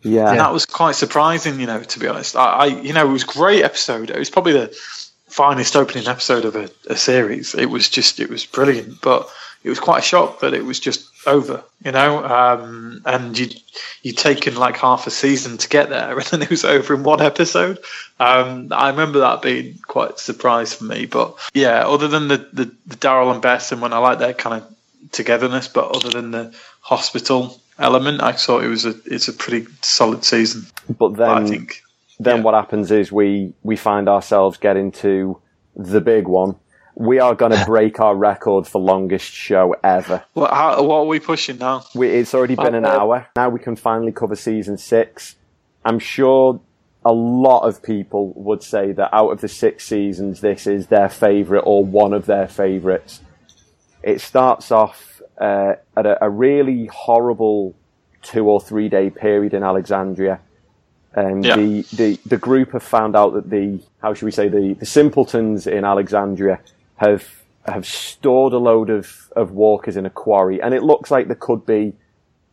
Yeah. 0.02 0.30
And 0.30 0.40
that 0.40 0.52
was 0.52 0.64
quite 0.64 0.94
surprising, 0.94 1.60
you 1.60 1.66
know, 1.66 1.82
to 1.82 1.98
be 1.98 2.06
honest. 2.06 2.34
I, 2.34 2.46
I 2.46 2.66
you 2.66 2.92
know, 2.92 3.06
it 3.06 3.12
was 3.12 3.24
great 3.24 3.62
episode. 3.62 4.10
It 4.10 4.18
was 4.18 4.30
probably 4.30 4.52
the 4.52 4.78
finest 5.28 5.76
opening 5.76 6.08
episode 6.08 6.44
of 6.44 6.56
a, 6.56 6.70
a 6.88 6.96
series. 6.96 7.54
It 7.54 7.66
was 7.66 7.88
just, 7.88 8.20
it 8.20 8.30
was 8.30 8.46
brilliant, 8.46 9.00
but 9.00 9.28
it 9.66 9.68
was 9.68 9.80
quite 9.80 9.98
a 9.98 10.02
shock 10.02 10.40
that 10.40 10.54
it 10.54 10.64
was 10.64 10.78
just 10.78 11.10
over, 11.26 11.64
you 11.84 11.90
know, 11.90 12.24
um, 12.24 13.02
and 13.04 13.36
you 13.36 13.48
you'd 14.02 14.16
taken 14.16 14.54
like 14.54 14.76
half 14.76 15.08
a 15.08 15.10
season 15.10 15.58
to 15.58 15.68
get 15.68 15.90
there, 15.90 16.12
and 16.16 16.26
then 16.26 16.42
it 16.42 16.50
was 16.50 16.64
over 16.64 16.94
in 16.94 17.02
one 17.02 17.20
episode. 17.20 17.78
Um, 18.20 18.68
I 18.70 18.90
remember 18.90 19.18
that 19.18 19.42
being 19.42 19.78
quite 19.86 20.12
a 20.12 20.18
surprise 20.18 20.72
for 20.72 20.84
me. 20.84 21.06
But 21.06 21.36
yeah, 21.52 21.86
other 21.86 22.06
than 22.06 22.28
the 22.28 22.48
the, 22.52 22.72
the 22.86 22.96
Daryl 22.96 23.32
and 23.32 23.42
Beth, 23.42 23.72
and 23.72 23.82
when 23.82 23.92
I 23.92 23.98
like 23.98 24.20
their 24.20 24.34
kind 24.34 24.62
of 24.62 24.74
togetherness, 25.10 25.66
but 25.66 25.96
other 25.96 26.10
than 26.10 26.30
the 26.30 26.54
hospital 26.80 27.60
element, 27.76 28.22
I 28.22 28.32
thought 28.32 28.62
it 28.62 28.68
was 28.68 28.86
a 28.86 28.94
it's 29.04 29.26
a 29.26 29.32
pretty 29.32 29.66
solid 29.82 30.24
season. 30.24 30.66
But 30.96 31.16
then, 31.16 31.28
I 31.28 31.44
think. 31.44 31.82
Then 32.18 32.38
yeah. 32.38 32.42
what 32.42 32.54
happens 32.54 32.90
is 32.90 33.12
we, 33.12 33.54
we 33.62 33.76
find 33.76 34.08
ourselves 34.08 34.58
getting 34.58 34.90
to 34.92 35.40
the 35.74 36.00
big 36.00 36.26
one. 36.26 36.56
We 36.94 37.18
are 37.18 37.34
going 37.34 37.52
to 37.58 37.64
break 37.66 38.00
our 38.00 38.16
record 38.16 38.66
for 38.66 38.80
longest 38.80 39.32
show 39.32 39.76
ever. 39.84 40.24
What, 40.32 40.52
how, 40.52 40.82
what 40.82 40.98
are 40.98 41.06
we 41.06 41.20
pushing 41.20 41.58
now? 41.58 41.84
We, 41.94 42.08
it's 42.08 42.34
already 42.34 42.56
been 42.56 42.74
an 42.74 42.86
hour. 42.86 43.28
Now 43.36 43.50
we 43.50 43.60
can 43.60 43.76
finally 43.76 44.12
cover 44.12 44.36
season 44.36 44.78
six. 44.78 45.36
I'm 45.84 45.98
sure 45.98 46.60
a 47.04 47.12
lot 47.12 47.60
of 47.60 47.82
people 47.82 48.32
would 48.34 48.62
say 48.62 48.92
that 48.92 49.10
out 49.14 49.28
of 49.28 49.40
the 49.40 49.48
six 49.48 49.86
seasons, 49.86 50.40
this 50.40 50.66
is 50.66 50.88
their 50.88 51.08
favourite 51.08 51.62
or 51.62 51.84
one 51.84 52.12
of 52.12 52.26
their 52.26 52.48
favourites. 52.48 53.20
It 54.02 54.20
starts 54.20 54.72
off 54.72 55.22
uh, 55.40 55.74
at 55.96 56.06
a, 56.06 56.24
a 56.24 56.30
really 56.30 56.86
horrible 56.86 57.76
two 58.22 58.48
or 58.48 58.60
three 58.60 58.88
day 58.88 59.10
period 59.10 59.54
in 59.54 59.62
Alexandria. 59.62 60.40
Um, 61.14 61.42
Yeah. 61.42 61.56
the, 61.56 61.82
the, 61.92 62.20
the 62.26 62.36
group 62.36 62.72
have 62.72 62.82
found 62.82 63.16
out 63.16 63.32
that 63.34 63.48
the, 63.50 63.80
how 64.02 64.12
should 64.14 64.26
we 64.26 64.30
say, 64.32 64.48
the, 64.48 64.74
the 64.74 64.86
simpletons 64.86 65.66
in 65.66 65.84
Alexandria 65.84 66.60
have, 66.96 67.24
have 67.66 67.86
stored 67.86 68.52
a 68.52 68.58
load 68.58 68.90
of, 68.90 69.32
of 69.34 69.50
walkers 69.52 69.96
in 69.96 70.04
a 70.06 70.10
quarry. 70.10 70.60
And 70.60 70.74
it 70.74 70.82
looks 70.82 71.10
like 71.10 71.26
there 71.26 71.36
could 71.36 71.64
be 71.66 71.94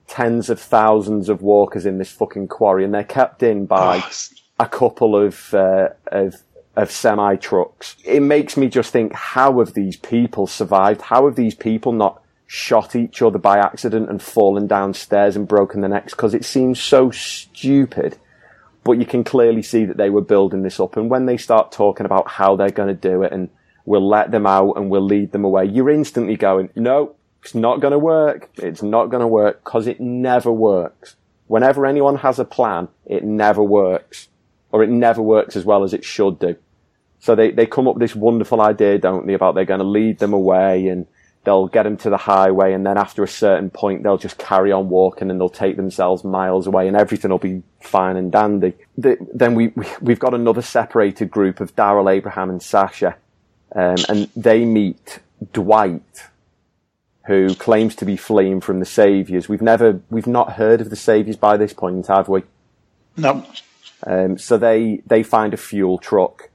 tens 0.08 0.49
of 0.49 0.60
thousands 0.60 1.30
of 1.30 1.41
walkers 1.41 1.86
in 1.86 1.97
this 1.97 2.12
fucking 2.12 2.47
quarry 2.47 2.84
and 2.86 2.93
they're 2.93 3.04
kept 3.04 3.41
in 3.43 3.66
by 3.66 3.97
Oh, 4.04 4.12
a 4.60 4.68
couple 4.68 5.16
of, 5.16 5.54
uh, 5.54 5.89
of, 6.08 6.36
of 6.76 6.91
semi 6.91 7.36
trucks. 7.38 7.95
It 8.06 8.22
makes 8.22 8.56
me 8.58 8.68
just 8.68 8.91
think, 8.91 9.14
how 9.14 9.60
have 9.60 9.74
these 9.74 9.97
people 9.97 10.47
survived? 10.47 11.01
How 11.01 11.26
have 11.26 11.36
these 11.36 11.56
people 11.56 11.91
not 11.91 12.22
shot 12.47 12.95
each 12.95 13.22
other 13.22 13.39
by 13.39 13.58
accident 13.58 14.10
and 14.10 14.22
fallen 14.22 14.68
downstairs 14.68 15.36
and 15.36 15.47
broken 15.47 15.82
their 15.82 15.89
necks? 15.89 16.14
Because 16.14 16.34
it 16.34 16.45
seems 16.45 16.80
so 16.80 17.10
stupid. 17.12 18.18
But 18.84 18.93
you 18.93 19.05
can 19.05 19.23
clearly 19.23 19.61
see 19.61 19.86
that 19.86 19.97
they 19.97 20.09
were 20.09 20.21
building 20.21 20.63
this 20.63 20.79
up. 20.79 20.97
And 20.97 21.09
when 21.09 21.25
they 21.25 21.38
start 21.38 21.71
talking 21.71 22.05
about 22.05 22.27
how 22.27 22.55
they're 22.55 22.69
going 22.69 22.89
to 22.89 22.93
do 22.93 23.23
it 23.23 23.31
and 23.31 23.49
we'll 23.86 24.07
let 24.07 24.31
them 24.31 24.45
out 24.45 24.73
and 24.73 24.89
we'll 24.89 25.05
lead 25.05 25.31
them 25.31 25.45
away, 25.45 25.65
you're 25.65 25.89
instantly 25.89 26.36
going, 26.36 26.69
no, 26.75 27.15
it's 27.41 27.55
not 27.55 27.79
going 27.79 27.91
to 27.91 27.99
work. 27.99 28.49
It's 28.57 28.84
not 28.84 29.07
going 29.07 29.21
to 29.21 29.27
work 29.27 29.63
because 29.63 29.88
it 29.88 29.99
never 29.99 30.51
works. 30.51 31.15
Whenever 31.47 31.86
anyone 31.86 32.17
has 32.17 32.39
a 32.39 32.45
plan, 32.45 32.88
it 33.05 33.23
never 33.23 33.63
works 33.63 34.27
or 34.71 34.84
it 34.84 34.89
never 34.89 35.21
works 35.21 35.55
as 35.55 35.63
well 35.63 35.84
as 35.84 35.93
it 35.93 36.03
should 36.03 36.39
do. 36.39 36.55
So 37.19 37.36
they, 37.36 37.51
they 37.51 37.65
come 37.65 37.88
up 37.88 37.95
with 37.95 38.01
this 38.01 38.15
wonderful 38.15 38.59
idea, 38.59 38.97
don't 38.97 39.27
they, 39.27 39.34
about 39.34 39.55
they're 39.55 39.65
going 39.65 39.79
to 39.79 39.86
lead 39.86 40.19
them 40.19 40.34
away 40.34 40.88
and 40.88 41.05
they'll 41.44 41.68
get 41.68 41.84
them 41.84 41.98
to 41.98 42.10
the 42.10 42.18
highway 42.18 42.74
and 42.74 42.86
then 42.86 42.98
after 42.98 43.24
a 43.24 43.28
certain 43.28 43.70
point 43.70 44.04
they'll 44.04 44.18
just 44.18 44.38
carry 44.38 44.72
on 44.72 44.89
walking 44.89 45.30
and 45.30 45.39
they'll 45.39 45.50
take 45.50 45.76
themselves 45.76 46.24
miles 46.24 46.68
away 46.68 46.88
and 46.88 46.96
everything 46.98 47.32
will 47.32 47.38
be 47.38 47.64
fine 47.82 48.16
and 48.18 48.32
dandy. 48.32 48.74
The, 48.98 49.18
then 49.34 49.56
we, 49.56 49.70
we, 49.70 49.86
we've 50.02 50.20
got 50.20 50.34
another 50.34 50.62
separated 50.62 51.30
group 51.32 51.60
of 51.60 51.76
Daryl, 51.76 52.12
Abraham 52.12 52.50
and 52.50 52.62
Sasha. 52.62 53.16
Um, 53.76 53.96
and 54.08 54.30
they 54.36 54.66
meet 54.66 55.20
Dwight, 55.52 56.30
who 57.26 57.56
claims 57.56 57.96
to 57.96 58.06
be 58.06 58.18
fleeing 58.18 58.62
from 58.62 58.80
the 58.80 58.86
Saviors. 58.86 59.50
We've 59.50 59.62
never, 59.62 60.02
we've 60.10 60.28
not 60.28 60.54
heard 60.54 60.80
of 60.82 60.89
the 60.89 60.96
Saviors 60.96 61.38
by 61.38 61.58
this 61.58 61.74
point, 61.74 62.08
have 62.08 62.30
we? 62.30 62.44
no, 63.18 63.46
Um, 64.06 64.38
so 64.38 64.58
they 64.58 65.02
they 65.08 65.24
find 65.24 65.54
a 65.54 65.58
fuel 65.58 65.98
truck, 65.98 66.50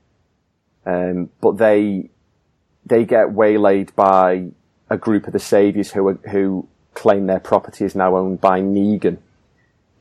um, 0.86 1.30
but 1.40 1.56
they 1.58 2.10
they 2.86 3.04
get 3.04 3.32
waylaid 3.32 3.94
by 3.96 4.50
a 4.90 4.96
group 4.96 5.26
of 5.26 5.32
the 5.32 5.38
saviors 5.38 5.90
who 5.90 6.08
are, 6.08 6.20
who 6.30 6.68
claim 6.94 7.26
their 7.26 7.40
property 7.40 7.84
is 7.84 7.94
now 7.94 8.16
owned 8.16 8.40
by 8.40 8.60
Negan. 8.60 9.18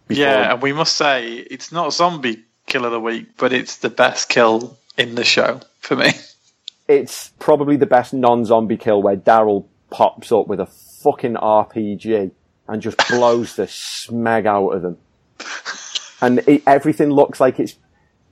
yeah, 0.09 0.53
and 0.53 0.61
we 0.61 0.73
must 0.73 0.95
say 0.95 1.33
it's 1.33 1.71
not 1.71 1.93
zombie 1.93 2.43
kill 2.65 2.85
of 2.85 2.91
the 2.91 2.99
week, 2.99 3.37
but 3.37 3.53
it's 3.53 3.77
the 3.77 3.89
best 3.89 4.29
kill 4.29 4.77
in 4.97 5.15
the 5.15 5.23
show 5.23 5.61
for 5.79 5.95
me. 5.95 6.11
It's 6.89 7.33
probably 7.37 7.75
the 7.75 7.85
best 7.85 8.13
non-zombie 8.13 8.77
kill 8.77 9.01
where 9.03 9.17
Daryl 9.17 9.65
pops 9.89 10.31
up 10.31 10.47
with 10.47 10.61
a 10.61 10.67
fucking 10.67 11.33
RPG 11.33 12.31
and 12.65 12.81
just 12.81 12.97
blows 13.09 13.57
the 13.57 13.63
smeg 13.63 14.45
out 14.45 14.69
of 14.69 14.81
them. 14.83 14.97
And 16.21 16.39
it, 16.47 16.63
everything 16.65 17.09
looks 17.09 17.41
like 17.41 17.59
it's 17.59 17.75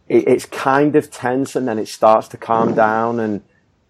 it, 0.07 0.27
it's 0.27 0.45
kind 0.45 0.95
of 0.95 1.11
tense, 1.11 1.55
and 1.55 1.67
then 1.67 1.77
it 1.77 1.87
starts 1.87 2.29
to 2.29 2.37
calm 2.37 2.73
down, 2.73 3.19
and 3.19 3.41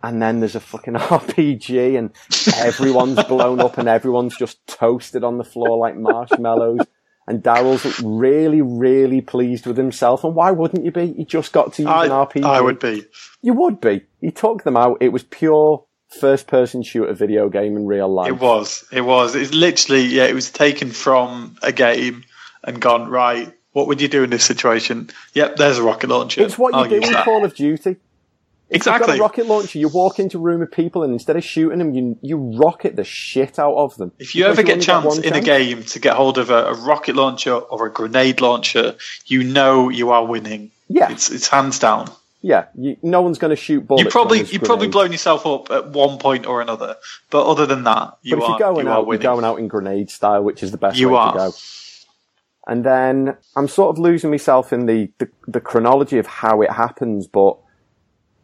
and 0.05 0.21
then 0.21 0.39
there's 0.39 0.55
a 0.55 0.59
fucking 0.59 0.93
RPG, 0.93 1.97
and 1.97 2.11
everyone's 2.57 3.23
blown 3.23 3.59
up, 3.59 3.77
and 3.77 3.89
everyone's 3.89 4.37
just 4.37 4.65
toasted 4.67 5.23
on 5.23 5.37
the 5.37 5.43
floor 5.43 5.77
like 5.77 5.97
marshmallows. 5.97 6.81
And 7.27 7.41
Daryl's 7.41 7.99
really, 8.01 8.61
really 8.61 9.19
pleased 9.19 9.65
with 9.65 9.77
himself. 9.77 10.23
And 10.23 10.35
why 10.35 10.51
wouldn't 10.51 10.85
you 10.85 10.91
be? 10.91 11.11
He 11.13 11.25
just 11.25 11.53
got 11.53 11.73
to 11.73 11.81
use 11.81 11.89
I, 11.89 12.05
an 12.05 12.11
RPG. 12.11 12.43
I 12.43 12.61
would 12.61 12.77
be. 12.77 13.03
You 13.41 13.53
would 13.53 13.81
be. 13.81 14.03
He 14.21 14.29
took 14.29 14.63
them 14.63 14.77
out. 14.77 14.97
It 15.01 15.09
was 15.09 15.23
pure 15.23 15.83
first 16.19 16.45
person 16.45 16.83
shooter 16.83 17.13
video 17.13 17.49
game 17.49 17.75
in 17.75 17.87
real 17.87 18.07
life. 18.07 18.27
It 18.27 18.39
was. 18.39 18.85
It 18.91 19.01
was. 19.01 19.33
It's 19.33 19.55
literally 19.55 20.03
yeah. 20.03 20.25
It 20.25 20.35
was 20.35 20.51
taken 20.51 20.91
from 20.91 21.57
a 21.63 21.71
game 21.71 22.23
and 22.63 22.79
gone 22.79 23.09
right. 23.09 23.51
What 23.71 23.87
would 23.87 24.01
you 24.01 24.07
do 24.07 24.23
in 24.23 24.29
this 24.29 24.45
situation? 24.45 25.09
Yep, 25.33 25.55
there's 25.55 25.79
a 25.79 25.83
rocket 25.83 26.11
launcher. 26.11 26.43
It's 26.43 26.59
what 26.59 26.73
you 26.73 26.79
I'll 26.79 26.87
do 26.87 26.95
in 26.97 27.11
that. 27.11 27.25
Call 27.25 27.43
of 27.43 27.55
Duty. 27.55 27.97
If 28.69 28.87
you've 28.87 28.97
got 28.97 29.01
Exactly. 29.01 29.17
a 29.19 29.21
rocket 29.21 29.45
launcher, 29.47 29.77
you 29.79 29.87
walk 29.89 30.19
into 30.19 30.37
a 30.37 30.41
room 30.41 30.61
of 30.61 30.71
people 30.71 31.03
and 31.03 31.13
instead 31.13 31.35
of 31.37 31.43
shooting 31.43 31.79
them, 31.79 31.93
you, 31.93 32.17
you 32.21 32.37
rocket 32.57 32.95
the 32.95 33.03
shit 33.03 33.59
out 33.59 33.75
of 33.75 33.95
them. 33.97 34.11
If 34.19 34.33
you 34.35 34.43
Because 34.43 34.57
ever 34.59 34.63
get 34.63 34.73
only 34.73 34.85
chance 34.85 35.17
in 35.19 35.33
a 35.35 35.41
game 35.41 35.83
to 35.83 35.99
get 35.99 36.15
hold 36.15 36.37
of 36.37 36.49
a, 36.49 36.65
a 36.67 36.73
rocket 36.73 37.15
launcher 37.15 37.53
or 37.53 37.85
a 37.87 37.91
grenade 37.91 38.41
launcher, 38.41 38.95
you 39.27 39.43
know 39.43 39.89
you 39.89 40.09
are 40.11 40.25
winning. 40.25 40.71
Yeah. 40.89 41.11
it's 41.11 41.31
it's 41.31 41.47
hands 41.47 41.79
down. 41.79 42.11
Yeah, 42.41 42.65
you, 42.75 42.95
no 43.01 43.21
one's 43.23 43.39
going 43.39 43.49
to 43.49 43.55
shoot 43.55 43.87
bullets. 43.87 44.03
You 44.03 44.09
probably 44.11 44.43
you 44.43 44.59
probably 44.59 44.87
blown 44.87 45.11
yourself 45.11 45.45
up 45.47 45.71
at 45.71 45.89
one 45.89 46.19
point 46.19 46.45
or 46.45 46.61
another, 46.61 46.95
but 47.31 47.45
other 47.47 47.65
than 47.65 47.83
that, 47.85 48.17
you 48.21 48.35
But 48.35 48.43
if 48.43 48.43
are 48.43 48.49
you're 48.51 48.59
going 48.59 48.85
you 48.85 48.91
are 48.91 48.97
out, 48.99 49.07
you're 49.07 49.17
going 49.17 49.45
out 49.45 49.57
in 49.59 49.67
grenade 49.67 50.11
style, 50.11 50.43
which 50.43 50.61
is 50.61 50.71
the 50.71 50.77
best 50.77 50.97
You 50.99 51.09
way 51.09 51.15
are. 51.17 51.31
to 51.33 51.37
go. 51.39 51.51
And 52.67 52.83
then 52.83 53.37
I'm 53.55 53.67
sort 53.67 53.95
of 53.95 53.99
losing 53.99 54.31
myself 54.31 54.73
in 54.73 54.85
the, 54.87 55.11
the, 55.19 55.29
the 55.47 55.61
chronology 55.61 56.17
of 56.17 56.25
how 56.27 56.61
it 56.61 56.71
happens, 56.71 57.27
but 57.27 57.57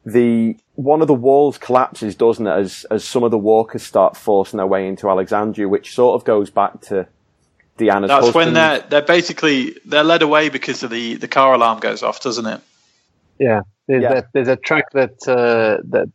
the 0.06 0.56
one 0.76 1.02
of 1.02 1.08
the 1.08 1.14
walls 1.14 1.58
collapses, 1.58 2.16
doesn't 2.16 2.47
it, 2.47 2.52
as 2.52 2.86
as 2.89 3.04
some 3.04 3.24
of 3.24 3.32
the 3.32 3.38
walkers 3.38 3.84
start 3.84 4.18
forcing 4.18 4.58
their 4.58 4.68
way 4.68 4.88
into 4.88 5.10
Alexandria, 5.10 5.68
which 5.68 5.93
sort 5.93 6.16
of 6.20 6.26
goes 6.26 6.49
back 6.49 6.82
to 6.82 7.08
Deanna's 7.78 8.08
That's 8.10 8.26
husband. 8.26 8.34
when 8.36 8.54
they're 8.54 8.80
they're 8.89 9.02
basically 9.02 9.76
they're 9.86 10.04
led 10.04 10.22
away 10.24 10.49
because 10.49 10.84
of 10.84 10.89
the 10.89 11.16
the 11.16 11.28
car 11.28 11.54
alarm 11.54 11.80
goes 11.80 12.02
off, 12.04 12.22
doesn't 12.22 12.45
it? 12.45 12.62
Yeah, 13.39 13.62
there's 13.88 14.04
Yeah. 14.04 14.14
that. 14.16 14.28
There's 14.34 14.47
a 14.47 14.56
track 14.56 14.91
that 14.93 15.28
uh, 15.28 15.82
that 15.89 16.10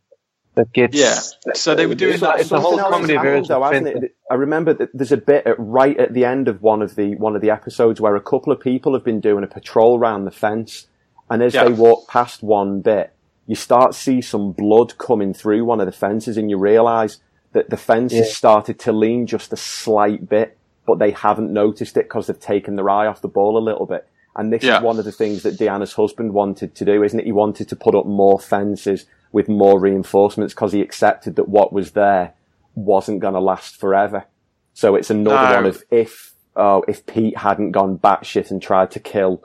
that 0.55 0.73
gets. 0.73 0.97
Yeah. 0.97 1.53
So 1.53 1.75
they 1.75 1.85
were 1.85 1.95
doing 1.95 2.13
It's, 2.13 2.21
that. 2.21 2.39
it's 2.39 2.49
the 2.49 2.59
whole 2.59 2.77
comedy 2.79 3.13
happened, 3.13 3.31
version. 3.31 3.47
though, 3.47 3.63
of 3.63 3.71
hasn't 3.73 4.03
it? 4.03 4.15
I 4.31 4.33
remember 4.35 4.73
that 4.73 4.89
there's 4.93 5.11
a 5.11 5.17
bit 5.17 5.45
at, 5.45 5.55
right 5.59 5.95
at 5.97 6.13
the 6.13 6.25
end 6.25 6.47
of 6.47 6.61
one 6.61 6.81
of 6.81 6.95
the 6.95 7.15
one 7.15 7.35
of 7.35 7.41
the 7.41 7.51
episodes 7.51 8.01
where 8.01 8.15
a 8.15 8.21
couple 8.21 8.51
of 8.51 8.59
people 8.59 8.93
have 8.93 9.03
been 9.03 9.19
doing 9.21 9.43
a 9.43 9.47
patrol 9.47 9.97
round 9.99 10.25
the 10.27 10.31
fence, 10.31 10.87
and 11.29 11.41
as 11.43 11.53
Yeah. 11.53 11.65
they 11.65 11.71
walk 11.73 12.07
past 12.09 12.41
one 12.43 12.81
bit, 12.81 13.13
you 13.47 13.55
start 13.55 13.93
to 13.93 13.97
see 13.97 14.21
some 14.21 14.51
blood 14.51 14.97
coming 14.97 15.33
through 15.33 15.65
one 15.65 15.79
of 15.79 15.85
the 15.87 15.91
fences, 15.91 16.37
and 16.37 16.49
you 16.51 16.57
realise 16.59 17.19
that 17.53 17.69
the 17.69 17.77
fence 17.77 18.13
Yeah. 18.13 18.19
has 18.19 18.35
started 18.35 18.77
to 18.79 18.91
lean 18.91 19.25
just 19.25 19.51
a 19.53 19.57
slight 19.57 20.29
bit, 20.29 20.57
but 20.85 20.99
they 20.99 21.11
haven't 21.11 21.51
noticed 21.51 21.97
it 21.97 22.03
because 22.05 22.27
they've 22.27 22.39
taken 22.39 22.75
their 22.75 22.89
eye 22.89 23.07
off 23.07 23.21
the 23.21 23.27
ball 23.27 23.57
a 23.57 23.63
little 23.63 23.85
bit. 23.85 24.05
And 24.35 24.53
this 24.53 24.63
Yeah. 24.63 24.77
is 24.77 24.83
one 24.83 24.99
of 24.99 25.05
the 25.05 25.11
things 25.11 25.41
that 25.43 25.57
Deanna's 25.57 25.93
husband 25.93 26.33
wanted 26.33 26.75
to 26.75 26.85
do, 26.85 27.01
isn't 27.03 27.19
it? 27.19 27.25
He 27.25 27.31
wanted 27.31 27.67
to 27.69 27.75
put 27.75 27.95
up 27.95 28.05
more 28.05 28.37
fences 28.39 29.05
with 29.31 29.49
more 29.49 29.79
reinforcements 29.79 30.53
because 30.53 30.73
he 30.73 30.81
accepted 30.81 31.35
that 31.37 31.49
what 31.49 31.73
was 31.73 31.91
there 31.91 32.33
wasn't 32.75 33.19
going 33.21 33.33
to 33.33 33.39
last 33.39 33.75
forever. 33.77 34.25
So 34.73 34.95
it's 34.95 35.09
another 35.09 35.47
No. 35.47 35.55
one 35.55 35.65
of 35.65 35.83
if 35.89 36.33
oh 36.55 36.83
if 36.87 37.05
Pete 37.07 37.37
hadn't 37.37 37.71
gone 37.71 37.97
batshit 37.97 38.51
and 38.51 38.61
tried 38.61 38.91
to 38.91 38.99
kill 38.99 39.41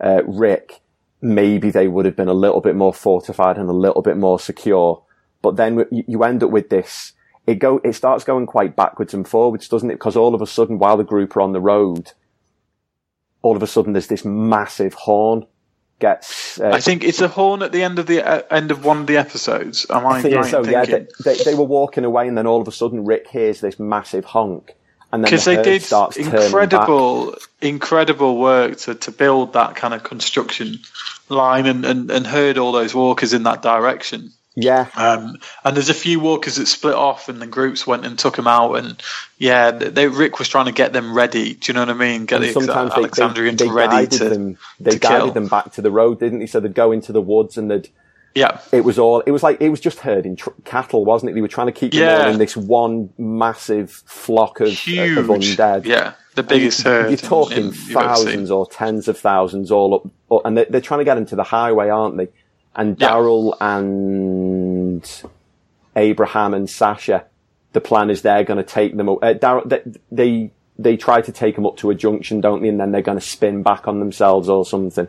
uh, 0.00 0.22
Rick, 0.24 0.80
maybe 1.20 1.70
they 1.70 1.88
would 1.88 2.04
have 2.04 2.16
been 2.16 2.28
a 2.28 2.34
little 2.34 2.60
bit 2.60 2.76
more 2.76 2.94
fortified 2.94 3.58
and 3.58 3.68
a 3.68 3.74
little 3.74 4.02
bit 4.02 4.16
more 4.16 4.38
secure. 4.38 5.02
But 5.42 5.56
then 5.56 5.86
you 5.90 6.04
you 6.06 6.24
end 6.24 6.42
up 6.42 6.50
with 6.50 6.70
this. 6.70 7.12
It 7.46 7.56
go 7.56 7.80
it 7.84 7.94
starts 7.94 8.24
going 8.24 8.46
quite 8.46 8.76
backwards 8.76 9.14
and 9.14 9.26
forwards, 9.26 9.68
doesn't 9.68 9.90
it? 9.90 9.94
Because 9.94 10.16
all 10.16 10.34
of 10.34 10.42
a 10.42 10.46
sudden, 10.46 10.78
while 10.78 10.96
the 10.96 11.04
group 11.04 11.36
are 11.36 11.40
on 11.40 11.52
the 11.52 11.60
road, 11.60 12.12
all 13.42 13.56
of 13.56 13.62
a 13.62 13.66
sudden 13.66 13.92
there's 13.92 14.08
this 14.08 14.24
massive 14.24 14.94
horn 14.94 15.46
gets. 15.98 16.60
Uh, 16.60 16.70
I 16.70 16.80
think 16.80 17.04
it's 17.04 17.20
a 17.20 17.28
horn 17.28 17.62
at 17.62 17.72
the 17.72 17.82
end 17.82 17.98
of 17.98 18.06
the 18.06 18.26
uh, 18.26 18.42
end 18.50 18.70
of 18.70 18.84
one 18.84 18.98
of 18.98 19.06
the 19.06 19.16
episodes. 19.16 19.86
Am 19.90 20.06
I, 20.06 20.18
I 20.18 20.22
think 20.22 20.36
right 20.36 20.50
so. 20.50 20.62
in 20.62 20.70
Yeah, 20.70 20.84
they, 20.84 21.06
they, 21.24 21.36
they 21.36 21.54
were 21.54 21.64
walking 21.64 22.04
away, 22.04 22.28
and 22.28 22.36
then 22.36 22.46
all 22.46 22.60
of 22.60 22.68
a 22.68 22.72
sudden, 22.72 23.04
Rick 23.04 23.28
hears 23.28 23.60
this 23.60 23.78
massive 23.78 24.24
honk, 24.24 24.74
because 25.22 25.44
the 25.44 25.56
they 25.56 25.78
did 25.78 25.82
incredible, 26.16 27.36
incredible 27.60 28.38
work 28.38 28.76
to, 28.78 28.94
to 28.94 29.10
build 29.10 29.54
that 29.54 29.76
kind 29.76 29.94
of 29.94 30.02
construction 30.02 30.78
line 31.28 31.66
and, 31.66 31.84
and, 31.84 32.10
and 32.10 32.26
herd 32.26 32.58
all 32.58 32.72
those 32.72 32.94
walkers 32.94 33.32
in 33.32 33.44
that 33.44 33.62
direction. 33.62 34.32
Yeah, 34.58 34.88
Um, 34.96 35.36
and 35.64 35.76
there's 35.76 35.90
a 35.90 35.94
few 35.94 36.18
walkers 36.18 36.56
that 36.56 36.64
split 36.64 36.94
off, 36.94 37.28
and 37.28 37.42
the 37.42 37.46
groups 37.46 37.86
went 37.86 38.06
and 38.06 38.18
took 38.18 38.36
them 38.36 38.46
out. 38.46 38.76
And 38.76 39.00
yeah, 39.36 39.70
they, 39.70 40.08
Rick 40.08 40.38
was 40.38 40.48
trying 40.48 40.64
to 40.64 40.72
get 40.72 40.94
them 40.94 41.12
ready. 41.12 41.52
Do 41.52 41.70
you 41.70 41.74
know 41.74 41.80
what 41.80 41.90
I 41.90 41.92
mean? 41.92 42.24
Get 42.24 42.36
and 42.36 42.44
the 42.44 42.52
sometimes 42.54 42.92
they, 42.92 42.96
they, 42.96 43.02
Alexandrians 43.02 43.58
they 43.58 43.68
ready 43.68 43.90
guided 43.90 44.12
to. 44.12 44.28
them. 44.30 44.58
They 44.80 44.92
to 44.92 44.98
guided 44.98 45.20
kill. 45.20 45.32
them 45.32 45.48
back 45.48 45.72
to 45.72 45.82
the 45.82 45.90
road, 45.90 46.20
didn't 46.20 46.38
they? 46.38 46.46
So 46.46 46.60
they'd 46.60 46.72
go 46.72 46.90
into 46.90 47.12
the 47.12 47.20
woods, 47.20 47.58
and 47.58 47.70
they'd. 47.70 47.90
Yeah, 48.36 48.60
It 48.70 48.82
was 48.84 48.98
all. 48.98 49.20
It 49.20 49.30
was 49.32 49.42
like 49.42 49.60
it 49.60 49.70
was 49.70 49.80
just 49.80 49.98
herding 50.00 50.36
tr- 50.36 50.50
cattle, 50.64 51.04
wasn't 51.04 51.30
it? 51.30 51.34
They 51.34 51.40
were 51.40 51.48
trying 51.48 51.66
to 51.68 51.72
keep 51.72 51.92
them 51.92 52.02
all 52.20 52.28
in 52.32 52.38
this 52.38 52.56
one 52.56 53.10
massive 53.18 53.90
flock 53.90 54.60
of, 54.60 54.68
huge. 54.68 55.16
of 55.18 55.26
undead. 55.26 55.86
Yeah, 55.86 56.12
the 56.34 56.42
biggest 56.42 56.82
herd. 56.82 57.08
You're 57.10 57.16
talking 57.16 57.66
in- 57.68 57.72
thousands 57.72 58.50
or 58.50 58.66
tens 58.68 59.08
of 59.08 59.18
thousands 59.18 59.70
all 59.72 59.94
up, 59.94 60.10
up- 60.30 60.42
and 60.44 60.56
they're, 60.56 60.66
they're 60.68 60.80
trying 60.82 61.00
to 61.00 61.04
get 61.04 61.16
into 61.16 61.34
the 61.34 61.44
highway, 61.44 61.88
aren't 61.88 62.18
they? 62.18 62.28
And 62.74 63.00
Yeah. 63.00 63.10
Daryl 63.10 63.56
and 63.60 65.22
Abraham 65.96 66.54
and 66.54 66.68
Sasha, 66.68 67.24
the 67.72 67.80
plan 67.80 68.10
is 68.10 68.22
they're 68.22 68.44
going 68.44 68.58
to 68.58 68.62
take 68.64 68.96
them. 68.96 69.08
Uh, 69.08 69.14
Daryl, 69.34 69.68
they, 69.68 69.82
they 70.12 70.50
they 70.78 70.96
try 70.98 71.22
to 71.22 71.32
take 71.32 71.54
them 71.54 71.64
up 71.64 71.78
to 71.78 71.88
a 71.90 71.94
junction, 71.94 72.42
don't 72.42 72.60
they? 72.60 72.68
And 72.68 72.78
then 72.78 72.92
they're 72.92 73.00
going 73.00 73.18
to 73.18 73.24
spin 73.24 73.62
back 73.62 73.88
on 73.88 73.98
themselves 73.98 74.48
or 74.50 74.66
something. 74.66 75.08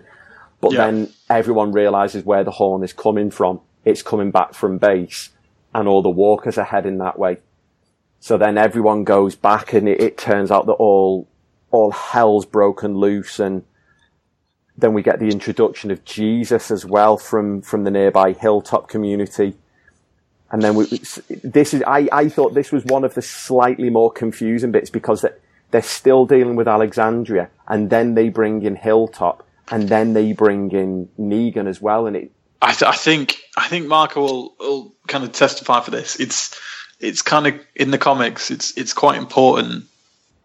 But 0.61 0.73
Yeah. 0.73 0.85
then 0.85 1.09
everyone 1.29 1.71
realizes 1.71 2.23
where 2.25 2.43
the 2.43 2.51
horn 2.51 2.83
is 2.83 2.93
coming 2.93 3.29
from. 3.31 3.61
It's 3.85 4.01
coming 4.01 4.31
back 4.31 4.53
from 4.53 4.77
base, 4.77 5.29
and 5.73 5.87
all 5.87 6.01
the 6.01 6.09
walkers 6.09 6.57
are 6.57 6.65
heading 6.65 6.97
that 6.97 7.17
way. 7.19 7.37
So 8.19 8.37
then 8.37 8.57
everyone 8.57 9.03
goes 9.03 9.35
back, 9.35 9.73
and 9.73 9.87
it, 9.87 10.01
it 10.01 10.17
turns 10.17 10.51
out 10.51 10.65
that 10.65 10.73
all 10.73 11.27
all 11.69 11.91
hell's 11.91 12.45
broken 12.45 12.97
loose, 12.97 13.39
and 13.39 13.63
then 14.77 14.93
we 14.93 15.03
get 15.03 15.19
the 15.19 15.29
introduction 15.29 15.91
of 15.91 16.03
Jesus 16.05 16.71
as 16.71 16.85
well 16.85 17.17
from 17.17 17.61
from 17.61 17.83
the 17.83 17.91
nearby 17.91 18.33
hilltop 18.33 18.89
community. 18.89 19.55
And 20.51 20.61
then 20.61 20.75
we, 20.75 20.85
this 21.43 21.73
is 21.73 21.83
I, 21.85 22.07
I 22.11 22.29
thought 22.29 22.53
this 22.53 22.71
was 22.71 22.85
one 22.85 23.03
of 23.03 23.13
the 23.15 23.21
slightly 23.21 23.89
more 23.89 24.11
confusing 24.11 24.71
bits 24.71 24.89
because 24.89 25.21
they're, 25.21 25.37
they're 25.71 25.81
still 25.81 26.25
dealing 26.25 26.55
with 26.55 26.67
Alexandria, 26.67 27.49
and 27.67 27.89
then 27.89 28.15
they 28.15 28.29
bring 28.29 28.63
in 28.63 28.75
Hilltop, 28.77 29.46
and 29.69 29.89
then 29.89 30.13
they 30.13 30.33
bring 30.33 30.71
in 30.71 31.09
Negan 31.19 31.67
as 31.67 31.81
well, 31.81 32.07
and 32.07 32.15
it 32.15 32.31
I, 32.61 32.73
th- 32.73 32.83
I 32.83 32.95
think 32.95 33.37
I 33.55 33.67
think 33.67 33.87
Marco 33.87 34.21
will, 34.21 34.55
will 34.59 34.95
kind 35.07 35.23
of 35.23 35.31
testify 35.31 35.81
for 35.81 35.91
this. 35.91 36.19
It's 36.19 36.59
it's 36.99 37.21
kind 37.21 37.47
of 37.47 37.55
in 37.75 37.91
the 37.91 37.97
comics. 37.97 38.49
It's 38.49 38.75
it's 38.77 38.93
quite 38.93 39.17
important 39.17 39.85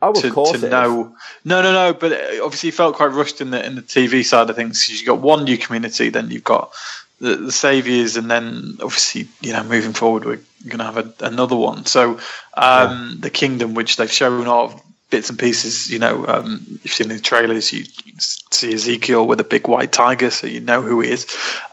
oh 0.03 0.13
to, 0.13 0.31
to 0.59 0.69
know. 0.69 1.17
No, 1.45 1.63
no, 1.63 1.73
no. 1.73 1.95
But 1.95 2.13
obviously, 2.41 2.69
it 2.69 2.75
felt 2.75 2.97
quite 2.97 3.13
rushed 3.13 3.41
in 3.41 3.51
the 3.51 3.65
in 3.65 3.77
the 3.77 3.83
TV 3.83 4.25
side 4.25 4.51
of 4.51 4.57
things. 4.57 4.89
You've 4.89 5.07
got 5.07 5.21
one 5.21 5.45
new 5.45 5.57
community, 5.57 6.11
then 6.11 6.31
you've 6.31 6.45
got 6.45 6.73
the, 7.21 7.37
the 7.37 7.53
saviors, 7.53 8.17
and 8.17 8.31
then 8.31 8.77
obviously, 8.83 9.29
you 9.41 9.53
know, 9.53 9.63
moving 9.63 9.95
forward, 9.95 10.25
we're 10.25 10.41
going 10.67 10.79
to 10.79 10.85
have 10.85 10.99
a, 10.99 11.15
another 11.21 11.57
one. 11.57 11.87
So, 11.87 12.21
um, 12.55 13.19
the 13.21 13.31
kingdom, 13.31 13.75
which 13.75 13.97
they've 13.97 14.13
shown 14.13 14.47
off 14.49 14.83
bits 15.13 15.31
and 15.31 15.39
pieces. 15.39 15.89
You 15.89 16.01
know, 16.01 16.27
um, 16.27 16.67
you've 16.83 16.93
seen 16.93 17.09
the 17.09 17.21
trailers. 17.21 17.73
You 17.73 17.85
see 18.19 18.73
Ezekiel 18.73 19.25
with 19.25 19.39
a 19.39 19.45
big 19.45 19.69
white 19.69 19.93
tiger, 19.93 20.31
so 20.31 20.49
you 20.49 20.59
know 20.59 20.83
who 20.83 21.01
he 21.01 21.11
is. 21.11 21.27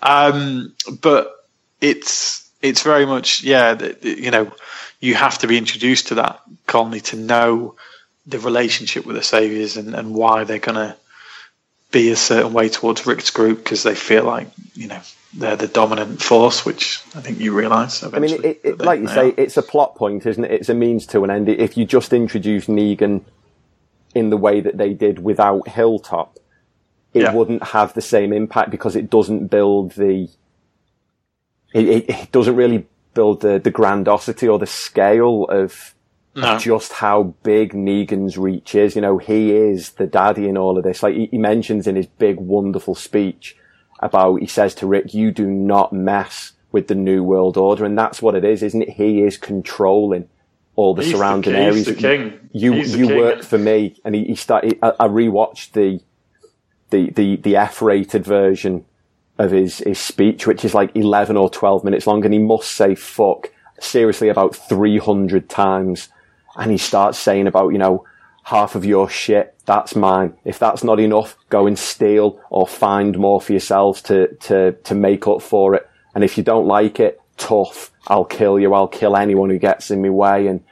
Um, 0.04 0.76
but 1.02 1.34
it's 1.82 2.48
it's 2.62 2.84
very 2.84 3.08
much 3.08 3.42
yeah. 3.44 3.92
You 4.04 4.30
know, 4.30 4.52
you 5.00 5.16
have 5.16 5.40
to 5.40 5.48
be 5.48 5.58
introduced 5.58 6.10
to 6.10 6.16
that 6.16 6.42
colony 6.68 7.00
to 7.02 7.16
know 7.16 7.76
the 8.28 8.38
relationship 8.38 9.08
with 9.08 9.16
the 9.16 9.24
saviors 9.24 9.78
and, 9.78 9.96
and 9.96 10.14
why 10.14 10.44
they're 10.44 10.60
going 10.60 10.76
to 10.76 10.96
be 11.92 12.12
a 12.12 12.16
certain 12.16 12.54
way 12.54 12.70
towards 12.70 13.08
Rick's 13.08 13.32
group 13.32 13.58
because 13.64 13.82
they 13.82 13.96
feel 13.96 14.24
like 14.24 14.50
you 14.76 14.88
know 14.88 15.02
they're 15.34 15.56
the 15.56 15.68
dominant 15.68 16.22
force, 16.22 16.66
which 16.66 17.02
I 17.16 17.22
think 17.22 17.40
you 17.40 17.56
realise. 17.56 18.04
I 18.04 18.10
mean, 18.20 18.44
it, 18.44 18.62
it, 18.64 18.78
that 18.80 18.86
like 18.86 19.00
you 19.00 19.08
say, 19.08 19.30
are. 19.30 19.34
it's 19.38 19.58
a 19.58 19.62
plot 19.62 19.96
point, 19.96 20.26
isn't 20.26 20.44
it? 20.44 20.52
It's 20.52 20.70
a 20.70 20.74
means 20.74 21.06
to 21.08 21.24
an 21.24 21.30
end. 21.30 21.48
If 21.50 21.78
you 21.78 21.86
just 21.86 22.14
introduce 22.14 22.66
Negan 22.66 23.24
in 24.16 24.32
the 24.32 24.38
way 24.38 24.60
that 24.60 24.78
they 24.78 24.94
did 24.94 25.20
without 25.20 25.68
Hilltop, 25.68 26.40
it 27.14 27.24
Yeah. 27.24 27.34
wouldn't 27.34 27.64
have 27.64 27.94
the 27.94 28.02
same 28.02 28.34
impact 28.34 28.72
because 28.72 28.96
it 28.96 29.10
doesn't 29.10 29.48
build 29.48 29.92
the. 29.94 30.30
It, 31.74 31.88
it, 31.88 32.10
it 32.10 32.32
doesn't 32.32 32.56
really 32.56 32.88
build 33.14 33.42
the, 33.42 33.60
the 33.60 33.72
grandiosity 33.72 34.48
or 34.48 34.58
the 34.58 34.66
scale 34.66 35.46
of 35.46 35.94
No. 36.36 36.58
just 36.58 36.94
how 36.94 37.36
big 37.44 37.74
Negan's 37.74 38.38
reach 38.38 38.74
is. 38.74 38.96
You 38.96 39.02
know, 39.02 39.20
he 39.20 39.52
is 39.52 39.92
the 39.92 40.08
daddy 40.08 40.48
in 40.48 40.58
all 40.58 40.78
of 40.78 40.84
this. 40.84 41.04
Like 41.04 41.16
he, 41.16 41.28
he 41.28 41.38
mentions 41.38 41.86
in 41.86 41.96
his 41.96 42.08
big, 42.08 42.38
wonderful 42.38 42.96
speech 42.96 43.56
about, 44.00 44.42
he 44.42 44.48
says 44.48 44.74
to 44.76 44.88
Rick, 44.88 45.14
you 45.14 45.32
do 45.32 45.48
not 45.48 45.94
mess 45.94 46.54
with 46.72 46.88
the 46.88 46.96
New 46.96 47.24
World 47.24 47.58
Order. 47.58 47.86
And 47.86 47.98
that's 47.98 48.22
what 48.22 48.36
it 48.36 48.46
is, 48.46 48.64
isn't 48.64 48.82
it? 48.82 48.90
He 48.92 49.22
is 49.22 49.38
controlling 49.38 50.30
all 50.76 50.94
the 50.94 51.04
He's 51.04 51.14
surrounding 51.14 51.56
areas. 51.56 51.86
the 51.86 51.94
king. 51.96 52.50
You, 52.52 52.74
He's 52.74 52.96
you 52.96 53.16
work 53.16 53.44
for 53.44 53.58
me. 53.58 53.96
And 54.06 54.16
he, 54.16 54.26
he 54.26 54.36
started, 54.36 54.80
I, 54.82 54.94
I 55.00 55.08
rewatched 55.08 55.74
the, 55.74 56.00
the, 56.90 57.10
the, 57.12 57.36
the 57.38 57.56
F-rated 57.58 58.24
version 58.24 58.86
of 59.38 59.52
his, 59.52 59.80
his 59.80 60.00
speech, 60.00 60.46
which 60.46 60.64
is 60.64 60.74
like 60.74 60.96
11 60.96 61.38
or 61.38 61.50
12 61.50 61.84
minutes 61.84 62.06
long, 62.06 62.24
and 62.26 62.34
he 62.34 62.40
must 62.40 62.72
say 62.72 62.94
fuck 62.94 63.52
seriously 63.80 64.30
about 64.30 64.56
300 64.56 65.50
times. 65.50 66.10
And 66.56 66.72
he 66.72 66.78
starts 66.78 67.18
saying 67.18 67.48
about, 67.48 67.70
you 67.70 67.78
know, 67.78 68.06
half 68.44 68.76
of 68.76 68.84
your 68.84 69.10
shit, 69.10 69.56
that's 69.70 69.96
mine. 69.96 70.34
If 70.46 70.58
that's 70.58 70.84
not 70.84 71.00
enough, 71.00 71.38
go 71.50 71.68
and 71.68 71.78
steal 71.78 72.42
or 72.50 72.66
find 72.68 73.16
more 73.20 73.40
for 73.40 73.54
yourselves 73.54 74.02
to, 74.04 74.34
to, 74.48 74.72
to 74.72 74.96
make 74.96 75.28
up 75.28 75.44
for 75.44 75.76
it. 75.76 75.88
And 76.16 76.24
if 76.24 76.40
you 76.40 76.44
don't 76.44 76.66
like 76.66 77.00
it, 77.00 77.22
tough. 77.38 77.92
I'll 78.08 78.26
kill 78.26 78.60
you. 78.60 78.74
I'll 78.74 78.88
kill 78.88 79.16
anyone 79.16 79.52
who 79.52 79.60
gets 79.60 79.92
in 79.92 80.02
my 80.02 80.10
way. 80.10 80.48
And 80.48 80.64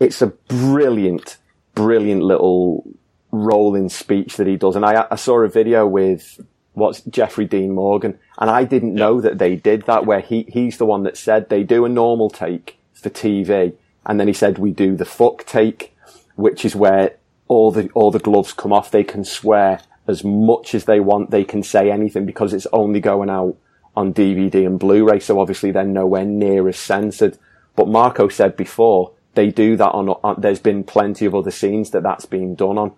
it's 0.00 0.20
a 0.20 0.26
brilliant, 0.26 1.36
brilliant 1.76 2.24
little 2.24 2.84
rolling 3.30 3.88
speech 3.88 4.36
that 4.38 4.48
he 4.48 4.56
does. 4.56 4.74
And 4.74 4.84
I, 4.84 5.06
I 5.08 5.14
saw 5.14 5.38
a 5.42 5.48
video 5.48 5.86
with 5.86 6.40
what's 6.72 7.02
Jeffrey 7.02 7.44
Dean 7.44 7.72
Morgan, 7.72 8.18
and 8.36 8.50
I 8.50 8.64
didn't 8.64 8.94
know 8.94 9.20
that 9.20 9.38
they 9.38 9.54
did 9.54 9.82
that. 9.82 10.06
Where 10.06 10.20
he 10.20 10.44
he's 10.48 10.78
the 10.78 10.86
one 10.86 11.04
that 11.04 11.16
said 11.16 11.48
they 11.48 11.62
do 11.62 11.84
a 11.84 11.88
normal 11.88 12.30
take 12.30 12.78
for 12.94 13.10
TV, 13.10 13.74
and 14.06 14.18
then 14.18 14.26
he 14.26 14.34
said 14.34 14.58
we 14.58 14.72
do 14.72 14.96
the 14.96 15.04
fuck 15.04 15.46
take, 15.46 15.96
which 16.34 16.64
is 16.64 16.74
where 16.74 17.14
all 17.50 17.72
the 17.72 17.90
all 17.94 18.12
the 18.12 18.20
gloves 18.20 18.52
come 18.52 18.72
off. 18.72 18.92
They 18.92 19.02
can 19.02 19.24
swear 19.24 19.80
as 20.06 20.22
much 20.22 20.72
as 20.72 20.84
they 20.84 21.00
want. 21.00 21.32
They 21.32 21.44
can 21.44 21.64
say 21.64 21.90
anything 21.90 22.24
because 22.24 22.54
it's 22.54 22.68
only 22.72 23.00
going 23.00 23.28
out 23.28 23.56
on 23.96 24.14
DVD 24.14 24.64
and 24.64 24.78
Blu-ray. 24.78 25.18
So 25.18 25.40
obviously 25.40 25.72
they're 25.72 25.84
nowhere 25.84 26.24
near 26.24 26.68
as 26.68 26.78
censored. 26.78 27.36
But 27.74 27.88
Marco 27.88 28.28
said 28.28 28.56
before 28.56 29.12
they 29.34 29.50
do 29.50 29.76
that 29.76 29.90
on, 29.90 30.08
on, 30.08 30.40
there's 30.40 30.60
been 30.60 30.84
plenty 30.84 31.26
of 31.26 31.34
other 31.34 31.50
scenes 31.50 31.90
that 31.90 32.04
that's 32.04 32.24
been 32.24 32.54
done 32.54 32.78
on. 32.78 32.92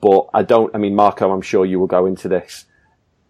But 0.00 0.28
I 0.34 0.42
don't, 0.42 0.74
I 0.74 0.78
mean, 0.78 0.96
Marco, 0.96 1.30
I'm 1.30 1.40
sure 1.40 1.64
you 1.64 1.78
will 1.78 1.86
go 1.86 2.04
into 2.04 2.28
this. 2.28 2.66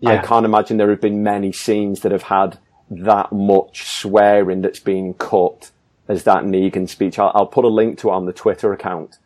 Yeah. 0.00 0.12
I 0.12 0.16
can't 0.18 0.46
imagine 0.46 0.78
there 0.78 0.90
have 0.90 1.00
been 1.00 1.22
many 1.22 1.52
scenes 1.52 2.00
that 2.00 2.12
have 2.12 2.24
had 2.24 2.58
that 2.90 3.32
much 3.32 3.84
swearing 3.84 4.62
that's 4.62 4.80
been 4.80 5.12
cut 5.14 5.70
as 6.08 6.24
that 6.24 6.44
Negan 6.44 6.88
speech. 6.88 7.18
I'll, 7.18 7.32
I'll 7.34 7.46
put 7.46 7.66
a 7.66 7.68
link 7.68 7.98
to 7.98 8.08
it 8.08 8.12
on 8.12 8.24
the 8.24 8.32
Twitter 8.32 8.72
account 8.72 9.18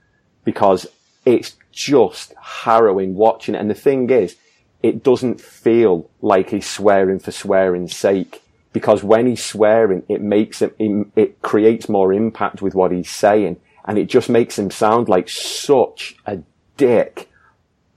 because 0.44 0.86
it's 1.28 1.56
just 1.72 2.32
harrowing 2.40 3.14
watching 3.14 3.54
it. 3.54 3.60
And 3.60 3.70
the 3.70 3.74
thing 3.74 4.08
is, 4.10 4.36
it 4.82 5.02
doesn't 5.02 5.40
feel 5.40 6.08
like 6.22 6.50
he's 6.50 6.68
swearing 6.68 7.18
for 7.18 7.32
swearing's 7.32 7.96
sake 7.96 8.42
because 8.72 9.02
when 9.02 9.26
he's 9.26 9.44
swearing, 9.44 10.04
it 10.08 10.22
makes 10.22 10.62
him, 10.62 11.12
it 11.16 11.42
creates 11.42 11.88
more 11.88 12.12
impact 12.12 12.62
with 12.62 12.74
what 12.74 12.92
he's 12.92 13.10
saying 13.10 13.60
and 13.84 13.98
it 13.98 14.08
just 14.08 14.28
makes 14.28 14.58
him 14.58 14.70
sound 14.70 15.08
like 15.08 15.28
such 15.28 16.16
a 16.26 16.38
dick, 16.76 17.28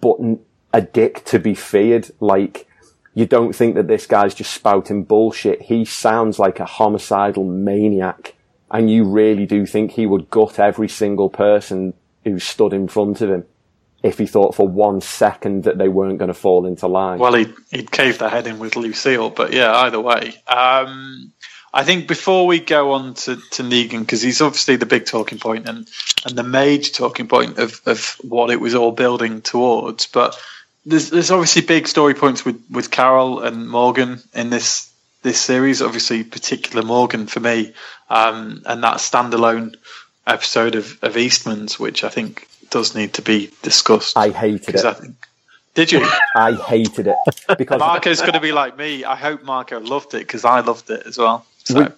but 0.02 0.18
a 0.74 0.82
dick 0.82 1.24
to 1.26 1.40
be 1.40 1.54
feared. 1.54 2.10
Like, 2.20 2.68
you 3.14 3.26
don't 3.26 3.54
think 3.54 3.76
that 3.76 3.88
this 3.88 4.08
guy's 4.08 4.34
just 4.34 4.54
spouting 4.54 5.04
bullshit. 5.04 5.64
He 5.64 5.86
sounds 5.86 6.40
like 6.40 6.60
a 6.60 6.66
homicidal 6.66 7.44
maniac 7.44 8.36
and 8.72 8.90
you 8.90 9.04
really 9.04 9.46
do 9.46 9.66
think 9.66 9.92
he 9.92 10.06
would 10.06 10.30
gut 10.30 10.58
every 10.58 10.88
single 10.88 11.30
person 11.30 11.94
who 12.24 12.40
stood 12.40 12.74
in 12.74 12.88
front 12.88 13.22
of 13.22 13.30
him 13.30 13.46
if 14.04 14.18
he 14.18 14.26
thought 14.26 14.56
for 14.56 14.68
one 14.68 15.00
second 15.02 15.66
that 15.66 15.78
they 15.78 15.88
weren't 15.88 16.18
going 16.18 16.30
to 16.30 16.34
fall 16.34 16.66
into 16.66 16.88
line. 16.88 17.20
Well, 17.20 17.36
he'd, 17.36 17.54
he'd 17.70 17.92
cave 17.92 18.18
their 18.18 18.30
head 18.30 18.48
in 18.48 18.58
with 18.58 18.76
Lucille, 18.76 19.30
but 19.30 19.54
yeah, 19.54 19.76
either 19.76 20.00
way. 20.00 20.34
Um, 20.48 21.32
I 21.74 21.84
think 21.84 22.08
before 22.08 22.48
we 22.48 22.60
go 22.60 22.94
on 22.94 23.14
to, 23.14 23.36
to 23.36 23.64
Negan, 23.64 24.00
because 24.00 24.22
he's 24.22 24.42
obviously 24.42 24.76
the 24.76 24.86
big 24.86 25.06
talking 25.06 25.38
point 25.38 25.70
and, 25.70 25.88
and 26.26 26.36
the 26.36 26.44
major 26.44 26.92
talking 26.92 27.28
point 27.28 27.60
of, 27.60 27.80
of 27.86 28.18
what 28.22 28.50
it 28.50 28.60
was 28.60 28.76
all 28.76 28.92
building 28.92 29.42
towards, 29.42 30.08
but 30.08 30.36
there's, 30.86 31.12
there's 31.12 31.32
obviously 31.32 31.62
big 31.62 31.88
story 31.88 32.16
points 32.16 32.44
with, 32.44 32.62
with 32.72 32.90
Carol 32.90 33.40
and 33.42 33.70
Morgan 33.70 34.20
in 34.34 34.50
this 34.50 34.92
this 35.24 35.40
series. 35.40 35.84
Obviously, 35.84 36.24
particular 36.24 36.84
Morgan 36.84 37.28
for 37.28 37.40
me, 37.40 37.74
um, 38.10 38.64
and 38.66 38.84
that 38.84 38.98
standalone 38.98 39.76
episode 40.32 40.76
of, 40.76 40.98
of 41.04 41.18
Eastman's, 41.18 41.80
which 41.80 42.04
I 42.04 42.10
think 42.10 42.48
does 42.70 42.96
need 42.96 43.14
to 43.16 43.22
be 43.22 43.52
discussed. 43.62 44.18
I 44.18 44.30
hated 44.30 44.76
it. 44.76 44.86
I 44.86 44.94
think, 44.94 45.16
did 45.76 45.92
you? 45.92 46.06
I 46.36 46.54
hated 46.54 47.08
it 47.08 47.18
because 47.58 47.80
Marco's 47.80 48.22
going 48.22 48.34
to 48.34 48.40
be 48.40 48.52
like 48.52 48.78
me. 48.78 49.04
I 49.04 49.16
hope 49.16 49.44
Marco 49.44 49.80
loved 49.80 50.14
it 50.14 50.20
because 50.20 50.46
I 50.46 50.62
loved 50.62 50.90
it 50.90 51.04
as 51.06 51.18
well. 51.18 51.46
So. 51.66 51.92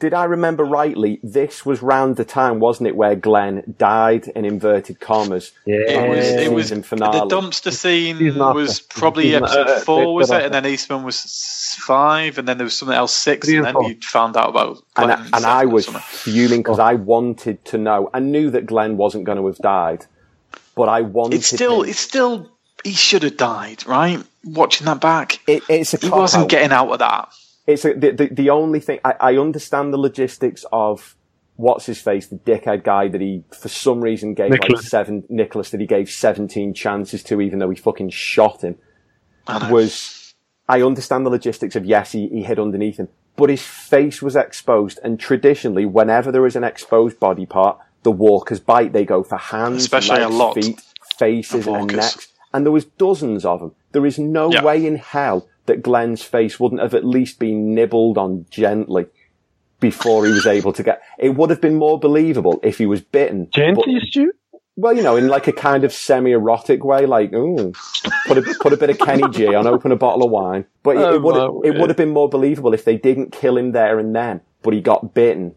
Did 0.00 0.14
I 0.14 0.24
remember 0.24 0.64
rightly? 0.64 1.20
This 1.22 1.66
was 1.66 1.82
round 1.82 2.16
the 2.16 2.24
time, 2.24 2.58
wasn't 2.58 2.86
it, 2.86 2.96
where 2.96 3.14
Glenn 3.14 3.74
died 3.76 4.26
in 4.28 4.46
inverted 4.46 4.98
commas? 4.98 5.52
Yeah, 5.66 5.76
It 5.80 6.08
was. 6.08 6.26
It 6.26 6.52
was 6.52 6.68
Season 6.68 6.80
the 6.80 7.26
dumpster 7.28 7.70
scene 7.70 8.38
was 8.38 8.80
probably 8.80 9.24
Season- 9.24 9.42
episode 9.44 9.68
uh, 9.68 9.80
four, 9.80 10.14
was 10.14 10.30
it? 10.30 10.42
And 10.42 10.54
then 10.54 10.64
Eastman 10.64 11.02
was 11.02 11.76
five, 11.80 12.38
and 12.38 12.48
then 12.48 12.56
there 12.56 12.64
was 12.64 12.72
something 12.78 12.96
else 12.96 13.14
six, 13.14 13.46
Three 13.46 13.58
and 13.58 13.66
and 13.66 13.76
then 13.76 13.82
four. 13.82 13.90
you 13.90 13.98
found 14.00 14.38
out 14.38 14.48
about 14.48 14.76
and, 14.96 15.06
Glenn 15.06 15.10
I, 15.10 15.26
in 15.26 15.34
and 15.34 15.44
I 15.44 15.64
was 15.66 15.84
something. 15.84 16.02
fuming 16.02 16.60
because 16.60 16.78
I 16.78 16.94
wanted 16.94 17.62
to 17.66 17.76
know. 17.76 18.08
I 18.14 18.20
knew 18.20 18.50
that 18.52 18.64
Glenn 18.64 18.96
wasn't 18.96 19.24
going 19.24 19.36
to 19.38 19.46
have 19.48 19.58
died, 19.58 20.06
but 20.76 20.88
I 20.88 21.02
wanted. 21.02 21.36
It's 21.36 21.48
still. 21.48 21.82
him- 21.82 21.90
It's 21.90 22.00
still. 22.00 22.48
He 22.84 22.92
should 22.92 23.22
have 23.24 23.36
died, 23.36 23.84
right? 23.86 24.22
Watching 24.44 24.86
that 24.86 25.00
back, 25.02 25.40
It, 25.46 25.62
it's 25.68 25.92
a 25.92 25.98
he 25.98 26.08
wasn't 26.08 26.44
out. 26.44 26.48
getting 26.48 26.70
out 26.72 26.88
of 26.90 27.00
that. 27.00 27.28
It's 27.68 27.84
a, 27.84 27.92
the, 27.92 28.10
the 28.12 28.26
the 28.28 28.50
only 28.50 28.80
thing 28.80 28.98
I, 29.04 29.14
I 29.20 29.36
understand 29.36 29.92
the 29.92 29.98
logistics 29.98 30.64
of 30.72 31.14
what's 31.56 31.86
his 31.86 32.00
face, 32.00 32.26
the 32.26 32.36
dickhead 32.36 32.82
guy 32.82 33.08
that 33.08 33.20
he 33.20 33.44
for 33.60 33.68
some 33.68 34.00
reason 34.00 34.32
gave 34.34 34.50
like 34.50 34.62
Nicholas. 34.62 34.88
seven 34.88 35.24
Nicholas 35.28 35.70
that 35.70 35.80
he 35.80 35.86
gave 35.86 36.10
seventeen 36.10 36.72
chances 36.72 37.22
to, 37.24 37.40
even 37.40 37.58
though 37.58 37.68
he 37.70 37.76
fucking 37.76 38.08
shot 38.10 38.62
him. 38.62 38.76
Oh, 39.46 39.70
was 39.70 40.34
I 40.68 40.82
understand 40.82 41.26
the 41.26 41.30
logistics 41.30 41.76
of 41.76 41.84
yes, 41.84 42.12
he, 42.12 42.28
he 42.28 42.42
hid 42.42 42.58
underneath 42.58 42.96
him, 42.98 43.08
but 43.36 43.50
his 43.50 43.62
face 43.62 44.22
was 44.22 44.34
exposed, 44.34 44.98
and 45.04 45.20
traditionally, 45.20 45.84
whenever 45.84 46.32
there 46.32 46.46
is 46.46 46.56
an 46.56 46.64
exposed 46.64 47.20
body 47.20 47.44
part, 47.46 47.78
the 48.02 48.12
walkers 48.12 48.60
bite. 48.60 48.92
They 48.94 49.04
go 49.04 49.22
for 49.22 49.36
hands, 49.36 49.82
Especially 49.82 50.22
a 50.22 50.28
legs, 50.28 50.34
lot 50.36 50.54
feet, 50.54 50.80
faces, 51.18 51.66
and 51.66 51.94
necks, 51.94 52.28
and 52.54 52.64
there 52.64 52.72
was 52.72 52.86
dozens 52.86 53.44
of 53.44 53.60
them. 53.60 53.74
There 53.92 54.06
is 54.06 54.18
no 54.18 54.50
Yeah. 54.52 54.62
way 54.64 54.86
in 54.86 54.96
hell 54.96 55.46
that 55.68 55.82
Glenn's 55.82 56.22
face 56.22 56.58
wouldn't 56.60 56.82
have 56.82 56.94
at 56.94 57.04
least 57.04 57.38
been 57.38 57.74
nibbled 57.74 58.18
on 58.18 58.44
gently 58.50 59.06
before 59.80 60.26
he 60.26 60.32
was 60.32 60.46
able 60.46 60.72
to 60.72 60.82
get. 60.82 61.00
It 61.18 61.36
would 61.36 61.50
have 61.50 61.60
been 61.60 61.76
more 61.76 61.98
believable 61.98 62.58
if 62.62 62.78
he 62.78 62.86
was 62.86 63.00
bitten. 63.00 63.48
Gently, 63.52 64.00
Stu? 64.02 64.32
well, 64.78 64.96
you 64.96 65.02
know, 65.02 65.16
in 65.16 65.26
like 65.26 65.48
a 65.48 65.52
kind 65.52 65.82
of 65.82 65.92
semi-erotic 65.92 66.84
way, 66.84 67.04
like, 67.04 67.32
ooh, 67.32 67.72
put 68.26 68.38
a, 68.38 68.56
put 68.60 68.72
a 68.72 68.76
bit 68.76 68.90
of 68.90 68.98
Kenny 68.98 69.28
G 69.30 69.52
on, 69.52 69.66
open 69.66 69.90
a 69.90 69.96
bottle 69.96 70.24
of 70.24 70.30
wine. 70.30 70.66
But 70.84 70.96
it, 70.96 71.02
Oh, 71.02 71.14
it 71.14 71.22
would 71.22 71.66
it 71.66 71.80
would 71.80 71.90
have 71.90 71.96
been 71.96 72.12
more 72.12 72.28
believable 72.28 72.72
if 72.72 72.84
they 72.84 72.96
didn't 72.96 73.32
kill 73.32 73.58
him 73.58 73.72
there 73.72 73.98
and 73.98 74.14
then, 74.14 74.40
but 74.62 74.74
he 74.74 74.80
got 74.80 75.14
bitten 75.14 75.56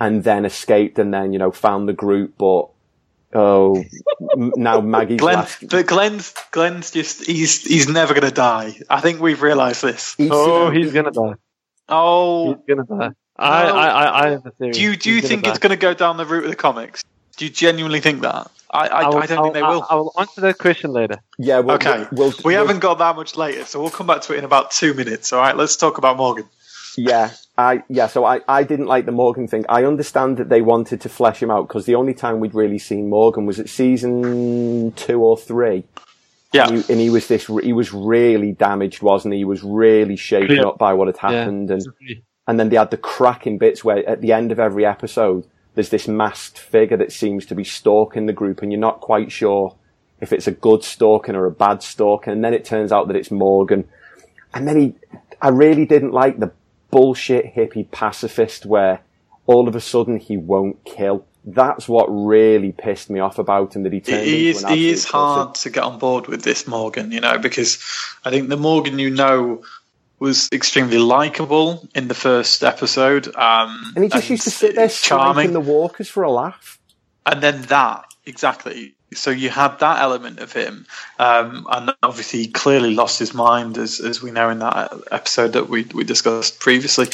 and 0.00 0.22
then 0.22 0.44
escaped 0.44 1.00
and 1.00 1.12
then, 1.12 1.32
you 1.32 1.38
know, 1.40 1.50
found 1.50 1.88
the 1.88 1.92
group, 1.92 2.34
but, 2.38 2.68
oh, 3.34 3.82
now 4.36 4.80
Maggie's 4.80 5.20
Glenn, 5.20 5.36
last. 5.36 5.68
but 5.68 5.86
Glenn's 5.86 6.34
Glenn's 6.50 6.90
just 6.90 7.24
he's 7.26 7.62
he's 7.64 7.88
never 7.88 8.14
going 8.14 8.26
to 8.28 8.34
die. 8.34 8.78
I 8.88 9.00
think 9.00 9.20
we've 9.20 9.40
realised 9.42 9.82
this. 9.82 10.14
He's- 10.16 10.30
Oh, 10.32 10.70
he's 10.70 10.92
gonna 10.92 11.10
die. 11.10 11.34
Oh, 11.88 12.54
He's 12.54 12.64
gonna 12.76 12.84
die. 12.84 13.10
I, 13.36 13.70
oh. 13.70 13.76
I, 13.76 13.86
I, 13.88 14.26
I 14.26 14.30
have 14.30 14.46
a 14.46 14.50
theory. 14.52 14.72
do 14.72 14.80
you 14.82 14.96
do 14.96 15.10
you 15.10 15.20
think 15.20 15.42
gonna 15.42 15.52
it's 15.52 15.58
die. 15.60 15.68
going 15.68 15.78
to 15.78 15.80
go 15.82 15.94
down 15.94 16.16
the 16.18 16.26
route 16.26 16.44
of 16.44 16.50
the 16.50 16.56
comics? 16.56 17.02
Do 17.36 17.46
you 17.46 17.50
genuinely 17.50 18.00
think 18.00 18.20
that? 18.22 18.50
I 18.70 18.86
I, 18.86 18.86
I, 18.86 19.04
will- 19.06 19.12
don't 19.12 19.26
think 19.28 19.54
they 19.54 19.60
I'll- 19.62 19.86
I 19.90 19.94
will 19.96 20.12
answer 20.18 20.40
that 20.42 20.58
question 20.58 20.92
later. 20.92 21.16
yeah, 21.38 21.58
we'll, 21.60 21.76
okay, 21.76 22.06
we'll, 22.12 22.28
we 22.44 22.54
we'll- 22.54 22.58
haven't 22.66 22.80
got 22.80 22.98
that 22.98 23.16
much 23.16 23.36
later, 23.36 23.64
so 23.64 23.80
we'll 23.80 23.90
come 23.90 24.06
back 24.06 24.20
to 24.22 24.34
it 24.34 24.38
in 24.38 24.44
about 24.44 24.70
two 24.70 24.94
minutes. 24.94 25.32
All 25.32 25.40
right, 25.40 25.56
let's 25.56 25.76
talk 25.76 25.98
about 25.98 26.16
Morgan. 26.18 26.44
Yeah, 26.96 27.30
I 27.60 27.82
yeah. 27.88 28.06
So 28.06 28.24
I, 28.24 28.40
I 28.48 28.62
didn't 28.64 28.86
like 28.86 29.06
the 29.06 29.12
Morgan 29.12 29.46
thing. 29.46 29.64
I 29.68 29.84
understand 29.84 30.36
that 30.38 30.48
they 30.48 30.62
wanted 30.62 31.00
to 31.02 31.08
flesh 31.08 31.42
him 31.42 31.50
out 31.50 31.68
because 31.68 31.86
the 31.86 31.94
only 31.94 32.14
time 32.14 32.40
we'd 32.40 32.54
really 32.54 32.78
seen 32.78 33.08
Morgan 33.10 33.46
was 33.46 33.58
at 33.60 33.68
season 33.68 34.92
two 34.92 35.20
or 35.20 35.36
three. 35.36 35.84
Yeah, 36.52 36.66
And 36.66 36.78
he, 36.82 36.92
and 36.92 37.00
he 37.00 37.10
was 37.10 37.28
this. 37.28 37.46
He 37.62 37.72
was 37.72 37.92
really 37.92 38.52
damaged, 38.52 39.02
wasn't 39.02 39.34
he? 39.34 39.40
He 39.40 39.44
was 39.44 39.62
really 39.62 40.16
shaken 40.16 40.56
Yeah. 40.56 40.68
up 40.68 40.78
by 40.78 40.94
what 40.94 41.06
had 41.06 41.16
happened, 41.18 41.70
and 41.70 41.82
and 42.48 42.58
then 42.58 42.68
they 42.70 42.76
had 42.76 42.90
the 42.90 42.96
cracking 42.96 43.58
bits 43.58 43.84
where 43.84 44.08
at 44.08 44.20
the 44.20 44.32
end 44.32 44.50
of 44.50 44.58
every 44.58 44.84
episode, 44.84 45.46
there's 45.74 45.90
this 45.90 46.08
masked 46.08 46.58
figure 46.58 46.96
that 46.96 47.12
seems 47.12 47.46
to 47.46 47.54
be 47.54 47.62
stalking 47.62 48.26
the 48.26 48.32
group, 48.32 48.62
and 48.62 48.72
you're 48.72 48.80
not 48.80 49.00
quite 49.00 49.30
sure 49.30 49.76
if 50.20 50.32
it's 50.32 50.48
a 50.48 50.52
good 50.52 50.82
stalking 50.82 51.36
or 51.36 51.46
a 51.46 51.50
bad 51.52 51.82
stalking, 51.84 52.32
and 52.32 52.42
then 52.44 52.52
it 52.52 52.64
turns 52.64 52.90
out 52.90 53.06
that 53.06 53.16
it's 53.16 53.30
Morgan, 53.30 53.88
and 54.52 54.66
then 54.66 54.80
he. 54.80 54.94
I 55.40 55.48
really 55.50 55.86
didn't 55.86 56.12
like 56.12 56.38
the 56.40 56.50
bullshit 56.90 57.54
hippie 57.54 57.90
pacifist 57.90 58.66
where 58.66 59.00
all 59.46 59.68
of 59.68 59.74
a 59.76 59.80
sudden 59.80 60.18
he 60.18 60.36
won't 60.36 60.84
kill. 60.84 61.24
That's 61.44 61.88
what 61.88 62.06
really 62.06 62.72
pissed 62.72 63.08
me 63.08 63.18
off 63.20 63.38
about 63.38 63.74
him 63.74 63.84
that 63.84 63.92
he 63.92 64.00
turned 64.00 64.24
he 64.26 64.48
into 64.48 64.58
is 64.58 64.64
an 64.64 64.74
he 64.74 64.90
is 64.90 65.04
hard 65.06 65.54
to 65.56 65.70
get 65.70 65.82
on 65.82 65.98
board 65.98 66.26
with 66.26 66.42
this 66.42 66.66
Morgan, 66.66 67.12
you 67.12 67.20
know, 67.20 67.38
because 67.38 67.82
I 68.24 68.30
think 68.30 68.48
the 68.48 68.58
Morgan 68.58 68.98
you 68.98 69.10
know 69.10 69.62
was 70.18 70.50
extremely 70.52 70.98
likable 70.98 71.88
in 71.94 72.08
the 72.08 72.14
first 72.14 72.62
episode. 72.62 73.34
Um, 73.34 73.92
And 73.96 74.04
he 74.04 74.10
just 74.10 74.28
used 74.28 74.44
to 74.44 74.50
sit 74.50 74.74
there 74.74 74.88
charming. 74.90 75.54
the 75.54 75.60
walkers 75.60 76.08
for 76.10 76.22
a 76.22 76.30
laugh. 76.30 76.78
and 77.24 77.42
then 77.42 77.62
that 77.62 78.04
exactly. 78.26 78.94
So 79.14 79.30
you 79.30 79.50
had 79.50 79.80
that 79.80 80.00
element 80.00 80.38
of 80.38 80.52
him, 80.52 80.86
um, 81.18 81.66
and 81.70 81.92
obviously 82.02 82.40
he 82.40 82.48
clearly 82.48 82.94
lost 82.94 83.18
his 83.18 83.34
mind, 83.34 83.76
as 83.76 84.00
as 84.00 84.22
we 84.22 84.30
know 84.30 84.50
in 84.50 84.60
that 84.60 84.92
episode 85.10 85.54
that 85.54 85.68
we 85.68 85.84
we 85.84 86.04
discussed 86.04 86.60
previously. 86.60 87.08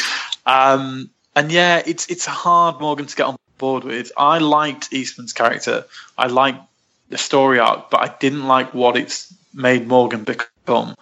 Um, 0.45 1.11
and 1.35 1.51
yeah, 1.51 1.83
it's 1.85 2.07
it's 2.09 2.27
hard 2.27 2.81
Morgan 2.81 3.07
to 3.07 3.17
get 3.17 3.27
on 3.27 3.37
board 3.59 3.85
with. 3.85 4.13
I 4.17 4.39
liked 4.39 4.93
Eastman's 4.93 5.33
character. 5.33 5.87
I 6.19 6.27
liked 6.27 6.61
the 7.09 7.19
story 7.19 7.59
arc, 7.59 7.91
but 7.91 8.01
I 8.01 8.15
didn't 8.19 8.47
like 8.47 8.75
what 8.75 8.97
it's 8.97 9.33
made 9.55 9.87
Morgan 9.87 10.25
become. 10.25 10.97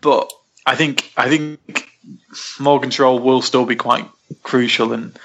But 0.00 0.32
I 0.64 0.76
think 0.76 1.12
I 1.16 1.28
think 1.28 1.88
Morgan's 2.60 2.98
role 2.98 3.18
will 3.18 3.42
still 3.42 3.66
be 3.66 3.76
quite 3.76 4.08
crucial, 4.42 4.92
and 4.92 5.18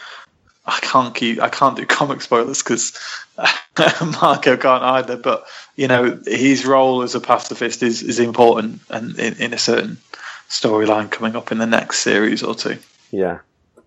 I 0.68 0.80
can't 0.82 1.16
keep 1.16 1.40
I 1.42 1.48
can't 1.48 1.78
do 1.78 1.86
comic 1.86 2.22
spoilers 2.22 2.62
because 2.62 3.00
Marco 4.22 4.58
can't 4.58 4.84
either. 4.84 5.16
But 5.16 5.48
you 5.78 5.88
know, 5.88 6.20
his 6.26 6.66
role 6.66 7.04
as 7.04 7.16
a 7.16 7.22
pacifist 7.22 7.82
is 7.84 8.04
is 8.04 8.20
important, 8.20 8.82
and 8.90 9.18
in, 9.18 9.42
in 9.42 9.54
a 9.54 9.58
certain 9.58 9.98
storyline 10.50 11.10
coming 11.10 11.36
up 11.38 11.52
in 11.52 11.58
the 11.58 11.66
next 11.66 12.00
series 12.00 12.44
or 12.44 12.54
two. 12.54 12.78
Yeah. 13.12 13.40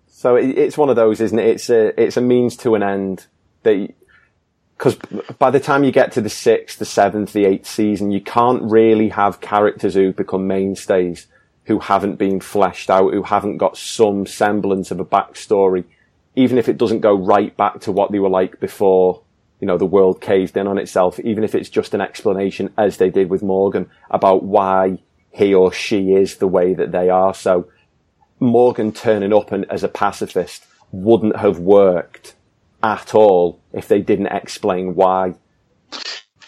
So 0.09 0.35
it, 0.35 0.57
it's 0.57 0.77
one 0.77 0.89
of 0.89 0.95
those, 0.95 1.21
isn't 1.21 1.37
it? 1.37 1.47
It's 1.47 1.69
a 1.69 2.01
it's 2.01 2.17
a 2.17 2.21
means 2.21 2.57
to 2.57 2.73
an 2.73 2.81
end. 2.81 3.27
That 3.61 3.93
because 4.75 4.95
by 5.37 5.51
the 5.51 5.59
time 5.59 5.83
you 5.83 5.91
get 5.91 6.11
to 6.13 6.21
the 6.21 6.29
sixth, 6.29 6.79
the 6.79 6.85
seventh, 6.85 7.31
the 7.31 7.45
eighth 7.45 7.67
season, 7.67 8.09
you 8.09 8.21
can't 8.21 8.63
really 8.63 9.09
have 9.09 9.39
characters 9.39 9.93
who 9.93 10.13
become 10.13 10.47
mainstays 10.47 11.27
who 11.65 11.77
haven't 11.77 12.15
been 12.15 12.39
fleshed 12.39 12.89
out, 12.89 13.13
who 13.13 13.21
haven't 13.21 13.57
got 13.57 13.77
some 13.77 14.25
semblance 14.25 14.89
of 14.89 14.99
a 14.99 15.05
backstory 15.05 15.85
even 16.35 16.57
if 16.57 16.69
it 16.69 16.77
doesn't 16.77 17.01
go 17.01 17.13
right 17.15 17.55
back 17.57 17.81
to 17.81 17.91
what 17.91 18.11
they 18.11 18.19
were 18.19 18.29
like 18.29 18.59
before, 18.59 19.21
you 19.59 19.67
know, 19.67 19.77
the 19.77 19.85
world 19.85 20.21
caved 20.21 20.57
in 20.57 20.67
on 20.67 20.77
itself, 20.77 21.19
even 21.19 21.43
if 21.43 21.53
it's 21.55 21.69
just 21.69 21.93
an 21.93 22.01
explanation, 22.01 22.73
as 22.77 22.97
they 22.97 23.09
did 23.09 23.29
with 23.29 23.43
Morgan, 23.43 23.89
about 24.09 24.43
why 24.43 24.99
he 25.31 25.53
or 25.53 25.71
she 25.71 26.13
is 26.13 26.37
the 26.37 26.47
way 26.47 26.73
that 26.73 26.91
they 26.91 27.09
are. 27.09 27.33
So 27.33 27.69
Morgan 28.39 28.91
turning 28.91 29.33
up 29.33 29.51
and 29.51 29.69
as 29.69 29.83
a 29.83 29.87
pacifist 29.87 30.65
wouldn't 30.91 31.37
have 31.37 31.59
worked 31.59 32.35
at 32.83 33.13
all 33.13 33.59
if 33.73 33.87
they 33.87 34.01
didn't 34.01 34.27
explain 34.27 34.95
why. 34.95 35.35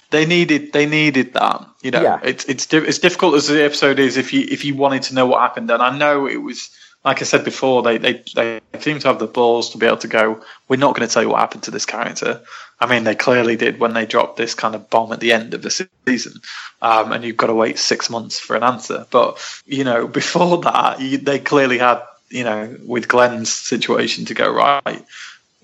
They 0.09 0.25
needed 0.25 0.73
they 0.73 0.85
needed 0.85 1.33
that. 1.33 1.67
You 1.81 1.91
know, 1.91 2.01
Yeah. 2.01 2.19
it's 2.23 2.45
it's 2.45 2.71
as 2.73 2.99
difficult 2.99 3.35
as 3.35 3.47
the 3.47 3.63
episode 3.63 3.99
is 3.99 4.17
if 4.17 4.33
you 4.33 4.45
if 4.49 4.63
you 4.65 4.75
wanted 4.75 5.03
to 5.03 5.15
know 5.15 5.25
what 5.25 5.41
happened. 5.41 5.69
And 5.71 5.81
I 5.81 5.95
know 5.97 6.27
it 6.27 6.37
was 6.37 6.69
like 7.05 7.21
I 7.21 7.25
said 7.25 7.43
before, 7.43 7.83
they 7.83 7.97
they 7.97 8.23
they 8.33 8.61
seem 8.79 8.99
to 8.99 9.07
have 9.09 9.19
the 9.19 9.27
balls 9.27 9.71
to 9.71 9.77
be 9.77 9.85
able 9.85 9.97
to 9.97 10.07
go. 10.07 10.43
We're 10.67 10.77
not 10.77 10.95
going 10.95 11.07
to 11.07 11.13
tell 11.13 11.23
you 11.23 11.29
what 11.29 11.39
happened 11.39 11.63
to 11.63 11.71
this 11.71 11.85
character. 11.85 12.41
I 12.79 12.85
mean, 12.85 13.03
they 13.03 13.15
clearly 13.15 13.55
did 13.55 13.79
when 13.79 13.93
they 13.93 14.05
dropped 14.05 14.37
this 14.37 14.55
kind 14.55 14.73
of 14.73 14.89
bomb 14.89 15.11
at 15.11 15.19
the 15.19 15.33
end 15.33 15.53
of 15.53 15.61
the 15.61 15.87
season, 16.07 16.41
um, 16.81 17.11
and 17.11 17.23
you've 17.23 17.37
got 17.37 17.47
to 17.47 17.53
wait 17.53 17.77
six 17.77 18.09
months 18.09 18.39
for 18.39 18.55
an 18.55 18.63
answer. 18.63 19.05
But 19.09 19.39
you 19.65 19.83
know, 19.83 20.07
before 20.21 20.59
that, 20.61 21.01
you, 21.01 21.17
they 21.17 21.39
clearly 21.39 21.77
had 21.77 22.01
you 22.29 22.45
know 22.45 22.77
with 22.85 23.07
Glenn's 23.09 23.51
situation 23.51 24.25
to 24.25 24.33
go 24.33 24.51
right. 24.51 25.05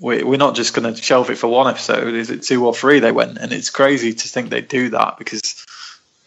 We, 0.02 0.24
we're 0.24 0.38
not 0.38 0.56
just 0.56 0.74
going 0.74 0.94
to 0.94 1.02
shelve 1.02 1.30
it 1.30 1.38
for 1.38 1.48
one 1.48 1.68
episode. 1.68 2.14
Is 2.14 2.30
it 2.30 2.44
two 2.44 2.66
or 2.66 2.74
three? 2.74 3.00
They 3.00 3.12
went, 3.12 3.38
and 3.38 3.52
it's 3.52 3.70
crazy 3.70 4.14
to 4.14 4.28
think 4.28 4.50
they 4.50 4.62
do 4.62 4.90
that 4.90 5.18
because 5.18 5.66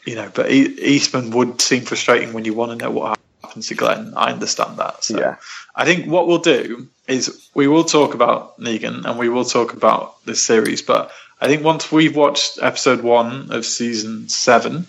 you 0.06 0.14
know. 0.14 0.30
But 0.34 0.50
Eastman 0.50 1.32
would 1.32 1.60
seem 1.60 1.84
frustrating 1.84 2.32
when 2.32 2.46
you 2.46 2.54
want 2.54 2.78
to 2.78 2.84
know 2.84 2.90
what 2.90 3.18
happens 3.42 3.68
to 3.68 3.74
Glenn. 3.74 4.14
I 4.16 4.32
understand 4.32 4.78
that. 4.78 5.04
So 5.04 5.18
Yeah. 5.18 5.36
I 5.74 5.84
think 5.84 6.06
what 6.06 6.26
we'll 6.26 6.38
do 6.38 6.88
is 7.08 7.48
we 7.54 7.66
will 7.66 7.84
talk 7.84 8.14
about 8.14 8.60
Negan 8.60 9.04
and 9.04 9.18
we 9.18 9.28
will 9.28 9.44
talk 9.44 9.72
about 9.72 10.24
this 10.24 10.42
series. 10.42 10.82
But 10.82 11.10
I 11.40 11.48
think 11.48 11.64
once 11.64 11.90
we've 11.90 12.14
watched 12.14 12.58
episode 12.62 13.02
one 13.02 13.50
of 13.50 13.66
season 13.66 14.28
seven, 14.28 14.86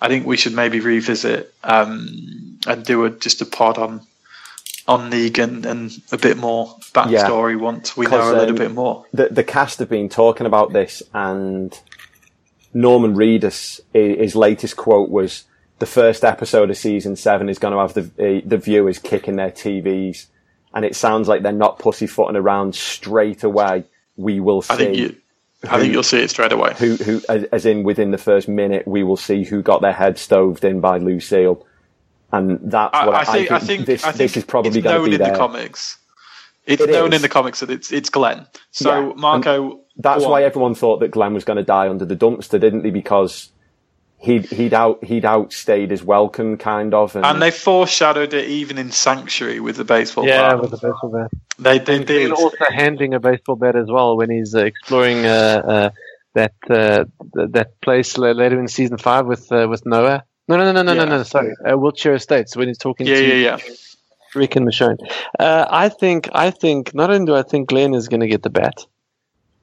I 0.00 0.08
think 0.08 0.26
we 0.26 0.36
should 0.36 0.54
maybe 0.54 0.80
revisit 0.80 1.54
um, 1.64 2.58
and 2.66 2.84
do 2.84 3.04
a 3.04 3.10
just 3.10 3.40
a 3.40 3.46
pod 3.46 3.78
on 3.78 4.02
on 4.88 5.10
Negan 5.10 5.64
and 5.64 5.90
a 6.12 6.18
bit 6.18 6.36
more 6.36 6.76
backstory 6.92 7.56
yeah. 7.56 7.62
once 7.62 7.96
we 7.96 8.06
know 8.06 8.30
a 8.30 8.36
little 8.36 8.50
um, 8.50 8.54
bit 8.56 8.72
more. 8.72 9.04
the 9.12 9.28
the 9.28 9.42
cast 9.42 9.78
have 9.78 9.88
been 9.88 10.08
talking 10.08 10.46
about 10.46 10.72
this, 10.72 11.02
and 11.12 11.78
Norman 12.76 13.14
Reedus, 13.14 13.80
his 13.92 14.36
latest 14.36 14.76
quote 14.76 15.08
was, 15.08 15.44
"The 15.78 15.86
first 15.86 16.24
episode 16.24 16.70
of 16.70 16.76
season 16.76 17.16
seven 17.16 17.48
is 17.48 17.58
going 17.58 17.72
to 17.72 17.80
have 17.80 17.94
the 17.94 18.02
uh, 18.38 18.40
the 18.46 18.58
viewers 18.58 18.98
kicking 18.98 19.36
their 19.36 19.50
TVs," 19.50 20.26
and 20.74 20.84
it 20.84 20.96
sounds 20.96 21.28
like 21.28 21.42
they're 21.42 21.52
not 21.52 21.78
pussyfooting 21.78 22.36
around 22.36 22.74
straight 22.74 23.42
away. 23.44 23.84
We 24.16 24.40
will 24.40 24.62
see 24.62 24.72
I 24.74 24.76
think 24.76 24.96
you, 24.96 25.16
I 25.68 25.78
think 25.80 25.92
you'll 25.92 26.02
see 26.02 26.18
it 26.18 26.30
straight 26.30 26.52
away. 26.52 26.74
who 26.78 26.96
who 26.96 27.20
as, 27.28 27.66
in 27.66 27.82
within 27.82 28.10
the 28.10 28.18
first 28.18 28.48
minute 28.48 28.86
we 28.88 29.02
will 29.02 29.16
see 29.16 29.44
who 29.44 29.62
got 29.62 29.82
their 29.82 29.92
head 29.92 30.18
stoved 30.18 30.64
in 30.64 30.80
by 30.80 30.98
Lucille, 30.98 31.66
and 32.32 32.58
that's 32.70 32.94
I, 32.94 33.06
what 33.06 33.14
I, 33.14 33.20
I 33.20 33.24
think. 33.24 33.50
I 33.52 33.58
think. 33.58 33.86
this 33.86 34.04
I 34.04 34.12
think 34.12 34.18
this 34.18 34.36
is 34.38 34.44
probably 34.44 34.80
going 34.80 34.94
to 34.94 34.98
known 35.00 35.08
be 35.10 35.14
in 35.16 35.20
there. 35.20 35.32
the 35.32 35.38
comics. 35.38 35.98
It's 36.64 36.82
It 36.82 36.90
known 36.90 37.12
is. 37.12 37.16
in 37.16 37.22
the 37.22 37.28
comics 37.28 37.60
that 37.60 37.70
it's 37.70 37.92
it's 37.92 38.10
Glenn. 38.10 38.46
So 38.70 39.08
Yeah, 39.10 39.12
Marco. 39.16 39.80
That's 39.98 40.24
why 40.24 40.42
on. 40.42 40.46
everyone 40.46 40.74
thought 40.74 41.00
that 41.00 41.10
Glenn 41.10 41.32
was 41.32 41.44
going 41.44 41.56
to 41.58 41.62
die 41.62 41.88
under 41.88 42.04
the 42.04 42.16
dumpster, 42.16 42.60
didn't 42.60 42.82
they? 42.82 42.90
Because 42.90 43.50
he'd 44.18 44.46
he'd 44.46 44.74
out 44.74 45.02
he'd 45.04 45.24
outstayed 45.24 45.90
his 45.90 46.02
welcome, 46.02 46.56
kind 46.56 46.94
of. 46.94 47.14
And, 47.16 47.24
And 47.24 47.40
they 47.42 47.50
foreshadowed 47.50 48.34
it 48.34 48.48
even 48.48 48.78
in 48.78 48.90
Sanctuary 48.90 49.60
with 49.60 49.76
the 49.76 49.84
baseball 49.84 50.24
bat. 50.24 50.30
Yeah, 50.30 50.48
bat. 50.52 50.60
with 50.60 50.70
the 50.70 50.76
baseball 50.78 51.10
bat. 51.10 51.30
They, 51.58 51.78
they 51.78 51.96
And 51.96 52.06
did. 52.06 52.32
also 52.32 52.56
handling 52.70 53.14
a 53.14 53.20
baseball 53.20 53.56
bat 53.56 53.76
as 53.76 53.88
well 53.90 54.16
when 54.16 54.30
he's 54.30 54.54
uh, 54.54 54.64
exploring 54.64 55.24
uh, 55.24 55.62
uh, 55.66 55.90
that 56.34 56.52
uh, 56.68 57.04
that 57.34 57.80
place 57.80 58.18
later 58.18 58.58
in 58.60 58.68
season 58.68 58.98
five 58.98 59.26
with 59.26 59.50
uh, 59.52 59.66
with 59.68 59.84
Noah. 59.86 60.24
No, 60.48 60.56
no, 60.56 60.70
no, 60.70 60.82
no, 60.82 60.94
no, 60.94 61.04
no, 61.04 61.16
no. 61.16 61.22
Sorry, 61.24 61.52
uh, 61.68 61.76
Wiltshire 61.76 62.14
Estates 62.14 62.54
when 62.56 62.68
he's 62.68 62.78
talking 62.78 63.06
Yeah, 63.06 63.16
to 63.16 63.26
yeah, 63.26 63.56
yeah. 63.56 63.74
Rick 64.36 64.54
and 64.54 64.68
Michonne. 64.68 64.98
Uh, 65.38 65.66
I 65.68 65.88
think, 65.88 66.28
I 66.32 66.50
think, 66.50 66.94
not 66.94 67.10
only 67.10 67.26
do 67.26 67.34
I 67.34 67.42
think 67.42 67.68
Glenn 67.68 67.94
is 67.94 68.06
going 68.06 68.20
to 68.20 68.28
get 68.28 68.42
the 68.44 68.50
bat, 68.50 68.86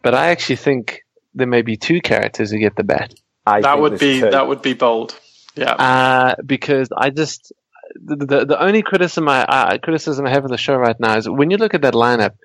but 0.02 0.14
I 0.14 0.32
actually 0.32 0.58
think 0.58 1.06
there 1.36 1.48
may 1.48 1.62
be 1.62 1.78
two 1.78 2.02
characters 2.02 2.52
who 2.52 2.58
get 2.58 2.76
the 2.76 2.84
bat. 2.84 3.14
I 3.46 3.62
That 3.62 3.80
would 3.80 4.00
be 4.00 4.20
two. 4.22 4.30
that 4.32 4.48
would 4.48 4.62
be 4.62 4.74
bold. 4.74 5.20
Yeah. 5.56 5.74
Uh, 5.74 6.36
because 6.46 6.90
I 6.96 7.10
just 7.10 7.52
the, 7.96 8.16
the 8.16 8.46
the 8.46 8.62
only 8.62 8.82
criticism 8.82 9.28
I 9.28 9.44
uh, 9.44 9.78
criticism 9.78 10.26
I 10.26 10.30
have 10.32 10.46
of 10.46 10.52
the 10.52 10.58
show 10.58 10.76
right 10.76 11.00
now 11.00 11.18
is 11.18 11.30
when 11.30 11.52
you 11.52 11.58
look 11.58 11.74
at 11.74 11.82
that 11.82 11.94
lineup 11.94 12.36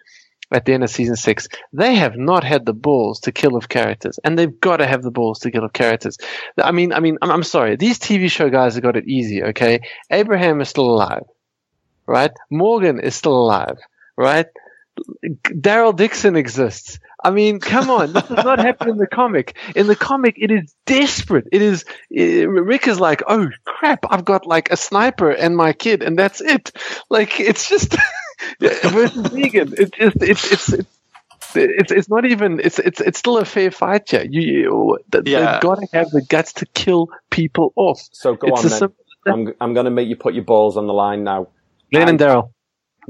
at 0.50 0.64
the 0.64 0.72
end 0.72 0.82
of 0.82 0.90
season 0.90 1.16
six, 1.16 1.46
they 1.72 1.94
have 1.94 2.16
not 2.16 2.42
had 2.42 2.64
the 2.64 2.72
balls 2.72 3.20
to 3.20 3.32
kill 3.32 3.56
off 3.56 3.68
characters, 3.68 4.18
and 4.24 4.38
they've 4.38 4.60
got 4.60 4.78
to 4.78 4.86
have 4.86 5.02
the 5.02 5.10
balls 5.10 5.40
to 5.40 5.50
kill 5.50 5.64
off 5.64 5.72
characters. 5.72 6.16
I 6.56 6.72
mean, 6.72 6.92
I 6.92 7.00
mean, 7.00 7.18
I'm, 7.20 7.30
I'm 7.30 7.42
sorry, 7.42 7.76
these 7.76 7.98
TV 7.98 8.30
show 8.30 8.48
guys 8.48 8.74
have 8.74 8.82
got 8.82 8.96
it 8.96 9.06
easy. 9.06 9.42
Okay, 9.42 9.80
Abraham 10.10 10.60
is 10.60 10.68
still 10.68 10.90
alive, 10.90 11.24
right? 12.06 12.32
Morgan 12.50 12.98
is 13.00 13.14
still 13.14 13.36
alive, 13.36 13.78
right? 14.16 14.46
Daryl 15.26 15.94
Dixon 15.96 16.36
exists. 16.36 16.98
I 17.22 17.30
mean, 17.30 17.58
come 17.60 17.90
on, 17.90 18.12
this 18.12 18.22
does 18.24 18.44
not 18.44 18.58
happen 18.60 18.88
in 18.90 18.96
the 18.96 19.06
comic. 19.06 19.56
In 19.74 19.86
the 19.88 19.96
comic, 19.96 20.36
it 20.38 20.50
is 20.50 20.74
desperate. 20.86 21.46
It 21.50 21.62
is 21.62 21.84
eh, 22.14 22.44
Rick 22.44 22.86
is 22.88 23.00
like, 23.00 23.22
oh 23.26 23.48
crap, 23.64 24.04
I've 24.10 24.24
got 24.24 24.46
like 24.46 24.70
a 24.70 24.76
sniper 24.76 25.30
and 25.30 25.56
my 25.56 25.72
kid, 25.72 26.02
and 26.02 26.18
that's 26.18 26.40
it. 26.40 26.70
Like 27.10 27.40
it's 27.40 27.68
just 27.68 27.96
versus 28.60 29.22
Negan. 29.28 29.74
It's 29.78 29.90
just 29.98 30.16
it's 30.22 30.52
it's. 30.52 30.72
it's 30.72 30.88
it's, 31.54 31.92
it's 31.92 32.08
not 32.10 32.26
even 32.26 32.60
it's 32.60 32.78
it's 32.78 33.00
it's 33.00 33.18
still 33.18 33.38
a 33.38 33.44
fair 33.44 33.70
fight 33.70 34.10
here. 34.10 34.24
You, 34.28 34.40
you 34.42 34.98
Yeah. 35.24 35.52
they've 35.52 35.60
got 35.62 35.76
to 35.76 35.86
have 35.94 36.10
the 36.10 36.22
guts 36.28 36.52
to 36.54 36.66
kill 36.66 37.08
people 37.30 37.72
off. 37.74 38.00
So 38.12 38.34
go 38.34 38.48
it's 38.48 38.64
on 38.64 38.68
then. 38.70 38.78
simple- 38.78 38.96
I'm 39.26 39.54
I'm 39.60 39.74
going 39.74 39.84
to 39.86 39.90
make 39.90 40.08
you 40.08 40.16
put 40.16 40.34
your 40.34 40.44
balls 40.44 40.76
on 40.76 40.86
the 40.86 40.92
line 40.92 41.24
now. 41.24 41.48
Glenn 41.90 42.08
and 42.08 42.18
Daryl. 42.18 42.50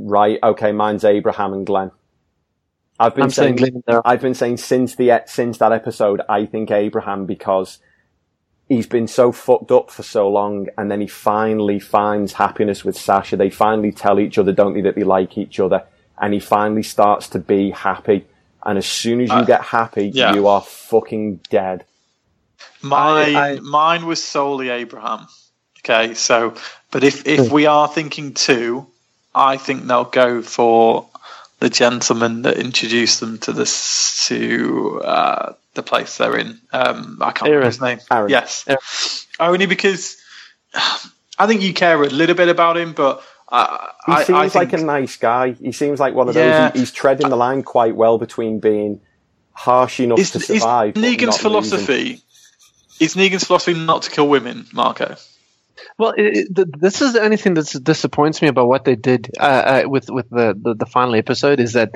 Right? 0.01 0.39
Okay, 0.43 0.71
mine's 0.73 1.05
Abraham 1.05 1.53
and 1.53 1.67
Glenn. 1.67 1.91
I've 3.01 3.15
been 3.15 3.25
I'm 3.25 3.31
saying 3.31 3.57
Glenn 3.57 3.83
and 3.87 4.01
I've 4.05 4.21
been 4.21 4.35
saying 4.35 4.59
since 4.59 4.95
the 4.95 5.23
since 5.27 5.59
that 5.59 5.73
episode, 5.73 6.21
I 6.29 6.47
think 6.47 6.71
Abraham 6.71 7.27
because 7.27 7.79
he's 8.69 8.87
been 8.87 9.07
so 9.09 9.33
fucked 9.33 9.71
up 9.71 9.91
for 9.91 10.03
so 10.03 10.29
long, 10.29 10.69
and 10.77 10.91
then 10.91 11.01
he 11.01 11.07
finally 11.09 11.79
finds 11.81 12.35
happiness 12.35 12.85
with 12.85 12.97
Sasha. 12.97 13.37
They 13.37 13.51
finally 13.51 13.93
tell 13.93 14.21
each 14.21 14.39
other, 14.39 14.53
don't 14.53 14.75
they, 14.75 14.83
that 14.83 14.95
they 14.95 15.05
like 15.05 15.37
each 15.39 15.59
other, 15.59 15.85
and 16.21 16.33
he 16.35 16.41
finally 16.41 16.83
starts 16.83 17.29
to 17.31 17.39
be 17.39 17.71
happy. 17.71 18.27
And 18.65 18.77
as 18.79 18.87
soon 18.87 19.21
as 19.21 19.31
you 19.31 19.37
Uh, 19.37 19.45
get 19.45 19.63
happy, 19.63 20.09
yeah. 20.13 20.35
you 20.35 20.47
are 20.49 20.61
fucking 20.61 21.41
dead. 21.51 21.85
Mine, 22.83 23.37
I- 23.37 23.53
I- 23.55 23.61
mine 23.61 24.07
was 24.07 24.23
solely 24.23 24.69
Abraham. 24.71 25.27
Okay, 25.85 26.15
so 26.15 26.55
but 26.91 27.05
if 27.05 27.27
if 27.27 27.51
we 27.51 27.67
are 27.67 27.89
thinking 27.89 28.35
two, 28.35 28.87
I 29.35 29.57
think 29.57 29.87
they'll 29.87 30.05
go 30.05 30.43
for 30.43 31.09
the 31.61 31.69
gentleman 31.71 32.43
that 32.43 32.57
introduced 32.57 33.21
them 33.21 33.39
to 33.39 33.53
this 33.53 34.27
to 34.29 35.01
uh, 35.05 35.53
the 35.75 35.83
place 35.83 36.17
they're 36.19 36.37
in. 36.37 36.59
Um, 36.73 37.19
I 37.21 37.33
can't 37.33 37.51
remember 37.51 37.67
his 37.67 37.81
name. 37.81 37.99
Aaron. 38.11 38.31
Yes, 38.31 38.65
Aaron. 38.67 38.81
only 39.41 39.67
because 39.67 40.17
I 41.39 41.47
think 41.47 41.63
you 41.63 41.73
care 41.75 42.03
a 42.03 42.07
little 42.09 42.37
bit 42.37 42.49
about 42.49 42.77
him, 42.77 42.93
but 42.93 43.23
I, 43.51 43.91
He 44.07 44.13
I, 44.13 44.23
seems 44.25 44.57
I 44.57 44.59
like 44.59 44.73
a 44.73 44.79
nice 44.79 45.17
guy. 45.17 45.53
He 45.53 45.73
seems 45.73 45.99
like 46.01 46.15
one 46.15 46.29
of 46.29 46.37
Yeah. 46.37 46.69
those. 46.69 46.73
He, 46.75 46.81
he's 46.81 46.93
treading 46.93 47.29
the 47.29 47.37
line 47.37 47.63
quite 47.63 47.97
well 47.97 48.19
between 48.19 48.61
being 48.61 49.01
harsh 49.53 50.01
enough 50.01 50.19
is, 50.19 50.33
to 50.33 50.41
survive. 50.41 50.95
but 50.95 51.03
Negan's 51.03 51.43
not 51.43 51.53
losing. 51.53 51.79
philosophy. 51.79 52.23
Is 53.01 53.15
Negan's 53.15 53.45
philosophy 53.45 53.75
not 53.79 54.03
to 54.03 54.11
kill 54.11 54.29
women, 54.29 54.67
Marco? 54.73 55.17
Well, 55.99 56.15
it, 56.17 56.49
it, 56.57 56.81
this 56.81 57.03
is 57.03 57.13
the 57.15 57.23
only 57.23 57.37
thing 57.37 57.55
that 57.55 57.81
disappoints 57.83 58.43
me 58.43 58.49
about 58.49 58.69
what 58.69 58.85
they 58.85 58.97
did 58.97 59.31
uh, 59.39 59.43
uh, 59.43 59.83
with 59.87 60.11
with 60.11 60.29
the, 60.31 60.55
the 60.61 60.75
the 60.75 60.87
final 60.87 61.15
episode 61.15 61.61
is 61.61 61.73
that 61.73 61.93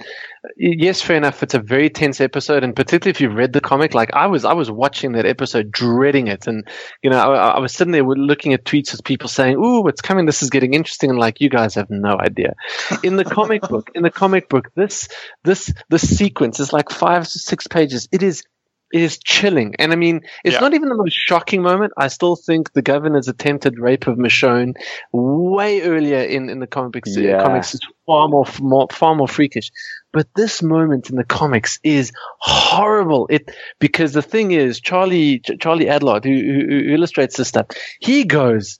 yes, 0.56 1.00
fair 1.00 1.16
enough, 1.16 1.42
it's 1.42 1.54
a 1.54 1.60
very 1.60 1.90
tense 1.90 2.20
episode, 2.20 2.64
and 2.64 2.74
particularly 2.74 3.10
if 3.10 3.20
you've 3.20 3.34
read 3.34 3.52
the 3.52 3.60
comic, 3.60 3.94
like 3.94 4.12
I 4.12 4.26
was, 4.26 4.44
I 4.44 4.54
was 4.54 4.70
watching 4.70 5.12
that 5.12 5.26
episode, 5.26 5.70
dreading 5.70 6.28
it, 6.28 6.46
and 6.46 6.66
you 7.02 7.10
know, 7.10 7.18
I, 7.18 7.50
I 7.50 7.58
was 7.60 7.72
sitting 7.72 7.92
there 7.92 8.04
looking 8.04 8.52
at 8.52 8.64
tweets 8.64 8.92
with 8.92 9.04
people 9.04 9.28
saying, 9.28 9.56
"Ooh, 9.56 9.86
it's 9.88 10.00
coming, 10.00 10.26
this 10.26 10.42
is 10.42 10.50
getting 10.50 10.74
interesting," 10.74 11.10
and 11.10 11.18
like 11.18 11.40
you 11.40 11.48
guys 11.48 11.74
have 11.74 11.90
no 11.90 12.16
idea. 12.18 12.54
In 13.02 13.16
the 13.16 13.24
comic 13.24 13.62
book, 13.62 13.90
in 13.94 14.02
the 14.02 14.10
comic 14.10 14.48
book, 14.48 14.72
this 14.74 15.08
this 15.44 15.72
this 15.88 16.16
sequence 16.16 16.60
is 16.60 16.72
like 16.72 16.90
five 16.90 17.24
to 17.24 17.38
six 17.38 17.66
pages. 17.66 18.08
It 18.12 18.22
is 18.22 18.44
it 18.92 19.00
is 19.00 19.18
chilling. 19.18 19.74
And 19.78 19.92
I 19.92 19.96
mean, 19.96 20.20
it's 20.44 20.54
Yeah. 20.54 20.60
not 20.60 20.74
even 20.74 20.88
the 20.88 20.94
most 20.96 21.14
shocking 21.14 21.62
moment. 21.62 21.92
I 21.96 22.08
still 22.08 22.36
think 22.36 22.72
the 22.72 22.82
governor's 22.82 23.28
attempted 23.28 23.78
rape 23.78 24.06
of 24.06 24.18
Michonne 24.18 24.74
way 25.12 25.80
earlier 25.82 26.20
in, 26.20 26.50
in 26.50 26.60
the 26.60 26.66
comic 26.66 26.92
books, 26.92 27.16
Yeah. 27.16 27.42
comics 27.42 27.74
is 27.74 27.80
far 28.06 28.28
more, 28.28 28.44
more 28.60 28.86
far 28.92 29.14
more 29.14 29.28
freakish. 29.28 29.70
But 30.12 30.26
this 30.36 30.62
moment 30.62 31.08
in 31.08 31.16
the 31.16 31.24
comics 31.24 31.78
is 31.82 32.12
horrible. 32.38 33.26
It 33.30 33.50
because 33.80 34.12
the 34.12 34.20
thing 34.22 34.50
is, 34.52 34.80
Charlie 34.80 35.38
Charlie 35.40 35.86
Adlard, 35.86 36.24
who, 36.24 36.30
who, 36.34 36.66
who 36.68 36.94
illustrates 36.94 37.36
this 37.38 37.48
stuff, 37.48 37.66
he 38.00 38.24
goes 38.24 38.78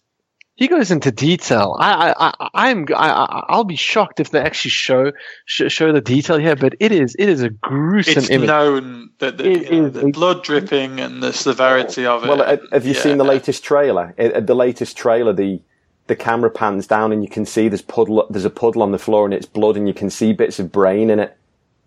he 0.57 0.69
goes 0.69 0.91
into 0.91 1.11
detail. 1.11 1.77
I, 1.81 2.13
I, 2.19 2.35
I 2.39 2.49
I'm, 2.71 2.87
I, 2.95 3.45
I'll 3.49 3.65
be 3.65 3.77
shocked 3.77 4.21
if 4.21 4.31
they 4.31 4.41
actually 4.41 4.71
show 4.71 5.13
sh- 5.47 5.73
show 5.73 5.93
the 5.93 6.01
detail 6.01 6.39
here. 6.39 6.57
But 6.57 6.75
it 6.79 6.93
is, 6.93 7.15
it 7.19 7.29
is 7.29 7.43
a 7.43 7.49
gruesome 7.49 8.19
It's 8.19 8.31
image. 8.31 8.47
known 8.49 9.11
that 9.19 9.39
the, 9.39 9.51
It 9.51 9.73
you 9.73 9.83
know, 9.83 9.89
the 9.89 10.09
blood 10.09 10.45
dripping 10.45 11.01
and 11.01 11.23
the 11.23 11.33
severity 11.33 12.05
of 12.07 12.25
it. 12.25 12.29
Well, 12.29 12.43
uh, 12.43 12.59
have 12.73 12.85
you 12.85 12.93
Yeah. 12.95 13.01
seen 13.01 13.19
the 13.19 13.25
latest 13.25 13.65
trailer? 13.65 14.15
Uh, 14.19 14.41
the 14.41 14.55
latest 14.55 14.97
trailer, 14.97 15.33
the 15.33 15.61
the 16.09 16.17
camera 16.17 16.51
pans 16.51 16.87
down 16.87 17.13
and 17.13 17.23
you 17.23 17.31
can 17.31 17.47
see 17.47 17.69
there's 17.69 17.81
puddle. 17.81 18.27
There's 18.29 18.45
a 18.45 18.51
puddle 18.51 18.83
on 18.83 18.93
the 18.93 18.99
floor 18.99 19.25
and 19.25 19.33
it's 19.33 19.47
blood, 19.47 19.77
and 19.77 19.89
you 19.89 19.95
can 19.95 20.11
see 20.11 20.33
bits 20.33 20.59
of 20.59 20.71
brain 20.71 21.11
in 21.11 21.19
it. 21.21 21.37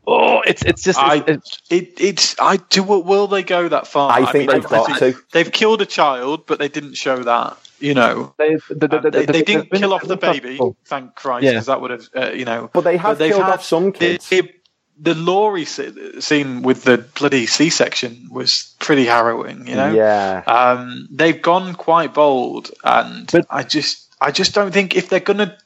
Oh, 0.07 0.41
it's, 0.41 0.61
it's 0.63 0.83
just, 0.83 0.99
I, 0.99 1.15
it's, 1.25 1.27
it's, 1.27 1.61
it, 1.71 2.01
it's, 2.01 2.35
I 2.39 2.57
do. 2.57 2.83
Will 2.83 3.27
they 3.27 3.43
go 3.43 3.67
that 3.69 3.87
far? 3.87 4.11
I 4.11 4.31
think 4.31 4.51
they've 4.51 4.63
got 4.63 4.99
to. 4.99 5.15
They've 5.31 5.51
killed 5.51 5.81
a 5.81 5.85
child, 5.85 6.45
but 6.45 6.59
they 6.59 6.67
didn't 6.67 6.93
show 6.95 7.23
that. 7.23 7.57
You 7.79 7.93
know, 7.93 8.33
they, 8.37 8.55
the, 8.69 8.87
the, 8.87 8.87
the, 8.87 9.09
they, 9.11 9.25
they 9.25 9.39
the- 9.39 9.43
didn't 9.43 9.71
kill 9.71 9.93
off 9.93 10.03
the 10.07 10.15
baby. 10.17 10.59
Thank 10.85 11.15
Christ, 11.15 11.43
Yeah. 11.43 11.51
because 11.51 11.65
that 11.65 11.81
would 11.81 11.91
have, 11.91 12.07
uh, 12.15 12.31
you 12.31 12.45
know. 12.45 12.69
But 12.71 12.81
they 12.85 12.97
have 12.97 13.17
they've 13.17 13.31
killed 13.31 13.43
had- 13.43 13.53
off 13.55 13.63
some 13.63 13.91
kids. 13.91 14.29
The, 14.29 14.49
the 14.97 15.13
Lori 15.13 15.65
se- 15.65 16.21
scene 16.21 16.61
with 16.61 16.83
the 16.83 16.99
bloody 16.99 17.45
C-section 17.47 18.29
was 18.31 18.73
pretty 18.79 19.05
harrowing. 19.05 19.67
You 19.67 19.75
know, 19.75 19.93
Yeah. 19.93 20.43
um, 20.47 21.07
they've 21.11 21.41
gone 21.41 21.73
quite 21.75 22.13
bold, 22.13 22.71
and 22.83 23.29
But- 23.29 23.45
I 23.49 23.63
just, 23.63 24.15
I 24.21 24.31
just 24.31 24.53
don't 24.53 24.71
think 24.71 24.95
if 24.95 25.09
they're 25.09 25.19
gonna 25.19 25.57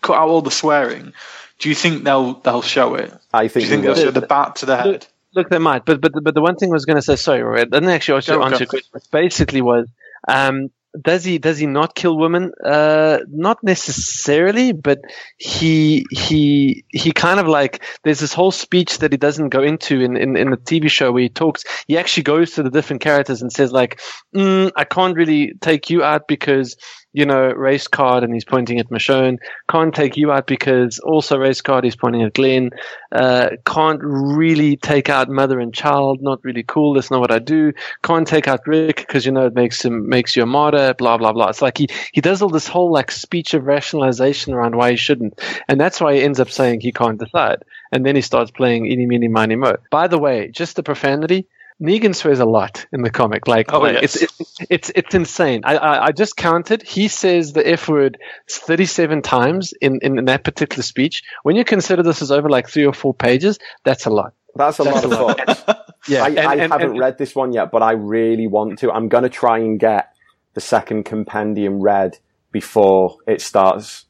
cut 0.00 0.16
out 0.16 0.28
all 0.28 0.42
the 0.42 0.52
swearing, 0.52 1.12
do 1.58 1.68
you 1.68 1.74
think 1.74 2.04
they'll 2.04 2.34
they'll 2.40 2.62
show 2.62 2.94
it? 2.94 3.12
I 3.32 3.48
think. 3.48 3.52
Do 3.52 3.60
think 3.60 3.62
you 3.62 3.68
think 3.68 3.82
they 3.82 3.86
they'll 3.88 4.12
show 4.12 4.20
the 4.20 4.26
bat 4.26 4.56
to 4.56 4.66
the 4.66 4.76
head? 4.76 5.06
Look, 5.34 5.50
they 5.50 5.58
might, 5.58 5.84
but 5.84 6.00
but 6.00 6.12
but 6.22 6.34
the 6.34 6.40
one 6.40 6.56
thing 6.56 6.70
I 6.70 6.72
was 6.72 6.84
going 6.84 6.96
to 6.96 7.02
say, 7.02 7.16
sorry, 7.16 7.42
Rory, 7.42 7.60
I 7.60 7.64
didn't 7.64 7.88
actually 7.90 8.16
answer, 8.16 8.32
Go, 8.32 8.38
go. 8.38 8.44
answer 8.46 8.66
your. 8.72 8.82
Basically, 9.12 9.60
was 9.60 9.88
um, 10.26 10.70
does 11.00 11.24
he 11.24 11.38
does 11.38 11.58
he 11.58 11.66
not 11.66 11.94
kill 11.94 12.16
women? 12.16 12.52
Uh, 12.64 13.18
not 13.28 13.62
necessarily, 13.62 14.72
but 14.72 15.00
he 15.36 16.06
he 16.10 16.84
he 16.88 17.12
kind 17.12 17.38
of 17.38 17.46
like 17.46 17.82
there's 18.04 18.20
this 18.20 18.32
whole 18.32 18.50
speech 18.50 18.98
that 18.98 19.12
he 19.12 19.18
doesn't 19.18 19.50
go 19.50 19.62
into 19.62 20.00
in 20.00 20.16
in, 20.16 20.36
in 20.36 20.50
the 20.50 20.56
TV 20.56 20.90
show 20.90 21.12
where 21.12 21.22
he 21.22 21.28
talks. 21.28 21.64
He 21.86 21.98
actually 21.98 22.22
goes 22.22 22.52
to 22.52 22.62
the 22.62 22.70
different 22.70 23.02
characters 23.02 23.42
and 23.42 23.52
says 23.52 23.70
like, 23.70 24.00
mm, 24.34 24.72
I 24.76 24.84
can't 24.84 25.16
really 25.16 25.52
take 25.60 25.90
you 25.90 26.02
out 26.02 26.26
because 26.26 26.76
you 27.12 27.24
know, 27.24 27.50
race 27.50 27.88
card 27.88 28.22
and 28.22 28.34
he's 28.34 28.44
pointing 28.44 28.78
at 28.78 28.90
Michonne. 28.90 29.38
Can't 29.68 29.94
take 29.94 30.16
you 30.16 30.30
out 30.30 30.46
because 30.46 30.98
also 30.98 31.38
race 31.38 31.60
card, 31.60 31.84
he's 31.84 31.96
pointing 31.96 32.22
at 32.22 32.34
Glenn. 32.34 32.70
Uh, 33.10 33.50
can't 33.64 34.00
really 34.02 34.76
take 34.76 35.08
out 35.08 35.28
mother 35.28 35.58
and 35.58 35.72
child. 35.72 36.20
Not 36.20 36.44
really 36.44 36.62
cool. 36.62 36.94
That's 36.94 37.10
not 37.10 37.20
what 37.20 37.32
I 37.32 37.38
do. 37.38 37.72
Can't 38.02 38.26
take 38.26 38.46
out 38.46 38.66
Rick 38.66 38.96
because, 38.96 39.24
you 39.24 39.32
know, 39.32 39.46
it 39.46 39.54
makes 39.54 39.84
him, 39.84 40.08
makes 40.08 40.36
you 40.36 40.42
a 40.42 40.46
martyr, 40.46 40.94
blah, 40.94 41.16
blah, 41.16 41.32
blah. 41.32 41.48
It's 41.48 41.62
like 41.62 41.78
he, 41.78 41.88
he 42.12 42.20
does 42.20 42.42
all 42.42 42.50
this 42.50 42.68
whole 42.68 42.92
like 42.92 43.10
speech 43.10 43.54
of 43.54 43.64
rationalization 43.64 44.52
around 44.52 44.76
why 44.76 44.90
he 44.90 44.96
shouldn't. 44.96 45.40
And 45.66 45.80
that's 45.80 46.00
why 46.00 46.14
he 46.14 46.22
ends 46.22 46.40
up 46.40 46.50
saying 46.50 46.80
he 46.80 46.92
can't 46.92 47.18
decide. 47.18 47.64
And 47.90 48.04
then 48.04 48.16
he 48.16 48.22
starts 48.22 48.50
playing 48.50 48.86
Eeny, 48.86 49.06
Meeny, 49.06 49.28
Miny, 49.28 49.56
Mo. 49.56 49.76
By 49.90 50.08
the 50.08 50.18
way, 50.18 50.50
just 50.50 50.76
the 50.76 50.82
profanity. 50.82 51.46
Negan 51.80 52.14
swears 52.14 52.40
a 52.40 52.44
lot 52.44 52.86
in 52.92 53.02
the 53.02 53.10
comic. 53.10 53.46
Like, 53.46 53.72
Oh, 53.72 53.80
like, 53.80 54.02
yes. 54.02 54.16
it's, 54.16 54.40
it's 54.40 54.56
it's 54.70 54.90
it's 54.96 55.14
insane. 55.14 55.60
I, 55.64 55.76
I 55.76 56.04
I 56.06 56.12
just 56.12 56.36
counted. 56.36 56.82
He 56.82 57.06
says 57.08 57.52
the 57.52 57.66
f 57.66 57.88
word 57.88 58.18
thirty 58.50 58.84
seven 58.86 59.22
times 59.22 59.72
in, 59.80 60.00
in 60.02 60.18
in 60.18 60.24
that 60.24 60.42
particular 60.44 60.82
speech. 60.82 61.22
When 61.44 61.54
you 61.54 61.64
consider 61.64 62.02
this 62.02 62.20
is 62.20 62.32
over 62.32 62.48
like 62.48 62.68
three 62.68 62.84
or 62.84 62.92
four 62.92 63.14
pages, 63.14 63.58
that's 63.84 64.06
a 64.06 64.10
lot. 64.10 64.34
That's 64.56 64.78
a 64.80 64.82
lot 64.84 65.04
of 65.04 65.10
thoughts. 65.12 65.62
Yeah, 66.06 66.22
I, 66.24 66.28
and- 66.28 66.38
I 66.38 66.52
and- 66.54 66.72
haven't 66.72 66.90
and- 66.90 66.98
read 66.98 67.18
this 67.18 67.34
one 67.34 67.52
yet, 67.52 67.70
but 67.70 67.82
I 67.82 67.92
really 67.92 68.46
want 68.46 68.78
to. 68.78 68.90
I'm 68.90 69.08
going 69.08 69.24
to 69.24 69.28
try 69.28 69.58
and 69.58 69.78
get 69.78 70.14
the 70.54 70.60
second 70.60 71.04
compendium 71.04 71.80
read 71.80 72.18
before 72.50 73.16
it 73.26 73.40
starts. 73.42 74.06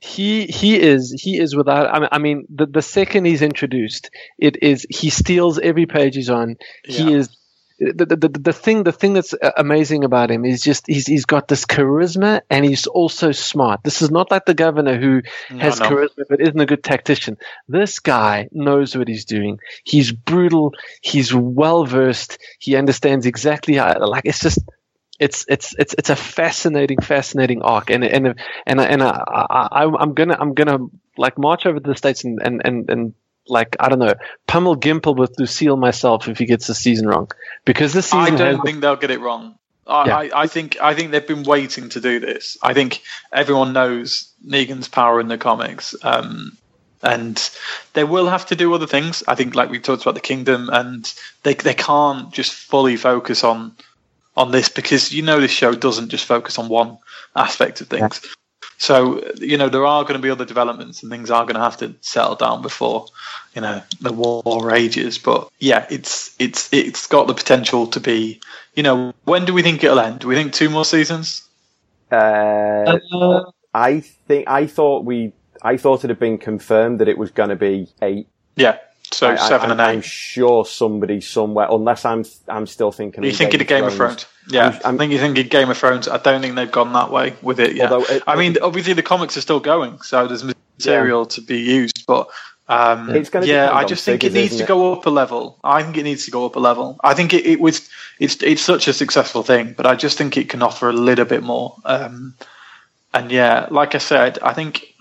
He 0.00 0.46
he 0.46 0.78
is 0.78 1.12
he 1.20 1.38
is 1.38 1.56
without 1.56 1.92
I 1.92 1.98
mean, 1.98 2.08
I 2.12 2.18
mean 2.18 2.46
the 2.48 2.66
the 2.66 2.82
second 2.82 3.24
he's 3.24 3.42
introduced 3.42 4.10
it 4.38 4.62
is 4.62 4.86
he 4.88 5.10
steals 5.10 5.58
every 5.58 5.86
page 5.86 6.14
he's 6.14 6.30
on. 6.30 6.56
He 6.84 7.12
is 7.12 7.28
the, 7.80 8.06
the, 8.06 8.16
the, 8.16 8.28
the 8.28 8.52
thing 8.52 8.82
the 8.82 8.92
thing 8.92 9.12
that's 9.12 9.34
amazing 9.56 10.02
about 10.04 10.30
him 10.30 10.44
is 10.44 10.62
just 10.62 10.86
he's 10.86 11.06
he's 11.06 11.24
got 11.24 11.46
this 11.46 11.64
charisma 11.64 12.42
and 12.50 12.64
he's 12.64 12.86
also 12.86 13.32
smart. 13.32 13.80
This 13.84 14.02
is 14.02 14.10
not 14.10 14.30
like 14.30 14.46
the 14.46 14.54
governor 14.54 14.98
who 14.98 15.22
has 15.48 15.78
no. 15.78 15.86
charisma 15.86 16.24
but 16.28 16.40
isn't 16.40 16.58
a 16.58 16.66
good 16.66 16.82
tactician. 16.82 17.36
This 17.68 18.00
guy 18.00 18.48
knows 18.52 18.96
what 18.96 19.08
he's 19.08 19.24
doing. 19.24 19.58
He's 19.84 20.10
brutal. 20.12 20.74
He's 21.02 21.32
well 21.32 21.84
versed 21.84 22.38
he 22.58 22.74
understands 22.76 23.26
exactly 23.26 23.74
how 23.74 23.98
like 24.06 24.24
it's 24.26 24.40
just 24.40 24.60
it's 25.18 25.44
it's 25.48 25.74
it's 25.78 25.94
it's 25.98 26.10
a 26.10 26.16
fascinating, 26.16 27.00
fascinating 27.00 27.62
arc, 27.62 27.90
and 27.90 28.04
and 28.04 28.34
and 28.66 28.80
and 28.80 29.02
I, 29.02 29.10
I, 29.28 29.84
I'm 29.84 30.14
gonna 30.14 30.36
I'm 30.38 30.54
gonna 30.54 30.78
like 31.16 31.38
march 31.38 31.66
over 31.66 31.80
to 31.80 31.88
the 31.88 31.96
states 31.96 32.24
and 32.24 32.40
and 32.40 32.62
and, 32.64 32.90
and 32.90 33.14
like 33.48 33.76
I 33.80 33.88
don't 33.88 33.98
know, 33.98 34.14
pummel 34.46 34.76
Gimple 34.76 35.16
with 35.16 35.38
Lucille 35.38 35.76
myself 35.76 36.28
if 36.28 36.38
he 36.38 36.46
gets 36.46 36.66
the 36.66 36.74
season 36.74 37.08
wrong, 37.08 37.30
because 37.64 37.92
this 37.92 38.06
season 38.06 38.34
I 38.34 38.36
don't 38.36 38.62
think 38.62 38.80
they'll 38.80 38.96
get 38.96 39.10
it 39.10 39.20
wrong. 39.20 39.58
I, 39.86 40.06
Yeah. 40.06 40.16
I, 40.18 40.42
I 40.42 40.46
think 40.46 40.80
I 40.80 40.94
think 40.94 41.10
they've 41.10 41.26
been 41.26 41.44
waiting 41.44 41.88
to 41.90 42.00
do 42.00 42.20
this. 42.20 42.56
I 42.62 42.74
think 42.74 43.02
everyone 43.32 43.72
knows 43.72 44.30
Negan's 44.46 44.88
power 44.88 45.18
in 45.18 45.28
the 45.28 45.38
comics, 45.38 45.96
um, 46.02 46.56
and 47.02 47.50
they 47.94 48.04
will 48.04 48.28
have 48.28 48.46
to 48.46 48.56
do 48.56 48.72
other 48.74 48.86
things. 48.86 49.24
I 49.26 49.34
think, 49.34 49.54
like 49.54 49.70
we 49.70 49.80
talked 49.80 50.02
about 50.02 50.14
the 50.14 50.20
kingdom, 50.20 50.68
and 50.70 51.12
they 51.42 51.54
they 51.54 51.74
can't 51.74 52.30
just 52.32 52.52
fully 52.52 52.96
focus 52.96 53.42
on 53.42 53.72
on 54.38 54.52
this 54.52 54.68
because 54.68 55.12
you 55.12 55.22
know 55.22 55.40
this 55.40 55.50
show 55.50 55.74
doesn't 55.74 56.08
just 56.08 56.24
focus 56.24 56.58
on 56.58 56.68
one 56.68 56.98
aspect 57.36 57.80
of 57.80 57.88
things. 57.88 58.22
So 58.78 59.22
you 59.36 59.58
know 59.58 59.68
there 59.68 59.84
are 59.84 60.04
going 60.04 60.14
to 60.14 60.22
be 60.22 60.30
other 60.30 60.44
developments 60.44 61.02
and 61.02 61.10
things 61.10 61.30
are 61.30 61.44
going 61.44 61.56
to 61.56 61.60
have 61.60 61.76
to 61.78 61.94
settle 62.00 62.36
down 62.36 62.62
before 62.62 63.06
you 63.54 63.60
know 63.60 63.82
the 64.00 64.12
war 64.12 64.42
rages. 64.64 65.18
But 65.18 65.50
yeah, 65.58 65.86
it's 65.90 66.34
it's 66.38 66.72
it's 66.72 67.06
got 67.08 67.26
the 67.26 67.34
potential 67.34 67.88
to 67.88 68.00
be. 68.00 68.40
You 68.74 68.84
know, 68.84 69.12
when 69.24 69.44
do 69.44 69.52
we 69.52 69.62
think 69.62 69.82
it'll 69.82 69.98
end? 69.98 70.20
Do 70.20 70.28
we 70.28 70.36
think 70.36 70.52
two 70.52 70.70
more 70.70 70.84
seasons? 70.84 71.42
Uh, 72.10 72.98
Uh, 73.12 73.50
I 73.74 74.00
think 74.00 74.48
I 74.48 74.66
thought 74.66 75.04
we 75.04 75.32
I 75.62 75.76
thought 75.76 76.04
it 76.04 76.10
had 76.10 76.20
been 76.20 76.38
confirmed 76.38 77.00
that 77.00 77.08
it 77.08 77.18
was 77.18 77.30
going 77.32 77.50
to 77.50 77.56
be 77.56 77.88
eight. 78.00 78.28
Yeah, 78.56 78.78
so 79.12 79.28
I, 79.30 79.36
seven 79.36 79.70
I, 79.70 79.72
and 79.72 79.82
I'm 79.82 80.00
sure 80.02 80.64
somebody 80.64 81.20
somewhere, 81.20 81.68
unless 81.70 82.04
I'm 82.04 82.24
I'm 82.48 82.66
still 82.66 82.92
thinking. 82.92 83.22
Are 83.24 83.26
you 83.26 83.32
thinking 83.32 83.60
of 83.60 83.66
Game 83.66 83.84
of 83.84 83.94
Thrones? 83.94 84.26
Yeah, 84.50 84.64
I'm- 84.64 84.80
I'm- 84.84 84.94
I 84.94 84.98
think 84.98 85.12
you 85.12 85.18
think 85.18 85.38
of 85.38 85.48
Game 85.50 85.70
of 85.70 85.76
Thrones. 85.78 86.08
I 86.08 86.16
don't 86.18 86.40
think 86.40 86.54
they've 86.54 86.70
gone 86.70 86.92
that 86.94 87.10
way 87.10 87.34
with 87.42 87.60
it 87.60 87.74
yet. 87.76 87.92
It- 87.92 88.22
I 88.26 88.36
mean, 88.36 88.56
obviously 88.62 88.92
the 88.94 89.02
comics 89.02 89.36
are 89.36 89.40
still 89.42 89.60
going, 89.60 90.00
so 90.02 90.26
there's 90.26 90.44
material 90.44 91.26
to 91.26 91.40
be 91.40 91.58
used. 91.58 92.06
But 92.06 92.28
um, 92.68 93.10
It's 93.10 93.30
gonna 93.30 93.46
yeah, 93.46 93.70
I 93.72 93.84
just 93.84 94.04
think 94.04 94.24
it 94.24 94.32
needs 94.32 94.56
to 94.56 94.64
it? 94.64 94.66
go 94.68 94.92
up 94.92 95.06
a 95.06 95.10
level. 95.10 95.58
I 95.64 95.82
think 95.82 95.96
it 95.96 96.02
needs 96.02 96.24
to 96.26 96.30
go 96.30 96.44
up 96.44 96.56
a 96.56 96.60
level. 96.60 96.98
I 97.02 97.14
think 97.14 97.32
it, 97.32 97.46
it 97.46 97.60
was 97.60 97.88
it's 98.18 98.42
it's 98.42 98.62
such 98.62 98.88
a 98.88 98.92
successful 98.92 99.42
thing, 99.42 99.74
but 99.76 99.86
I 99.86 99.94
just 99.94 100.18
think 100.18 100.36
it 100.36 100.48
can 100.50 100.62
offer 100.62 100.88
a 100.88 100.92
little 100.92 101.24
bit 101.24 101.42
more. 101.42 101.76
Um, 101.84 102.34
and 103.14 103.32
yeah, 103.32 103.66
like 103.70 103.94
I 103.94 103.98
said, 103.98 104.38
I 104.42 104.52
think 104.52 104.94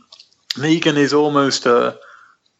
Negan 0.56 0.96
is 0.96 1.14
almost 1.14 1.66
a 1.66 2.00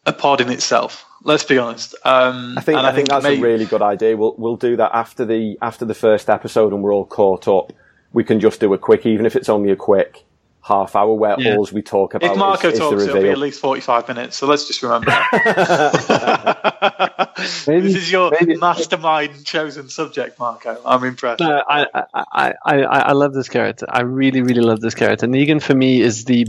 a 0.08 0.14
pod 0.14 0.42
in 0.42 0.50
itself. 0.50 1.06
Let's 1.24 1.44
be 1.44 1.58
honest. 1.58 1.94
Um, 2.06 2.58
I 2.58 2.62
think 2.62 2.78
and 2.78 2.88
I, 2.88 2.94
think 2.94 3.10
that's 3.10 3.24
maybe- 3.24 3.42
a 3.42 3.44
really 3.44 3.66
good 3.66 3.82
idea. 3.82 4.16
We'll 4.18 4.36
we'll 4.38 4.56
do 4.56 4.76
that 4.78 4.92
after 4.94 5.26
the 5.26 5.58
after 5.62 5.86
the 5.86 5.94
first 5.94 6.30
episode 6.30 6.74
and 6.74 6.82
we're 6.82 6.94
all 6.94 7.06
caught 7.06 7.48
up. 7.48 7.74
We 8.14 8.24
can 8.24 8.40
just 8.40 8.60
do 8.60 8.74
a 8.74 8.78
quick, 8.78 9.06
even 9.06 9.26
if 9.26 9.36
it's 9.36 9.50
only 9.50 9.70
a 9.70 9.76
quick 9.76 10.24
half 10.68 10.96
hour 10.96 11.14
where 11.14 11.36
Yeah. 11.40 11.56
all 11.56 11.68
we 11.72 11.82
talk 11.82 12.14
about 12.14 12.32
If 12.32 12.38
Marco 12.38 12.68
is, 12.68 12.74
is 12.74 12.80
talks, 12.80 13.04
the 13.04 13.10
it'll 13.10 13.22
be 13.22 13.30
at 13.30 13.38
least 13.38 13.62
45 13.62 14.08
minutes, 14.10 14.38
so 14.38 14.48
let's 14.48 14.68
just 14.68 14.84
remember. 14.84 15.12
Maybe- 17.68 17.88
this 17.88 17.96
is 17.96 18.12
your 18.12 18.32
maybe- 18.32 18.58
mastermind 18.58 19.46
chosen 19.46 19.90
subject, 19.90 20.40
Marco. 20.40 20.80
I'm 20.86 21.04
impressed. 21.04 21.40
No, 21.40 21.62
I, 21.68 21.86
I, 21.94 22.04
I, 22.34 22.54
I, 22.66 22.76
I 22.84 23.12
love 23.14 23.34
this 23.34 23.50
character. 23.50 23.86
I 23.90 24.02
really, 24.02 24.42
really 24.42 24.62
love 24.62 24.80
this 24.82 24.96
character. 24.96 25.28
Negan 25.28 25.62
for 25.62 25.76
me 25.76 26.02
is 26.02 26.26
the 26.26 26.48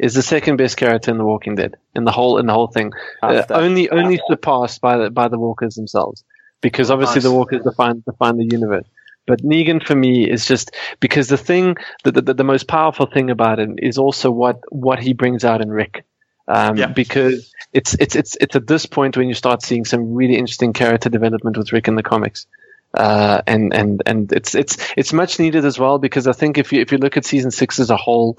is 0.00 0.14
the 0.14 0.22
second 0.22 0.56
best 0.56 0.76
character 0.76 1.10
in 1.10 1.18
The 1.18 1.24
Walking 1.24 1.54
Dead 1.56 1.76
in 1.94 2.04
the 2.04 2.12
whole 2.12 2.38
in 2.38 2.46
the 2.46 2.52
whole 2.52 2.68
thing. 2.68 2.92
Uh, 3.22 3.42
only 3.50 3.90
only 3.90 4.20
surpassed 4.28 4.80
by 4.80 4.96
the 4.96 5.10
by 5.10 5.28
the 5.28 5.38
Walkers 5.38 5.74
themselves, 5.74 6.24
because 6.60 6.90
obviously 6.90 7.16
Nice. 7.16 7.24
the 7.24 7.32
Walkers 7.32 7.62
define 7.64 8.02
define 8.06 8.36
the 8.36 8.48
universe. 8.50 8.86
But 9.28 9.42
Negan 9.42 9.86
for 9.86 9.94
me 9.94 10.28
is 10.28 10.46
just 10.46 10.74
because 10.98 11.28
the 11.28 11.36
thing 11.36 11.76
the, 12.02 12.10
the 12.10 12.34
the 12.34 12.44
most 12.44 12.66
powerful 12.66 13.06
thing 13.06 13.30
about 13.30 13.60
him 13.60 13.76
is 13.78 13.98
also 13.98 14.32
what 14.32 14.60
what 14.70 14.98
he 14.98 15.12
brings 15.12 15.44
out 15.44 15.60
in 15.60 15.70
Rick. 15.70 16.04
Um, 16.48 16.76
Yeah. 16.76 16.86
Because 16.86 17.52
it's 17.72 17.94
it's 18.00 18.16
it's 18.16 18.36
it's 18.40 18.56
at 18.56 18.66
this 18.66 18.86
point 18.86 19.16
when 19.16 19.28
you 19.28 19.34
start 19.34 19.62
seeing 19.62 19.84
some 19.84 20.14
really 20.14 20.36
interesting 20.36 20.72
character 20.72 21.10
development 21.10 21.56
with 21.56 21.72
Rick 21.72 21.86
in 21.86 21.94
the 21.94 22.02
comics 22.02 22.46
uh, 22.94 23.42
and 23.46 23.74
and 23.74 24.02
and 24.06 24.32
it's 24.32 24.54
it's 24.54 24.76
it's 24.96 25.12
much 25.12 25.38
needed 25.38 25.64
as 25.64 25.78
well 25.78 25.98
because 25.98 26.26
I 26.26 26.32
think 26.32 26.58
if 26.58 26.72
you 26.72 26.80
if 26.80 26.92
you 26.92 26.98
look 26.98 27.16
at 27.16 27.24
season 27.24 27.50
six 27.50 27.78
as 27.80 27.90
a 27.90 27.96
whole, 27.96 28.38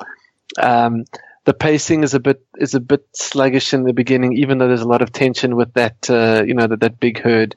um, 0.57 1.05
the 1.45 1.53
pacing 1.53 2.03
is 2.03 2.13
a 2.13 2.19
bit 2.19 2.43
is 2.57 2.73
a 2.73 2.79
bit 2.79 3.05
sluggish 3.13 3.73
in 3.73 3.83
the 3.83 3.93
beginning, 3.93 4.37
even 4.37 4.57
though 4.57 4.67
there's 4.67 4.81
a 4.81 4.87
lot 4.87 5.01
of 5.01 5.11
tension 5.11 5.55
with 5.55 5.73
that 5.73 6.09
uh, 6.09 6.43
you 6.45 6.53
know 6.53 6.67
that 6.67 6.79
that 6.79 6.99
big 6.99 7.19
herd. 7.19 7.55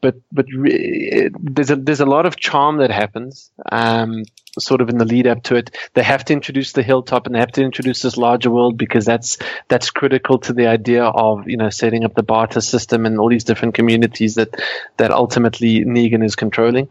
But 0.00 0.16
but 0.30 0.46
re- 0.56 1.30
there's 1.40 1.70
a 1.70 1.76
there's 1.76 2.00
a 2.00 2.06
lot 2.06 2.26
of 2.26 2.36
charm 2.36 2.78
that 2.78 2.90
happens. 2.90 3.50
Um, 3.70 4.24
sort 4.58 4.80
of 4.80 4.88
in 4.88 4.98
the 4.98 5.04
lead 5.04 5.26
up 5.26 5.42
to 5.44 5.56
it, 5.56 5.76
they 5.94 6.02
have 6.02 6.24
to 6.24 6.32
introduce 6.32 6.72
the 6.72 6.82
hilltop 6.82 7.26
and 7.26 7.34
they 7.34 7.38
have 7.38 7.52
to 7.52 7.62
introduce 7.62 8.02
this 8.02 8.16
larger 8.16 8.50
world 8.50 8.76
because 8.76 9.04
that's 9.04 9.38
that's 9.68 9.90
critical 9.90 10.38
to 10.38 10.52
the 10.52 10.66
idea 10.66 11.04
of 11.04 11.48
you 11.48 11.56
know 11.56 11.70
setting 11.70 12.04
up 12.04 12.14
the 12.14 12.22
barter 12.22 12.60
system 12.60 13.06
and 13.06 13.18
all 13.18 13.28
these 13.28 13.44
different 13.44 13.74
communities 13.74 14.34
that 14.36 14.60
that 14.96 15.10
ultimately 15.10 15.84
Negan 15.84 16.24
is 16.24 16.36
controlling. 16.36 16.90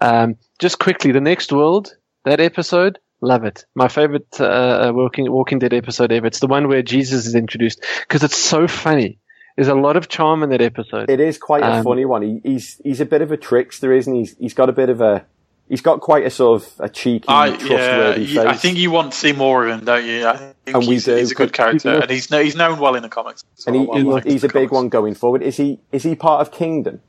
Um, 0.00 0.36
just 0.58 0.78
quickly, 0.78 1.12
the 1.12 1.20
next 1.20 1.52
world 1.52 1.94
that 2.24 2.40
episode. 2.40 2.98
Love 3.20 3.44
it. 3.44 3.66
My 3.74 3.88
favorite 3.88 4.40
uh, 4.40 4.92
Walking 4.94 5.30
Walking 5.30 5.58
Dead 5.58 5.74
episode 5.74 6.12
ever. 6.12 6.28
It's 6.28 6.38
the 6.38 6.46
one 6.46 6.68
where 6.68 6.82
Jesus 6.82 7.26
is 7.26 7.34
introduced 7.34 7.84
because 8.02 8.22
it's 8.22 8.36
so 8.36 8.68
funny. 8.68 9.18
There's 9.58 9.66
a 9.66 9.74
lot 9.74 9.96
of 9.96 10.08
charm 10.08 10.44
in 10.44 10.50
that 10.50 10.60
episode. 10.60 11.10
It 11.10 11.18
is 11.18 11.36
quite 11.36 11.64
a 11.64 11.72
Um, 11.78 11.84
funny 11.84 12.04
one. 12.04 12.22
He, 12.22 12.40
he's 12.44 12.80
he's 12.84 13.00
a 13.00 13.04
bit 13.04 13.22
of 13.22 13.32
a 13.32 13.36
trickster, 13.36 13.92
isn't 13.92 14.14
he? 14.14 14.20
He's, 14.20 14.36
he's 14.38 14.54
got 14.54 14.68
a 14.68 14.72
bit 14.72 14.88
of 14.88 15.00
a 15.00 15.24
he's 15.68 15.80
got 15.80 16.00
quite 16.00 16.24
a 16.24 16.30
sort 16.30 16.62
of 16.62 16.72
a 16.78 16.88
cheeky, 16.88 17.26
I, 17.26 17.48
yeah, 17.48 17.56
trustworthy 17.56 18.24
you- 18.24 18.40
I 18.42 18.52
think 18.54 18.78
you 18.78 18.92
want 18.92 19.12
to 19.14 19.18
see 19.18 19.32
more 19.32 19.66
of 19.66 19.72
him, 19.76 19.84
don't 19.84 20.04
you? 20.06 20.28
I 20.28 20.36
think 20.36 20.54
And 20.68 20.78
we 20.86 20.94
he's, 20.94 21.06
do, 21.06 21.16
he's 21.16 21.32
a 21.32 21.34
good 21.34 21.52
character, 21.52 21.90
and 22.00 22.08
he's 22.08 22.32
he's 22.32 22.54
known 22.54 22.78
well 22.78 22.94
in 22.94 23.02
the 23.02 23.08
comics. 23.08 23.42
and 23.66 23.74
he, 23.74 23.82
Well, 23.84 23.98
he- 23.98 24.04
well 24.04 24.14
liked 24.14 24.26
in 24.26 24.32
he's 24.32 24.44
a 24.44 24.46
big 24.46 24.52
comics. 24.70 24.72
one 24.72 24.88
going 24.90 25.14
forward. 25.14 25.42
Is 25.42 25.56
he 25.56 25.80
is 25.90 26.04
he 26.04 26.14
part 26.14 26.40
of 26.40 26.52
Kingdom? 26.52 27.00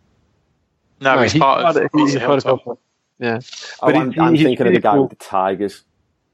No, 1.01 1.21
he's, 1.21 1.35
part 1.37 1.77
of. 1.77 1.89
he's 1.93 2.13
he's 2.13 2.21
part 2.23 2.43
of 2.45 2.77
Yeah, 3.19 3.39
Oh, 3.81 3.85
But 3.87 3.93
he- 3.95 4.01
I'm, 4.01 4.19
I'm 4.19 4.33
he's 4.33 4.43
thinking 4.43 4.65
of 4.67 4.73
the 4.73 4.79
guy 4.81 4.97
with 4.97 5.11
the 5.11 5.15
tigers. 5.17 5.83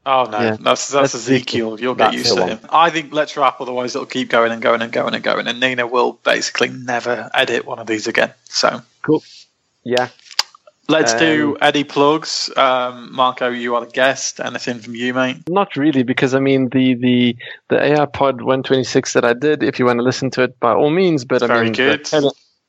Oh 0.06 0.26
no, 0.26 0.40
Yeah. 0.40 0.58
that's 0.60 0.90
that's 0.90 1.14
That's 1.14 1.16
Ezekiel. 1.16 1.80
You'll 1.80 1.96
get 1.96 2.12
That's 2.12 2.18
used 2.18 2.38
to 2.38 2.46
him. 2.46 2.60
I 2.70 2.90
think 2.92 3.12
let's 3.12 3.36
wrap, 3.38 3.60
otherwise 3.60 3.96
it'll 3.96 4.06
keep 4.06 4.30
going 4.30 4.52
and 4.52 4.62
going 4.62 4.82
and 4.82 4.92
going 4.92 5.14
and 5.16 5.24
going, 5.24 5.48
and 5.48 5.60
Nina 5.60 5.88
will 5.88 6.14
basically 6.24 6.70
never 6.70 7.30
edit 7.34 7.66
one 7.66 7.80
of 7.80 7.88
these 7.88 8.08
again. 8.08 8.32
So 8.46 8.82
cool. 9.02 9.24
Yeah, 9.84 10.10
let's 10.88 11.14
do 11.16 11.52
Um, 11.54 11.58
Eddie 11.62 11.84
plugs. 11.84 12.52
Um, 12.56 13.16
Marco, 13.16 13.50
you 13.50 13.76
are 13.76 13.86
the 13.86 13.92
guest. 13.92 14.40
Anything 14.40 14.80
from 14.80 14.96
you, 14.96 15.14
mate? 15.14 15.38
Not 15.50 15.76
really, 15.76 16.04
because 16.04 16.36
I 16.36 16.40
mean 16.40 16.70
the 16.70 16.94
the 16.96 17.36
the 17.70 17.82
AI 17.84 18.06
Pod 18.06 18.42
126 18.42 19.14
that 19.14 19.26
I 19.26 19.34
did. 19.34 19.64
If 19.64 19.80
you 19.80 19.86
want 19.86 20.00
to 20.00 20.04
listen 20.04 20.30
to 20.32 20.44
it, 20.44 20.60
by 20.60 20.74
all 20.74 20.90
means. 20.92 21.26
But 21.26 21.42
I 21.44 21.48
Very 21.48 21.64
mean, 21.66 21.74
good. 21.74 22.08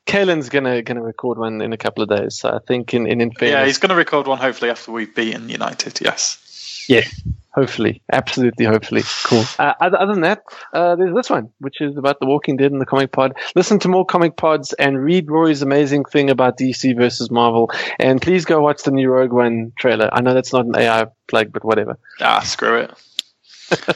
Kalen's 0.07 0.49
gonna 0.49 0.83
gonna 0.83 1.03
record 1.03 1.37
one 1.37 1.61
in 1.61 1.73
a 1.73 1.77
couple 1.77 2.03
of 2.03 2.09
days. 2.09 2.39
So 2.39 2.51
I 2.51 2.61
think 2.67 2.95
in 2.95 3.07
in, 3.07 3.21
in 3.21 3.33
Yeah, 3.41 3.67
he's 3.67 3.79
going 3.79 3.91
to 3.91 3.97
record 3.97 4.27
one 4.29 4.39
hopefully 4.39 4.71
after 4.71 4.93
we've 4.93 5.13
beaten 5.13 5.49
United. 5.49 6.01
Yes. 6.01 6.39
Yeah, 6.89 7.05
hopefully, 7.51 8.03
absolutely, 8.13 8.65
hopefully, 8.65 9.03
cool. 9.25 9.45
Uh, 9.59 9.75
other, 9.81 9.99
other 9.99 10.13
than 10.13 10.23
that, 10.23 10.45
uh, 10.73 10.95
there's 10.97 11.15
this 11.15 11.31
one, 11.31 11.51
which 11.59 11.81
is 11.81 11.97
about 11.97 12.21
The 12.21 12.27
Walking 12.27 12.57
Dead 12.57 12.71
and 12.71 12.81
the 12.81 12.87
comic 12.87 13.13
pod. 13.13 13.35
Listen 13.55 13.79
to 13.81 13.89
more 13.89 14.05
comic 14.05 14.37
pods 14.37 14.73
and 14.75 15.03
read 15.03 15.31
Rory's 15.31 15.63
amazing 15.63 16.05
thing 16.05 16.31
about 16.31 16.59
DC 16.59 16.97
versus 16.97 17.31
Marvel. 17.31 17.71
And 17.99 18.23
please 18.23 18.45
go 18.45 18.61
watch 18.61 18.83
the 18.83 18.91
new 18.91 19.11
Rogue 19.11 19.33
One 19.33 19.73
trailer. 19.79 20.09
I 20.13 20.21
know 20.21 20.35
that's 20.35 20.53
not 20.53 20.67
an 20.67 20.77
AI 20.77 21.07
plug, 21.27 21.53
but 21.53 21.65
whatever. 21.65 21.99
Ah, 22.21 22.41
screw 22.41 22.79
it. 22.79 22.91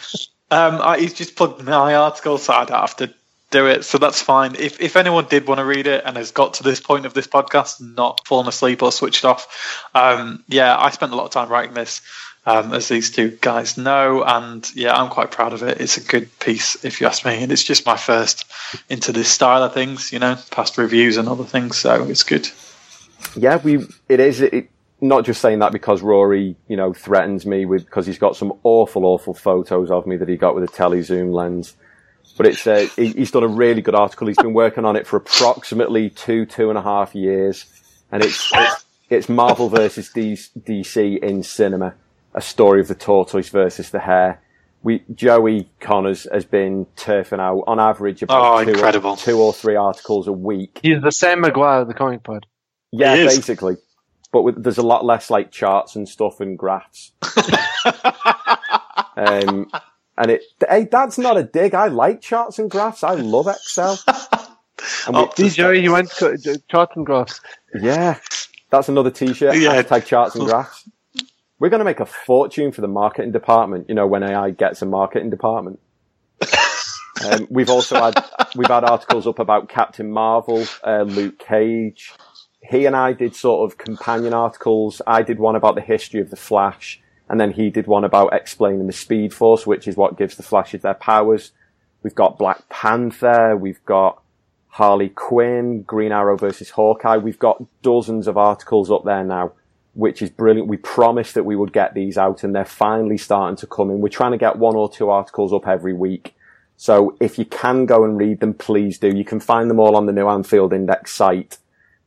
um, 0.50 0.80
I, 0.80 0.98
he's 0.98 1.14
just 1.14 1.36
plugged 1.36 1.62
my 1.62 1.94
article, 1.94 2.38
so 2.38 2.52
I 2.52 2.64
don't 2.64 2.80
have 2.80 2.96
to 2.96 3.14
do 3.50 3.66
it. 3.66 3.84
So 3.84 3.98
that's 3.98 4.22
fine. 4.22 4.54
If 4.54 4.80
if 4.80 4.96
anyone 4.96 5.26
did 5.28 5.46
want 5.46 5.58
to 5.58 5.64
read 5.64 5.86
it 5.86 6.04
and 6.04 6.16
has 6.16 6.30
got 6.30 6.54
to 6.54 6.62
this 6.62 6.80
point 6.80 7.06
of 7.06 7.14
this 7.14 7.26
podcast 7.26 7.80
and 7.80 7.94
not 7.96 8.26
fallen 8.26 8.48
asleep 8.48 8.82
or 8.82 8.92
switched 8.92 9.24
off, 9.24 9.88
um, 9.94 10.44
yeah, 10.48 10.76
I 10.76 10.90
spent 10.90 11.12
a 11.12 11.16
lot 11.16 11.24
of 11.24 11.30
time 11.30 11.48
writing 11.48 11.74
this, 11.74 12.00
um, 12.46 12.72
as 12.72 12.88
these 12.88 13.10
two 13.10 13.36
guys 13.40 13.76
know, 13.76 14.22
and 14.24 14.68
yeah, 14.74 14.96
I'm 14.96 15.10
quite 15.10 15.30
proud 15.30 15.52
of 15.52 15.62
it. 15.62 15.80
It's 15.80 15.96
a 15.96 16.00
good 16.00 16.38
piece, 16.38 16.84
if 16.84 17.00
you 17.00 17.06
ask 17.06 17.24
me, 17.24 17.42
and 17.42 17.52
it's 17.52 17.64
just 17.64 17.84
my 17.86 17.96
first 17.96 18.44
into 18.88 19.12
this 19.12 19.28
style 19.28 19.62
of 19.62 19.74
things, 19.74 20.12
you 20.12 20.18
know, 20.18 20.36
past 20.50 20.78
reviews 20.78 21.16
and 21.16 21.28
other 21.28 21.44
things, 21.44 21.76
so 21.78 22.04
it's 22.04 22.22
good. 22.22 22.48
yeah. 23.36 23.56
We 23.56 23.86
it 24.08 24.20
is 24.20 24.40
it, 24.40 24.70
not 25.00 25.24
just 25.24 25.40
saying 25.40 25.60
that 25.60 25.72
because 25.72 26.02
Rory, 26.02 26.56
you 26.68 26.76
know, 26.76 26.92
threatens 26.92 27.46
me 27.46 27.64
with 27.64 27.84
because 27.84 28.06
he's 28.06 28.18
got 28.18 28.36
some 28.36 28.52
awful, 28.62 29.04
awful 29.04 29.34
photos 29.34 29.90
of 29.90 30.06
me 30.06 30.16
that 30.16 30.28
he 30.28 30.36
got 30.36 30.54
with 30.54 30.64
a 30.64 30.68
tele 30.68 31.02
zoom 31.02 31.32
lens. 31.32 31.76
But 32.36 32.46
it's 32.46 32.66
uh, 32.66 32.88
he, 32.96 33.08
he's 33.08 33.30
done 33.30 33.42
a 33.42 33.48
really 33.48 33.82
good 33.82 33.94
article. 33.94 34.26
He's 34.26 34.36
been 34.36 34.54
working 34.54 34.84
on 34.84 34.96
it 34.96 35.06
for 35.06 35.16
approximately 35.16 36.10
two, 36.10 36.46
two 36.46 36.70
and 36.70 36.78
a 36.78 36.82
half 36.82 37.14
years, 37.14 37.66
and 38.10 38.22
it's 38.22 38.50
it's, 38.54 38.84
it's 39.10 39.28
Marvel 39.28 39.68
versus 39.68 40.10
DC 40.10 41.18
in 41.18 41.42
cinema, 41.42 41.94
a 42.34 42.40
story 42.40 42.80
of 42.80 42.88
the 42.88 42.94
tortoise 42.94 43.48
versus 43.48 43.90
the 43.90 44.00
hare. 44.00 44.40
We 44.82 45.04
Joey 45.14 45.68
Connors 45.80 46.26
has 46.32 46.44
been 46.46 46.86
turfing 46.96 47.38
out 47.40 47.64
on 47.66 47.78
average 47.78 48.22
about 48.22 48.60
Oh, 48.60 48.64
two, 48.64 48.70
incredible. 48.70 49.10
Or, 49.10 49.16
two 49.16 49.38
or 49.38 49.52
three 49.52 49.76
articles 49.76 50.26
a 50.26 50.32
week. 50.32 50.80
He's 50.82 51.02
the 51.02 51.12
Sam 51.12 51.40
Maguire 51.42 51.80
of 51.82 51.88
the 51.88 51.94
comic 51.94 52.22
pod. 52.22 52.46
Yeah, 52.92 53.14
basically. 53.16 53.76
But 54.32 54.42
with, 54.42 54.62
there's 54.62 54.78
a 54.78 54.82
lot 54.82 55.04
less 55.04 55.28
like 55.28 55.50
charts 55.50 55.96
and 55.96 56.08
stuff 56.08 56.40
and 56.40 56.56
graphs. 56.58 57.12
um, 59.16 59.70
and 60.16 60.30
it, 60.30 60.42
hey, 60.68 60.84
that's 60.90 61.18
not 61.18 61.36
a 61.36 61.42
dig. 61.42 61.74
I 61.74 61.88
like 61.88 62.20
charts 62.20 62.58
and 62.58 62.70
graphs. 62.70 63.02
I 63.02 63.14
love 63.14 63.48
Excel. 63.48 63.98
And 65.06 65.16
we- 65.16 65.22
Up 65.22 65.36
Joey, 65.36 65.82
you 65.82 65.92
went 65.92 66.10
to 66.12 66.28
uh, 66.32 66.54
charts 66.70 66.92
and 66.96 67.04
graphs. 67.04 67.40
yeah, 67.74 68.18
that's 68.70 68.88
another 68.88 69.10
t-shirt. 69.10 69.56
Yeah. 69.56 69.82
Hashtag 69.82 70.06
charts 70.06 70.36
and 70.36 70.46
graphs. 70.46 70.88
We're 71.60 71.68
going 71.68 71.80
to 71.80 71.84
make 71.84 72.00
a 72.00 72.06
fortune 72.06 72.72
for 72.72 72.80
the 72.80 72.88
marketing 72.88 73.32
department. 73.32 73.88
You 73.88 73.94
know, 73.94 74.06
when 74.06 74.24
AI 74.24 74.50
gets 74.50 74.82
a 74.82 74.86
marketing 74.86 75.30
department. 75.30 75.78
Um, 77.22 77.46
we've 77.50 77.68
also 77.68 77.96
had 78.00 78.24
we've 78.56 78.70
had 78.70 78.82
articles 78.82 79.26
up 79.26 79.40
about 79.40 79.68
Captain 79.68 80.10
Marvel, 80.10 80.64
uh, 80.82 81.02
Luke 81.02 81.38
Cage. 81.38 82.14
He 82.62 82.86
and 82.86 82.96
I 82.96 83.12
did 83.12 83.36
sort 83.36 83.70
of 83.70 83.76
companion 83.76 84.32
articles. 84.32 85.02
I 85.06 85.20
did 85.20 85.38
one 85.38 85.54
about 85.54 85.74
the 85.74 85.82
history 85.82 86.22
of 86.22 86.30
the 86.30 86.36
Flash, 86.36 86.98
and 87.28 87.38
then 87.38 87.52
he 87.52 87.68
did 87.68 87.86
one 87.86 88.04
about 88.04 88.32
explaining 88.32 88.86
the 88.86 88.94
Speed 88.94 89.34
Force, 89.34 89.66
which 89.66 89.86
is 89.86 89.98
what 89.98 90.16
gives 90.16 90.36
the 90.36 90.42
Flashes 90.42 90.80
their 90.80 90.94
powers. 90.94 91.52
We've 92.02 92.14
got 92.14 92.38
Black 92.38 92.66
Panther. 92.70 93.54
We've 93.54 93.84
got 93.84 94.22
Harley 94.68 95.10
Quinn, 95.10 95.82
Green 95.82 96.12
Arrow 96.12 96.38
versus 96.38 96.70
Hawkeye. 96.70 97.18
We've 97.18 97.38
got 97.38 97.62
dozens 97.82 98.28
of 98.28 98.38
articles 98.38 98.90
up 98.90 99.04
there 99.04 99.24
now, 99.24 99.52
which 100.00 100.22
is 100.22 100.30
brilliant. 100.30 100.66
We 100.66 100.78
promised 100.78 101.34
that 101.34 101.44
we 101.44 101.54
would 101.54 101.74
get 101.74 101.92
these 101.92 102.16
out, 102.16 102.42
and 102.42 102.54
they're 102.54 102.64
finally 102.64 103.18
starting 103.18 103.56
to 103.56 103.66
come 103.66 103.90
in. 103.90 104.00
We're 104.00 104.08
trying 104.08 104.32
to 104.32 104.38
get 104.38 104.56
one 104.56 104.74
or 104.74 104.90
two 104.90 105.10
articles 105.10 105.52
up 105.52 105.68
every 105.68 105.92
week. 105.92 106.34
So 106.78 107.14
if 107.20 107.38
you 107.38 107.44
can 107.44 107.84
go 107.84 108.02
and 108.02 108.16
read 108.16 108.40
them, 108.40 108.54
please 108.54 108.98
do. 108.98 109.14
You 109.14 109.26
can 109.26 109.40
find 109.40 109.68
them 109.68 109.78
all 109.78 109.96
on 109.96 110.06
the 110.06 110.12
New 110.12 110.26
Anfield 110.26 110.72
Index 110.72 111.12
site. 111.12 111.58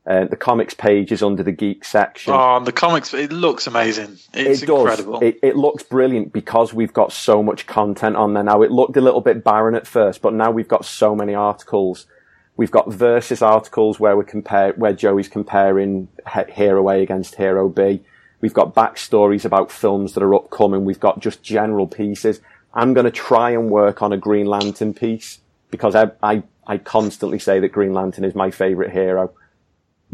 Uh, 0.08 0.26
the 0.26 0.36
comics 0.36 0.74
page 0.74 1.12
is 1.12 1.22
under 1.22 1.44
the 1.44 1.52
geek 1.52 1.86
section. 1.86 2.34
Oh, 2.36 2.60
the 2.62 2.72
comics, 2.72 3.14
it 3.14 3.32
looks 3.32 3.68
amazing. 3.68 4.18
It's 4.34 4.64
it 4.64 4.66
does. 4.66 4.80
incredible. 4.80 5.20
It, 5.24 5.38
it 5.44 5.56
looks 5.56 5.84
brilliant 5.84 6.34
because 6.34 6.74
we've 6.74 6.92
got 6.92 7.14
so 7.14 7.44
much 7.44 7.68
content 7.68 8.16
on 8.16 8.34
there 8.34 8.44
now. 8.44 8.64
It 8.64 8.72
looked 8.72 8.98
a 8.98 9.02
little 9.02 9.22
bit 9.22 9.44
barren 9.44 9.76
at 9.76 9.86
first, 9.86 10.24
but 10.24 10.34
now 10.34 10.50
we've 10.50 10.68
got 10.68 10.84
so 10.84 11.16
many 11.16 11.36
articles. 11.36 12.08
We've 12.56 12.72
got 12.72 12.92
versus 12.92 13.42
articles 13.42 14.00
where 14.00 14.16
we 14.16 14.26
compare, 14.26 14.74
where 14.74 14.94
Joey's 14.94 15.28
comparing 15.28 16.08
Hero 16.50 16.90
A 16.90 17.02
against 17.02 17.36
Hero 17.36 17.68
B. 17.68 18.02
We've 18.42 18.54
got 18.54 18.76
backstories 18.76 19.46
about 19.46 19.72
films 19.72 20.14
that 20.14 20.24
are 20.24 20.36
upcoming. 20.36 20.86
We've 20.86 21.00
got 21.00 21.20
just 21.20 21.42
general 21.42 21.88
pieces. 21.88 22.42
I'm 22.74 22.94
going 22.94 23.06
to 23.06 23.12
try 23.12 23.52
and 23.52 23.70
work 23.70 24.02
on 24.02 24.14
a 24.14 24.18
Green 24.18 24.46
Lantern 24.46 24.94
piece 24.94 25.40
because 25.72 25.96
I, 25.96 26.12
I, 26.22 26.44
I 26.68 26.78
constantly 26.78 27.40
say 27.40 27.60
that 27.60 27.70
Green 27.70 27.94
Lantern 27.94 28.24
is 28.24 28.36
my 28.36 28.52
favorite 28.52 28.92
hero. 28.92 29.32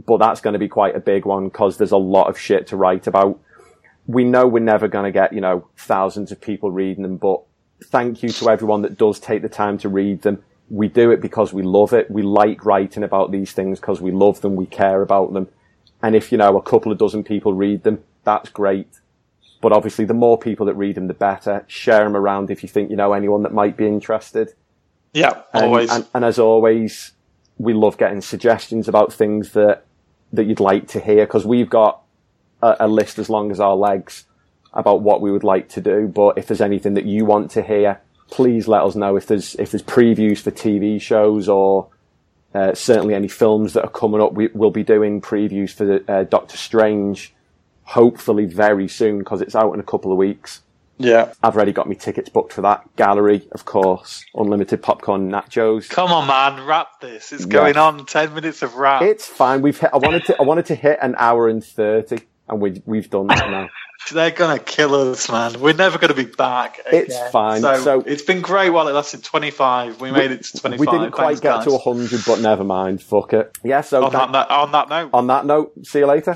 But 0.06 0.18
that's 0.18 0.40
going 0.40 0.54
to 0.54 0.60
be 0.60 0.70
quite 0.70 0.96
a 0.96 1.00
big 1.00 1.26
one 1.26 1.50
because 1.50 1.78
there's 1.78 1.92
a 1.92 1.98
lot 1.98 2.30
of 2.30 2.40
shit 2.40 2.68
to 2.68 2.78
write 2.78 3.08
about. 3.08 3.40
We 4.08 4.24
know 4.24 4.48
we're 4.48 4.60
never 4.62 4.88
going 4.88 5.06
to 5.06 5.12
get, 5.12 5.34
you 5.34 5.42
know, 5.42 5.68
thousands 5.76 6.32
of 6.32 6.40
people 6.40 6.72
reading 6.72 7.04
them, 7.04 7.18
but 7.18 7.42
thank 7.86 8.24
you 8.24 8.30
to 8.30 8.50
everyone 8.50 8.82
that 8.84 8.98
does 8.98 9.20
take 9.20 9.42
the 9.42 9.50
time 9.50 9.78
to 9.80 9.90
read 9.90 10.22
them. 10.22 10.44
We 10.70 10.88
do 10.88 11.12
it 11.12 11.22
because 11.22 11.52
we 11.54 11.64
love 11.64 11.94
it. 11.94 12.10
We 12.12 12.22
like 12.22 12.66
writing 12.66 13.04
about 13.04 13.32
these 13.32 13.52
things 13.54 13.80
because 13.80 14.02
we 14.02 14.12
love 14.12 14.42
them. 14.42 14.56
We 14.56 14.66
care 14.66 15.02
about 15.02 15.34
them. 15.34 15.48
And 16.02 16.16
if, 16.16 16.32
you 16.32 16.38
know, 16.38 16.58
a 16.58 16.62
couple 16.62 16.92
of 16.92 16.98
dozen 16.98 17.24
people 17.24 17.54
read 17.54 17.84
them, 17.84 18.04
that's 18.24 18.50
great. 18.50 19.00
But 19.62 19.72
obviously 19.74 20.06
the 20.06 20.14
more 20.14 20.38
people 20.38 20.66
that 20.68 20.76
read 20.76 20.96
them, 20.96 21.08
the 21.08 21.14
better. 21.14 21.66
Share 21.68 22.04
them 22.04 22.16
around 22.16 22.50
if 22.50 22.64
you 22.64 22.70
think 22.70 22.90
you 22.90 22.96
know 22.96 23.14
anyone 23.14 23.44
that 23.44 23.54
might 23.54 23.76
be 23.76 23.88
interested. 23.88 24.54
yeah, 25.14 25.42
And, 25.54 25.66
always. 25.66 25.92
And, 25.92 26.08
and 26.14 26.24
as 26.24 26.40
always, 26.40 27.12
we 27.58 27.74
love 27.74 27.98
getting 27.98 28.22
suggestions 28.22 28.88
about 28.88 29.12
things 29.12 29.52
that, 29.54 29.86
that 30.32 30.46
you'd 30.46 30.60
like 30.60 30.88
to 30.90 31.00
hear 31.00 31.26
because 31.26 31.46
we've 31.46 31.70
got 31.70 32.02
a, 32.62 32.78
a 32.82 32.88
list 32.88 33.20
as 33.20 33.30
long 33.30 33.52
as 33.52 33.60
our 33.60 33.76
legs 33.76 34.26
about 34.74 35.02
what 35.02 35.20
we 35.20 35.32
would 35.32 35.44
like 35.44 35.68
to 35.70 35.82
do. 35.82 36.08
But 36.08 36.38
if 36.38 36.48
there's 36.48 36.62
anything 36.62 36.94
that 36.94 37.06
you 37.06 37.26
want 37.26 37.52
to 37.52 37.62
hear, 37.62 38.00
please 38.32 38.68
let 38.68 38.84
us 38.84 38.96
know 38.96 39.16
if 39.16 39.28
there's, 39.28 39.56
if 39.56 39.72
there's 39.72 39.84
previews 39.84 40.40
for 40.40 40.52
TV 40.52 41.02
shows 41.02 41.48
or, 41.50 41.88
uh, 42.54 42.74
certainly 42.74 43.14
any 43.14 43.28
films 43.28 43.74
that 43.74 43.84
are 43.84 43.90
coming 43.92 44.22
up. 44.22 44.34
We, 44.34 44.48
we'll 44.54 44.72
be 44.72 44.84
doing 44.84 45.22
previews 45.22 45.72
for 45.72 45.86
the, 45.86 46.12
uh, 46.12 46.24
Doctor 46.24 46.58
Strange, 46.58 47.34
hopefully 47.84 48.46
very 48.46 48.88
soon 48.88 49.20
because 49.20 49.42
it's 49.42 49.56
out 49.56 49.74
in 49.74 49.80
a 49.80 49.84
couple 49.84 50.12
of 50.12 50.18
weeks. 50.18 50.62
Yeah. 51.02 51.32
I've 51.42 51.56
already 51.56 51.72
got 51.72 51.88
my 51.88 51.94
tickets 51.94 52.28
booked 52.30 52.52
for 52.52 52.62
that. 52.62 52.84
Gallery, 52.98 53.48
of 53.54 53.64
course. 53.64 54.26
Unlimited 54.36 54.82
popcorn 54.84 55.30
nachos. 55.32 55.90
Come 55.90 56.12
on, 56.12 56.28
man, 56.28 56.66
wrap 56.66 57.00
this. 57.00 57.32
It's 57.32 57.46
going 57.46 57.76
Yeah. 57.76 57.84
on. 57.84 58.06
Ten 58.06 58.34
minutes 58.34 58.62
of 58.64 58.76
rap. 58.76 59.02
It's 59.02 59.26
fine. 59.26 59.62
We've 59.62 59.80
hit, 59.80 59.92
I 59.94 59.98
wanted 59.98 60.26
to 60.26 60.36
I 60.38 60.44
wanted 60.44 60.66
to 60.66 60.76
hit 60.76 61.00
an 61.02 61.16
hour 61.18 61.48
and 61.48 61.64
thirty, 61.64 62.20
and 62.50 62.60
we 62.62 62.82
we've 62.86 63.10
done 63.10 63.28
that 63.28 63.50
now. 63.50 63.70
They're 64.14 64.32
gonna 64.32 64.60
kill 64.60 64.96
us, 64.96 65.30
man. 65.30 65.60
We're 65.60 65.74
never 65.74 65.98
gonna 65.98 66.14
be 66.14 66.24
back. 66.26 66.80
It's 66.92 67.18
fine. 67.32 67.62
So, 67.62 67.76
So- 67.78 68.00
it's 68.02 68.22
been 68.22 68.42
great 68.42 68.70
while 68.70 68.88
it 68.88 68.94
lasted. 68.94 69.24
Twenty 69.24 69.52
five. 69.52 70.00
We 70.00 70.12
made 70.12 70.32
it 70.32 70.44
to 70.46 70.60
twenty 70.60 70.78
we 70.78 70.86
didn't 70.86 71.12
quite 71.12 71.42
get 71.42 71.64
to 71.64 71.78
hundred, 71.78 72.22
but 72.26 72.40
never 72.40 72.64
mind. 72.64 73.02
Fuck 73.04 73.34
it. 73.34 73.58
Yeah. 73.64 73.82
So 73.82 74.04
On 74.06 74.12
that, 74.14 74.32
that- 74.32 74.50
on 74.50 74.72
that 74.72 74.90
note, 74.90 75.10
on 75.14 75.28
that 75.28 75.46
note, 75.46 75.74
see 75.86 76.00
you 76.00 76.06
later. 76.08 76.36